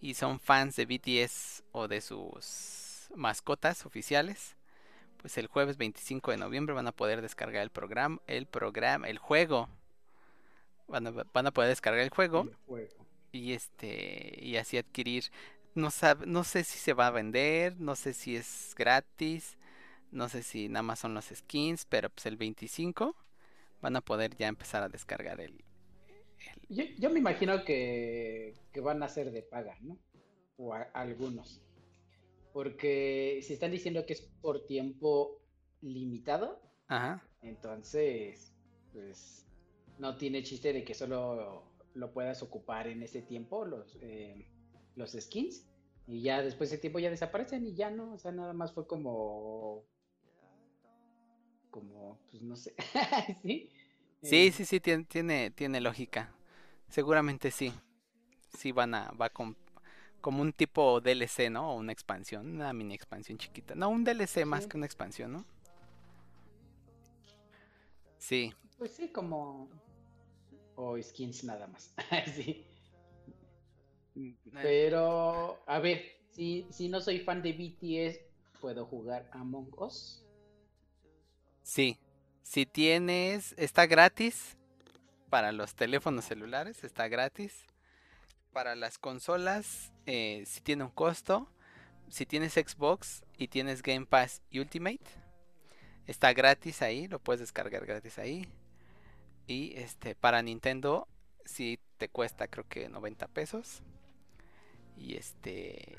y 0.00 0.14
son 0.14 0.40
fans 0.40 0.76
de 0.76 0.86
BTS 0.86 1.62
o 1.72 1.88
de 1.88 2.00
sus 2.00 3.08
mascotas 3.14 3.86
oficiales, 3.86 4.56
pues 5.18 5.38
el 5.38 5.46
jueves 5.46 5.76
25 5.76 6.32
de 6.32 6.36
noviembre 6.38 6.74
van 6.74 6.88
a 6.88 6.92
poder 6.92 7.22
descargar 7.22 7.62
el 7.62 7.70
programa, 7.70 8.20
el 8.26 8.46
programa, 8.46 9.08
el 9.08 9.18
juego. 9.18 9.68
Van 10.88 11.06
a, 11.06 11.10
van 11.10 11.46
a 11.46 11.52
poder 11.52 11.70
descargar 11.70 12.02
el 12.02 12.10
juego, 12.10 12.42
el 12.42 12.56
juego, 12.66 13.06
y 13.32 13.52
este 13.52 14.38
y 14.40 14.56
así 14.56 14.76
adquirir 14.78 15.24
no, 15.74 15.90
sabe, 15.90 16.26
no 16.26 16.44
sé 16.44 16.64
si 16.64 16.78
se 16.78 16.92
va 16.92 17.08
a 17.08 17.10
vender, 17.10 17.80
no 17.80 17.96
sé 17.96 18.12
si 18.12 18.36
es 18.36 18.74
gratis, 18.76 19.56
no 20.10 20.28
sé 20.28 20.42
si 20.42 20.68
nada 20.68 20.82
más 20.82 20.98
son 20.98 21.14
los 21.14 21.26
skins, 21.26 21.84
pero 21.84 22.10
pues 22.10 22.26
el 22.26 22.36
25 22.36 23.14
van 23.80 23.96
a 23.96 24.00
poder 24.00 24.36
ya 24.36 24.48
empezar 24.48 24.82
a 24.82 24.88
descargar 24.88 25.40
el... 25.40 25.64
Yo, 26.68 27.10
me 27.10 27.18
imagino 27.18 27.64
que, 27.64 28.54
van 28.82 29.02
a 29.02 29.08
ser 29.08 29.30
de 29.30 29.42
paga, 29.42 29.76
¿no? 29.80 29.98
O 30.56 30.72
algunos. 30.94 31.60
Porque 32.52 33.40
si 33.42 33.52
están 33.52 33.70
diciendo 33.70 34.06
que 34.06 34.14
es 34.14 34.22
por 34.40 34.66
tiempo 34.66 35.42
limitado, 35.82 36.60
entonces, 37.42 38.54
pues 38.92 39.46
no 39.98 40.16
tiene 40.16 40.42
chiste 40.42 40.72
de 40.72 40.84
que 40.84 40.94
solo 40.94 41.69
lo 41.94 42.12
puedas 42.12 42.42
ocupar 42.42 42.86
en 42.86 43.02
ese 43.02 43.22
tiempo, 43.22 43.64
los, 43.64 43.96
eh, 44.00 44.46
los 44.96 45.12
skins, 45.12 45.66
y 46.06 46.22
ya 46.22 46.42
después 46.42 46.70
de 46.70 46.78
tiempo 46.78 46.98
ya 46.98 47.10
desaparecen 47.10 47.66
y 47.66 47.74
ya 47.74 47.90
no, 47.90 48.14
o 48.14 48.18
sea, 48.18 48.32
nada 48.32 48.52
más 48.52 48.72
fue 48.72 48.86
como, 48.86 49.84
como, 51.70 52.18
pues 52.30 52.42
no 52.42 52.56
sé, 52.56 52.74
¿sí? 53.42 53.70
Sí, 54.22 54.46
eh, 54.48 54.52
sí, 54.52 54.64
sí, 54.64 54.80
tiene, 54.80 55.04
tiene, 55.04 55.50
tiene 55.50 55.80
lógica. 55.80 56.34
Seguramente 56.88 57.50
sí. 57.50 57.72
Sí 58.58 58.72
van 58.72 58.94
a, 58.94 59.10
va 59.12 59.30
con, 59.30 59.56
como 60.20 60.42
un 60.42 60.52
tipo 60.52 61.00
DLC, 61.00 61.50
¿no? 61.50 61.72
O 61.72 61.76
una 61.76 61.92
expansión, 61.92 62.54
una 62.54 62.72
mini 62.72 62.94
expansión 62.94 63.38
chiquita. 63.38 63.74
No, 63.74 63.88
un 63.88 64.04
DLC 64.04 64.44
más 64.44 64.66
que 64.66 64.76
una 64.76 64.86
expansión, 64.86 65.32
¿no? 65.32 65.44
Sí. 68.18 68.52
Pues 68.76 68.90
sí, 68.90 69.08
como 69.08 69.70
o 70.80 71.02
skins 71.02 71.44
nada 71.44 71.66
más. 71.66 71.94
sí. 72.34 72.66
Pero, 74.52 75.62
a 75.66 75.78
ver, 75.78 76.02
si, 76.30 76.66
si 76.70 76.88
no 76.88 77.00
soy 77.00 77.20
fan 77.20 77.42
de 77.42 77.52
BTS, 77.52 78.18
¿puedo 78.60 78.84
jugar 78.86 79.28
Among 79.32 79.70
Us? 79.78 80.24
Sí. 81.62 81.98
Si 82.42 82.66
tienes, 82.66 83.54
está 83.58 83.86
gratis 83.86 84.56
para 85.28 85.52
los 85.52 85.74
teléfonos 85.74 86.24
celulares, 86.24 86.82
está 86.82 87.08
gratis. 87.08 87.66
Para 88.52 88.74
las 88.74 88.98
consolas, 88.98 89.92
eh, 90.06 90.42
si 90.46 90.60
tiene 90.60 90.84
un 90.84 90.90
costo. 90.90 91.48
Si 92.08 92.26
tienes 92.26 92.54
Xbox 92.54 93.22
y 93.38 93.46
tienes 93.46 93.82
Game 93.82 94.04
Pass 94.04 94.42
Ultimate, 94.52 94.98
está 96.08 96.32
gratis 96.32 96.82
ahí, 96.82 97.06
lo 97.06 97.20
puedes 97.20 97.38
descargar 97.38 97.86
gratis 97.86 98.18
ahí. 98.18 98.48
Y 99.50 99.72
este, 99.74 100.14
para 100.14 100.42
Nintendo, 100.42 101.08
si 101.44 101.80
te 101.98 102.08
cuesta 102.08 102.46
creo 102.46 102.68
que 102.68 102.88
90 102.88 103.26
pesos. 103.26 103.82
Y 104.96 105.16
este. 105.16 105.96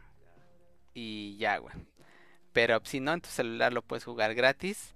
Y 0.94 1.36
ya, 1.36 1.58
güey. 1.58 1.76
Pero 2.54 2.80
si 2.86 3.02
no, 3.02 3.12
en 3.12 3.20
tu 3.20 3.28
celular 3.28 3.74
lo 3.74 3.82
puedes 3.82 4.06
jugar 4.06 4.36
gratis. 4.36 4.96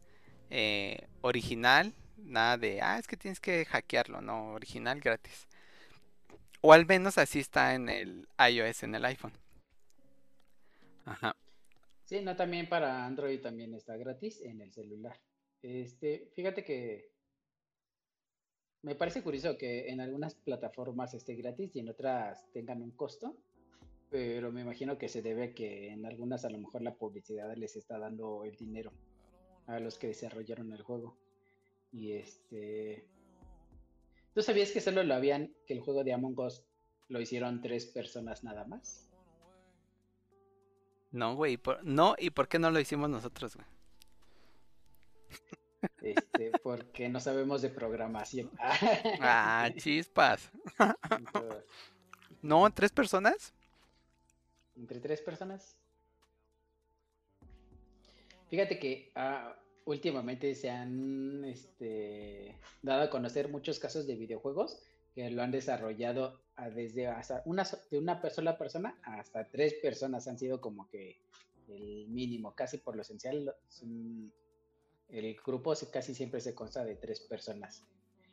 Eh, 0.50 1.06
original. 1.20 1.94
Nada 2.16 2.58
de, 2.58 2.82
ah, 2.82 2.98
es 2.98 3.08
que 3.08 3.18
tienes 3.18 3.42
que 3.42 3.66
hackearlo. 3.66 4.22
No, 4.22 4.54
original 4.54 5.02
gratis. 5.02 5.50
O 6.62 6.72
al 6.72 6.86
menos 6.86 7.18
así 7.18 7.40
está 7.40 7.76
en 7.76 7.90
el 7.90 8.26
iOS, 8.40 8.84
en 8.84 8.96
el 8.96 9.04
iPhone. 9.04 9.34
Ajá. 11.04 11.36
Sí, 12.06 12.22
no, 12.22 12.38
también 12.38 12.70
para 12.70 13.06
Android 13.06 13.42
también 13.42 13.74
está 13.74 13.98
gratis 13.98 14.40
en 14.40 14.62
el 14.62 14.72
celular. 14.72 15.20
Este, 15.62 16.32
fíjate 16.34 16.64
que 16.64 17.15
me 18.86 18.94
parece 18.94 19.24
curioso 19.24 19.58
que 19.58 19.90
en 19.90 20.00
algunas 20.00 20.36
plataformas 20.36 21.16
esté 21.16 21.34
gratis 21.34 21.76
y 21.76 21.80
en 21.80 21.90
otras 21.90 22.46
tengan 22.54 22.84
un 22.84 22.92
costo, 22.92 23.36
pero 24.12 24.52
me 24.52 24.62
imagino 24.62 25.00
que 25.00 25.10
se 25.10 25.24
debe 25.24 25.44
a 25.46 25.54
que 25.56 25.90
en 25.90 26.06
algunas 26.06 26.46
a 26.46 26.52
lo 26.52 26.60
mejor 26.60 26.84
la 26.84 26.94
publicidad 26.94 27.52
les 27.58 27.76
está 27.76 27.98
dando 27.98 28.44
el 28.44 28.56
dinero 28.56 28.92
a 29.66 29.80
los 29.80 29.98
que 29.98 30.08
desarrollaron 30.08 30.72
el 30.72 30.84
juego. 30.84 31.18
Y 31.92 32.12
este... 32.12 33.08
¿Tú 34.36 34.44
sabías 34.44 34.72
que 34.72 34.82
solo 34.82 35.04
lo 35.04 35.16
habían, 35.16 35.56
que 35.66 35.74
el 35.74 35.80
juego 35.80 36.04
de 36.04 36.14
Among 36.14 36.38
Us 36.38 36.64
lo 37.08 37.20
hicieron 37.20 37.62
tres 37.62 37.88
personas 37.88 38.44
nada 38.44 38.66
más? 38.66 39.10
No, 41.12 41.36
güey, 41.36 41.60
no, 41.82 42.16
¿y 42.20 42.30
por 42.30 42.48
qué 42.48 42.60
no 42.60 42.70
lo 42.70 42.80
hicimos 42.80 43.10
nosotros, 43.10 43.56
güey? 43.56 43.75
Este, 46.06 46.52
porque 46.62 47.10
no 47.10 47.20
sabemos 47.20 47.64
de 47.64 47.70
programación. 47.70 48.52
ah, 49.22 49.70
chispas. 49.76 50.52
no, 52.44 52.72
¿tres 52.72 52.92
personas? 52.92 53.54
¿Entre 54.76 55.00
tres 55.00 55.20
personas? 55.22 55.76
Fíjate 58.50 58.78
que 58.78 59.12
ah, 59.16 59.56
últimamente 59.86 60.54
se 60.54 60.70
han 60.70 61.44
este, 61.46 62.56
dado 62.84 63.02
a 63.02 63.10
conocer 63.10 63.50
muchos 63.50 63.80
casos 63.80 64.06
de 64.06 64.16
videojuegos 64.16 64.84
que 65.16 65.32
lo 65.32 65.42
han 65.42 65.52
desarrollado 65.52 66.40
desde 66.76 67.08
hasta 67.08 67.42
una, 67.46 67.64
de 67.90 67.98
una 67.98 68.30
sola 68.30 68.58
persona 68.58 69.00
hasta 69.04 69.50
tres 69.50 69.74
personas 69.82 70.28
han 70.28 70.38
sido 70.38 70.62
como 70.62 70.88
que 70.90 71.18
el 71.68 72.08
mínimo, 72.10 72.54
casi 72.54 72.78
por 72.78 72.96
lo 72.96 73.02
esencial 73.02 73.56
el 75.10 75.36
grupo 75.36 75.74
casi 75.92 76.14
siempre 76.14 76.42
se 76.42 76.56
consta 76.56 76.84
de 76.84 76.96
tres 76.96 77.20
personas. 77.20 77.84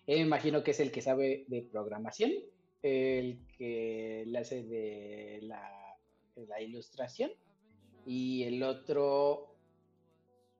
me 0.06 0.16
imagino 0.16 0.62
que 0.62 0.72
es 0.72 0.80
el 0.80 0.90
que 0.90 1.02
sabe 1.02 1.44
de 1.48 1.62
programación, 1.62 2.32
el 2.82 3.38
que 3.56 4.24
le 4.26 4.38
hace 4.38 4.62
de 4.62 5.40
la, 5.42 5.68
ilustración 6.60 7.30
y 8.06 8.42
el 8.44 8.62
otro, 8.62 9.54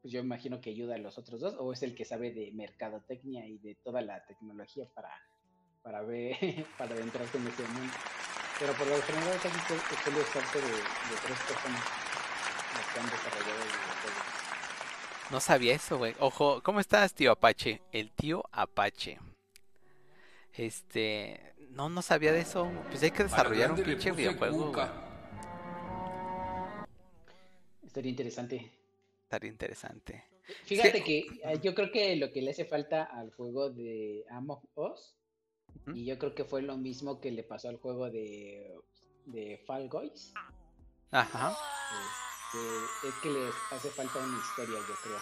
pues 0.01 0.13
yo 0.13 0.21
imagino 0.21 0.61
que 0.61 0.71
ayuda 0.71 0.95
a 0.95 0.99
los 0.99 1.19
otros 1.19 1.41
dos, 1.41 1.57
o 1.59 1.73
es 1.73 1.83
el 1.83 1.95
que 1.95 2.05
sabe 2.05 2.33
de 2.33 2.53
mercadotecnia 2.53 3.47
y 3.47 3.59
de 3.59 3.75
toda 3.77 4.01
la 4.03 4.25
tecnología 4.27 4.87
para, 4.95 5.11
para 5.83 6.03
ver, 6.03 6.37
para 6.79 6.95
adentrarse 6.95 7.39
en 7.39 7.47
ese 7.49 7.63
mundo. 7.69 7.93
Pero 8.61 8.73
por 8.75 8.87
lo 8.87 9.03
general 9.03 9.39
casi 9.43 9.59
suele 10.05 10.21
estarse 10.21 10.59
de, 10.59 10.73
tres 11.25 11.39
personas 11.49 11.83
los 12.77 12.87
que 12.93 13.01
han 13.01 13.11
desarrollado 13.11 13.63
el 13.63 14.42
no 15.33 15.41
sabía 15.41 15.75
eso, 15.75 15.97
güey. 15.97 16.15
Ojo, 16.21 16.63
¿cómo 16.63 16.79
estás, 16.79 17.15
tío 17.15 17.33
Apache? 17.33 17.81
El 17.91 18.13
tío 18.13 18.45
Apache. 18.53 19.19
Este, 20.53 21.55
no, 21.71 21.89
no 21.89 22.03
sabía 22.03 22.33
de 22.33 22.41
eso. 22.41 22.71
Pues 22.91 23.03
hay 23.03 23.13
que 23.13 23.25
desarrollar 23.25 23.73
un 23.73 23.83
pinche 23.83 24.13
videojuego. 24.13 24.73
Estaría 27.83 28.11
interesante. 28.11 28.71
Estaría 29.23 29.51
interesante. 29.51 30.23
Fíjate 30.67 31.03
que 31.03 31.21
eh, 31.21 31.59
yo 31.63 31.75
creo 31.75 31.91
que 31.91 32.15
lo 32.17 32.31
que 32.31 32.43
le 32.43 32.51
hace 32.51 32.67
falta 32.67 33.05
al 33.05 33.33
juego 33.33 33.71
de 33.71 34.27
Among 34.29 34.69
Us, 34.75 35.17
y 35.95 36.05
yo 36.05 36.19
creo 36.19 36.35
que 36.35 36.45
fue 36.45 36.61
lo 36.61 36.77
mismo 36.77 37.23
que 37.23 37.31
le 37.31 37.43
pasó 37.43 37.71
al 37.71 37.79
juego 37.79 38.11
de, 38.11 38.79
de 39.25 39.63
Fall 39.67 39.89
Guys. 39.89 40.35
Ajá. 41.11 41.57
Es 42.55 43.15
que 43.23 43.31
les 43.31 43.55
hace 43.71 43.91
falta 43.91 44.19
una 44.19 44.39
historia, 44.39 44.79
yo 44.89 44.95
creo. 45.03 45.19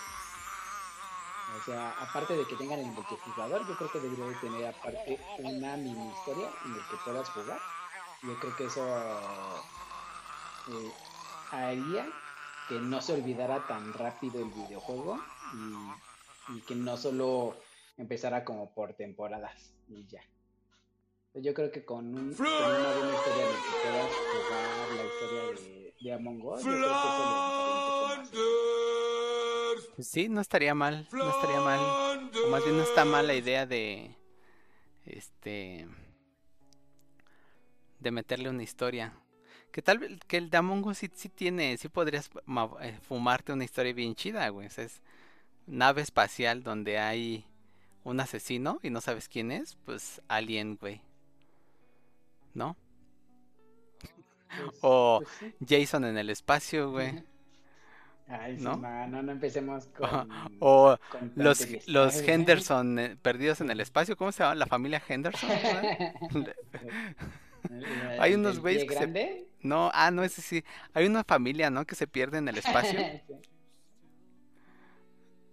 O 1.56 1.64
sea, 1.64 1.90
aparte 1.90 2.36
de 2.36 2.46
que 2.46 2.56
tengan 2.56 2.78
el 2.78 2.86
multijugador, 2.86 3.66
yo 3.66 3.76
creo 3.76 3.92
que 3.92 4.00
debería 4.00 4.26
de 4.26 4.34
tener 4.36 4.66
aparte 4.66 5.18
una 5.38 5.76
mini 5.76 6.10
historia 6.10 6.50
en 6.64 6.76
la 6.76 6.88
que 6.88 6.96
puedas 7.04 7.28
jugar. 7.30 7.60
Yo 8.22 8.38
creo 8.38 8.56
que 8.56 8.66
eso 8.66 8.82
eh, 10.68 10.92
haría 11.52 12.06
que 12.68 12.80
no 12.80 13.00
se 13.00 13.14
olvidara 13.14 13.66
tan 13.66 13.92
rápido 13.92 14.40
el 14.40 14.50
videojuego 14.50 15.18
y, 15.54 16.60
que 16.66 16.74
no 16.74 16.96
solo 16.96 17.56
empezara 17.96 18.44
como 18.44 18.72
por 18.74 18.94
temporadas 18.94 19.72
y 19.88 20.06
ya. 20.08 20.22
Yo 21.34 21.54
creo 21.54 21.70
que 21.70 21.84
con, 21.84 22.06
un, 22.06 22.34
con 22.34 22.46
una 22.46 22.92
buena 22.92 23.14
historia 23.14 23.44
la 23.44 23.56
que 23.56 23.70
puedas 23.82 24.12
jugar 24.14 24.96
la 24.96 25.04
historia 25.04 25.64
de 25.64 25.80
de 26.00 26.12
Among 26.12 26.42
Us. 26.42 26.62
Pues 29.94 30.08
sí, 30.08 30.28
no 30.28 30.40
estaría 30.40 30.74
mal, 30.74 31.06
no 31.12 31.30
estaría 31.30 31.60
mal. 31.60 32.30
O 32.46 32.50
más 32.50 32.64
bien 32.64 32.76
no 32.76 32.82
está 32.82 33.04
mal 33.04 33.26
la 33.26 33.34
idea 33.34 33.66
de 33.66 34.16
este 35.04 35.86
de 37.98 38.10
meterle 38.10 38.48
una 38.48 38.62
historia. 38.62 39.12
Que 39.72 39.82
tal 39.82 39.98
vez 39.98 40.18
que 40.26 40.38
el 40.38 40.50
de 40.50 40.56
Among 40.56 40.86
Us 40.86 40.98
sí, 40.98 41.28
tiene, 41.28 41.76
sí 41.76 41.88
podrías 41.88 42.30
eh, 42.80 42.98
fumarte 43.02 43.52
una 43.52 43.64
historia 43.64 43.92
bien 43.92 44.14
chida, 44.14 44.48
güey. 44.48 44.66
es 44.66 45.02
nave 45.66 46.02
espacial 46.02 46.62
donde 46.62 46.98
hay 46.98 47.44
un 48.02 48.18
asesino 48.18 48.80
y 48.82 48.90
no 48.90 49.00
sabes 49.00 49.28
quién 49.28 49.52
es, 49.52 49.76
pues 49.84 50.22
alien, 50.28 50.76
güey. 50.76 51.02
¿No? 52.54 52.76
Pues, 54.48 54.78
o 54.82 55.22
pues 55.40 55.54
Jason 55.66 56.04
en 56.04 56.18
el 56.18 56.30
espacio, 56.30 56.90
güey. 56.90 57.24
Ay, 58.30 58.58
¿no? 58.60 58.76
no, 58.76 59.22
no, 59.22 59.32
empecemos 59.32 59.86
con. 59.96 60.28
O 60.60 60.96
los, 61.34 61.66
los 61.88 62.16
Henderson 62.16 62.98
eh, 62.98 63.16
perdidos 63.20 63.60
en 63.60 63.70
el 63.70 63.80
espacio, 63.80 64.16
¿cómo 64.16 64.30
se 64.30 64.44
llama? 64.44 64.54
La 64.54 64.66
familia 64.66 65.02
Henderson. 65.06 65.50
Hay 68.18 68.34
unos 68.34 68.58
güeyes 68.60 68.84
que 68.84 68.94
se... 68.94 69.46
No, 69.62 69.90
ah, 69.92 70.10
no, 70.10 70.22
ese 70.22 70.40
sí. 70.40 70.64
Hay 70.94 71.06
una 71.06 71.24
familia, 71.24 71.70
¿no? 71.70 71.84
Que 71.84 71.94
se 71.94 72.06
pierde 72.06 72.38
en 72.38 72.48
el 72.48 72.56
espacio. 72.56 72.98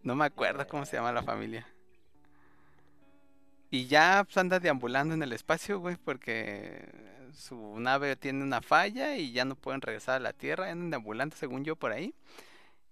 No 0.04 0.16
me 0.16 0.26
acuerdo 0.26 0.66
cómo 0.68 0.86
se 0.86 0.96
llama 0.96 1.12
la 1.12 1.24
familia. 1.24 1.68
Y 3.70 3.88
ya 3.88 4.24
pues, 4.24 4.38
anda 4.38 4.60
deambulando 4.60 5.14
en 5.14 5.24
el 5.24 5.34
espacio, 5.34 5.80
güey, 5.80 5.98
porque 5.98 6.88
su 7.34 7.80
nave 7.80 8.16
tiene 8.16 8.44
una 8.44 8.62
falla 8.62 9.18
y 9.18 9.32
ya 9.32 9.46
no 9.46 9.56
pueden 9.56 9.82
regresar 9.82 10.16
a 10.16 10.20
la 10.20 10.34
Tierra. 10.34 10.72
Andan 10.72 10.92
deambulando, 10.92 11.36
según 11.36 11.66
yo, 11.66 11.76
por 11.76 11.92
ahí. 11.92 12.14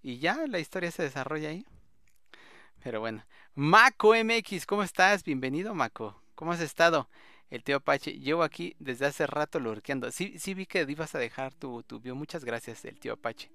Y 0.03 0.19
ya 0.19 0.45
la 0.47 0.59
historia 0.59 0.91
se 0.91 1.03
desarrolla 1.03 1.49
ahí. 1.49 1.65
Pero 2.83 2.99
bueno. 2.99 3.25
Mako 3.55 4.13
MX, 4.15 4.65
¿cómo 4.65 4.83
estás? 4.83 5.23
Bienvenido, 5.23 5.73
Mako. 5.73 6.21
¿Cómo 6.35 6.51
has 6.51 6.59
estado? 6.59 7.09
El 7.49 7.63
tío 7.63 7.77
Apache, 7.77 8.19
llevo 8.19 8.43
aquí 8.43 8.75
desde 8.79 9.05
hace 9.05 9.25
rato 9.27 9.59
lurqueando. 9.59 10.11
Sí, 10.11 10.37
sí 10.39 10.53
vi 10.53 10.65
que 10.65 10.85
ibas 10.87 11.15
a 11.15 11.19
dejar 11.19 11.53
tu, 11.53 11.83
tu. 11.83 12.01
Muchas 12.13 12.43
gracias, 12.43 12.83
el 12.83 12.99
tío 12.99 13.13
Apache. 13.13 13.49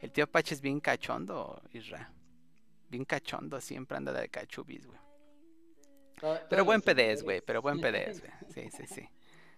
El 0.00 0.12
tío 0.12 0.24
Apache 0.24 0.54
es 0.54 0.60
bien 0.60 0.80
cachondo, 0.80 1.62
Isra. 1.72 2.12
Bien 2.90 3.06
cachondo, 3.06 3.60
siempre 3.62 3.96
anda 3.96 4.12
de 4.12 4.28
cachubis, 4.28 4.86
güey. 4.86 5.05
Pero 6.48 6.64
buen 6.64 6.80
PDS, 6.80 7.22
güey, 7.22 7.40
pero 7.40 7.62
buen 7.62 7.80
PDS, 7.80 8.20
güey. 8.20 8.32
Sí, 8.52 8.70
sí, 8.76 8.86
sí. 8.86 9.08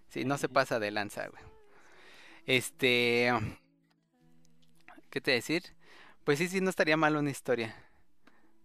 Sí, 0.09 0.25
no 0.25 0.37
se 0.37 0.49
pasa 0.49 0.79
de 0.79 0.91
lanza, 0.91 1.27
güey. 1.27 1.43
Este... 2.45 3.31
¿Qué 5.09 5.21
te 5.21 5.31
decir? 5.31 5.63
Pues 6.23 6.37
sí, 6.37 6.47
sí, 6.47 6.61
no 6.61 6.69
estaría 6.69 6.97
mal 6.97 7.15
una 7.15 7.31
historia. 7.31 7.75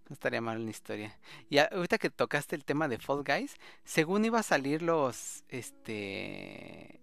No 0.09 0.15
estaría 0.15 0.41
mal 0.41 0.61
una 0.61 0.71
historia. 0.71 1.19
Y 1.49 1.59
ahorita 1.59 1.99
que 1.99 2.11
tocaste 2.11 2.57
el 2.57 2.65
tema 2.65 2.89
de 2.89 2.99
Fall 2.99 3.25
Guys, 3.25 3.57
según 3.85 4.25
iba 4.25 4.41
a 4.41 4.43
salir 4.43 4.83
los, 4.83 5.45
este, 5.49 7.01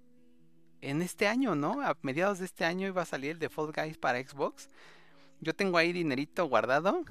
en 0.82 1.02
este 1.02 1.28
año, 1.28 1.56
¿no? 1.56 1.82
A 1.82 1.98
mediados 2.04 2.40
de 2.40 2.46
este 2.46 2.66
año 2.66 2.88
iba 2.88 3.02
a 3.02 3.06
salir 3.06 3.32
el 3.32 3.40
de 3.40 3.50
Fall 3.50 3.72
Guys 3.72 3.98
para 3.98 4.22
Xbox. 4.22 4.70
Yo 5.40 5.56
tengo 5.56 5.78
ahí 5.80 5.94
dinerito 5.94 6.46
guardado 6.46 7.04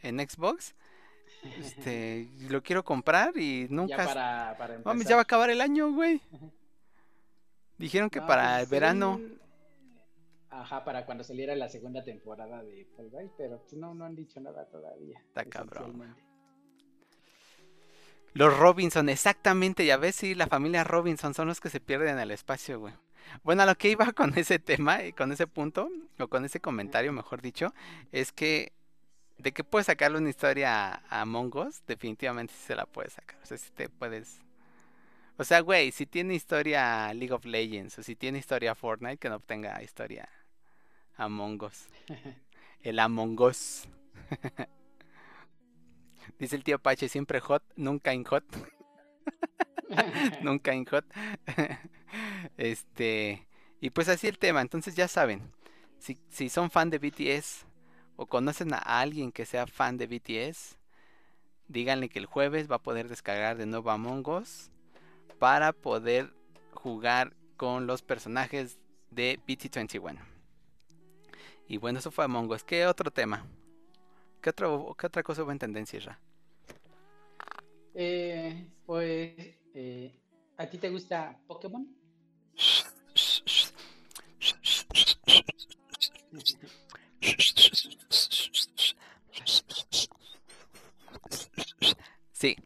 en 0.00 0.20
Xbox. 0.20 0.76
Este, 1.58 2.28
lo 2.48 2.62
quiero 2.62 2.84
comprar 2.84 3.36
y 3.36 3.66
nunca. 3.68 3.96
Ya 3.98 4.04
para, 4.04 4.56
para 4.56 5.02
ya 5.02 5.16
va 5.16 5.20
a 5.20 5.22
acabar 5.22 5.50
el 5.50 5.60
año, 5.60 5.92
güey. 5.92 6.20
Dijeron 7.78 8.10
que 8.10 8.20
para 8.20 8.52
pues, 8.52 8.62
el 8.62 8.68
verano. 8.68 9.20
Ajá, 10.50 10.84
para 10.84 11.04
cuando 11.06 11.24
saliera 11.24 11.56
la 11.56 11.68
segunda 11.68 12.04
temporada 12.04 12.62
de 12.62 12.86
Fall 12.96 13.10
Guys, 13.10 13.32
pero 13.36 13.58
pues, 13.58 13.72
no, 13.72 13.94
no 13.94 14.04
han 14.04 14.14
dicho 14.14 14.38
nada 14.40 14.66
todavía. 14.66 15.18
Está 15.18 15.44
cabrón. 15.46 16.14
Los 18.34 18.56
Robinson, 18.56 19.08
exactamente, 19.08 19.84
ya 19.84 19.96
ves, 19.96 20.16
sí, 20.16 20.34
la 20.34 20.46
familia 20.46 20.84
Robinson 20.84 21.34
son 21.34 21.48
los 21.48 21.60
que 21.60 21.68
se 21.68 21.80
pierden 21.80 22.10
en 22.10 22.20
el 22.20 22.30
espacio, 22.30 22.80
güey. 22.80 22.94
Bueno, 23.42 23.62
a 23.62 23.66
lo 23.66 23.74
que 23.74 23.90
iba 23.90 24.06
con 24.12 24.36
ese 24.38 24.58
tema, 24.58 24.98
con 25.16 25.32
ese 25.32 25.46
punto, 25.46 25.88
o 26.18 26.28
con 26.28 26.44
ese 26.44 26.60
comentario, 26.60 27.12
mejor 27.12 27.42
dicho, 27.42 27.74
es 28.10 28.32
que 28.32 28.72
de 29.42 29.52
que 29.52 29.64
puedes 29.64 29.86
sacarle 29.86 30.18
una 30.18 30.30
historia 30.30 31.02
a 31.08 31.24
Mongos, 31.24 31.82
definitivamente 31.86 32.54
sí 32.54 32.66
se 32.68 32.76
la 32.76 32.86
puedes 32.86 33.14
sacar. 33.14 33.38
O 33.42 33.46
sea, 33.46 33.58
si 33.58 33.70
te 33.72 33.88
puedes. 33.88 34.40
O 35.36 35.44
sea, 35.44 35.60
güey, 35.60 35.90
si 35.90 36.06
tiene 36.06 36.34
historia 36.34 37.12
League 37.12 37.32
of 37.32 37.44
Legends, 37.44 37.98
o 37.98 38.02
si 38.02 38.14
tiene 38.14 38.38
historia 38.38 38.74
Fortnite, 38.76 39.16
que 39.16 39.28
no 39.28 39.36
obtenga 39.36 39.82
historia 39.82 40.28
Among 41.16 41.62
Us. 41.62 41.88
El 42.82 43.00
Among 43.00 43.40
Us. 43.40 43.88
Dice 46.38 46.54
el 46.54 46.62
tío 46.62 46.78
Pache, 46.78 47.08
siempre 47.08 47.40
hot, 47.40 47.64
nunca 47.74 48.14
in 48.14 48.24
hot. 48.24 48.44
nunca 50.42 50.72
in 50.72 50.86
hot. 50.86 51.04
este. 52.56 53.48
Y 53.80 53.90
pues 53.90 54.08
así 54.08 54.28
el 54.28 54.38
tema. 54.38 54.60
Entonces 54.60 54.94
ya 54.94 55.08
saben. 55.08 55.52
Si, 55.98 56.18
si 56.28 56.48
son 56.48 56.70
fan 56.70 56.90
de 56.90 56.98
BTS 56.98 57.66
o 58.16 58.26
conocen 58.26 58.74
a 58.74 58.78
alguien 58.78 59.32
que 59.32 59.46
sea 59.46 59.66
fan 59.66 59.96
de 59.98 60.06
BTS, 60.06 60.76
díganle 61.68 62.08
que 62.08 62.18
el 62.18 62.26
jueves 62.26 62.70
va 62.70 62.76
a 62.76 62.82
poder 62.82 63.08
descargar 63.08 63.56
de 63.56 63.66
nuevo 63.66 63.90
Among 63.90 64.26
Us 64.28 64.70
para 65.38 65.72
poder 65.72 66.32
jugar 66.74 67.34
con 67.56 67.86
los 67.86 68.02
personajes 68.02 68.78
de 69.10 69.40
BT21. 69.46 70.18
Y 71.68 71.78
bueno, 71.78 71.98
eso 71.98 72.10
fue 72.10 72.24
Among 72.24 72.50
Us. 72.50 72.64
¿Qué 72.64 72.86
otro 72.86 73.10
tema? 73.10 73.46
¿Qué, 74.40 74.50
otro, 74.50 74.94
qué 74.98 75.06
otra 75.06 75.22
cosa 75.22 75.42
hubo 75.42 75.52
en 75.52 75.58
tendencia? 75.58 76.18
Eh, 77.94 78.66
pues, 78.86 79.34
eh, 79.74 80.12
¿a 80.56 80.66
ti 80.66 80.78
te 80.78 80.90
gusta 80.90 81.38
Pokémon? 81.46 81.86
Sí. 92.32 92.56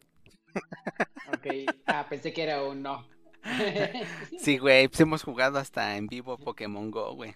Ok, 1.28 1.46
ah, 1.86 2.06
pensé 2.08 2.32
que 2.32 2.42
era 2.42 2.62
un 2.62 2.82
no. 2.82 3.06
sí, 4.38 4.58
güey, 4.58 4.88
pues 4.88 5.00
hemos 5.00 5.22
jugado 5.22 5.58
hasta 5.58 5.96
en 5.96 6.06
vivo 6.06 6.38
Pokémon 6.38 6.90
Go, 6.90 7.14
güey. 7.14 7.34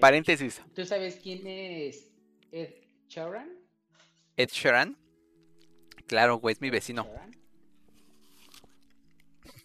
Paréntesis. 0.00 0.60
¿Tú 0.74 0.84
sabes 0.84 1.18
quién 1.22 1.46
es 1.46 2.10
Ed 2.52 2.74
Sheeran? 3.08 3.48
Ed 4.36 4.48
Sheeran. 4.50 4.98
Claro, 6.06 6.36
güey, 6.36 6.54
es 6.54 6.60
mi 6.60 6.70
vecino. 6.70 7.06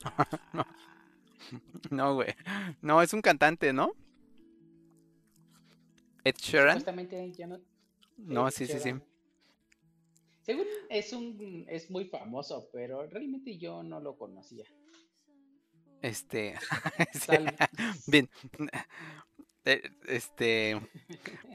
no, 1.90 2.16
güey. 2.16 2.36
No, 2.82 3.02
es 3.02 3.14
un 3.14 3.22
cantante, 3.22 3.74
¿no? 3.74 3.92
Ed 6.24 6.36
Sheeran. 6.38 6.76
Justamente 6.76 7.32
ya 7.34 7.48
no. 7.48 7.60
No, 8.18 8.50
sí, 8.52 8.68
sí, 8.68 8.80
sí. 8.80 8.94
Según 10.42 10.66
es 10.90 11.14
un 11.14 11.66
es 11.68 11.90
muy 11.90 12.06
famoso, 12.06 12.70
pero 12.72 13.08
realmente 13.08 13.58
yo 13.58 13.82
no 13.84 14.00
lo 14.00 14.18
conocía. 14.18 14.66
Este, 16.02 16.56
bien, 18.08 18.30
eh, 19.66 19.82
este, 20.06 20.82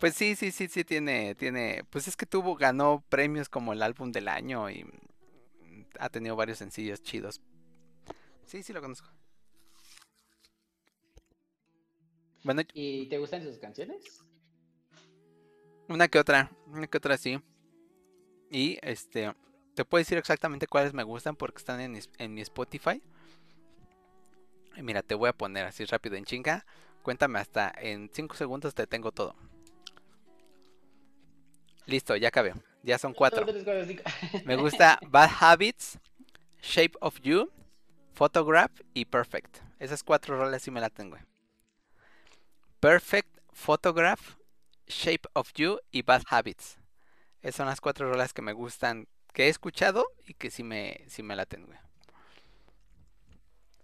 pues 0.01 0.15
sí, 0.15 0.35
sí, 0.37 0.51
sí, 0.53 0.69
sí 0.69 0.85
tiene, 0.85 1.35
tiene, 1.35 1.85
pues 1.91 2.09
es 2.09 2.17
que 2.17 2.25
tuvo, 2.25 2.55
ganó 2.55 3.05
premios 3.11 3.51
como 3.51 3.75
el 3.75 3.83
álbum 3.83 4.11
del 4.11 4.27
año 4.27 4.71
y 4.71 4.87
ha 5.99 6.09
tenido 6.09 6.35
varios 6.35 6.57
sencillos 6.57 7.03
chidos. 7.03 7.43
Sí, 8.47 8.63
sí 8.63 8.73
lo 8.73 8.81
conozco. 8.81 9.11
Bueno, 12.43 12.63
¿y 12.73 13.07
te 13.11 13.19
gustan 13.19 13.43
sus 13.43 13.59
canciones? 13.59 14.25
Una 15.89 16.09
que 16.09 16.19
otra, 16.19 16.51
una 16.67 16.87
que 16.87 16.99
otra 16.99 17.17
sí. 17.17 17.41
Y 18.51 18.79
este, 18.83 19.35
te 19.75 19.85
puedo 19.85 20.01
decir 20.01 20.19
exactamente 20.19 20.67
cuáles 20.67 20.93
me 20.93 21.03
gustan 21.03 21.37
porque 21.37 21.59
están 21.59 21.81
en, 21.81 21.99
en 22.19 22.35
mi 22.35 22.41
Spotify. 22.43 23.03
Mira, 24.77 25.03
te 25.03 25.15
voy 25.15 25.29
a 25.29 25.33
poner 25.33 25.65
así 25.65 25.85
rápido 25.85 26.17
en 26.17 26.25
chinga. 26.25 26.65
Cuéntame 27.03 27.39
hasta 27.39 27.73
en 27.77 28.11
5 28.13 28.37
segundos 28.37 28.75
te 28.75 28.87
tengo 28.87 29.13
todo. 29.13 29.35
Listo, 31.87 32.15
ya 32.17 32.29
acabé. 32.29 32.53
Ya 32.83 32.99
son 32.99 33.15
cuatro. 33.15 33.47
Me 34.45 34.57
gusta 34.57 34.99
Bad 35.09 35.31
Habits, 35.41 35.99
Shape 36.63 36.93
of 37.01 37.19
You, 37.21 37.51
Photograph 38.13 38.73
y 38.95 39.07
Perfect. 39.07 39.59
Esas 39.79 40.03
cuatro 40.03 40.37
roles 40.37 40.63
sí 40.63 40.71
me 40.71 40.81
la 40.81 40.91
tengo. 40.91 41.17
Perfect, 42.81 43.29
Photograph, 43.53 44.38
Shape 44.89 45.29
of 45.35 45.53
You 45.55 45.79
y 45.91 46.03
Bad 46.03 46.23
Habits. 46.29 46.79
Esas 47.41 47.57
son 47.57 47.67
las 47.67 47.81
cuatro 47.81 48.11
rolas 48.11 48.33
que 48.33 48.43
me 48.43 48.53
gustan, 48.53 49.07
que 49.33 49.45
he 49.45 49.49
escuchado 49.49 50.07
y 50.27 50.35
que 50.35 50.51
sí 50.51 50.63
me, 50.63 51.05
sí 51.07 51.23
me 51.23 51.37
la 51.37 51.47
tengo. 51.47 51.73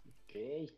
Ok. 0.07 0.71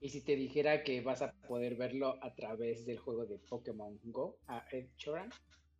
Y 0.00 0.10
si 0.10 0.20
te 0.20 0.36
dijera 0.36 0.84
que 0.84 1.00
vas 1.00 1.22
a 1.22 1.32
poder 1.32 1.74
verlo 1.76 2.22
a 2.22 2.34
través 2.34 2.86
del 2.86 2.98
juego 2.98 3.26
de 3.26 3.38
Pokémon 3.38 3.98
Go 4.04 4.38
a 4.46 4.64
Ed 4.70 4.86
Sheeran. 4.96 5.30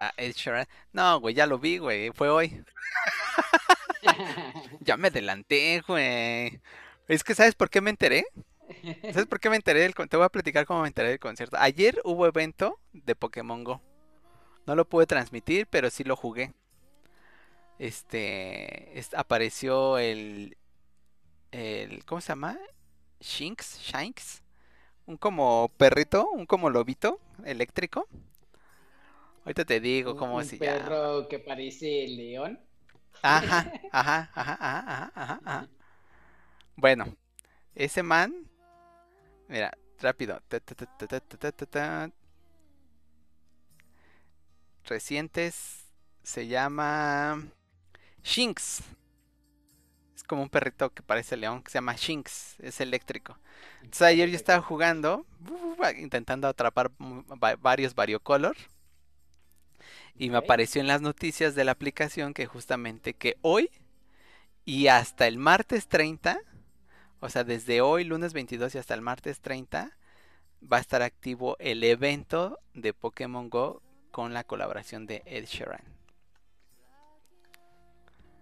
A 0.01 0.13
Ed 0.17 0.33
Sheeran. 0.33 0.67
No, 0.93 1.21
güey, 1.21 1.35
ya 1.35 1.47
lo 1.47 1.59
vi, 1.59 1.79
güey. 1.79 2.11
Fue 2.11 2.29
hoy. 2.29 2.65
ya 4.81 4.97
me 4.97 5.09
adelanté, 5.09 5.83
güey. 5.87 6.61
Es 7.07 7.23
que, 7.23 7.35
¿sabes 7.35 7.55
por 7.55 7.71
qué 7.71 7.81
me 7.81 7.91
enteré? 7.91 8.25
¿Sabes 9.03 9.27
por 9.27 9.41
qué 9.41 9.51
me 9.51 9.57
enteré 9.57 9.81
del 9.81 9.95
Te 9.95 10.17
voy 10.17 10.27
a 10.27 10.29
platicar 10.29 10.67
cómo 10.67 10.83
me 10.83 10.89
enteré 10.89 11.09
del 11.11 11.19
concierto. 11.19 11.57
Ayer 11.59 12.01
hubo 12.05 12.27
evento 12.27 12.79
de 12.93 13.17
Pokémon 13.17 13.65
Go. 13.65 13.81
No 14.67 14.75
lo 14.75 14.89
pude 14.89 15.07
transmitir, 15.07 15.67
pero 15.67 15.91
sí 15.91 16.05
lo 16.05 16.17
jugué. 16.17 16.53
Este, 17.79 18.93
apareció 19.17 19.99
el 19.99 20.57
el 21.53 22.05
¿cómo 22.05 22.21
se 22.21 22.29
llama? 22.29 22.59
Shinx, 23.21 23.81
Shanks, 23.81 24.43
un 25.07 25.17
como 25.17 25.71
perrito, 25.77 26.29
un 26.31 26.47
como 26.47 26.71
lobito 26.71 27.21
eléctrico. 27.45 28.07
Ahorita 29.45 29.65
te 29.65 29.81
digo 29.81 30.17
cómo 30.17 30.43
se 30.43 30.59
llama. 30.59 30.77
Un 30.77 30.85
perro 30.85 31.29
que 31.29 31.39
parece 31.39 32.07
león. 32.09 32.61
Ajá, 33.23 33.73
ajá, 33.93 34.31
ajá, 34.35 34.59
ajá, 34.61 35.13
ajá, 35.15 35.41
ajá. 35.45 35.69
Bueno, 36.77 37.17
ese 37.75 38.03
man, 38.03 38.48
mira, 39.49 39.77
rápido. 40.01 40.41
Recientes 44.85 45.85
se 46.23 46.47
llama 46.47 47.43
Shinx. 48.23 48.83
Es 50.15 50.23
como 50.25 50.43
un 50.43 50.49
perrito 50.49 50.93
que 50.93 51.03
parece 51.03 51.37
león, 51.37 51.63
que 51.63 51.71
se 51.71 51.79
llama 51.79 51.95
Shinx, 51.97 52.57
es 52.61 52.81
eléctrico. 52.81 53.39
Entonces 53.77 54.03
ayer 54.03 54.29
yo 54.29 54.37
estaba 54.37 54.63
jugando, 54.63 55.27
intentando 55.97 56.49
atrapar 56.49 56.91
varios 57.61 57.95
variocolor. 57.95 58.57
Y 60.17 60.31
me 60.31 60.39
apareció 60.39 60.81
en 60.81 60.89
las 60.89 61.01
noticias 61.01 61.55
de 61.55 61.65
la 61.65 61.73
aplicación 61.73 62.35
que 62.35 62.47
justamente 62.47 63.15
que 63.15 63.37
hoy 63.41 63.71
y 64.65 64.89
hasta 64.89 65.29
el 65.29 65.39
martes 65.39 65.87
30, 65.87 66.41
o 67.21 67.29
sea, 67.29 67.45
desde 67.45 67.81
hoy 67.81 68.05
lunes 68.05 68.33
22 68.33 68.75
y 68.75 68.79
hasta 68.79 68.95
el 68.95 69.03
martes 69.03 69.41
30, 69.41 69.97
va 70.61 70.77
a 70.79 70.81
estar 70.81 71.03
activo 71.03 71.57
el 71.59 71.85
evento 71.85 72.59
de 72.75 72.93
Pokémon 72.93 73.49
Go 73.51 73.83
con 74.11 74.35
la 74.35 74.45
colaboración 74.45 75.07
de 75.07 75.23
Ed 75.27 75.45
Sheeran. 75.47 75.83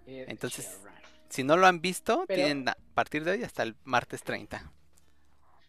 Entonces, 0.07 0.81
si 1.29 1.43
no 1.43 1.57
lo 1.57 1.67
han 1.67 1.81
visto, 1.81 2.25
tienen 2.27 2.69
a 2.69 2.77
partir 2.95 3.25
de 3.25 3.33
hoy 3.33 3.43
hasta 3.43 3.63
el 3.63 3.77
martes 3.85 4.23
30. 4.23 4.73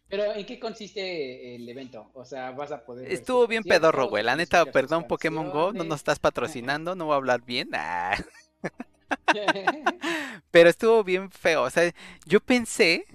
Pero 0.09 0.33
¿en 0.33 0.45
qué 0.45 0.59
consiste 0.59 1.55
el 1.55 1.67
evento? 1.67 2.11
O 2.13 2.23
sea, 2.23 2.51
vas 2.51 2.71
a 2.71 2.85
poder... 2.85 3.11
Estuvo 3.11 3.45
bien 3.47 3.63
pedorro, 3.63 4.07
güey. 4.07 4.23
La 4.23 4.35
neta, 4.35 4.65
perdón 4.65 5.05
Pokémon 5.05 5.49
Go, 5.49 5.73
no 5.73 5.83
nos 5.83 5.99
estás 5.99 6.19
patrocinando, 6.19 6.95
no 6.95 7.05
voy 7.05 7.13
a 7.13 7.17
hablar 7.17 7.43
bien. 7.43 7.69
Ah. 7.73 8.15
Pero 10.51 10.69
estuvo 10.69 11.03
bien 11.03 11.31
feo. 11.31 11.63
O 11.63 11.69
sea, 11.69 11.91
yo 12.25 12.39
pensé 12.39 13.05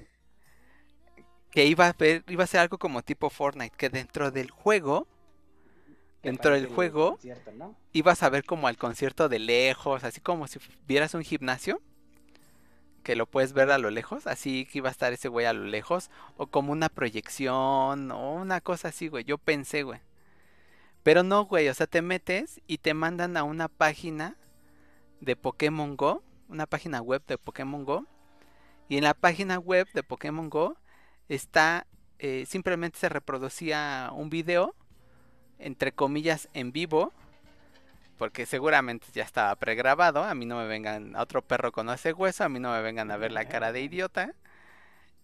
que 1.50 1.66
iba 1.66 1.86
a 1.88 1.92
ver, 1.92 2.24
iba 2.28 2.44
a 2.44 2.46
ser 2.46 2.60
algo 2.60 2.78
como 2.78 3.02
tipo 3.02 3.30
Fortnite, 3.30 3.76
que 3.76 3.90
dentro 3.90 4.30
del 4.30 4.50
juego, 4.50 5.06
dentro 6.22 6.54
del 6.54 6.66
juego, 6.66 7.18
ibas 7.92 8.22
a 8.22 8.30
ver 8.30 8.44
como 8.44 8.68
al 8.68 8.78
concierto 8.78 9.28
de 9.28 9.38
lejos, 9.38 10.04
así 10.04 10.20
como 10.20 10.46
si 10.46 10.58
vieras 10.86 11.14
un 11.14 11.22
gimnasio 11.22 11.80
que 13.02 13.16
lo 13.16 13.26
puedes 13.26 13.52
ver 13.52 13.70
a 13.70 13.78
lo 13.78 13.90
lejos, 13.90 14.26
así 14.26 14.66
que 14.66 14.78
iba 14.78 14.88
a 14.88 14.92
estar 14.92 15.12
ese 15.12 15.28
güey 15.28 15.46
a 15.46 15.52
lo 15.52 15.64
lejos, 15.64 16.10
o 16.36 16.46
como 16.46 16.72
una 16.72 16.88
proyección, 16.88 18.10
o 18.10 18.34
una 18.34 18.60
cosa 18.60 18.88
así, 18.88 19.08
güey, 19.08 19.24
yo 19.24 19.38
pensé, 19.38 19.82
güey. 19.82 20.00
Pero 21.02 21.22
no, 21.22 21.44
güey, 21.44 21.68
o 21.68 21.74
sea, 21.74 21.86
te 21.86 22.00
metes 22.00 22.60
y 22.66 22.78
te 22.78 22.94
mandan 22.94 23.36
a 23.36 23.42
una 23.42 23.68
página 23.68 24.36
de 25.22 25.36
Pokémon 25.36 25.96
Go, 25.96 26.22
una 26.48 26.66
página 26.66 27.00
web 27.00 27.22
de 27.26 27.38
Pokémon 27.38 27.84
Go, 27.84 28.06
y 28.88 28.98
en 28.98 29.04
la 29.04 29.14
página 29.14 29.58
web 29.58 29.88
de 29.94 30.02
Pokémon 30.02 30.50
Go 30.50 30.76
está, 31.28 31.86
eh, 32.18 32.44
simplemente 32.46 32.98
se 32.98 33.08
reproducía 33.08 34.10
un 34.12 34.28
video, 34.28 34.74
entre 35.58 35.92
comillas, 35.92 36.48
en 36.52 36.72
vivo, 36.72 37.12
porque 38.18 38.46
seguramente 38.46 39.06
ya 39.12 39.22
estaba 39.22 39.54
pregrabado. 39.56 40.24
A 40.24 40.34
mí 40.34 40.44
no 40.44 40.56
me 40.56 40.66
vengan, 40.66 41.16
a 41.16 41.22
otro 41.22 41.42
perro 41.42 41.72
con 41.72 41.88
ese 41.88 42.12
hueso, 42.12 42.44
a 42.44 42.48
mí 42.48 42.58
no 42.58 42.72
me 42.72 42.82
vengan 42.82 43.10
a 43.10 43.16
ver 43.16 43.32
la 43.32 43.48
cara 43.48 43.72
de 43.72 43.82
idiota. 43.82 44.34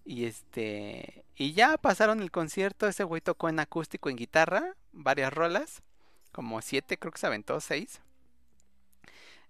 Y 0.04 0.24
este, 0.24 1.24
y 1.36 1.52
ya 1.52 1.76
pasaron 1.76 2.20
el 2.20 2.30
concierto. 2.30 2.86
Ese 2.86 3.04
güey 3.04 3.20
tocó 3.20 3.48
en 3.48 3.60
acústico, 3.60 4.08
en 4.08 4.16
guitarra, 4.16 4.74
varias 4.92 5.32
rolas, 5.32 5.82
como 6.32 6.62
siete, 6.62 6.98
creo 6.98 7.12
que 7.12 7.18
se 7.18 7.26
aventó 7.26 7.60
seis. 7.60 8.00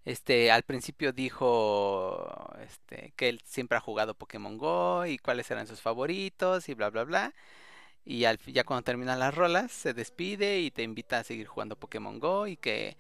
Este, 0.09 0.51
al 0.51 0.63
principio 0.63 1.13
dijo 1.13 2.51
este, 2.63 3.13
que 3.15 3.29
él 3.29 3.43
siempre 3.45 3.77
ha 3.77 3.81
jugado 3.83 4.15
Pokémon 4.15 4.57
Go 4.57 5.05
y 5.05 5.19
cuáles 5.19 5.51
eran 5.51 5.67
sus 5.67 5.83
favoritos 5.83 6.71
y 6.71 6.75
bla 6.75 6.89
bla 6.89 7.05
bla. 7.05 7.35
Y 8.07 8.25
al, 8.25 8.39
ya 8.39 8.65
cuando 8.65 8.85
terminan 8.85 9.19
las 9.19 9.35
rolas 9.35 9.71
se 9.71 9.93
despide 9.93 10.61
y 10.61 10.71
te 10.71 10.83
invita 10.83 11.19
a 11.19 11.25
seguir 11.25 11.47
jugando 11.47 11.77
Pokémon 11.77 12.19
Go 12.21 12.47
y 12.47 12.57
que 12.57 12.97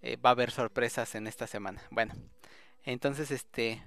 eh, 0.00 0.16
va 0.16 0.30
a 0.30 0.32
haber 0.32 0.50
sorpresas 0.50 1.14
en 1.14 1.26
esta 1.26 1.46
semana. 1.46 1.82
Bueno, 1.90 2.14
entonces 2.84 3.30
este... 3.30 3.82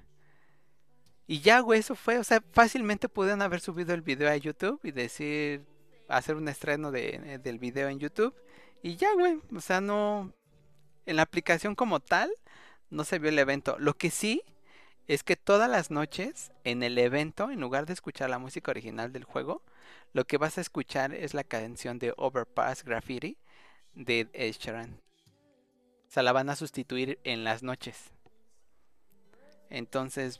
Y 1.26 1.41
ya, 1.41 1.62
güey, 1.62 1.80
eso 1.80 1.96
fue. 1.96 2.20
O 2.20 2.24
sea, 2.24 2.44
fácilmente 2.52 3.10
pudieron 3.10 3.41
haber 3.41 3.62
subido 3.62 3.96
el 3.96 4.04
video 4.04 4.30
a 4.30 4.38
YouTube 4.38 4.80
y 4.84 4.91
decir, 4.91 5.66
hacer 6.08 6.36
un 6.36 6.48
estreno 6.48 6.91
de, 6.91 7.16
eh, 7.16 7.40
del 7.40 7.58
video 7.58 7.90
en 7.90 8.00
YouTube. 8.00 8.36
Y 8.84 8.96
ya, 8.96 9.12
güey. 9.14 9.40
O 9.56 9.60
sea, 9.60 9.82
no... 9.82 10.34
En 11.05 11.15
la 11.15 11.23
aplicación 11.23 11.76
como 11.76 11.99
tal, 11.99 12.31
no 12.89 13.03
se 13.03 13.19
vio 13.19 13.30
el 13.30 13.39
evento. 13.39 13.77
Lo 13.80 13.95
que 13.95 14.11
sí 14.11 14.43
es 15.07 15.23
que 15.23 15.35
todas 15.35 15.69
las 15.69 15.89
noches 15.91 16.51
en 16.63 16.84
el 16.84 16.97
evento, 16.97 17.49
en 17.49 17.59
lugar 17.59 17.85
de 17.85 17.93
escuchar 17.93 18.30
la 18.30 18.39
música 18.39 18.71
original 18.71 19.11
del 19.11 19.23
juego, 19.23 19.63
lo 20.13 20.26
que 20.26 20.38
vas 20.38 20.57
a 20.57 20.61
escuchar 20.61 21.13
es 21.13 21.34
la 21.34 21.43
canción 21.43 21.99
de 21.99 22.13
Overpass 22.17 22.84
Graffiti 22.84 23.38
de 23.93 24.27
Ed 24.34 24.53
Sheeran. 24.53 25.01
O 26.07 26.11
sea, 26.11 26.23
la 26.23 26.31
van 26.31 26.49
a 26.49 26.55
sustituir 26.55 27.19
en 27.23 27.43
las 27.43 27.63
noches. 27.63 28.11
Entonces, 29.69 30.38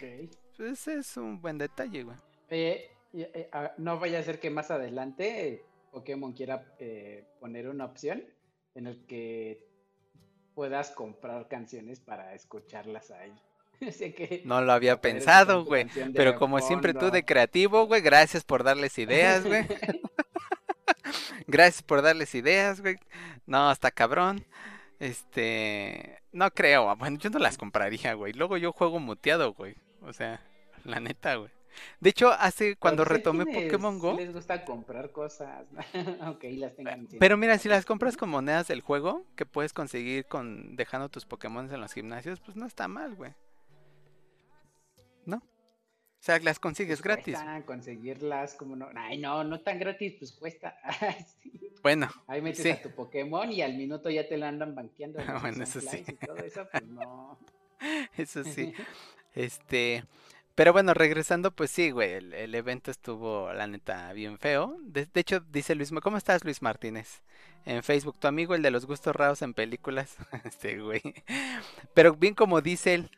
pues 0.57 0.88
es 0.88 1.18
un 1.18 1.41
buen 1.41 1.57
detalle, 1.57 2.03
güey. 2.03 2.18
Eh, 2.49 2.91
no 3.77 3.99
vaya 3.99 4.19
a 4.19 4.23
ser 4.23 4.40
que 4.40 4.49
más 4.49 4.72
adelante 4.72 5.64
Pokémon 5.91 6.34
quiera 6.34 6.76
eh, 6.80 7.26
poner 7.40 7.69
una 7.69 7.86
opción 7.86 8.23
en 8.76 8.88
el 8.88 9.06
que 9.06 9.69
puedas 10.60 10.91
comprar 10.91 11.48
canciones 11.48 12.02
para 12.02 12.34
escucharlas 12.34 13.11
ahí. 13.11 13.34
que 14.14 14.41
no 14.44 14.60
lo 14.60 14.73
había 14.73 14.99
pensado, 14.99 15.64
güey. 15.64 15.88
Pero 16.14 16.36
como 16.36 16.60
siempre 16.60 16.94
tú 16.94 17.11
de 17.11 17.23
creativo, 17.23 17.88
güey, 17.88 18.02
gracias 18.02 18.44
por 18.44 18.65
darles 18.65 18.98
ideas, 18.98 19.45
güey. 19.45 19.65
gracias 21.48 21.81
por 21.81 22.02
darles 22.02 22.36
ideas, 22.36 22.81
güey. 22.81 22.98
No, 23.45 23.69
hasta 23.69 23.90
cabrón. 23.90 24.45
Este, 24.99 26.22
no 26.34 26.52
creo, 26.52 26.94
bueno, 26.98 27.18
yo 27.19 27.30
no 27.30 27.40
las 27.40 27.57
compraría, 27.57 28.14
güey. 28.15 28.34
Luego 28.34 28.57
yo 28.57 28.73
juego 28.73 28.99
muteado, 28.99 29.53
güey. 29.53 29.77
O 30.02 30.11
sea, 30.11 30.41
la 30.84 30.99
neta, 30.99 31.36
güey. 31.36 31.52
De 32.00 32.10
hecho, 32.10 32.32
hace 32.32 32.76
cuando 32.76 33.06
retomé 33.06 33.46
Pokémon 33.46 34.00
Go. 34.00 34.14
Les 34.14 34.34
gusta 34.34 34.66
comprar 34.66 35.12
cosas, 35.12 35.66
aunque 36.22 36.52
las 36.54 36.76
tengan. 36.76 37.08
Pero 37.20 37.38
mira, 37.38 37.58
si 37.58 37.70
las 37.70 37.86
compras 37.86 38.18
con 38.18 38.30
monedas 38.30 38.68
del 38.68 38.82
juego, 38.82 39.26
que 39.36 39.46
puedes 39.46 39.74
conseguir 39.74 40.26
con 40.26 40.76
dejando 40.76 41.10
tus 41.10 41.26
Pokémon 41.26 41.72
en 41.74 41.82
los 41.82 41.94
gimnasios, 41.94 42.40
pues 42.40 42.58
no 42.58 42.66
está 42.66 42.88
mal, 42.88 43.16
güey. 43.16 43.34
¿No? 45.26 45.38
O 46.20 46.22
sea, 46.22 46.38
las 46.40 46.60
consigues 46.60 47.02
pues 47.02 47.24
gratis. 47.24 47.38
conseguirlas 47.66 48.54
como 48.56 48.76
no. 48.76 48.90
Ay, 48.94 49.18
no, 49.18 49.42
no 49.46 49.62
tan 49.62 49.80
gratis, 49.80 50.16
pues 50.20 50.32
cuesta. 50.34 50.76
Bueno. 51.82 52.10
Ahí 52.28 52.42
metes 52.42 52.78
a 52.78 52.82
tu 52.82 52.92
Pokémon 52.94 53.50
y 53.54 53.62
al 53.62 53.78
minuto 53.78 54.10
ya 54.10 54.28
te 54.28 54.36
lo 54.36 54.46
andan 54.46 54.76
banqueando. 54.76 55.18
bueno, 55.42 55.64
eso 55.64 55.80
sí. 55.80 56.04
todo 56.26 56.36
eso, 56.36 56.68
pues 56.70 56.86
no. 56.86 57.40
Eso 58.18 58.44
sí. 58.44 58.74
este. 59.34 60.04
Pero 60.60 60.73
bueno, 60.73 60.94
regresando, 60.94 61.52
pues 61.52 61.72
sí, 61.72 61.90
güey, 61.91 62.15
el, 62.15 62.53
evento 62.53 62.91
estuvo, 62.91 63.49
la 63.53 63.65
neta, 63.65 64.11
bien 64.11 64.38
feo. 64.38 64.76
De, 64.81 65.07
hecho, 65.14 65.40
dice 65.40 65.73
Luis, 65.73 65.90
¿cómo 66.03 66.18
estás, 66.18 66.44
Luis 66.44 66.61
Martínez? 66.61 67.22
En 67.64 67.81
Facebook, 67.81 68.19
tu 68.19 68.27
amigo, 68.27 68.53
el 68.56 68.61
de 68.61 68.69
los 68.69 68.86
gustos 68.86 69.15
raros 69.15 69.41
en 69.41 69.53
películas. 69.53 70.18
este, 70.44 70.81
güey. 70.81 71.02
Pero 71.94 72.14
bien 72.14 72.34
como 72.36 72.60
dice 72.60 72.94
él, 72.94 73.10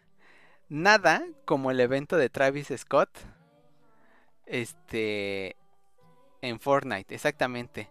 nada 0.69 1.25
como 1.45 1.71
el 1.71 1.79
evento 1.79 2.15
de 2.15 2.29
Travis 2.29 2.71
Scott. 2.77 3.09
Este. 4.45 5.55
En 6.43 6.59
Fortnite, 6.59 7.15
exactamente. 7.15 7.89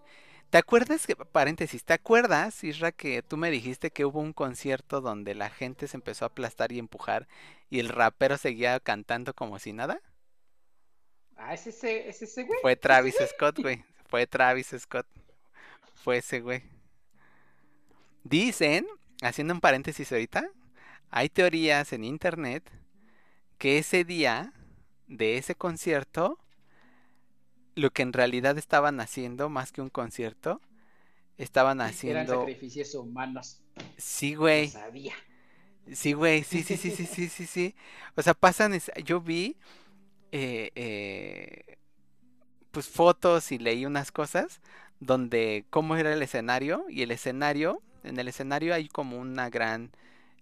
¿Te 0.51 0.59
acuerdas 0.59 1.06
que, 1.06 1.14
paréntesis, 1.14 1.85
¿te 1.85 1.93
acuerdas, 1.93 2.64
Isra, 2.64 2.90
que 2.90 3.22
tú 3.22 3.36
me 3.36 3.52
dijiste 3.52 3.93
que 3.93 4.05
hubo 4.05 4.18
un 4.18 4.32
concierto 4.32 5.01
donde 5.01 5.36
la 5.36 5.48
gente 5.48 5.86
se 5.86 5.97
empezó 5.97 6.24
a 6.24 6.28
aplastar 6.28 6.72
y 6.72 6.81
empujar 6.81 7.28
y 7.70 7.78
el 7.78 7.89
rapero 7.89 8.36
seguía 8.36 8.81
cantando 8.81 9.32
como 9.32 9.60
si 9.60 9.72
nada? 9.72 10.01
Ah, 11.36 11.55
¿es 11.55 11.68
ese, 11.68 12.09
¿es 12.09 12.20
ese 12.20 12.43
güey? 12.43 12.59
Fue 12.62 12.74
Travis 12.74 13.16
Scott, 13.28 13.60
güey. 13.60 13.85
Fue 14.09 14.27
Travis 14.27 14.74
Scott. 14.77 15.06
Fue 15.94 16.16
ese 16.16 16.40
güey. 16.40 16.64
Dicen, 18.24 18.89
haciendo 19.22 19.55
un 19.55 19.60
paréntesis 19.60 20.10
ahorita, 20.10 20.51
hay 21.10 21.28
teorías 21.28 21.93
en 21.93 22.02
internet 22.02 22.68
que 23.56 23.78
ese 23.78 24.05
día 24.05 24.52
de 25.06 25.36
ese 25.39 25.55
concierto, 25.55 26.39
lo 27.75 27.91
que 27.91 28.03
en 28.03 28.13
realidad 28.13 28.59
estaban 28.59 29.01
haciendo, 29.01 29.49
más 29.49 29.73
que 29.73 29.81
un 29.81 29.91
concierto, 29.91 30.61
estaban 31.39 31.81
haciendo... 31.81 32.21
Eran 32.21 32.39
sacrificios 32.41 32.95
humanos. 32.95 33.61
Sí, 33.97 34.35
güey. 34.35 34.69
sabía. 34.69 35.15
Sí, 35.93 36.13
güey, 36.13 36.45
sí, 36.45 36.63
sí, 36.63 36.77
sí, 36.77 36.91
sí, 36.91 37.07
sí, 37.13 37.29
sí, 37.29 37.47
sí. 37.47 37.75
O 38.17 38.23
sea, 38.23 38.35
pasan, 38.35 38.79
yo 39.05 39.21
vi, 39.21 39.57
eh, 40.33 40.71
eh, 40.75 41.79
pues 42.71 42.89
fotos 42.89 43.51
y 43.53 43.59
leí 43.59 43.87
unas 43.87 44.13
cosas 44.13 44.61
donde 45.01 45.65
cómo 45.71 45.97
era 45.97 46.13
el 46.13 46.23
escenario 46.23 46.85
y 46.89 47.03
el 47.03 47.11
escenario, 47.11 47.83
en 48.05 48.19
el 48.19 48.29
escenario 48.29 48.75
hay 48.75 48.89
como 48.89 49.19
una 49.19 49.51
gran 49.51 49.91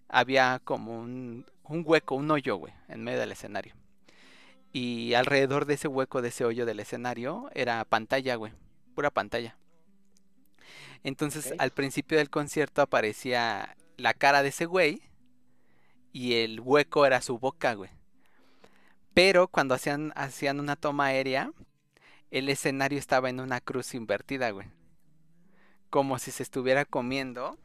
había 0.08 0.60
como 0.64 0.98
un, 0.98 1.46
un 1.64 1.82
hueco, 1.86 2.14
un 2.14 2.30
hoyo, 2.30 2.56
güey, 2.56 2.72
en 2.88 3.04
medio 3.04 3.20
del 3.20 3.32
escenario. 3.32 3.74
Y 4.72 5.14
alrededor 5.14 5.64
de 5.64 5.74
ese 5.74 5.88
hueco, 5.88 6.22
de 6.22 6.28
ese 6.28 6.44
hoyo 6.44 6.66
del 6.66 6.80
escenario, 6.80 7.50
era 7.54 7.84
pantalla, 7.84 8.34
güey, 8.36 8.52
pura 8.94 9.10
pantalla. 9.10 9.56
Entonces, 11.04 11.54
al 11.58 11.70
principio 11.70 12.18
del 12.18 12.30
concierto 12.30 12.82
aparecía 12.82 13.76
la 13.96 14.14
cara 14.14 14.42
de 14.42 14.50
ese 14.50 14.66
güey 14.66 15.02
y 16.12 16.34
el 16.34 16.60
hueco 16.60 17.06
era 17.06 17.20
su 17.20 17.38
boca, 17.38 17.74
güey. 17.74 17.90
Pero 19.14 19.48
cuando 19.48 19.74
hacían, 19.74 20.12
hacían 20.16 20.60
una 20.60 20.76
toma 20.76 21.06
aérea, 21.06 21.52
el 22.30 22.48
escenario 22.48 22.98
estaba 22.98 23.30
en 23.30 23.40
una 23.40 23.60
cruz 23.60 23.94
invertida, 23.94 24.50
güey. 24.50 24.68
Como 25.90 26.18
si 26.18 26.30
se 26.30 26.42
estuviera 26.42 26.84
comiendo, 26.84 27.58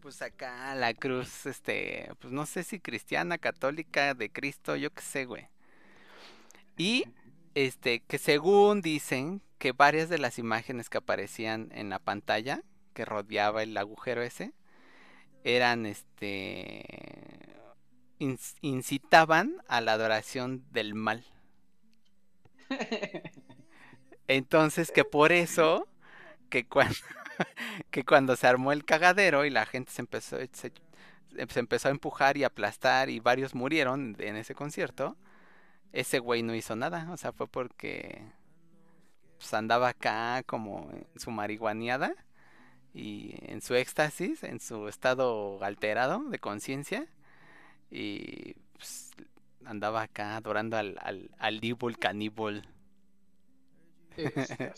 pues 0.00 0.22
acá 0.22 0.74
la 0.74 0.94
cruz, 0.94 1.46
este, 1.46 2.10
pues 2.20 2.32
no 2.32 2.46
sé 2.46 2.62
si 2.62 2.80
cristiana, 2.80 3.38
católica, 3.38 4.14
de 4.14 4.30
Cristo, 4.30 4.76
yo 4.76 4.90
qué 4.90 5.02
sé, 5.02 5.24
güey. 5.24 5.48
Y, 6.80 7.04
este, 7.54 8.00
que 8.00 8.16
según 8.16 8.80
dicen 8.80 9.42
que 9.58 9.72
varias 9.72 10.08
de 10.08 10.16
las 10.16 10.38
imágenes 10.38 10.88
que 10.88 10.96
aparecían 10.96 11.68
en 11.74 11.90
la 11.90 11.98
pantalla, 11.98 12.62
que 12.94 13.04
rodeaba 13.04 13.62
el 13.62 13.76
agujero 13.76 14.22
ese, 14.22 14.54
eran, 15.44 15.84
este, 15.84 16.86
incitaban 18.62 19.58
a 19.68 19.82
la 19.82 19.92
adoración 19.92 20.64
del 20.70 20.94
mal. 20.94 21.22
Entonces 24.26 24.90
que 24.90 25.04
por 25.04 25.32
eso 25.32 25.86
que 26.48 26.66
cuando, 26.66 26.96
que 27.90 28.06
cuando 28.06 28.36
se 28.36 28.46
armó 28.46 28.72
el 28.72 28.86
cagadero 28.86 29.44
y 29.44 29.50
la 29.50 29.66
gente 29.66 29.92
se 29.92 30.00
empezó, 30.00 30.38
se, 30.52 30.72
empezó 31.36 31.88
a 31.88 31.90
empujar 31.90 32.38
y 32.38 32.44
aplastar 32.44 33.10
y 33.10 33.20
varios 33.20 33.54
murieron 33.54 34.16
en 34.18 34.36
ese 34.36 34.54
concierto, 34.54 35.18
ese 35.92 36.18
güey 36.18 36.42
no 36.42 36.54
hizo 36.54 36.76
nada. 36.76 37.08
O 37.12 37.16
sea, 37.16 37.32
fue 37.32 37.46
porque 37.46 38.22
pues, 39.38 39.52
andaba 39.54 39.88
acá 39.88 40.42
como 40.46 40.90
en 40.92 41.20
su 41.20 41.30
marihuaneada 41.30 42.14
y 42.94 43.34
en 43.42 43.60
su 43.60 43.74
éxtasis, 43.74 44.42
en 44.42 44.60
su 44.60 44.88
estado 44.88 45.62
alterado 45.62 46.24
de 46.28 46.38
conciencia 46.38 47.06
y 47.90 48.54
pues, 48.74 49.10
andaba 49.64 50.02
acá 50.02 50.36
adorando 50.36 50.76
al, 50.76 50.98
al, 51.00 51.30
al 51.38 51.60
caníbal. 51.98 52.68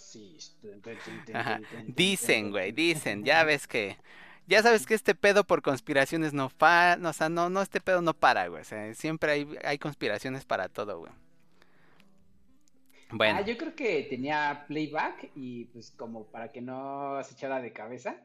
Dicen, 1.87 2.51
güey, 2.51 2.73
dicen, 2.73 3.25
ya 3.25 3.43
ves 3.45 3.67
que, 3.67 3.97
ya 4.47 4.63
sabes 4.63 4.87
que 4.87 4.95
este 4.95 5.15
pedo 5.15 5.45
por 5.45 5.63
conspiraciones 5.63 6.33
no 6.33 6.49
fa, 6.49 6.97
no, 6.97 7.11
o 7.11 7.13
sea, 7.13 7.29
no, 7.29 7.49
no, 7.51 7.63
este 7.63 7.81
pedo 7.81 8.03
no 8.03 8.15
para, 8.15 8.49
güey, 8.49 8.63
o 8.63 8.65
sea, 8.65 8.93
siempre 8.95 9.33
hay, 9.33 9.59
hay 9.65 9.79
conspiraciones 9.79 10.45
para 10.45 10.69
todo, 10.69 10.99
güey. 10.99 11.13
Bueno. 13.13 13.41
Ah, 13.41 13.43
yo 13.43 13.59
creo 13.59 13.75
que 13.75 14.07
tenía 14.09 14.65
playback 14.67 15.31
y 15.35 15.67
pues 15.67 15.91
como 15.91 16.27
para 16.27 16.51
que 16.51 16.63
no 16.63 17.23
se 17.23 17.35
echara 17.35 17.61
de 17.61 17.73
cabeza, 17.73 18.17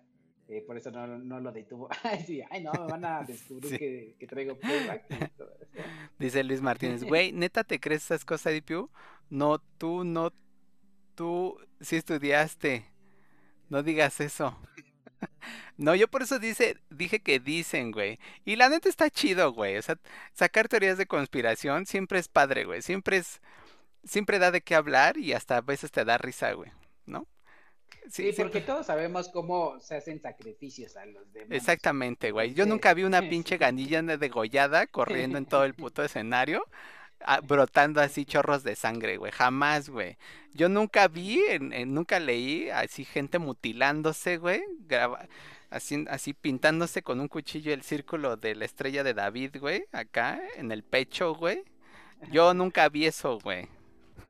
eh, 0.47 0.63
por 0.65 0.77
eso 0.77 0.91
no, 0.91 1.05
no, 1.07 1.39
lo 1.41 1.51
detuvo. 1.51 1.89
ay, 2.49 2.63
no, 2.63 2.71
me 2.71 2.91
van 2.91 3.05
a 3.05 3.23
descubrir 3.27 3.77
que, 3.77 4.15
que, 4.17 4.27
traigo 4.27 4.57
playback. 4.57 5.03
Dice 6.17 6.43
Luis 6.43 6.61
Martínez, 6.61 7.03
güey, 7.03 7.33
¿neta 7.33 7.63
te 7.63 7.79
crees 7.79 8.03
esas 8.05 8.23
cosas, 8.23 8.53
DPU? 8.53 8.89
No, 9.29 9.59
tú 9.77 10.05
no, 10.05 10.31
tú 11.15 11.59
sí 11.81 11.97
estudiaste. 11.97 12.85
No 13.69 13.83
digas 13.83 14.21
eso. 14.21 14.57
No, 15.77 15.93
yo 15.93 16.07
por 16.07 16.23
eso 16.23 16.39
dice, 16.39 16.77
dije 16.89 17.19
que 17.19 17.39
dicen, 17.39 17.91
güey. 17.91 18.19
Y 18.45 18.55
la 18.55 18.67
neta 18.67 18.89
está 18.89 19.09
chido, 19.11 19.53
güey. 19.53 19.77
O 19.77 19.81
sea, 19.81 19.97
sacar 20.33 20.67
teorías 20.67 20.97
de 20.97 21.05
conspiración 21.05 21.85
siempre 21.85 22.17
es 22.17 22.27
padre, 22.27 22.65
güey. 22.65 22.81
Siempre 22.81 23.17
es, 23.17 23.41
siempre 24.03 24.39
da 24.39 24.49
de 24.49 24.61
qué 24.61 24.73
hablar 24.73 25.17
y 25.17 25.33
hasta 25.33 25.57
a 25.57 25.61
veces 25.61 25.91
te 25.91 26.03
da 26.03 26.17
risa, 26.17 26.51
güey. 26.53 26.71
¿No? 27.05 27.27
Sí, 28.09 28.33
porque 28.35 28.61
todos 28.61 28.87
sabemos 28.87 29.29
cómo 29.29 29.79
se 29.79 29.95
hacen 29.95 30.19
sacrificios 30.19 30.97
a 30.97 31.05
los 31.05 31.31
demás. 31.31 31.51
Exactamente, 31.51 32.31
güey. 32.31 32.53
Yo 32.55 32.65
nunca 32.65 32.93
vi 32.95 33.03
una 33.03 33.21
pinche 33.21 33.57
ganilla 33.57 34.01
degollada 34.01 34.87
corriendo 34.87 35.37
en 35.37 35.45
todo 35.45 35.63
el 35.63 35.73
puto 35.75 36.03
escenario, 36.03 36.65
ah, 37.19 37.41
brotando 37.41 38.01
así 38.01 38.25
chorros 38.25 38.63
de 38.63 38.75
sangre, 38.75 39.17
güey. 39.17 39.31
Jamás, 39.31 39.89
güey. 39.89 40.17
Yo 40.53 40.69
nunca 40.69 41.07
vi, 41.07 41.39
nunca 41.85 42.19
leí 42.19 42.69
así 42.69 43.05
gente 43.05 43.37
mutilándose, 43.37 44.37
güey. 44.37 44.63
Así, 45.69 46.05
así 46.09 46.33
pintándose 46.33 47.01
con 47.01 47.19
un 47.19 47.27
cuchillo 47.27 47.73
el 47.73 47.83
círculo 47.83 48.37
de 48.37 48.55
la 48.55 48.65
estrella 48.65 49.03
de 49.03 49.13
David, 49.13 49.57
güey. 49.59 49.85
Acá, 49.91 50.41
en 50.55 50.71
el 50.71 50.83
pecho, 50.83 51.35
güey. 51.35 51.63
Yo 52.31 52.53
nunca 52.53 52.89
vi 52.89 53.05
eso, 53.05 53.39
güey. 53.39 53.67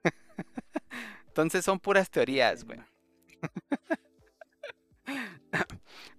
Entonces 1.27 1.63
son 1.63 1.79
puras 1.79 2.09
teorías, 2.09 2.63
güey. 2.63 2.79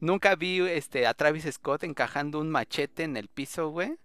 Nunca 0.00 0.36
vi 0.36 0.60
este 0.60 1.06
a 1.06 1.14
Travis 1.14 1.46
Scott 1.52 1.84
encajando 1.84 2.40
un 2.40 2.48
machete 2.48 3.02
en 3.02 3.16
el 3.16 3.28
piso, 3.28 3.70
güey. 3.70 3.96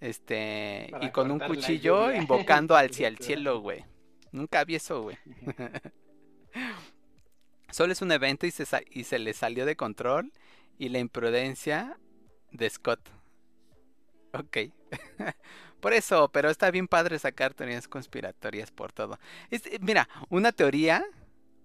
Este, 0.00 0.90
y 1.00 1.10
con 1.10 1.30
un 1.30 1.38
cuchillo 1.38 2.12
invocando 2.12 2.76
al, 2.76 2.90
al 3.06 3.18
cielo, 3.18 3.60
güey. 3.60 3.84
Nunca 4.32 4.64
vi 4.64 4.76
eso, 4.76 5.02
güey. 5.02 5.16
Solo 7.74 7.92
es 7.92 8.02
un 8.02 8.12
evento 8.12 8.46
y 8.46 8.52
se, 8.52 8.64
y 8.92 9.02
se 9.02 9.18
le 9.18 9.34
salió 9.34 9.66
de 9.66 9.74
control 9.74 10.30
y 10.78 10.90
la 10.90 11.00
imprudencia 11.00 11.98
de 12.52 12.70
Scott. 12.70 13.00
Ok. 14.32 14.58
por 15.80 15.92
eso, 15.92 16.30
pero 16.30 16.50
está 16.50 16.70
bien 16.70 16.86
padre 16.86 17.18
sacar 17.18 17.52
teorías 17.52 17.88
conspiratorias 17.88 18.70
por 18.70 18.92
todo. 18.92 19.18
mira, 19.80 20.08
una 20.28 20.52
teoría 20.52 21.04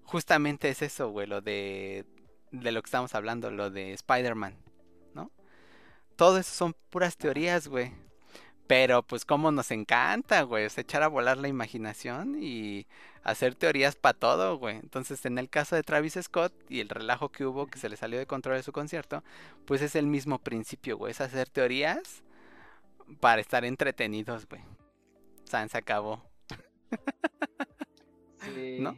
justamente 0.01 0.69
es 0.69 0.81
eso, 0.81 1.11
güey, 1.11 1.27
lo 1.27 1.41
de, 1.41 2.07
de 2.49 2.71
lo 2.71 2.81
que 2.81 2.87
estamos 2.87 3.13
hablando, 3.13 3.51
lo 3.51 3.69
de 3.69 3.93
Spider-Man, 3.93 4.55
¿no? 5.13 5.29
Todo 6.15 6.39
eso 6.39 6.51
son 6.51 6.75
puras 6.89 7.17
teorías, 7.17 7.67
güey. 7.67 7.93
Pero 8.69 9.01
pues 9.01 9.25
como 9.25 9.51
nos 9.51 9.71
encanta, 9.71 10.43
güey, 10.43 10.65
es 10.65 10.77
echar 10.77 11.01
a 11.01 11.07
volar 11.07 11.39
la 11.39 11.47
imaginación 11.47 12.37
y 12.39 12.85
hacer 13.23 13.55
teorías 13.55 13.95
para 13.95 14.13
todo, 14.13 14.59
güey. 14.59 14.75
Entonces, 14.75 15.25
en 15.25 15.39
el 15.39 15.49
caso 15.49 15.75
de 15.75 15.81
Travis 15.81 16.19
Scott 16.21 16.53
y 16.69 16.79
el 16.79 16.89
relajo 16.89 17.29
que 17.29 17.47
hubo, 17.47 17.65
que 17.65 17.79
se 17.79 17.89
le 17.89 17.97
salió 17.97 18.19
de 18.19 18.27
control 18.27 18.57
de 18.57 18.61
su 18.61 18.71
concierto, 18.71 19.23
pues 19.65 19.81
es 19.81 19.95
el 19.95 20.05
mismo 20.05 20.37
principio, 20.37 20.99
güey, 20.99 21.09
es 21.09 21.19
hacer 21.19 21.49
teorías 21.49 22.21
para 23.19 23.41
estar 23.41 23.65
entretenidos, 23.65 24.47
güey. 24.47 24.61
San 25.45 25.67
se 25.69 25.79
acabó. 25.79 26.21
Sí. 28.41 28.77
¿No? 28.79 28.95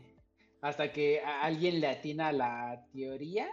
hasta 0.61 0.91
que 0.91 1.19
alguien 1.21 1.81
le 1.81 1.87
atina 1.87 2.31
la 2.31 2.85
teoría 2.93 3.49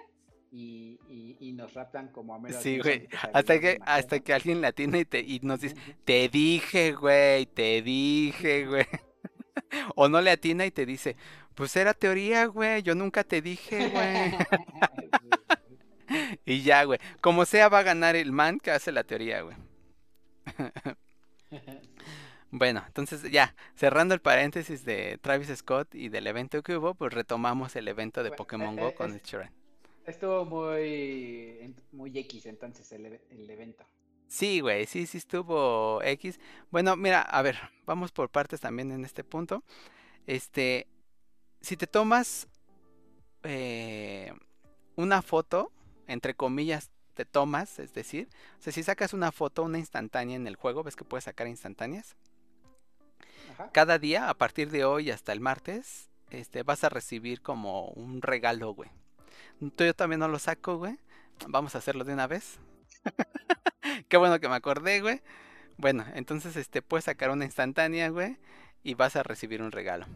y, 0.50 1.36
y, 1.40 1.52
nos 1.52 1.74
raptan 1.74 2.08
como 2.08 2.34
a 2.34 2.38
menos. 2.38 2.62
Sí, 2.62 2.78
güey. 2.78 3.08
Hasta 3.32 3.60
que, 3.60 3.78
hasta 3.82 4.20
que 4.20 4.32
alguien 4.32 4.60
le 4.60 4.68
atina 4.68 4.98
y, 4.98 5.04
te, 5.04 5.20
y 5.20 5.40
nos 5.42 5.60
dice, 5.60 5.76
te 6.04 6.28
dije, 6.28 6.92
güey, 6.92 7.46
te 7.46 7.82
dije, 7.82 8.66
güey. 8.66 8.86
o 9.94 10.08
no 10.08 10.20
le 10.20 10.30
atina 10.30 10.66
y 10.66 10.70
te 10.70 10.86
dice, 10.86 11.16
pues 11.54 11.76
era 11.76 11.94
teoría, 11.94 12.46
güey, 12.46 12.82
yo 12.82 12.94
nunca 12.94 13.24
te 13.24 13.42
dije, 13.42 13.88
güey. 13.88 14.34
y 16.46 16.62
ya, 16.62 16.84
güey. 16.84 16.98
Como 17.20 17.44
sea, 17.44 17.68
va 17.68 17.80
a 17.80 17.84
ganar 17.84 18.16
el 18.16 18.32
man 18.32 18.58
que 18.58 18.70
hace 18.70 18.92
la 18.92 19.04
teoría, 19.04 19.42
güey. 19.42 19.56
Bueno, 22.50 22.82
entonces 22.86 23.30
ya, 23.30 23.54
cerrando 23.74 24.14
el 24.14 24.20
paréntesis 24.20 24.82
de 24.86 25.18
Travis 25.20 25.54
Scott 25.54 25.94
y 25.94 26.08
del 26.08 26.26
evento 26.26 26.62
que 26.62 26.78
hubo, 26.78 26.94
pues 26.94 27.12
retomamos 27.12 27.76
el 27.76 27.88
evento 27.88 28.22
de 28.22 28.30
Pokémon 28.30 28.78
eh, 28.78 28.82
Go 28.82 28.94
con 28.94 29.12
el 29.12 29.20
Chiran. 29.20 29.52
Estuvo 30.08 30.46
muy, 30.46 31.74
muy 31.92 32.18
X 32.18 32.46
entonces 32.46 32.90
el, 32.92 33.20
el 33.30 33.50
evento. 33.50 33.84
Sí, 34.26 34.60
güey, 34.60 34.86
sí, 34.86 35.06
sí 35.06 35.18
estuvo 35.18 36.02
X. 36.02 36.40
Bueno, 36.70 36.96
mira, 36.96 37.20
a 37.20 37.42
ver, 37.42 37.58
vamos 37.84 38.10
por 38.10 38.30
partes 38.30 38.58
también 38.60 38.90
en 38.90 39.04
este 39.04 39.22
punto. 39.22 39.62
Este, 40.26 40.86
si 41.60 41.76
te 41.76 41.86
tomas 41.86 42.48
eh, 43.42 44.32
una 44.96 45.20
foto, 45.20 45.72
entre 46.06 46.34
comillas, 46.34 46.90
te 47.12 47.26
tomas, 47.26 47.78
es 47.78 47.92
decir, 47.92 48.28
o 48.58 48.62
sea, 48.62 48.72
si 48.72 48.82
sacas 48.82 49.12
una 49.12 49.30
foto, 49.30 49.62
una 49.62 49.78
instantánea 49.78 50.36
en 50.36 50.46
el 50.46 50.56
juego, 50.56 50.84
ves 50.84 50.96
que 50.96 51.04
puedes 51.04 51.24
sacar 51.24 51.48
instantáneas. 51.48 52.16
Cada 53.72 53.98
día, 53.98 54.30
a 54.30 54.34
partir 54.34 54.70
de 54.70 54.86
hoy 54.86 55.10
hasta 55.10 55.34
el 55.34 55.40
martes, 55.40 56.08
este, 56.30 56.62
vas 56.62 56.82
a 56.82 56.88
recibir 56.88 57.42
como 57.42 57.88
un 57.88 58.22
regalo, 58.22 58.72
güey. 58.72 58.90
Yo 59.60 59.94
también 59.94 60.20
no 60.20 60.28
lo 60.28 60.38
saco, 60.38 60.78
güey. 60.78 60.98
Vamos 61.46 61.74
a 61.74 61.78
hacerlo 61.78 62.04
de 62.04 62.12
una 62.12 62.26
vez. 62.26 62.58
Qué 64.08 64.16
bueno 64.16 64.38
que 64.40 64.48
me 64.48 64.56
acordé, 64.56 65.00
güey. 65.00 65.22
Bueno, 65.76 66.04
entonces 66.14 66.56
este 66.56 66.82
puedes 66.82 67.04
sacar 67.04 67.30
una 67.30 67.44
instantánea, 67.44 68.08
güey, 68.08 68.36
y 68.82 68.94
vas 68.94 69.16
a 69.16 69.22
recibir 69.22 69.62
un 69.62 69.72
regalo. 69.72 70.06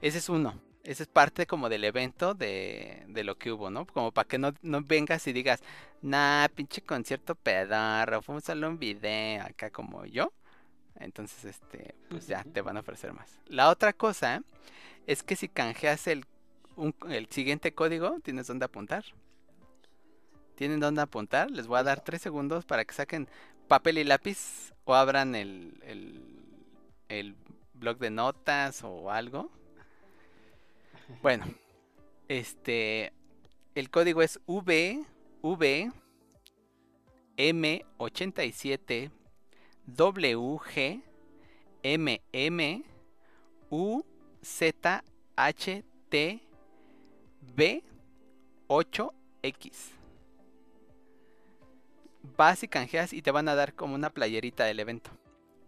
Ese 0.00 0.18
es 0.18 0.28
uno. 0.28 0.60
Ese 0.84 1.04
es 1.04 1.08
parte 1.08 1.46
como 1.46 1.68
del 1.68 1.84
evento 1.84 2.34
de, 2.34 3.04
de 3.08 3.24
lo 3.24 3.38
que 3.38 3.50
hubo, 3.50 3.70
¿no? 3.70 3.86
Como 3.86 4.12
para 4.12 4.28
que 4.28 4.38
no, 4.38 4.52
no, 4.60 4.82
vengas 4.82 5.26
y 5.26 5.32
digas, 5.32 5.62
nah, 6.02 6.46
pinche 6.48 6.82
concierto 6.82 7.34
pedarro, 7.34 8.20
fue 8.20 8.40
solo 8.42 8.68
un 8.68 8.78
video 8.78 9.42
acá 9.42 9.70
como 9.70 10.04
yo. 10.04 10.32
Entonces, 10.96 11.44
este, 11.44 11.94
pues 12.10 12.26
ya 12.26 12.44
te 12.44 12.60
van 12.60 12.76
a 12.76 12.80
ofrecer 12.80 13.12
más. 13.14 13.40
La 13.46 13.70
otra 13.70 13.94
cosa 13.94 14.42
es 15.06 15.22
que 15.22 15.36
si 15.36 15.48
canjeas 15.48 16.06
el, 16.06 16.26
el 17.08 17.28
siguiente 17.30 17.74
código, 17.74 18.18
tienes 18.20 18.46
dónde 18.46 18.64
apuntar. 18.64 19.04
¿Tienen 20.54 20.80
dónde 20.80 21.02
apuntar? 21.02 21.50
Les 21.50 21.66
voy 21.66 21.78
a 21.78 21.82
dar 21.82 22.00
tres 22.02 22.22
segundos 22.22 22.64
para 22.64 22.84
que 22.84 22.94
saquen 22.94 23.28
papel 23.66 23.98
y 23.98 24.04
lápiz 24.04 24.72
o 24.84 24.94
abran 24.94 25.34
el, 25.34 25.80
el, 25.84 26.22
el 27.08 27.36
blog 27.74 27.98
de 27.98 28.10
notas 28.10 28.82
o 28.84 29.10
algo. 29.10 29.50
Bueno, 31.22 31.44
este, 32.28 33.12
el 33.74 33.90
código 33.90 34.22
es 34.22 34.40
V, 34.46 35.04
V, 35.42 35.92
M87, 37.36 39.10
WG, 39.86 41.02
MM, 41.82 42.84
UZHT, 43.70 44.04
B8X. 47.56 49.92
Vas 52.36 52.62
y 52.62 52.68
canjeas 52.68 53.12
y 53.12 53.22
te 53.22 53.30
van 53.30 53.48
a 53.48 53.54
dar 53.54 53.74
como 53.74 53.94
una 53.94 54.10
playerita 54.10 54.64
del 54.64 54.80
evento. 54.80 55.10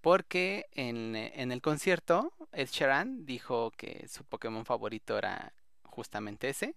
Porque 0.00 0.66
en, 0.72 1.16
en, 1.16 1.50
el 1.50 1.62
concierto, 1.62 2.34
Ed 2.52 2.68
Sheeran 2.68 3.24
dijo 3.24 3.70
que 3.70 4.06
su 4.06 4.22
Pokémon 4.24 4.66
favorito 4.66 5.16
era 5.16 5.54
justamente 5.84 6.50
ese. 6.50 6.74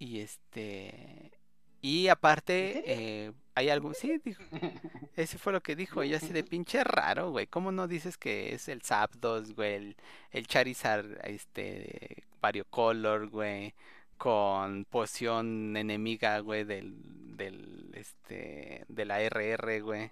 Y 0.00 0.20
este. 0.20 1.37
Y 1.80 2.08
aparte, 2.08 2.82
eh, 2.86 3.32
hay 3.54 3.70
algo. 3.70 3.94
Sí, 3.94 4.20
dijo. 4.24 4.42
Ese 5.16 5.38
fue 5.38 5.52
lo 5.52 5.62
que 5.62 5.76
dijo. 5.76 6.02
Y 6.04 6.14
así 6.14 6.28
de 6.32 6.44
pinche 6.44 6.82
raro, 6.84 7.30
güey. 7.30 7.46
¿Cómo 7.46 7.72
no 7.72 7.88
dices 7.88 8.18
que 8.18 8.54
es 8.54 8.68
el 8.68 8.82
Zapdos, 8.82 9.54
güey? 9.54 9.74
El, 9.74 9.96
el 10.32 10.46
Charizard, 10.46 11.06
este. 11.24 12.24
Variocolor, 12.40 13.28
güey. 13.28 13.74
Con 14.16 14.84
poción 14.84 15.76
enemiga, 15.76 16.40
güey, 16.40 16.64
del. 16.64 16.96
Del. 17.36 17.90
Este. 17.94 18.84
De 18.88 19.04
la 19.04 19.20
RR, 19.22 19.80
güey. 19.80 20.10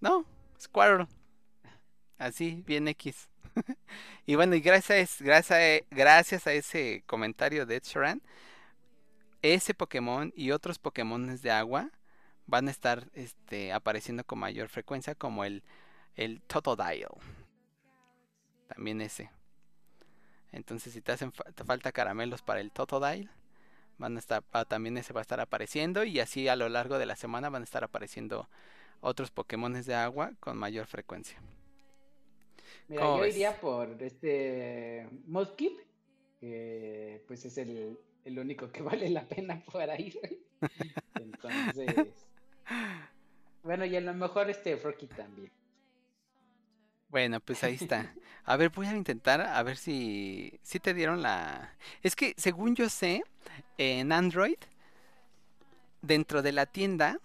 No, 0.00 0.24
Squirrel. 0.60 1.06
Así, 2.18 2.62
bien 2.66 2.88
X. 2.88 3.28
y 4.26 4.34
bueno, 4.34 4.54
y 4.54 4.60
gracias, 4.60 5.20
gracias, 5.20 5.82
gracias 5.90 6.46
a 6.46 6.52
ese 6.52 7.02
comentario 7.06 7.66
de 7.66 7.76
Ed 7.76 7.82
Sheeran 7.84 8.22
ese 9.42 9.74
Pokémon 9.74 10.32
y 10.36 10.50
otros 10.50 10.78
Pokémon 10.78 11.36
de 11.36 11.50
agua 11.50 11.90
van 12.46 12.68
a 12.68 12.70
estar 12.70 13.08
este, 13.14 13.72
apareciendo 13.72 14.24
con 14.24 14.38
mayor 14.38 14.68
frecuencia 14.68 15.14
como 15.14 15.44
el, 15.44 15.62
el 16.16 16.40
Totodile. 16.42 17.06
También 18.68 19.00
ese. 19.00 19.30
Entonces 20.50 20.92
si 20.92 21.00
te 21.00 21.12
hacen 21.12 21.32
te 21.54 21.64
falta 21.64 21.92
caramelos 21.92 22.42
para 22.42 22.60
el 22.60 22.72
Totodile, 22.72 23.28
van 23.98 24.16
a 24.16 24.18
estar, 24.18 24.44
ah, 24.52 24.64
también 24.64 24.96
ese 24.96 25.12
va 25.12 25.20
a 25.20 25.22
estar 25.22 25.40
apareciendo 25.40 26.04
y 26.04 26.20
así 26.20 26.48
a 26.48 26.56
lo 26.56 26.68
largo 26.68 26.98
de 26.98 27.06
la 27.06 27.16
semana 27.16 27.50
van 27.50 27.62
a 27.62 27.64
estar 27.64 27.84
apareciendo 27.84 28.48
otros 29.00 29.30
Pokémon 29.30 29.80
de 29.80 29.94
agua 29.94 30.32
con 30.40 30.56
mayor 30.56 30.86
frecuencia. 30.86 31.38
Mira, 32.88 33.02
yo 33.02 33.26
iría 33.26 33.60
por 33.60 34.02
este 34.02 35.08
Mudkip, 35.26 35.78
que 36.40 37.22
pues 37.26 37.44
es 37.44 37.58
el, 37.58 37.98
el 38.28 38.38
único 38.38 38.70
que 38.70 38.82
vale 38.90 39.10
la 39.10 39.26
pena 39.26 39.62
para 39.72 40.00
ir. 40.00 40.18
Entonces, 41.14 42.06
bueno, 43.62 43.84
y 43.84 43.96
a 43.96 44.00
lo 44.00 44.14
mejor 44.14 44.48
este 44.50 44.76
Frocky 44.76 45.06
también. 45.08 45.50
Bueno, 47.08 47.40
pues 47.40 47.64
ahí 47.64 47.74
está. 47.74 48.14
A 48.44 48.56
ver, 48.56 48.68
voy 48.68 48.86
a 48.86 48.94
intentar 48.94 49.40
a 49.40 49.62
ver 49.62 49.78
si, 49.78 50.60
si 50.62 50.78
te 50.78 50.92
dieron 50.92 51.22
la... 51.22 51.74
Es 52.02 52.14
que 52.14 52.34
según 52.36 52.76
yo 52.76 52.90
sé, 52.90 53.22
en 53.78 54.12
Android, 54.12 54.58
dentro 56.02 56.42
de 56.42 56.52
la 56.52 56.66
tienda 56.66 57.18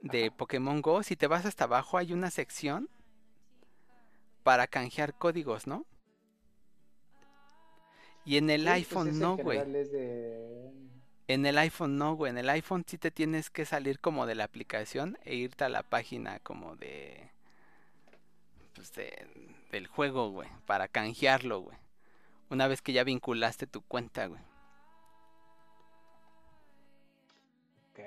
de 0.00 0.32
Pokémon 0.32 0.82
Go, 0.82 1.04
si 1.04 1.14
te 1.14 1.28
vas 1.28 1.46
hasta 1.46 1.64
abajo 1.64 1.96
hay 1.96 2.12
una 2.12 2.30
sección 2.30 2.88
para 4.42 4.66
canjear 4.66 5.14
códigos, 5.14 5.68
¿no? 5.68 5.86
Y 8.24 8.36
en 8.38 8.50
el 8.50 8.62
pues, 8.62 8.74
iPhone 8.74 9.18
no, 9.18 9.36
güey. 9.36 9.58
En 11.26 11.46
el 11.46 11.58
iPhone 11.58 11.98
no, 11.98 12.14
güey. 12.14 12.30
En 12.30 12.38
el 12.38 12.48
iPhone 12.50 12.84
sí 12.86 12.98
te 12.98 13.10
tienes 13.10 13.50
que 13.50 13.64
salir 13.64 13.98
como 14.00 14.26
de 14.26 14.34
la 14.34 14.44
aplicación 14.44 15.18
e 15.24 15.34
irte 15.34 15.64
a 15.64 15.68
la 15.68 15.82
página 15.82 16.38
como 16.40 16.76
de... 16.76 17.30
Pues 18.74 18.92
de, 18.94 19.26
del 19.70 19.86
juego, 19.86 20.30
güey. 20.30 20.48
Para 20.66 20.88
canjearlo, 20.88 21.60
güey. 21.60 21.76
Una 22.50 22.68
vez 22.68 22.82
que 22.82 22.92
ya 22.92 23.04
vinculaste 23.04 23.66
tu 23.66 23.82
cuenta, 23.82 24.26
güey. 24.26 24.40
Ok. 27.90 28.00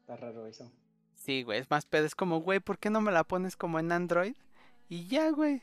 Está 0.00 0.16
raro 0.16 0.46
eso. 0.46 0.70
Sí, 1.14 1.42
güey. 1.42 1.60
Es 1.60 1.70
más 1.70 1.86
pedo. 1.86 2.06
Es 2.06 2.14
como, 2.14 2.40
güey, 2.40 2.60
¿por 2.60 2.78
qué 2.78 2.90
no 2.90 3.00
me 3.00 3.12
la 3.12 3.24
pones 3.24 3.56
como 3.56 3.78
en 3.78 3.92
Android? 3.92 4.34
Y 4.88 5.06
ya, 5.06 5.30
güey. 5.30 5.62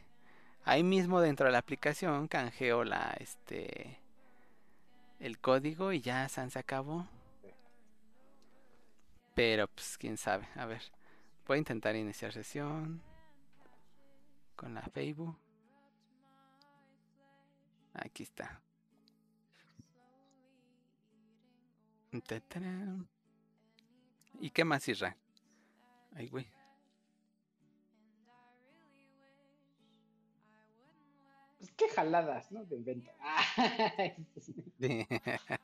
Ahí 0.65 0.83
mismo 0.83 1.19
dentro 1.19 1.45
de 1.45 1.51
la 1.51 1.57
aplicación 1.57 2.27
canjeo 2.27 2.83
la 2.83 3.15
este 3.19 3.99
el 5.19 5.39
código 5.39 5.91
y 5.91 6.01
ya 6.01 6.27
se 6.29 6.59
acabó. 6.59 7.07
Pero 9.35 9.67
pues 9.67 9.97
quién 9.97 10.17
sabe, 10.17 10.47
a 10.55 10.65
ver. 10.65 10.83
Voy 11.47 11.55
a 11.55 11.57
intentar 11.59 11.95
iniciar 11.95 12.31
sesión 12.31 13.01
con 14.55 14.73
la 14.73 14.81
Facebook. 14.83 15.37
Aquí 17.93 18.23
está. 18.23 18.61
¿Y 24.39 24.49
qué 24.51 24.63
más, 24.63 24.87
Isra? 24.87 25.17
Ay, 26.15 26.27
güey. 26.29 26.47
Qué 31.83 31.93
jaladas, 31.93 32.51
¿no? 32.51 32.65
De 32.65 32.75
invento. 32.75 33.11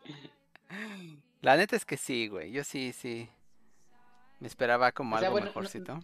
La 1.41 1.57
neta 1.57 1.75
es 1.75 1.85
que 1.85 1.97
sí, 1.97 2.27
güey. 2.27 2.51
Yo 2.51 2.63
sí, 2.63 2.93
sí. 2.93 3.29
Me 4.39 4.47
esperaba 4.47 4.91
como 4.91 5.17
algo 5.17 5.39
mejorcito. 5.41 5.99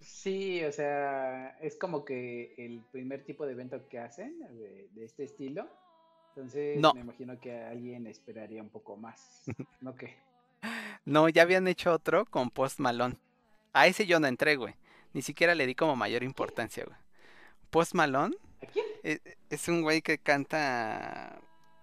sí, 0.00 0.64
o 0.64 0.72
sea, 0.72 1.58
es 1.60 1.76
como 1.76 2.04
que 2.04 2.54
el 2.56 2.82
primer 2.90 3.24
tipo 3.24 3.44
de 3.46 3.52
evento 3.52 3.88
que 3.88 3.98
hacen 3.98 4.38
de, 4.94 5.04
este 5.04 5.24
estilo. 5.24 5.68
Entonces 6.30 6.80
me 6.94 7.00
imagino 7.00 7.38
que 7.38 7.54
alguien 7.62 8.06
esperaría 8.06 8.62
un 8.62 8.70
poco 8.70 8.96
más. 8.96 9.42
¿No 9.80 9.94
qué? 9.94 10.14
No, 11.04 11.28
ya 11.28 11.42
habían 11.42 11.66
hecho 11.66 11.92
otro 11.92 12.26
con 12.26 12.48
Post 12.50 12.78
Malone. 12.78 13.16
A 13.72 13.88
ese 13.88 14.06
yo 14.06 14.20
no 14.20 14.28
entré, 14.28 14.54
güey. 14.54 14.76
Ni 15.12 15.20
siquiera 15.20 15.56
le 15.56 15.66
di 15.66 15.74
como 15.74 15.96
mayor 15.96 16.22
importancia, 16.22 16.84
güey. 16.84 16.96
Post 17.70 17.94
Malone 17.94 18.36
es 19.02 19.68
un 19.68 19.82
güey 19.82 20.02
que 20.02 20.18
canta 20.18 21.40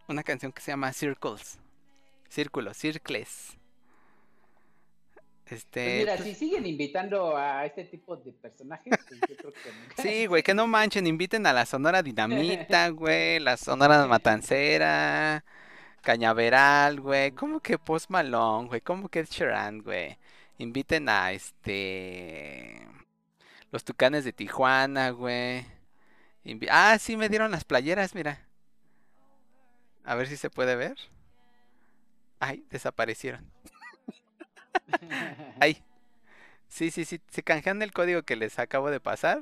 una 0.08 0.24
canción 0.24 0.52
que 0.52 0.62
se 0.62 0.72
llama 0.72 0.92
Circles. 0.94 1.60
Círculos, 2.30 2.78
Circles. 2.78 3.58
Este, 5.46 5.84
pues 5.84 5.98
mira, 5.98 6.16
pues 6.16 6.30
si 6.30 6.36
siguen 6.36 6.66
invitando 6.68 7.36
a 7.36 7.66
este 7.66 7.84
tipo 7.86 8.16
de 8.16 8.32
personajes, 8.34 8.94
pues 9.08 9.20
yo 9.28 9.36
creo 9.36 9.52
que 9.52 10.02
Sí, 10.02 10.28
güey, 10.28 10.44
que 10.44 10.54
no 10.54 10.68
manchen, 10.68 11.08
inviten 11.08 11.48
a 11.48 11.54
la 11.54 11.66
Sonora 11.66 12.04
Dinamita, 12.04 12.90
güey, 12.90 13.40
la 13.40 13.58
Sonora 13.58 14.06
Matancera, 14.06 15.44
Cañaveral, 16.02 17.02
güey. 17.02 17.32
¿Cómo 17.32 17.62
que 17.62 17.80
Post 17.80 18.12
Malone, 18.12 18.68
güey? 18.68 18.82
¿Cómo 18.82 19.10
que 19.10 19.24
Sheeran, 19.26 19.82
güey? 19.82 20.18
Inviten 20.60 21.10
a 21.10 21.32
este. 21.32 22.88
Los 23.72 23.84
tucanes 23.84 24.26
de 24.26 24.34
Tijuana, 24.34 25.10
güey. 25.10 25.66
Ah, 26.70 26.98
sí, 27.00 27.18
me 27.18 27.30
dieron 27.30 27.52
las 27.52 27.64
playeras, 27.64 28.16
mira. 28.16 28.46
A 30.04 30.16
ver 30.16 30.28
si 30.28 30.38
se 30.38 30.50
puede 30.50 30.76
ver. 30.76 30.98
Ay, 32.40 32.66
desaparecieron. 32.70 33.46
Ay. 35.60 35.84
Sí, 36.68 36.92
sí, 36.92 37.06
sí. 37.06 37.22
Si 37.30 37.44
canjean 37.44 37.82
el 37.82 37.92
código 37.94 38.24
que 38.24 38.36
les 38.36 38.60
acabo 38.60 38.92
de 38.92 39.00
pasar, 39.00 39.42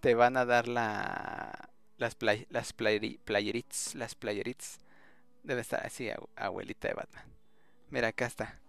te 0.00 0.14
van 0.14 0.36
a 0.36 0.44
dar 0.44 0.68
la, 0.68 1.70
las, 1.98 2.16
las 2.50 2.72
playerits. 2.72 3.94
Las 3.94 4.14
playerits. 4.14 4.78
Debe 5.42 5.62
estar 5.62 5.84
así, 5.86 6.10
abuelita 6.36 6.88
de 6.88 6.94
Batman. 6.94 7.24
Mira, 7.90 8.08
acá 8.08 8.26
está. 8.26 8.60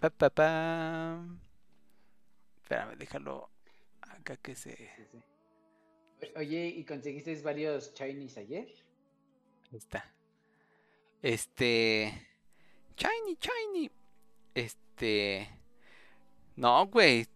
Pa, 0.00 0.10
pa, 0.10 0.30
pa. 0.30 1.20
Espérame, 2.62 2.96
déjalo 2.96 3.50
acá 4.02 4.36
que 4.36 4.54
se. 4.54 4.74
Oye, 6.34 6.66
¿y 6.66 6.84
conseguiste 6.84 7.34
varios 7.42 7.94
Chinese 7.94 8.40
ayer? 8.40 8.68
Ahí 9.70 9.78
está. 9.78 10.12
Este. 11.22 12.12
Shiny, 12.96 13.38
shiny. 13.40 13.90
Este. 14.54 15.48
No, 16.56 16.86
güey. 16.86 17.26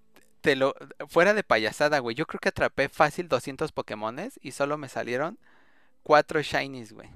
Te 0.40 0.56
lo. 0.56 0.74
Fuera 1.08 1.34
de 1.34 1.44
payasada, 1.44 1.98
güey. 1.98 2.16
Yo 2.16 2.26
creo 2.26 2.40
que 2.40 2.48
atrapé 2.48 2.88
fácil 2.88 3.28
200 3.28 3.72
Pokémones 3.72 4.38
y 4.42 4.52
solo 4.52 4.78
me 4.78 4.88
salieron 4.88 5.38
4 6.02 6.40
Shinies, 6.42 6.92
güey. 6.92 7.10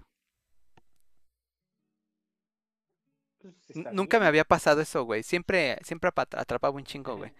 Pues, 3.38 3.76
nunca 3.92 4.18
me 4.18 4.26
había 4.26 4.44
pasado 4.44 4.80
eso, 4.80 5.05
güey. 5.05 5.22
Siempre, 5.22 5.78
siempre 5.84 6.10
atrapaba 6.14 6.74
un 6.74 6.84
chingo, 6.84 7.16
güey. 7.16 7.32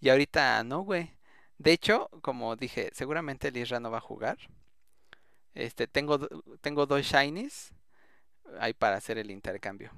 Y 0.00 0.08
ahorita 0.08 0.64
no, 0.64 0.80
güey. 0.80 1.12
De 1.62 1.72
hecho, 1.72 2.08
como 2.22 2.56
dije, 2.56 2.90
seguramente 2.92 3.48
el 3.48 3.56
Isra 3.56 3.78
no 3.78 3.92
va 3.92 3.98
a 3.98 4.00
jugar. 4.00 4.36
Este, 5.54 5.86
tengo, 5.86 6.18
tengo 6.60 6.86
dos 6.86 7.02
Shinies 7.02 7.72
ahí 8.58 8.72
para 8.72 8.96
hacer 8.96 9.18
el 9.18 9.30
intercambio. 9.30 9.92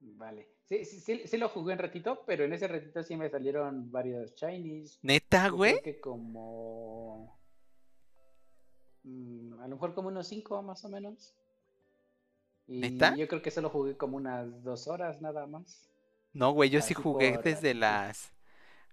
Vale. 0.00 0.48
Sí, 0.64 0.84
sí, 0.84 1.22
sí, 1.24 1.36
lo 1.36 1.48
jugué 1.50 1.74
un 1.74 1.78
ratito, 1.78 2.24
pero 2.26 2.44
en 2.44 2.52
ese 2.52 2.66
ratito 2.66 3.02
sí 3.04 3.16
me 3.16 3.30
salieron 3.30 3.92
varios 3.92 4.34
Chinese. 4.34 4.98
¿Neta, 5.02 5.50
güey? 5.50 5.74
Creo 5.74 5.84
que 5.84 6.00
como. 6.00 7.38
Mm, 9.04 9.60
a 9.60 9.68
lo 9.68 9.76
mejor 9.76 9.94
como 9.94 10.08
unos 10.08 10.26
cinco 10.26 10.60
más 10.62 10.84
o 10.84 10.88
menos. 10.88 11.32
Y 12.66 12.80
¿Neta? 12.80 13.14
Yo 13.14 13.28
creo 13.28 13.42
que 13.42 13.52
solo 13.52 13.70
jugué 13.70 13.96
como 13.96 14.16
unas 14.16 14.64
dos 14.64 14.88
horas 14.88 15.20
nada 15.20 15.46
más. 15.46 15.88
No, 16.32 16.50
güey, 16.52 16.70
yo 16.70 16.80
sí 16.80 16.94
jugué 16.94 17.38
desde 17.38 17.74
las. 17.74 18.31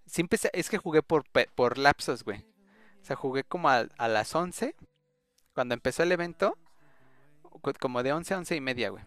Siempre 0.10 0.40
es 0.54 0.70
que 0.70 0.78
jugué 0.80 1.04
por, 1.04 1.24
por 1.56 1.78
lapsos, 1.78 2.24
güey. 2.24 2.40
O 3.02 3.06
sea, 3.06 3.16
jugué 3.16 3.44
como 3.44 3.70
a, 3.70 3.88
las 4.08 4.36
11. 4.36 4.76
Cuando 5.54 5.76
empezó 5.76 6.04
el 6.04 6.12
evento, 6.12 6.58
como 7.80 8.02
de 8.02 8.14
11 8.14 8.34
a 8.34 8.38
11 8.40 8.56
y 8.56 8.62
media, 8.62 8.90
güey. 8.90 9.04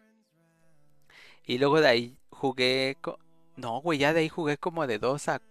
Y 1.45 1.59
luego 1.59 1.81
de 1.81 1.89
ahí 1.89 2.19
jugué... 2.31 2.97
No, 3.57 3.81
güey, 3.81 3.99
ya 3.99 4.13
de 4.13 4.21
ahí 4.21 4.29
jugué 4.29 4.57
como 4.59 4.87
de 4.87 4.99
2 4.99 5.29
a... 5.29 5.43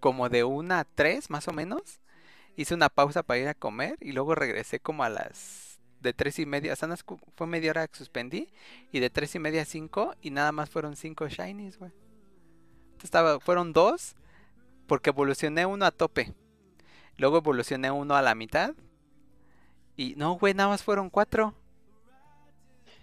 Como 0.00 0.28
de 0.28 0.44
1 0.44 0.74
a 0.74 0.84
3, 0.84 1.30
más 1.30 1.46
o 1.46 1.52
menos. 1.52 2.00
Hice 2.56 2.74
una 2.74 2.88
pausa 2.88 3.22
para 3.22 3.38
ir 3.38 3.48
a 3.48 3.54
comer 3.54 3.96
y 4.00 4.12
luego 4.12 4.34
regresé 4.34 4.80
como 4.80 5.04
a 5.04 5.08
las... 5.08 5.78
De 6.00 6.14
3 6.14 6.38
y 6.40 6.46
media, 6.46 6.72
o 6.72 6.76
sea, 6.76 6.88
fue 7.36 7.46
media 7.46 7.70
hora 7.70 7.86
que 7.86 7.96
suspendí. 7.96 8.52
Y 8.90 8.98
de 8.98 9.10
3 9.10 9.36
y 9.36 9.38
media 9.38 9.62
a 9.62 9.66
5 9.66 10.16
y 10.20 10.30
nada 10.30 10.50
más 10.50 10.68
fueron 10.68 10.96
5 10.96 11.28
shinies, 11.28 11.78
güey. 11.78 11.92
Fueron 13.40 13.72
2 13.72 14.14
porque 14.86 15.10
evolucioné 15.10 15.66
uno 15.66 15.84
a 15.84 15.90
tope. 15.90 16.34
Luego 17.16 17.38
evolucioné 17.38 17.90
uno 17.90 18.16
a 18.16 18.22
la 18.22 18.34
mitad 18.34 18.74
y 20.00 20.14
no, 20.16 20.32
güey, 20.32 20.54
nada 20.54 20.70
más 20.70 20.82
fueron 20.82 21.10
cuatro. 21.10 21.54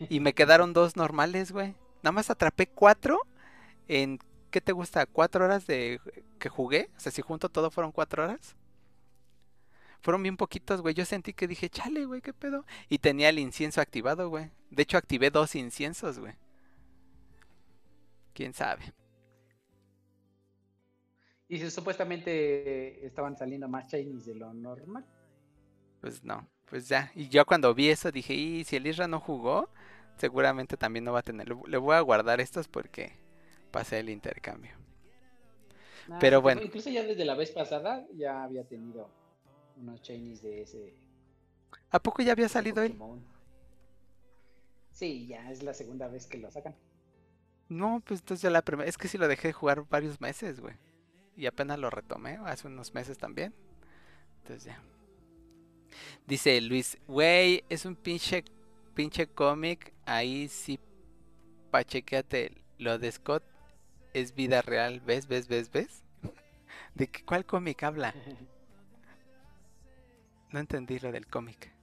Y 0.09 0.19
me 0.19 0.33
quedaron 0.33 0.73
dos 0.73 0.95
normales, 0.95 1.51
güey. 1.51 1.75
Nada 2.01 2.11
más 2.11 2.31
atrapé 2.31 2.65
cuatro 2.65 3.19
en, 3.87 4.19
¿qué 4.49 4.61
te 4.61 4.71
gusta? 4.71 5.05
¿Cuatro 5.05 5.45
horas 5.45 5.67
de 5.67 6.01
que 6.39 6.49
jugué? 6.49 6.89
O 6.97 6.99
sea, 6.99 7.11
si 7.11 7.21
junto 7.21 7.49
todo 7.49 7.69
fueron 7.69 7.91
cuatro 7.91 8.23
horas. 8.23 8.55
Fueron 10.01 10.23
bien 10.23 10.37
poquitos, 10.37 10.81
güey. 10.81 10.95
Yo 10.95 11.05
sentí 11.05 11.33
que 11.33 11.47
dije, 11.47 11.69
chale, 11.69 12.05
güey, 12.05 12.21
¿qué 12.21 12.33
pedo? 12.33 12.65
Y 12.89 12.97
tenía 12.97 13.29
el 13.29 13.37
incienso 13.37 13.79
activado, 13.79 14.29
güey. 14.29 14.49
De 14.71 14.81
hecho, 14.81 14.97
activé 14.97 15.29
dos 15.29 15.53
inciensos, 15.53 16.17
güey. 16.17 16.33
¿Quién 18.33 18.53
sabe? 18.53 18.91
Y 21.49 21.59
si 21.59 21.71
supuestamente 21.71 23.05
estaban 23.05 23.37
saliendo 23.37 23.67
más 23.67 23.87
Chinese 23.87 24.31
de 24.31 24.39
lo 24.39 24.53
normal. 24.53 25.05
Pues 26.01 26.23
no 26.23 26.47
pues 26.69 26.87
ya. 26.87 27.11
Y 27.15 27.29
yo 27.29 27.45
cuando 27.45 27.73
vi 27.73 27.89
eso 27.89 28.11
dije, 28.11 28.33
y 28.33 28.63
si 28.63 28.75
el 28.75 28.87
Isra 28.87 29.07
no 29.07 29.19
jugó, 29.19 29.69
seguramente 30.17 30.77
también 30.77 31.05
no 31.05 31.13
va 31.13 31.19
a 31.19 31.23
tener. 31.23 31.47
Le 31.49 31.77
voy 31.77 31.95
a 31.95 32.01
guardar 32.01 32.39
estos 32.39 32.67
porque 32.67 33.13
pasé 33.71 33.99
el 33.99 34.09
intercambio. 34.09 34.71
Pero 36.19 36.41
bueno. 36.41 36.61
Incluso 36.61 36.89
ya 36.89 37.03
desde 37.03 37.25
la 37.25 37.35
vez 37.35 37.51
pasada 37.51 38.05
ya 38.13 38.43
había 38.43 38.63
tenido 38.65 39.09
unos 39.77 40.01
Chinese 40.01 40.47
de 40.47 40.61
ese. 40.61 40.93
¿A 41.89 41.99
poco 41.99 42.21
ya 42.21 42.33
había 42.33 42.49
salido 42.49 42.81
él? 42.83 42.97
Sí, 44.91 45.27
ya 45.27 45.51
es 45.51 45.63
la 45.63 45.73
segunda 45.73 46.07
vez 46.07 46.27
que 46.27 46.37
lo 46.37 46.49
sacan. 46.49 46.75
No, 47.69 48.01
pues 48.05 48.21
entonces 48.21 48.49
la 48.51 48.61
primera. 48.61 48.87
Es 48.87 48.97
que 48.97 49.07
sí 49.07 49.17
lo 49.17 49.27
dejé 49.27 49.51
jugar 49.51 49.85
varios 49.89 50.21
meses, 50.21 50.59
güey. 50.59 50.75
Y 51.38 51.45
apenas 51.45 51.77
lo 51.80 51.89
retomé 51.89 52.39
hace 52.45 52.68
unos 52.68 52.93
meses 52.93 53.18
también. 53.18 53.53
Entonces 54.41 54.65
ya. 54.65 54.81
Dice 56.26 56.59
Luis, 56.61 56.97
güey, 57.07 57.64
es 57.69 57.85
un 57.85 57.95
pinche, 57.95 58.43
pinche 58.95 59.27
cómic. 59.27 59.93
Ahí 60.05 60.47
sí, 60.47 60.80
pachequeate. 61.72 62.51
Lo 62.80 62.97
de 62.97 63.11
Scott 63.11 63.43
es 64.14 64.34
vida 64.34 64.61
real. 64.61 64.99
¿Ves, 65.01 65.27
ves, 65.27 65.47
ves, 65.47 65.72
ves? 65.72 66.03
¿De 66.95 67.07
qué, 67.07 67.23
cuál 67.23 67.45
cómic 67.45 67.84
habla? 67.84 68.14
No 70.49 70.61
entendí 70.61 70.97
lo 70.99 71.11
del 71.11 71.27
cómic. 71.27 71.73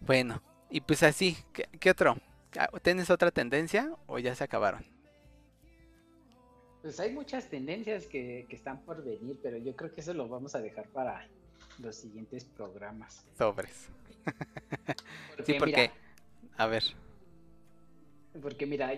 Bueno, 0.00 0.42
y 0.68 0.80
pues 0.80 1.04
así, 1.04 1.36
¿qué, 1.52 1.90
otro? 1.90 2.16
Ah, 2.58 2.68
¿Tienes 2.82 3.08
otra 3.08 3.30
tendencia 3.30 3.92
o 4.06 4.18
ya 4.18 4.34
se 4.34 4.42
acabaron? 4.42 4.84
Pues 6.86 7.00
hay 7.00 7.12
muchas 7.12 7.50
tendencias 7.50 8.06
que, 8.06 8.46
que, 8.48 8.54
están 8.54 8.80
por 8.82 9.02
venir, 9.02 9.36
pero 9.42 9.56
yo 9.56 9.74
creo 9.74 9.90
que 9.90 10.02
eso 10.02 10.14
lo 10.14 10.28
vamos 10.28 10.54
a 10.54 10.60
dejar 10.60 10.86
para, 10.90 11.26
los 11.80 11.96
siguientes 11.96 12.44
programas. 12.44 13.26
Sobres. 13.36 13.88
sí, 15.44 15.54
porque... 15.58 15.90
a 16.56 16.66
ver. 16.68 16.84
Porque 18.40 18.66
mira, 18.66 18.92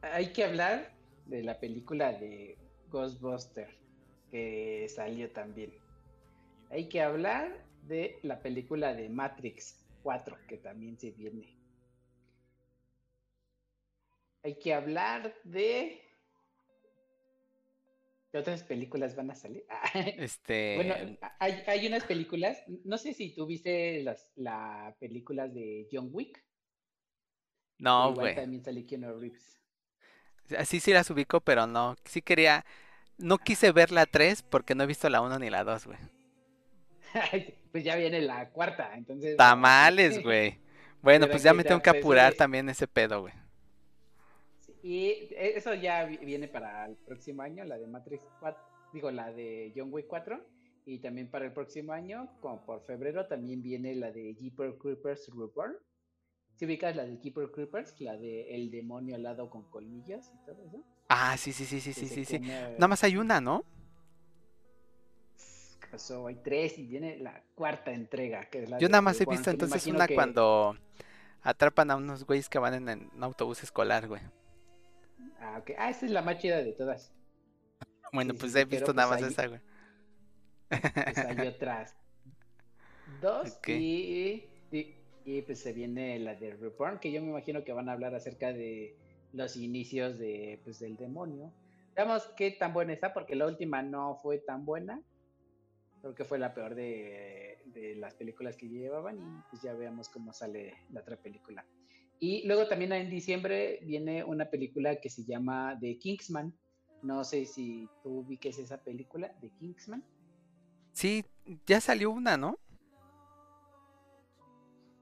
hay, 0.00 0.32
que 0.32 0.44
hablar 0.44 0.90
de 1.26 1.44
la 1.44 1.60
película 1.60 2.12
de 2.12 2.56
Ghostbuster 2.90 3.68
que 4.32 4.88
salió 4.88 5.30
también. 5.30 5.72
Hay 6.70 6.88
que 6.88 7.00
hablar 7.00 7.64
de 7.86 8.18
la 8.24 8.40
película 8.40 8.92
de 8.92 9.08
Matrix 9.08 9.84
4 10.02 10.36
que 10.48 10.56
también 10.56 10.98
se 10.98 11.12
viene. 11.12 11.54
Hay 14.42 14.56
que 14.58 14.74
hablar 14.74 15.32
de 15.44 16.05
otras 18.36 18.62
películas 18.62 19.16
van 19.16 19.30
a 19.30 19.34
salir? 19.34 19.64
este... 20.18 20.76
Bueno, 20.76 20.94
hay, 21.38 21.62
hay, 21.66 21.86
unas 21.86 22.04
películas, 22.04 22.62
no 22.84 22.98
sé 22.98 23.12
si 23.14 23.34
tú 23.34 23.46
viste 23.46 24.02
las 24.02 24.32
la 24.36 24.96
películas 25.00 25.52
de 25.54 25.88
John 25.90 26.10
Wick. 26.12 26.44
No, 27.78 28.14
güey. 28.14 28.34
También 28.34 28.64
salió 28.64 28.86
Keanu 28.86 29.18
Reeves. 29.18 29.60
Sí, 30.64 30.80
sí 30.80 30.92
las 30.92 31.10
ubico, 31.10 31.40
pero 31.40 31.66
no. 31.66 31.96
Sí 32.04 32.22
quería... 32.22 32.64
No 33.18 33.38
quise 33.38 33.72
ver 33.72 33.92
la 33.92 34.06
3 34.06 34.42
porque 34.42 34.74
no 34.74 34.84
he 34.84 34.86
visto 34.86 35.08
la 35.08 35.20
1 35.20 35.38
ni 35.38 35.50
la 35.50 35.64
2, 35.64 35.86
güey. 35.86 35.98
pues 37.72 37.84
ya 37.84 37.96
viene 37.96 38.20
la 38.20 38.50
cuarta, 38.50 38.92
entonces... 38.94 39.36
Tamales, 39.36 40.22
güey. 40.22 40.58
Bueno, 41.02 41.28
pues 41.28 41.44
ya 41.44 41.54
me 41.54 41.62
tengo 41.62 41.80
que 41.80 41.90
apurar 41.90 42.34
también 42.34 42.68
ese 42.68 42.88
pedo, 42.88 43.20
güey. 43.20 43.32
Y 44.86 45.34
eso 45.36 45.74
ya 45.74 46.04
viene 46.04 46.46
para 46.46 46.86
el 46.86 46.94
próximo 46.94 47.42
año, 47.42 47.64
la 47.64 47.76
de 47.76 47.88
Matrix 47.88 48.24
4, 48.38 48.62
digo, 48.92 49.10
la 49.10 49.32
de 49.32 49.72
John 49.74 49.92
Wick 49.92 50.06
4. 50.06 50.40
Y 50.84 51.00
también 51.00 51.28
para 51.28 51.44
el 51.44 51.52
próximo 51.52 51.92
año, 51.92 52.30
como 52.40 52.64
por 52.64 52.86
febrero, 52.86 53.26
también 53.26 53.62
viene 53.62 53.96
la 53.96 54.12
de 54.12 54.36
Jeeper 54.36 54.78
Creepers 54.78 55.28
Reborn. 55.36 55.76
Si 56.54 56.66
ubicas 56.66 56.94
la 56.94 57.04
de 57.04 57.18
Jeeper 57.18 57.50
Creepers, 57.50 58.00
la 58.00 58.16
de 58.16 58.54
El 58.54 58.70
demonio 58.70 59.16
alado 59.16 59.50
con 59.50 59.68
colmillas 59.70 60.32
y 60.32 60.46
todo 60.46 60.64
eso. 60.64 60.84
Ah, 61.08 61.36
sí, 61.36 61.52
sí, 61.52 61.64
sí, 61.64 61.80
sí, 61.80 61.92
sí, 61.92 62.06
sí, 62.06 62.24
sí. 62.24 62.38
Nada 62.38 62.86
más 62.86 63.02
hay 63.02 63.16
una, 63.16 63.40
¿no? 63.40 63.64
pasó? 65.90 66.28
Hay 66.28 66.36
tres 66.36 66.78
y 66.78 66.86
viene 66.86 67.18
la 67.18 67.42
cuarta 67.56 67.90
entrega. 67.90 68.44
Que 68.44 68.64
Yo 68.78 68.88
nada 68.88 69.00
más 69.00 69.20
he 69.20 69.26
visto 69.26 69.50
entonces 69.50 69.84
una 69.88 70.06
cuando 70.06 70.76
atrapan 71.42 71.90
a 71.90 71.96
unos 71.96 72.24
güeyes 72.24 72.48
que 72.48 72.60
van 72.60 72.88
en, 72.88 73.10
un 73.12 73.24
autobús 73.24 73.64
escolar, 73.64 74.06
güey. 74.06 74.22
Ah, 75.40 75.58
ok. 75.60 75.70
Ah, 75.78 75.90
esa 75.90 76.06
es 76.06 76.12
la 76.12 76.22
más 76.22 76.38
chida 76.38 76.62
de 76.62 76.72
todas. 76.72 77.12
Bueno, 78.12 78.34
pues 78.34 78.54
he 78.54 78.64
visto 78.64 78.92
nada 78.92 79.08
pues 79.08 79.22
más 79.22 79.30
esa, 79.30 79.46
güey. 79.46 79.60
Pues 80.68 81.18
hay 81.18 81.46
otras 81.46 81.96
dos 83.20 83.58
y, 83.66 84.48
y, 85.24 85.42
pues 85.42 85.60
se 85.60 85.72
viene 85.72 86.18
la 86.18 86.34
de 86.34 86.54
Reborn, 86.54 86.98
que 86.98 87.12
yo 87.12 87.20
me 87.20 87.30
imagino 87.30 87.64
que 87.64 87.72
van 87.72 87.88
a 87.88 87.92
hablar 87.92 88.14
acerca 88.14 88.52
de 88.52 88.96
los 89.32 89.56
inicios 89.56 90.18
de, 90.18 90.60
pues, 90.64 90.78
del 90.78 90.96
demonio. 90.96 91.52
Veamos 91.94 92.26
qué 92.36 92.50
tan 92.52 92.72
buena 92.72 92.92
está, 92.92 93.12
porque 93.12 93.34
la 93.34 93.46
última 93.46 93.82
no 93.82 94.16
fue 94.16 94.38
tan 94.38 94.64
buena. 94.64 95.02
Creo 96.00 96.14
que 96.14 96.24
fue 96.24 96.38
la 96.38 96.54
peor 96.54 96.74
de, 96.74 97.58
de 97.66 97.96
las 97.96 98.14
películas 98.14 98.56
que 98.56 98.68
llevaban 98.68 99.18
y 99.18 99.42
pues 99.50 99.62
ya 99.62 99.72
veamos 99.72 100.08
cómo 100.08 100.32
sale 100.32 100.74
la 100.90 101.00
otra 101.00 101.16
película. 101.16 101.64
Y 102.18 102.46
luego 102.46 102.66
también 102.66 102.92
en 102.92 103.10
diciembre 103.10 103.80
viene 103.82 104.24
una 104.24 104.48
película 104.48 104.96
que 104.96 105.10
se 105.10 105.24
llama 105.24 105.76
The 105.80 105.98
Kingsman. 105.98 106.54
No 107.02 107.24
sé 107.24 107.44
si 107.44 107.88
tú 108.02 108.20
ubiques 108.20 108.58
esa 108.58 108.82
película, 108.82 109.32
The 109.40 109.50
Kingsman. 109.58 110.02
Sí, 110.92 111.24
ya 111.66 111.80
salió 111.80 112.10
una, 112.10 112.36
¿no? 112.36 112.58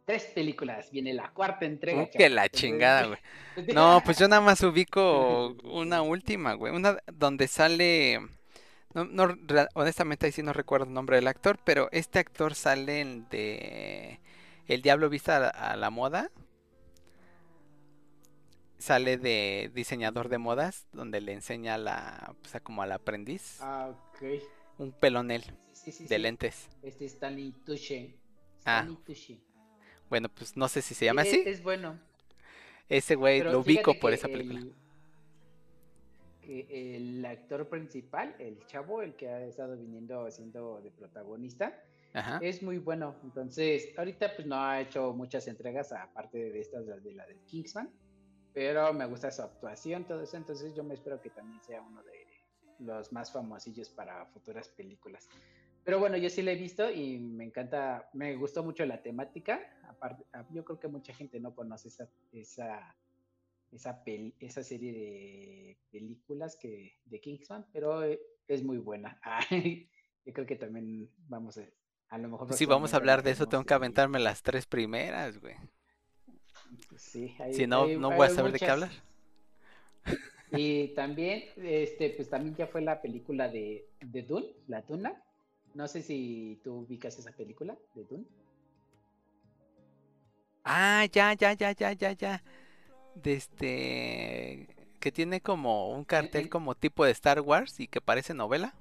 Tres 0.04 0.24
películas, 0.34 0.90
viene 0.90 1.14
la 1.14 1.30
cuarta 1.32 1.64
entrega. 1.64 2.10
que 2.10 2.28
la 2.28 2.48
chingada, 2.48 3.06
güey. 3.06 3.18
No, 3.74 4.02
pues 4.04 4.18
yo 4.18 4.28
nada 4.28 4.42
más 4.42 4.60
ubico 4.62 5.56
una 5.62 6.02
última, 6.02 6.54
güey. 6.54 6.74
Una 6.74 6.98
donde 7.12 7.46
sale. 7.48 8.18
No, 8.92 9.04
no, 9.04 9.34
honestamente 9.74 10.26
ahí 10.26 10.32
sí 10.32 10.42
no 10.42 10.52
recuerdo 10.52 10.86
el 10.86 10.92
nombre 10.92 11.16
del 11.16 11.26
actor, 11.26 11.58
pero 11.64 11.88
este 11.90 12.18
actor 12.18 12.54
sale 12.54 13.04
de 13.30 14.20
El 14.66 14.82
Diablo 14.82 15.08
Vista 15.08 15.48
a 15.48 15.76
la 15.76 15.90
Moda. 15.90 16.30
Sale 18.84 19.16
de 19.16 19.70
diseñador 19.72 20.28
de 20.28 20.36
modas, 20.36 20.86
donde 20.92 21.22
le 21.22 21.32
enseña 21.32 21.78
la, 21.78 22.36
pues, 22.42 22.62
como 22.62 22.82
al 22.82 22.92
aprendiz. 22.92 23.56
Ah, 23.62 23.88
ok. 23.88 24.42
Un 24.76 24.92
pelonel 24.92 25.42
de 26.06 26.18
lentes. 26.18 26.68
Este 26.82 27.06
es 27.06 27.14
Stanley 27.14 27.52
Tucci. 27.64 28.14
ah. 28.66 28.86
Bueno, 30.10 30.28
pues 30.28 30.54
no 30.54 30.68
sé 30.68 30.82
si 30.82 30.94
se 30.94 31.06
llama 31.06 31.22
así. 31.22 31.42
Es, 31.46 31.62
bueno. 31.62 31.98
Ese 32.90 33.14
güey 33.14 33.42
lo 33.42 33.60
ubico 33.60 33.94
por 33.98 34.12
esa 34.12 34.28
película. 34.28 34.60
que 36.42 36.96
el 36.98 37.24
actor 37.24 37.66
principal, 37.70 38.36
el 38.38 38.66
chavo, 38.66 39.00
el 39.00 39.14
que 39.14 39.30
ha 39.30 39.46
estado 39.46 39.78
viniendo 39.78 40.30
siendo 40.30 40.82
de 40.82 40.90
protagonista, 40.90 41.82
es 42.42 42.62
muy 42.62 42.76
bueno. 42.76 43.16
Entonces, 43.24 43.94
ahorita 43.96 44.36
pues 44.36 44.46
no 44.46 44.56
ha 44.56 44.82
hecho 44.82 45.14
muchas 45.14 45.48
entregas 45.48 45.90
aparte 45.90 46.50
de 46.50 46.60
estas 46.60 46.84
de 46.84 47.12
la 47.14 47.26
del 47.26 47.40
Kingsman, 47.46 47.88
pero 48.54 48.92
me 48.94 49.04
gusta 49.04 49.32
su 49.32 49.42
actuación, 49.42 50.04
todo 50.04 50.22
eso. 50.22 50.36
Entonces, 50.36 50.74
yo 50.74 50.84
me 50.84 50.94
espero 50.94 51.20
que 51.20 51.28
también 51.28 51.60
sea 51.60 51.82
uno 51.82 52.02
de 52.04 52.24
los 52.78 53.12
más 53.12 53.32
famosillos 53.32 53.90
para 53.90 54.24
futuras 54.26 54.68
películas. 54.68 55.28
Pero 55.84 55.98
bueno, 55.98 56.16
yo 56.16 56.30
sí 56.30 56.40
la 56.40 56.52
he 56.52 56.56
visto 56.56 56.88
y 56.90 57.18
me 57.18 57.44
encanta, 57.44 58.08
me 58.14 58.36
gustó 58.36 58.62
mucho 58.62 58.86
la 58.86 59.02
temática. 59.02 59.60
Aparte, 59.88 60.24
ah, 60.32 60.46
yo 60.50 60.64
creo 60.64 60.78
que 60.78 60.88
mucha 60.88 61.12
gente 61.12 61.40
no 61.40 61.54
conoce 61.54 61.88
esa, 61.88 62.08
esa, 62.32 62.96
esa, 63.72 64.02
esa 64.38 64.62
serie 64.62 64.92
de 64.92 65.78
películas 65.90 66.56
que, 66.56 66.96
de 67.04 67.20
Kingsman, 67.20 67.66
pero 67.72 68.04
eh, 68.04 68.20
es 68.46 68.62
muy 68.62 68.78
buena. 68.78 69.20
yo 69.50 70.32
creo 70.32 70.46
que 70.46 70.56
también 70.56 71.10
vamos 71.28 71.58
a, 71.58 71.64
a 72.08 72.18
lo 72.18 72.28
mejor... 72.28 72.52
Si 72.54 72.66
vamos 72.66 72.94
a 72.94 72.98
hablar 72.98 73.24
de 73.24 73.32
eso, 73.32 73.46
tengo 73.46 73.64
que 73.64 73.74
aventarme 73.74 74.20
las 74.20 74.42
tres 74.42 74.66
primeras, 74.66 75.38
güey. 75.38 75.56
Sí, 76.96 77.34
si 77.52 77.66
no, 77.66 77.86
no 77.86 78.10
voy 78.10 78.26
a 78.26 78.30
saber 78.30 78.52
de 78.52 78.58
qué 78.58 78.66
hablar. 78.66 78.90
Y 80.56 80.88
también, 80.88 81.44
este, 81.56 82.10
pues 82.10 82.28
también 82.30 82.54
ya 82.54 82.66
fue 82.66 82.80
la 82.82 83.02
película 83.02 83.48
de, 83.48 83.88
de 84.00 84.22
Dune, 84.22 84.46
La 84.68 84.82
Tuna. 84.82 85.20
No 85.74 85.88
sé 85.88 86.02
si 86.02 86.60
tú 86.62 86.80
ubicas 86.80 87.18
esa 87.18 87.32
película 87.32 87.76
de 87.94 88.04
Dune. 88.04 88.24
Ah, 90.64 91.06
ya, 91.12 91.34
ya, 91.34 91.52
ya, 91.54 91.72
ya, 91.72 91.92
ya, 91.92 92.12
ya. 92.12 92.42
De 93.14 93.34
este. 93.34 94.68
Que 95.00 95.12
tiene 95.12 95.40
como 95.40 95.90
un 95.90 96.04
cartel 96.04 96.48
como 96.48 96.74
tipo 96.74 97.04
de 97.04 97.10
Star 97.10 97.40
Wars 97.40 97.80
y 97.80 97.88
que 97.88 98.00
parece 98.00 98.32
novela. 98.32 98.74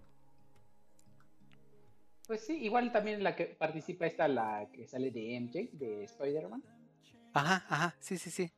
Pues 2.28 2.46
sí, 2.46 2.54
igual 2.64 2.92
también 2.94 3.22
la 3.22 3.36
que 3.36 3.46
participa 3.46 4.06
esta, 4.06 4.28
la 4.30 4.70
que 4.72 4.88
sale 4.88 5.12
de 5.12 5.36
MJ, 5.36 5.70
de 5.74 6.06
Spider-Man. 6.06 6.64
Ajá, 7.34 7.66
ajá, 7.68 7.96
sí, 8.00 8.18
sí, 8.18 8.30
sí. 8.30 8.52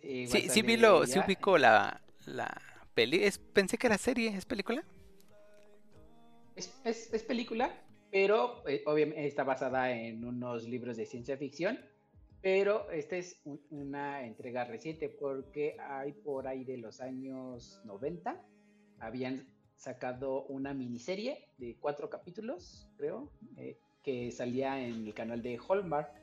Sí, 0.00 0.48
sí, 0.48 0.62
vi 0.62 0.76
lo, 0.76 1.06
sí 1.06 1.18
ubico 1.18 1.56
la, 1.58 2.00
la 2.26 2.60
peli. 2.94 3.22
Es, 3.22 3.38
pensé 3.38 3.78
que 3.78 3.86
era 3.86 3.98
serie, 3.98 4.28
¿es 4.28 4.44
película? 4.44 4.84
es, 6.84 7.24
película, 7.26 7.72
pero 8.10 8.66
eh, 8.68 8.82
obviamente 8.86 9.26
está 9.26 9.44
basada 9.44 9.92
en 9.92 10.24
unos 10.24 10.68
libros 10.68 10.96
de 10.96 11.06
ciencia 11.06 11.36
ficción, 11.36 11.78
pero 12.42 12.90
esta 12.90 13.16
es 13.16 13.40
una 13.70 14.24
entrega 14.24 14.64
reciente 14.64 15.08
porque 15.08 15.76
hay 15.78 16.12
por 16.12 16.48
ahí 16.48 16.64
de 16.64 16.78
los 16.78 17.00
años 17.00 17.80
90, 17.84 18.40
habían 18.98 19.46
sacado 19.76 20.44
una 20.44 20.74
miniserie 20.74 21.48
de 21.58 21.76
cuatro 21.80 22.10
capítulos, 22.10 22.88
creo, 22.96 23.30
eh, 23.56 23.78
que 24.02 24.30
salía 24.30 24.80
en 24.80 25.06
el 25.06 25.14
canal 25.14 25.42
de 25.42 25.58
Hallmark, 25.58 26.19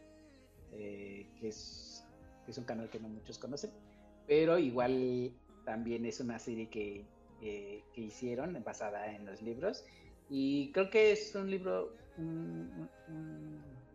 eh, 0.77 1.27
que, 1.39 1.49
es, 1.49 2.05
un 2.57 2.63
canal 2.63 2.89
que 2.89 2.99
no 2.99 3.09
muchos 3.09 3.37
conocen, 3.37 3.71
pero 4.25 4.57
igual 4.57 5.33
también 5.65 6.05
es 6.05 6.19
una 6.19 6.39
serie 6.39 6.69
que, 6.69 7.05
que 7.41 7.83
hicieron 8.01 8.63
basada 8.63 9.13
en 9.13 9.25
los 9.25 9.41
libros 9.41 9.83
y 10.29 10.71
creo 10.71 10.89
que 10.89 11.11
es 11.11 11.33
un 11.35 11.49
libro, 11.49 11.95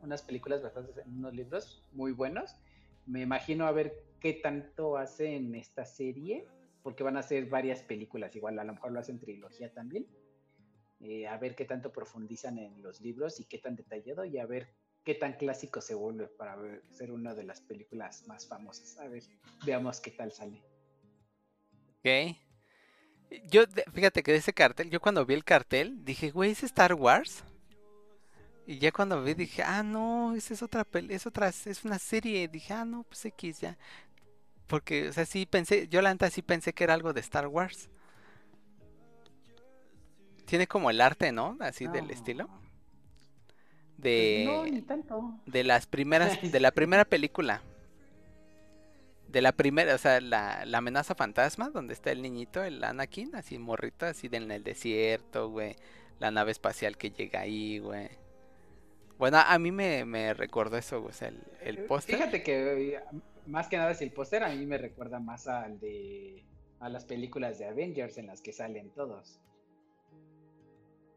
unas 0.03 0.23
películas 0.23 0.63
basadas 0.63 0.97
en 0.99 1.19
unos 1.19 1.35
libros 1.35 1.83
muy 1.93 2.13
buenos. 2.13 2.57
Me 3.07 3.21
imagino 3.21 3.67
a 3.67 3.73
ver 3.73 4.03
qué 4.21 4.35
tanto 4.35 4.97
hace 4.97 5.37
en 5.37 5.55
esta 5.55 5.85
serie, 5.85 6.47
porque 6.83 7.05
van 7.05 7.17
a 7.17 7.23
ser 7.23 7.47
varias 7.47 7.83
películas, 7.83 8.35
igual 8.35 8.59
a 8.59 8.65
lo 8.65 8.73
mejor 8.73 8.93
lo 8.93 9.01
hacen 9.01 9.19
trilogía 9.19 9.73
también. 9.73 10.07
Eh, 11.01 11.27
a 11.27 11.37
ver 11.37 11.55
qué 11.57 11.65
tanto 11.65 11.93
profundizan 11.93 12.59
en 12.59 12.81
los 12.81 13.01
libros 13.01 13.41
y 13.41 13.45
qué 13.45 13.59
tan 13.59 13.75
detallado 13.75 14.25
y 14.25 14.39
a 14.39 14.47
ver 14.47 14.69
qué 15.05 15.15
tan 15.15 15.35
clásico 15.35 15.81
se 15.81 15.95
vuelve 15.95 16.29
para 16.29 16.57
ser 16.91 17.11
una 17.13 17.35
de 17.35 17.45
las 17.45 17.61
películas 17.61 18.27
más 18.27 18.47
famosas. 18.47 18.99
A 18.99 19.09
ver, 19.09 19.23
veamos 19.65 20.01
qué 20.01 20.11
tal 20.11 20.33
sale. 20.33 20.63
Ok. 21.99 22.37
Yo, 23.51 23.63
fíjate 23.93 24.23
que 24.23 24.33
de 24.33 24.39
ese 24.39 24.53
cartel, 24.53 24.91
yo 24.91 25.01
cuando 25.01 25.25
vi 25.25 25.35
el 25.35 25.45
cartel, 25.45 26.05
dije, 26.05 26.31
güey, 26.31 26.51
¿es 26.51 26.63
Star 26.63 26.95
Wars? 26.95 27.45
Y 28.67 28.79
ya 28.79 28.93
cuando 28.93 29.23
vi 29.23 29.35
dije, 29.35 29.63
ah, 29.63 29.83
no, 29.83 30.35
esa 30.37 30.55
es 30.55 30.63
otra 30.63 30.87
es 31.09 31.27
otra, 31.27 31.49
es 31.49 31.85
una 31.85 31.99
serie. 31.99 32.47
Dije, 32.49 32.75
ah, 32.75 32.85
no, 32.85 33.05
pues 33.05 33.25
X 33.25 33.61
ya. 33.61 33.77
Porque, 34.67 35.09
o 35.09 35.13
sea, 35.13 35.27
sí 35.27 35.47
pensé, 35.47 35.89
yo 35.89 36.01
la 36.01 36.13
neta 36.13 36.31
sí 36.31 36.43
pensé 36.43 36.73
que 36.73 36.85
era 36.85 36.95
algo 36.95 37.13
de 37.13 37.21
Star 37.21 37.49
Wars. 37.49 37.91
Tiene 40.47 40.67
como 40.67 40.91
el 40.91 41.01
arte, 41.01 41.33
¿no? 41.33 41.57
Así 41.61 41.87
del 41.89 42.11
estilo. 42.11 42.49
De, 44.03 44.45
pues 44.45 44.57
no, 44.57 44.65
ni 44.65 44.83
tanto. 44.83 45.35
De 45.47 45.65
las 45.65 45.87
primeras, 45.87 46.53
de 46.53 46.61
la 46.61 46.73
primera 46.73 47.05
película 47.05 47.63
de 49.33 49.41
la 49.41 49.53
primera, 49.53 49.95
o 49.95 49.99
sea, 49.99 50.21
la, 50.21 50.63
amenaza 50.75 51.15
fantasma, 51.15 51.71
donde 51.71 51.95
está 51.95 52.13
el 52.13 52.21
niñito, 52.21 52.63
el 52.63 52.85
Anakin, 52.85 53.35
así 53.35 53.59
morrito, 53.59 54.05
así 54.05 54.29
en 54.31 54.51
el 54.51 54.63
desierto, 54.63 55.49
güey. 55.49 55.75
La 56.19 56.31
nave 56.31 56.53
espacial 56.53 56.99
que 56.99 57.11
llega 57.11 57.41
ahí, 57.41 57.79
güey. 57.79 58.11
Bueno, 59.19 59.39
a 59.39 59.59
mí 59.59 59.73
me, 59.73 60.05
me 60.05 60.35
recordó 60.35 60.77
eso, 60.77 61.01
güey, 61.01 61.11
o 61.11 61.15
sea, 61.15 61.29
el, 61.29 61.43
el 61.63 61.79
eh, 61.79 61.83
póster. 61.83 62.17
Fíjate 62.17 62.43
que 62.43 63.01
más 63.47 63.69
que 63.69 63.79
nada 63.79 63.91
es 63.91 64.03
el 64.03 64.13
póster, 64.13 64.45
a 64.45 64.51
mí 64.51 64.67
me 64.67 64.79
recuerda 64.79 65.19
más 65.19 65.49
al 65.49 65.81
de 65.81 66.45
a 66.81 66.89
las 66.89 67.05
películas 67.05 67.59
de 67.59 67.67
Avengers 67.67 68.19
en 68.19 68.27
las 68.27 68.43
que 68.43 68.53
salen 68.53 68.91
todos. 68.91 69.41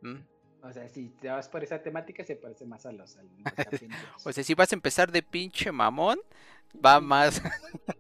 Mm. 0.02 0.20
O 0.66 0.74
sea, 0.74 0.90
si 0.90 1.10
te 1.10 1.30
vas 1.30 1.48
por 1.48 1.64
esa 1.64 1.82
temática, 1.82 2.24
se 2.24 2.36
parece 2.36 2.66
más 2.66 2.86
a 2.88 2.92
los, 2.92 3.18
a 3.18 3.24
los 3.24 3.32
O 4.26 4.34
sea, 4.34 4.44
si 4.44 4.56
vas 4.56 4.72
a 4.72 4.76
empezar 4.76 5.12
de 5.12 5.22
pinche 5.22 5.72
mamón, 5.72 6.20
va 6.84 7.00
más. 7.00 7.42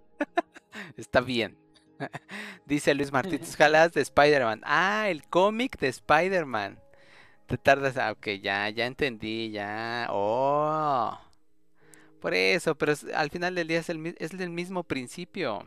Está 0.98 1.22
bien. 1.22 1.58
Dice 2.66 2.96
Luis 2.96 3.12
Martínez 3.12 3.56
Jalas 3.56 3.94
de 3.94 4.02
Spider-Man. 4.02 4.62
Ah, 4.66 5.10
el 5.10 5.28
cómic 5.28 5.78
de 5.78 5.90
Spider-Man. 5.90 6.80
Te 7.46 7.58
tardas. 7.58 7.98
Ah, 7.98 8.12
ok, 8.12 8.30
ya, 8.42 8.68
ya 8.70 8.88
entendí, 8.88 9.52
ya. 9.52 10.08
Oh. 10.10 11.20
Por 12.20 12.34
eso, 12.34 12.76
pero 12.76 12.94
al 13.14 13.30
final 13.30 13.54
del 13.54 13.68
día 13.68 13.80
es 13.80 13.90
el, 13.90 14.16
es 14.18 14.32
el 14.34 14.50
mismo 14.50 14.84
principio. 14.84 15.64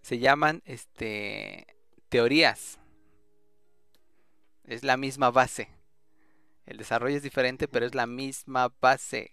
Se 0.00 0.20
llaman 0.20 0.62
este 0.64 1.66
teorías. 2.08 2.79
Es 4.70 4.84
la 4.84 4.96
misma 4.96 5.32
base. 5.32 5.68
El 6.64 6.76
desarrollo 6.76 7.16
es 7.16 7.24
diferente, 7.24 7.66
pero 7.66 7.86
es 7.86 7.96
la 7.96 8.06
misma 8.06 8.72
base. 8.80 9.32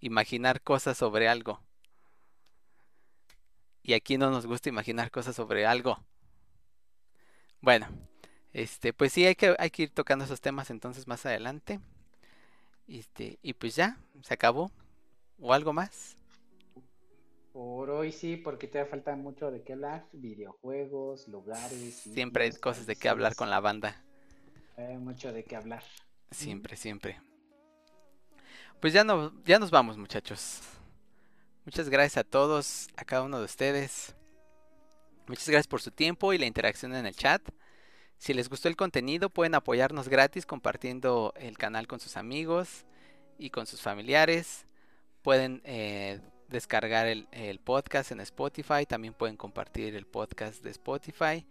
Imaginar 0.00 0.60
cosas 0.60 0.98
sobre 0.98 1.28
algo. 1.28 1.62
Y 3.82 3.94
aquí 3.94 4.18
no 4.18 4.30
nos 4.30 4.44
gusta 4.44 4.68
imaginar 4.68 5.10
cosas 5.10 5.34
sobre 5.34 5.64
algo. 5.64 6.04
Bueno, 7.62 7.88
este, 8.52 8.92
pues 8.92 9.14
sí, 9.14 9.24
hay 9.24 9.34
que, 9.34 9.56
hay 9.58 9.70
que 9.70 9.84
ir 9.84 9.94
tocando 9.94 10.26
esos 10.26 10.42
temas 10.42 10.68
entonces 10.68 11.06
más 11.06 11.24
adelante. 11.24 11.80
Este, 12.86 13.38
y 13.40 13.54
pues 13.54 13.74
ya, 13.74 13.96
se 14.20 14.34
acabó. 14.34 14.70
¿O 15.38 15.54
algo 15.54 15.72
más? 15.72 16.18
Por 17.54 17.88
hoy 17.88 18.12
sí, 18.12 18.36
porque 18.36 18.68
te 18.68 18.84
falta 18.84 19.16
mucho 19.16 19.50
de 19.50 19.62
qué 19.62 19.72
hablar. 19.72 20.06
Videojuegos, 20.12 21.28
lugares. 21.28 21.94
Siempre 21.94 22.44
hay 22.44 22.52
cosas 22.52 22.84
de 22.84 22.96
qué 22.96 23.08
hablar 23.08 23.34
con 23.36 23.48
la 23.48 23.60
banda. 23.60 24.04
Hay 24.88 24.98
mucho 24.98 25.32
de 25.32 25.44
qué 25.44 25.56
hablar. 25.56 25.82
Siempre, 26.30 26.76
siempre. 26.76 27.20
Pues 28.80 28.92
ya, 28.92 29.04
no, 29.04 29.32
ya 29.44 29.58
nos 29.58 29.70
vamos, 29.70 29.98
muchachos. 29.98 30.60
Muchas 31.64 31.88
gracias 31.88 32.16
a 32.18 32.24
todos, 32.24 32.88
a 32.96 33.04
cada 33.04 33.22
uno 33.22 33.38
de 33.38 33.44
ustedes. 33.44 34.14
Muchas 35.26 35.48
gracias 35.48 35.68
por 35.68 35.82
su 35.82 35.90
tiempo 35.90 36.32
y 36.32 36.38
la 36.38 36.46
interacción 36.46 36.94
en 36.94 37.06
el 37.06 37.14
chat. 37.14 37.42
Si 38.16 38.34
les 38.34 38.48
gustó 38.48 38.68
el 38.68 38.76
contenido, 38.76 39.30
pueden 39.30 39.54
apoyarnos 39.54 40.08
gratis 40.08 40.44
compartiendo 40.44 41.32
el 41.36 41.56
canal 41.56 41.86
con 41.86 42.00
sus 42.00 42.16
amigos 42.16 42.84
y 43.38 43.50
con 43.50 43.66
sus 43.66 43.80
familiares. 43.80 44.66
Pueden 45.22 45.62
eh, 45.64 46.20
descargar 46.48 47.06
el, 47.06 47.60
podcast 47.60 48.12
en 48.12 48.20
Spotify. 48.20 48.86
También 48.86 49.14
pueden 49.14 49.36
compartir 49.36 49.94
el 49.94 50.06
podcast 50.06 50.62
de 50.62 50.70
Spotify. 50.70 51.46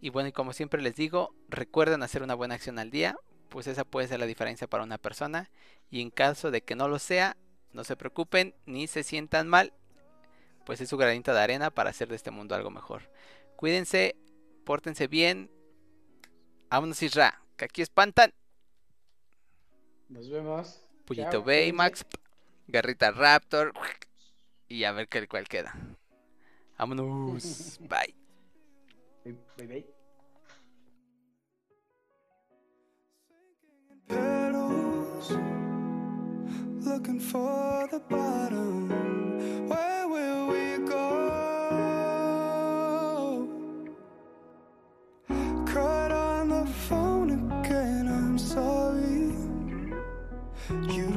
Y 0.00 0.10
bueno, 0.10 0.28
y 0.28 0.32
como 0.32 0.52
siempre 0.52 0.82
les 0.82 0.94
digo, 0.94 1.34
recuerden 1.48 2.02
hacer 2.02 2.22
una 2.22 2.34
buena 2.34 2.54
acción 2.54 2.78
al 2.78 2.90
día, 2.90 3.16
pues 3.48 3.66
esa 3.66 3.84
puede 3.84 4.08
ser 4.08 4.20
la 4.20 4.26
diferencia 4.26 4.66
para 4.66 4.84
una 4.84 4.98
persona. 4.98 5.50
Y 5.90 6.00
en 6.00 6.10
caso 6.10 6.50
de 6.50 6.62
que 6.62 6.76
no 6.76 6.88
lo 6.88 6.98
sea, 6.98 7.36
no 7.72 7.84
se 7.84 7.96
preocupen 7.96 8.54
ni 8.66 8.86
se 8.86 9.02
sientan 9.02 9.48
mal, 9.48 9.72
pues 10.64 10.80
es 10.80 10.88
su 10.88 10.96
granito 10.96 11.32
de 11.32 11.40
arena 11.40 11.70
para 11.70 11.90
hacer 11.90 12.08
de 12.08 12.16
este 12.16 12.30
mundo 12.30 12.54
algo 12.54 12.70
mejor. 12.70 13.10
Cuídense, 13.56 14.16
pórtense 14.64 15.06
bien. 15.06 15.50
Vámonos, 16.70 17.02
Isra, 17.02 17.42
que 17.56 17.64
aquí 17.64 17.82
espantan. 17.82 18.32
Nos 20.08 20.28
vemos. 20.30 20.84
Pullito 21.06 21.42
Baymax, 21.42 22.04
Garrita 22.66 23.10
Raptor. 23.10 23.72
Y 24.68 24.84
a 24.84 24.92
ver 24.92 25.08
qué 25.08 25.26
cuál 25.26 25.48
queda. 25.48 25.74
Vámonos. 26.78 27.78
bye. 27.88 28.27
Bye. 29.32 29.84
looking 36.98 37.20
for 37.20 37.88
the 37.90 38.00
bottom. 38.00 38.88
Where 39.68 40.08
will 40.08 40.48
we 40.48 40.78
go? 40.86 41.06
Cried 45.66 46.12
on 46.12 46.48
the 46.48 46.66
phone 46.66 47.30
again, 47.30 48.08
I'm 48.08 48.38
sorry. 48.38 49.32
You 50.94 51.07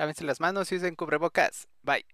Lávense 0.00 0.24
las 0.24 0.40
manos 0.40 0.72
y 0.72 0.76
usen 0.76 0.94
cubrebocas. 0.94 1.68
Bye. 1.82 2.06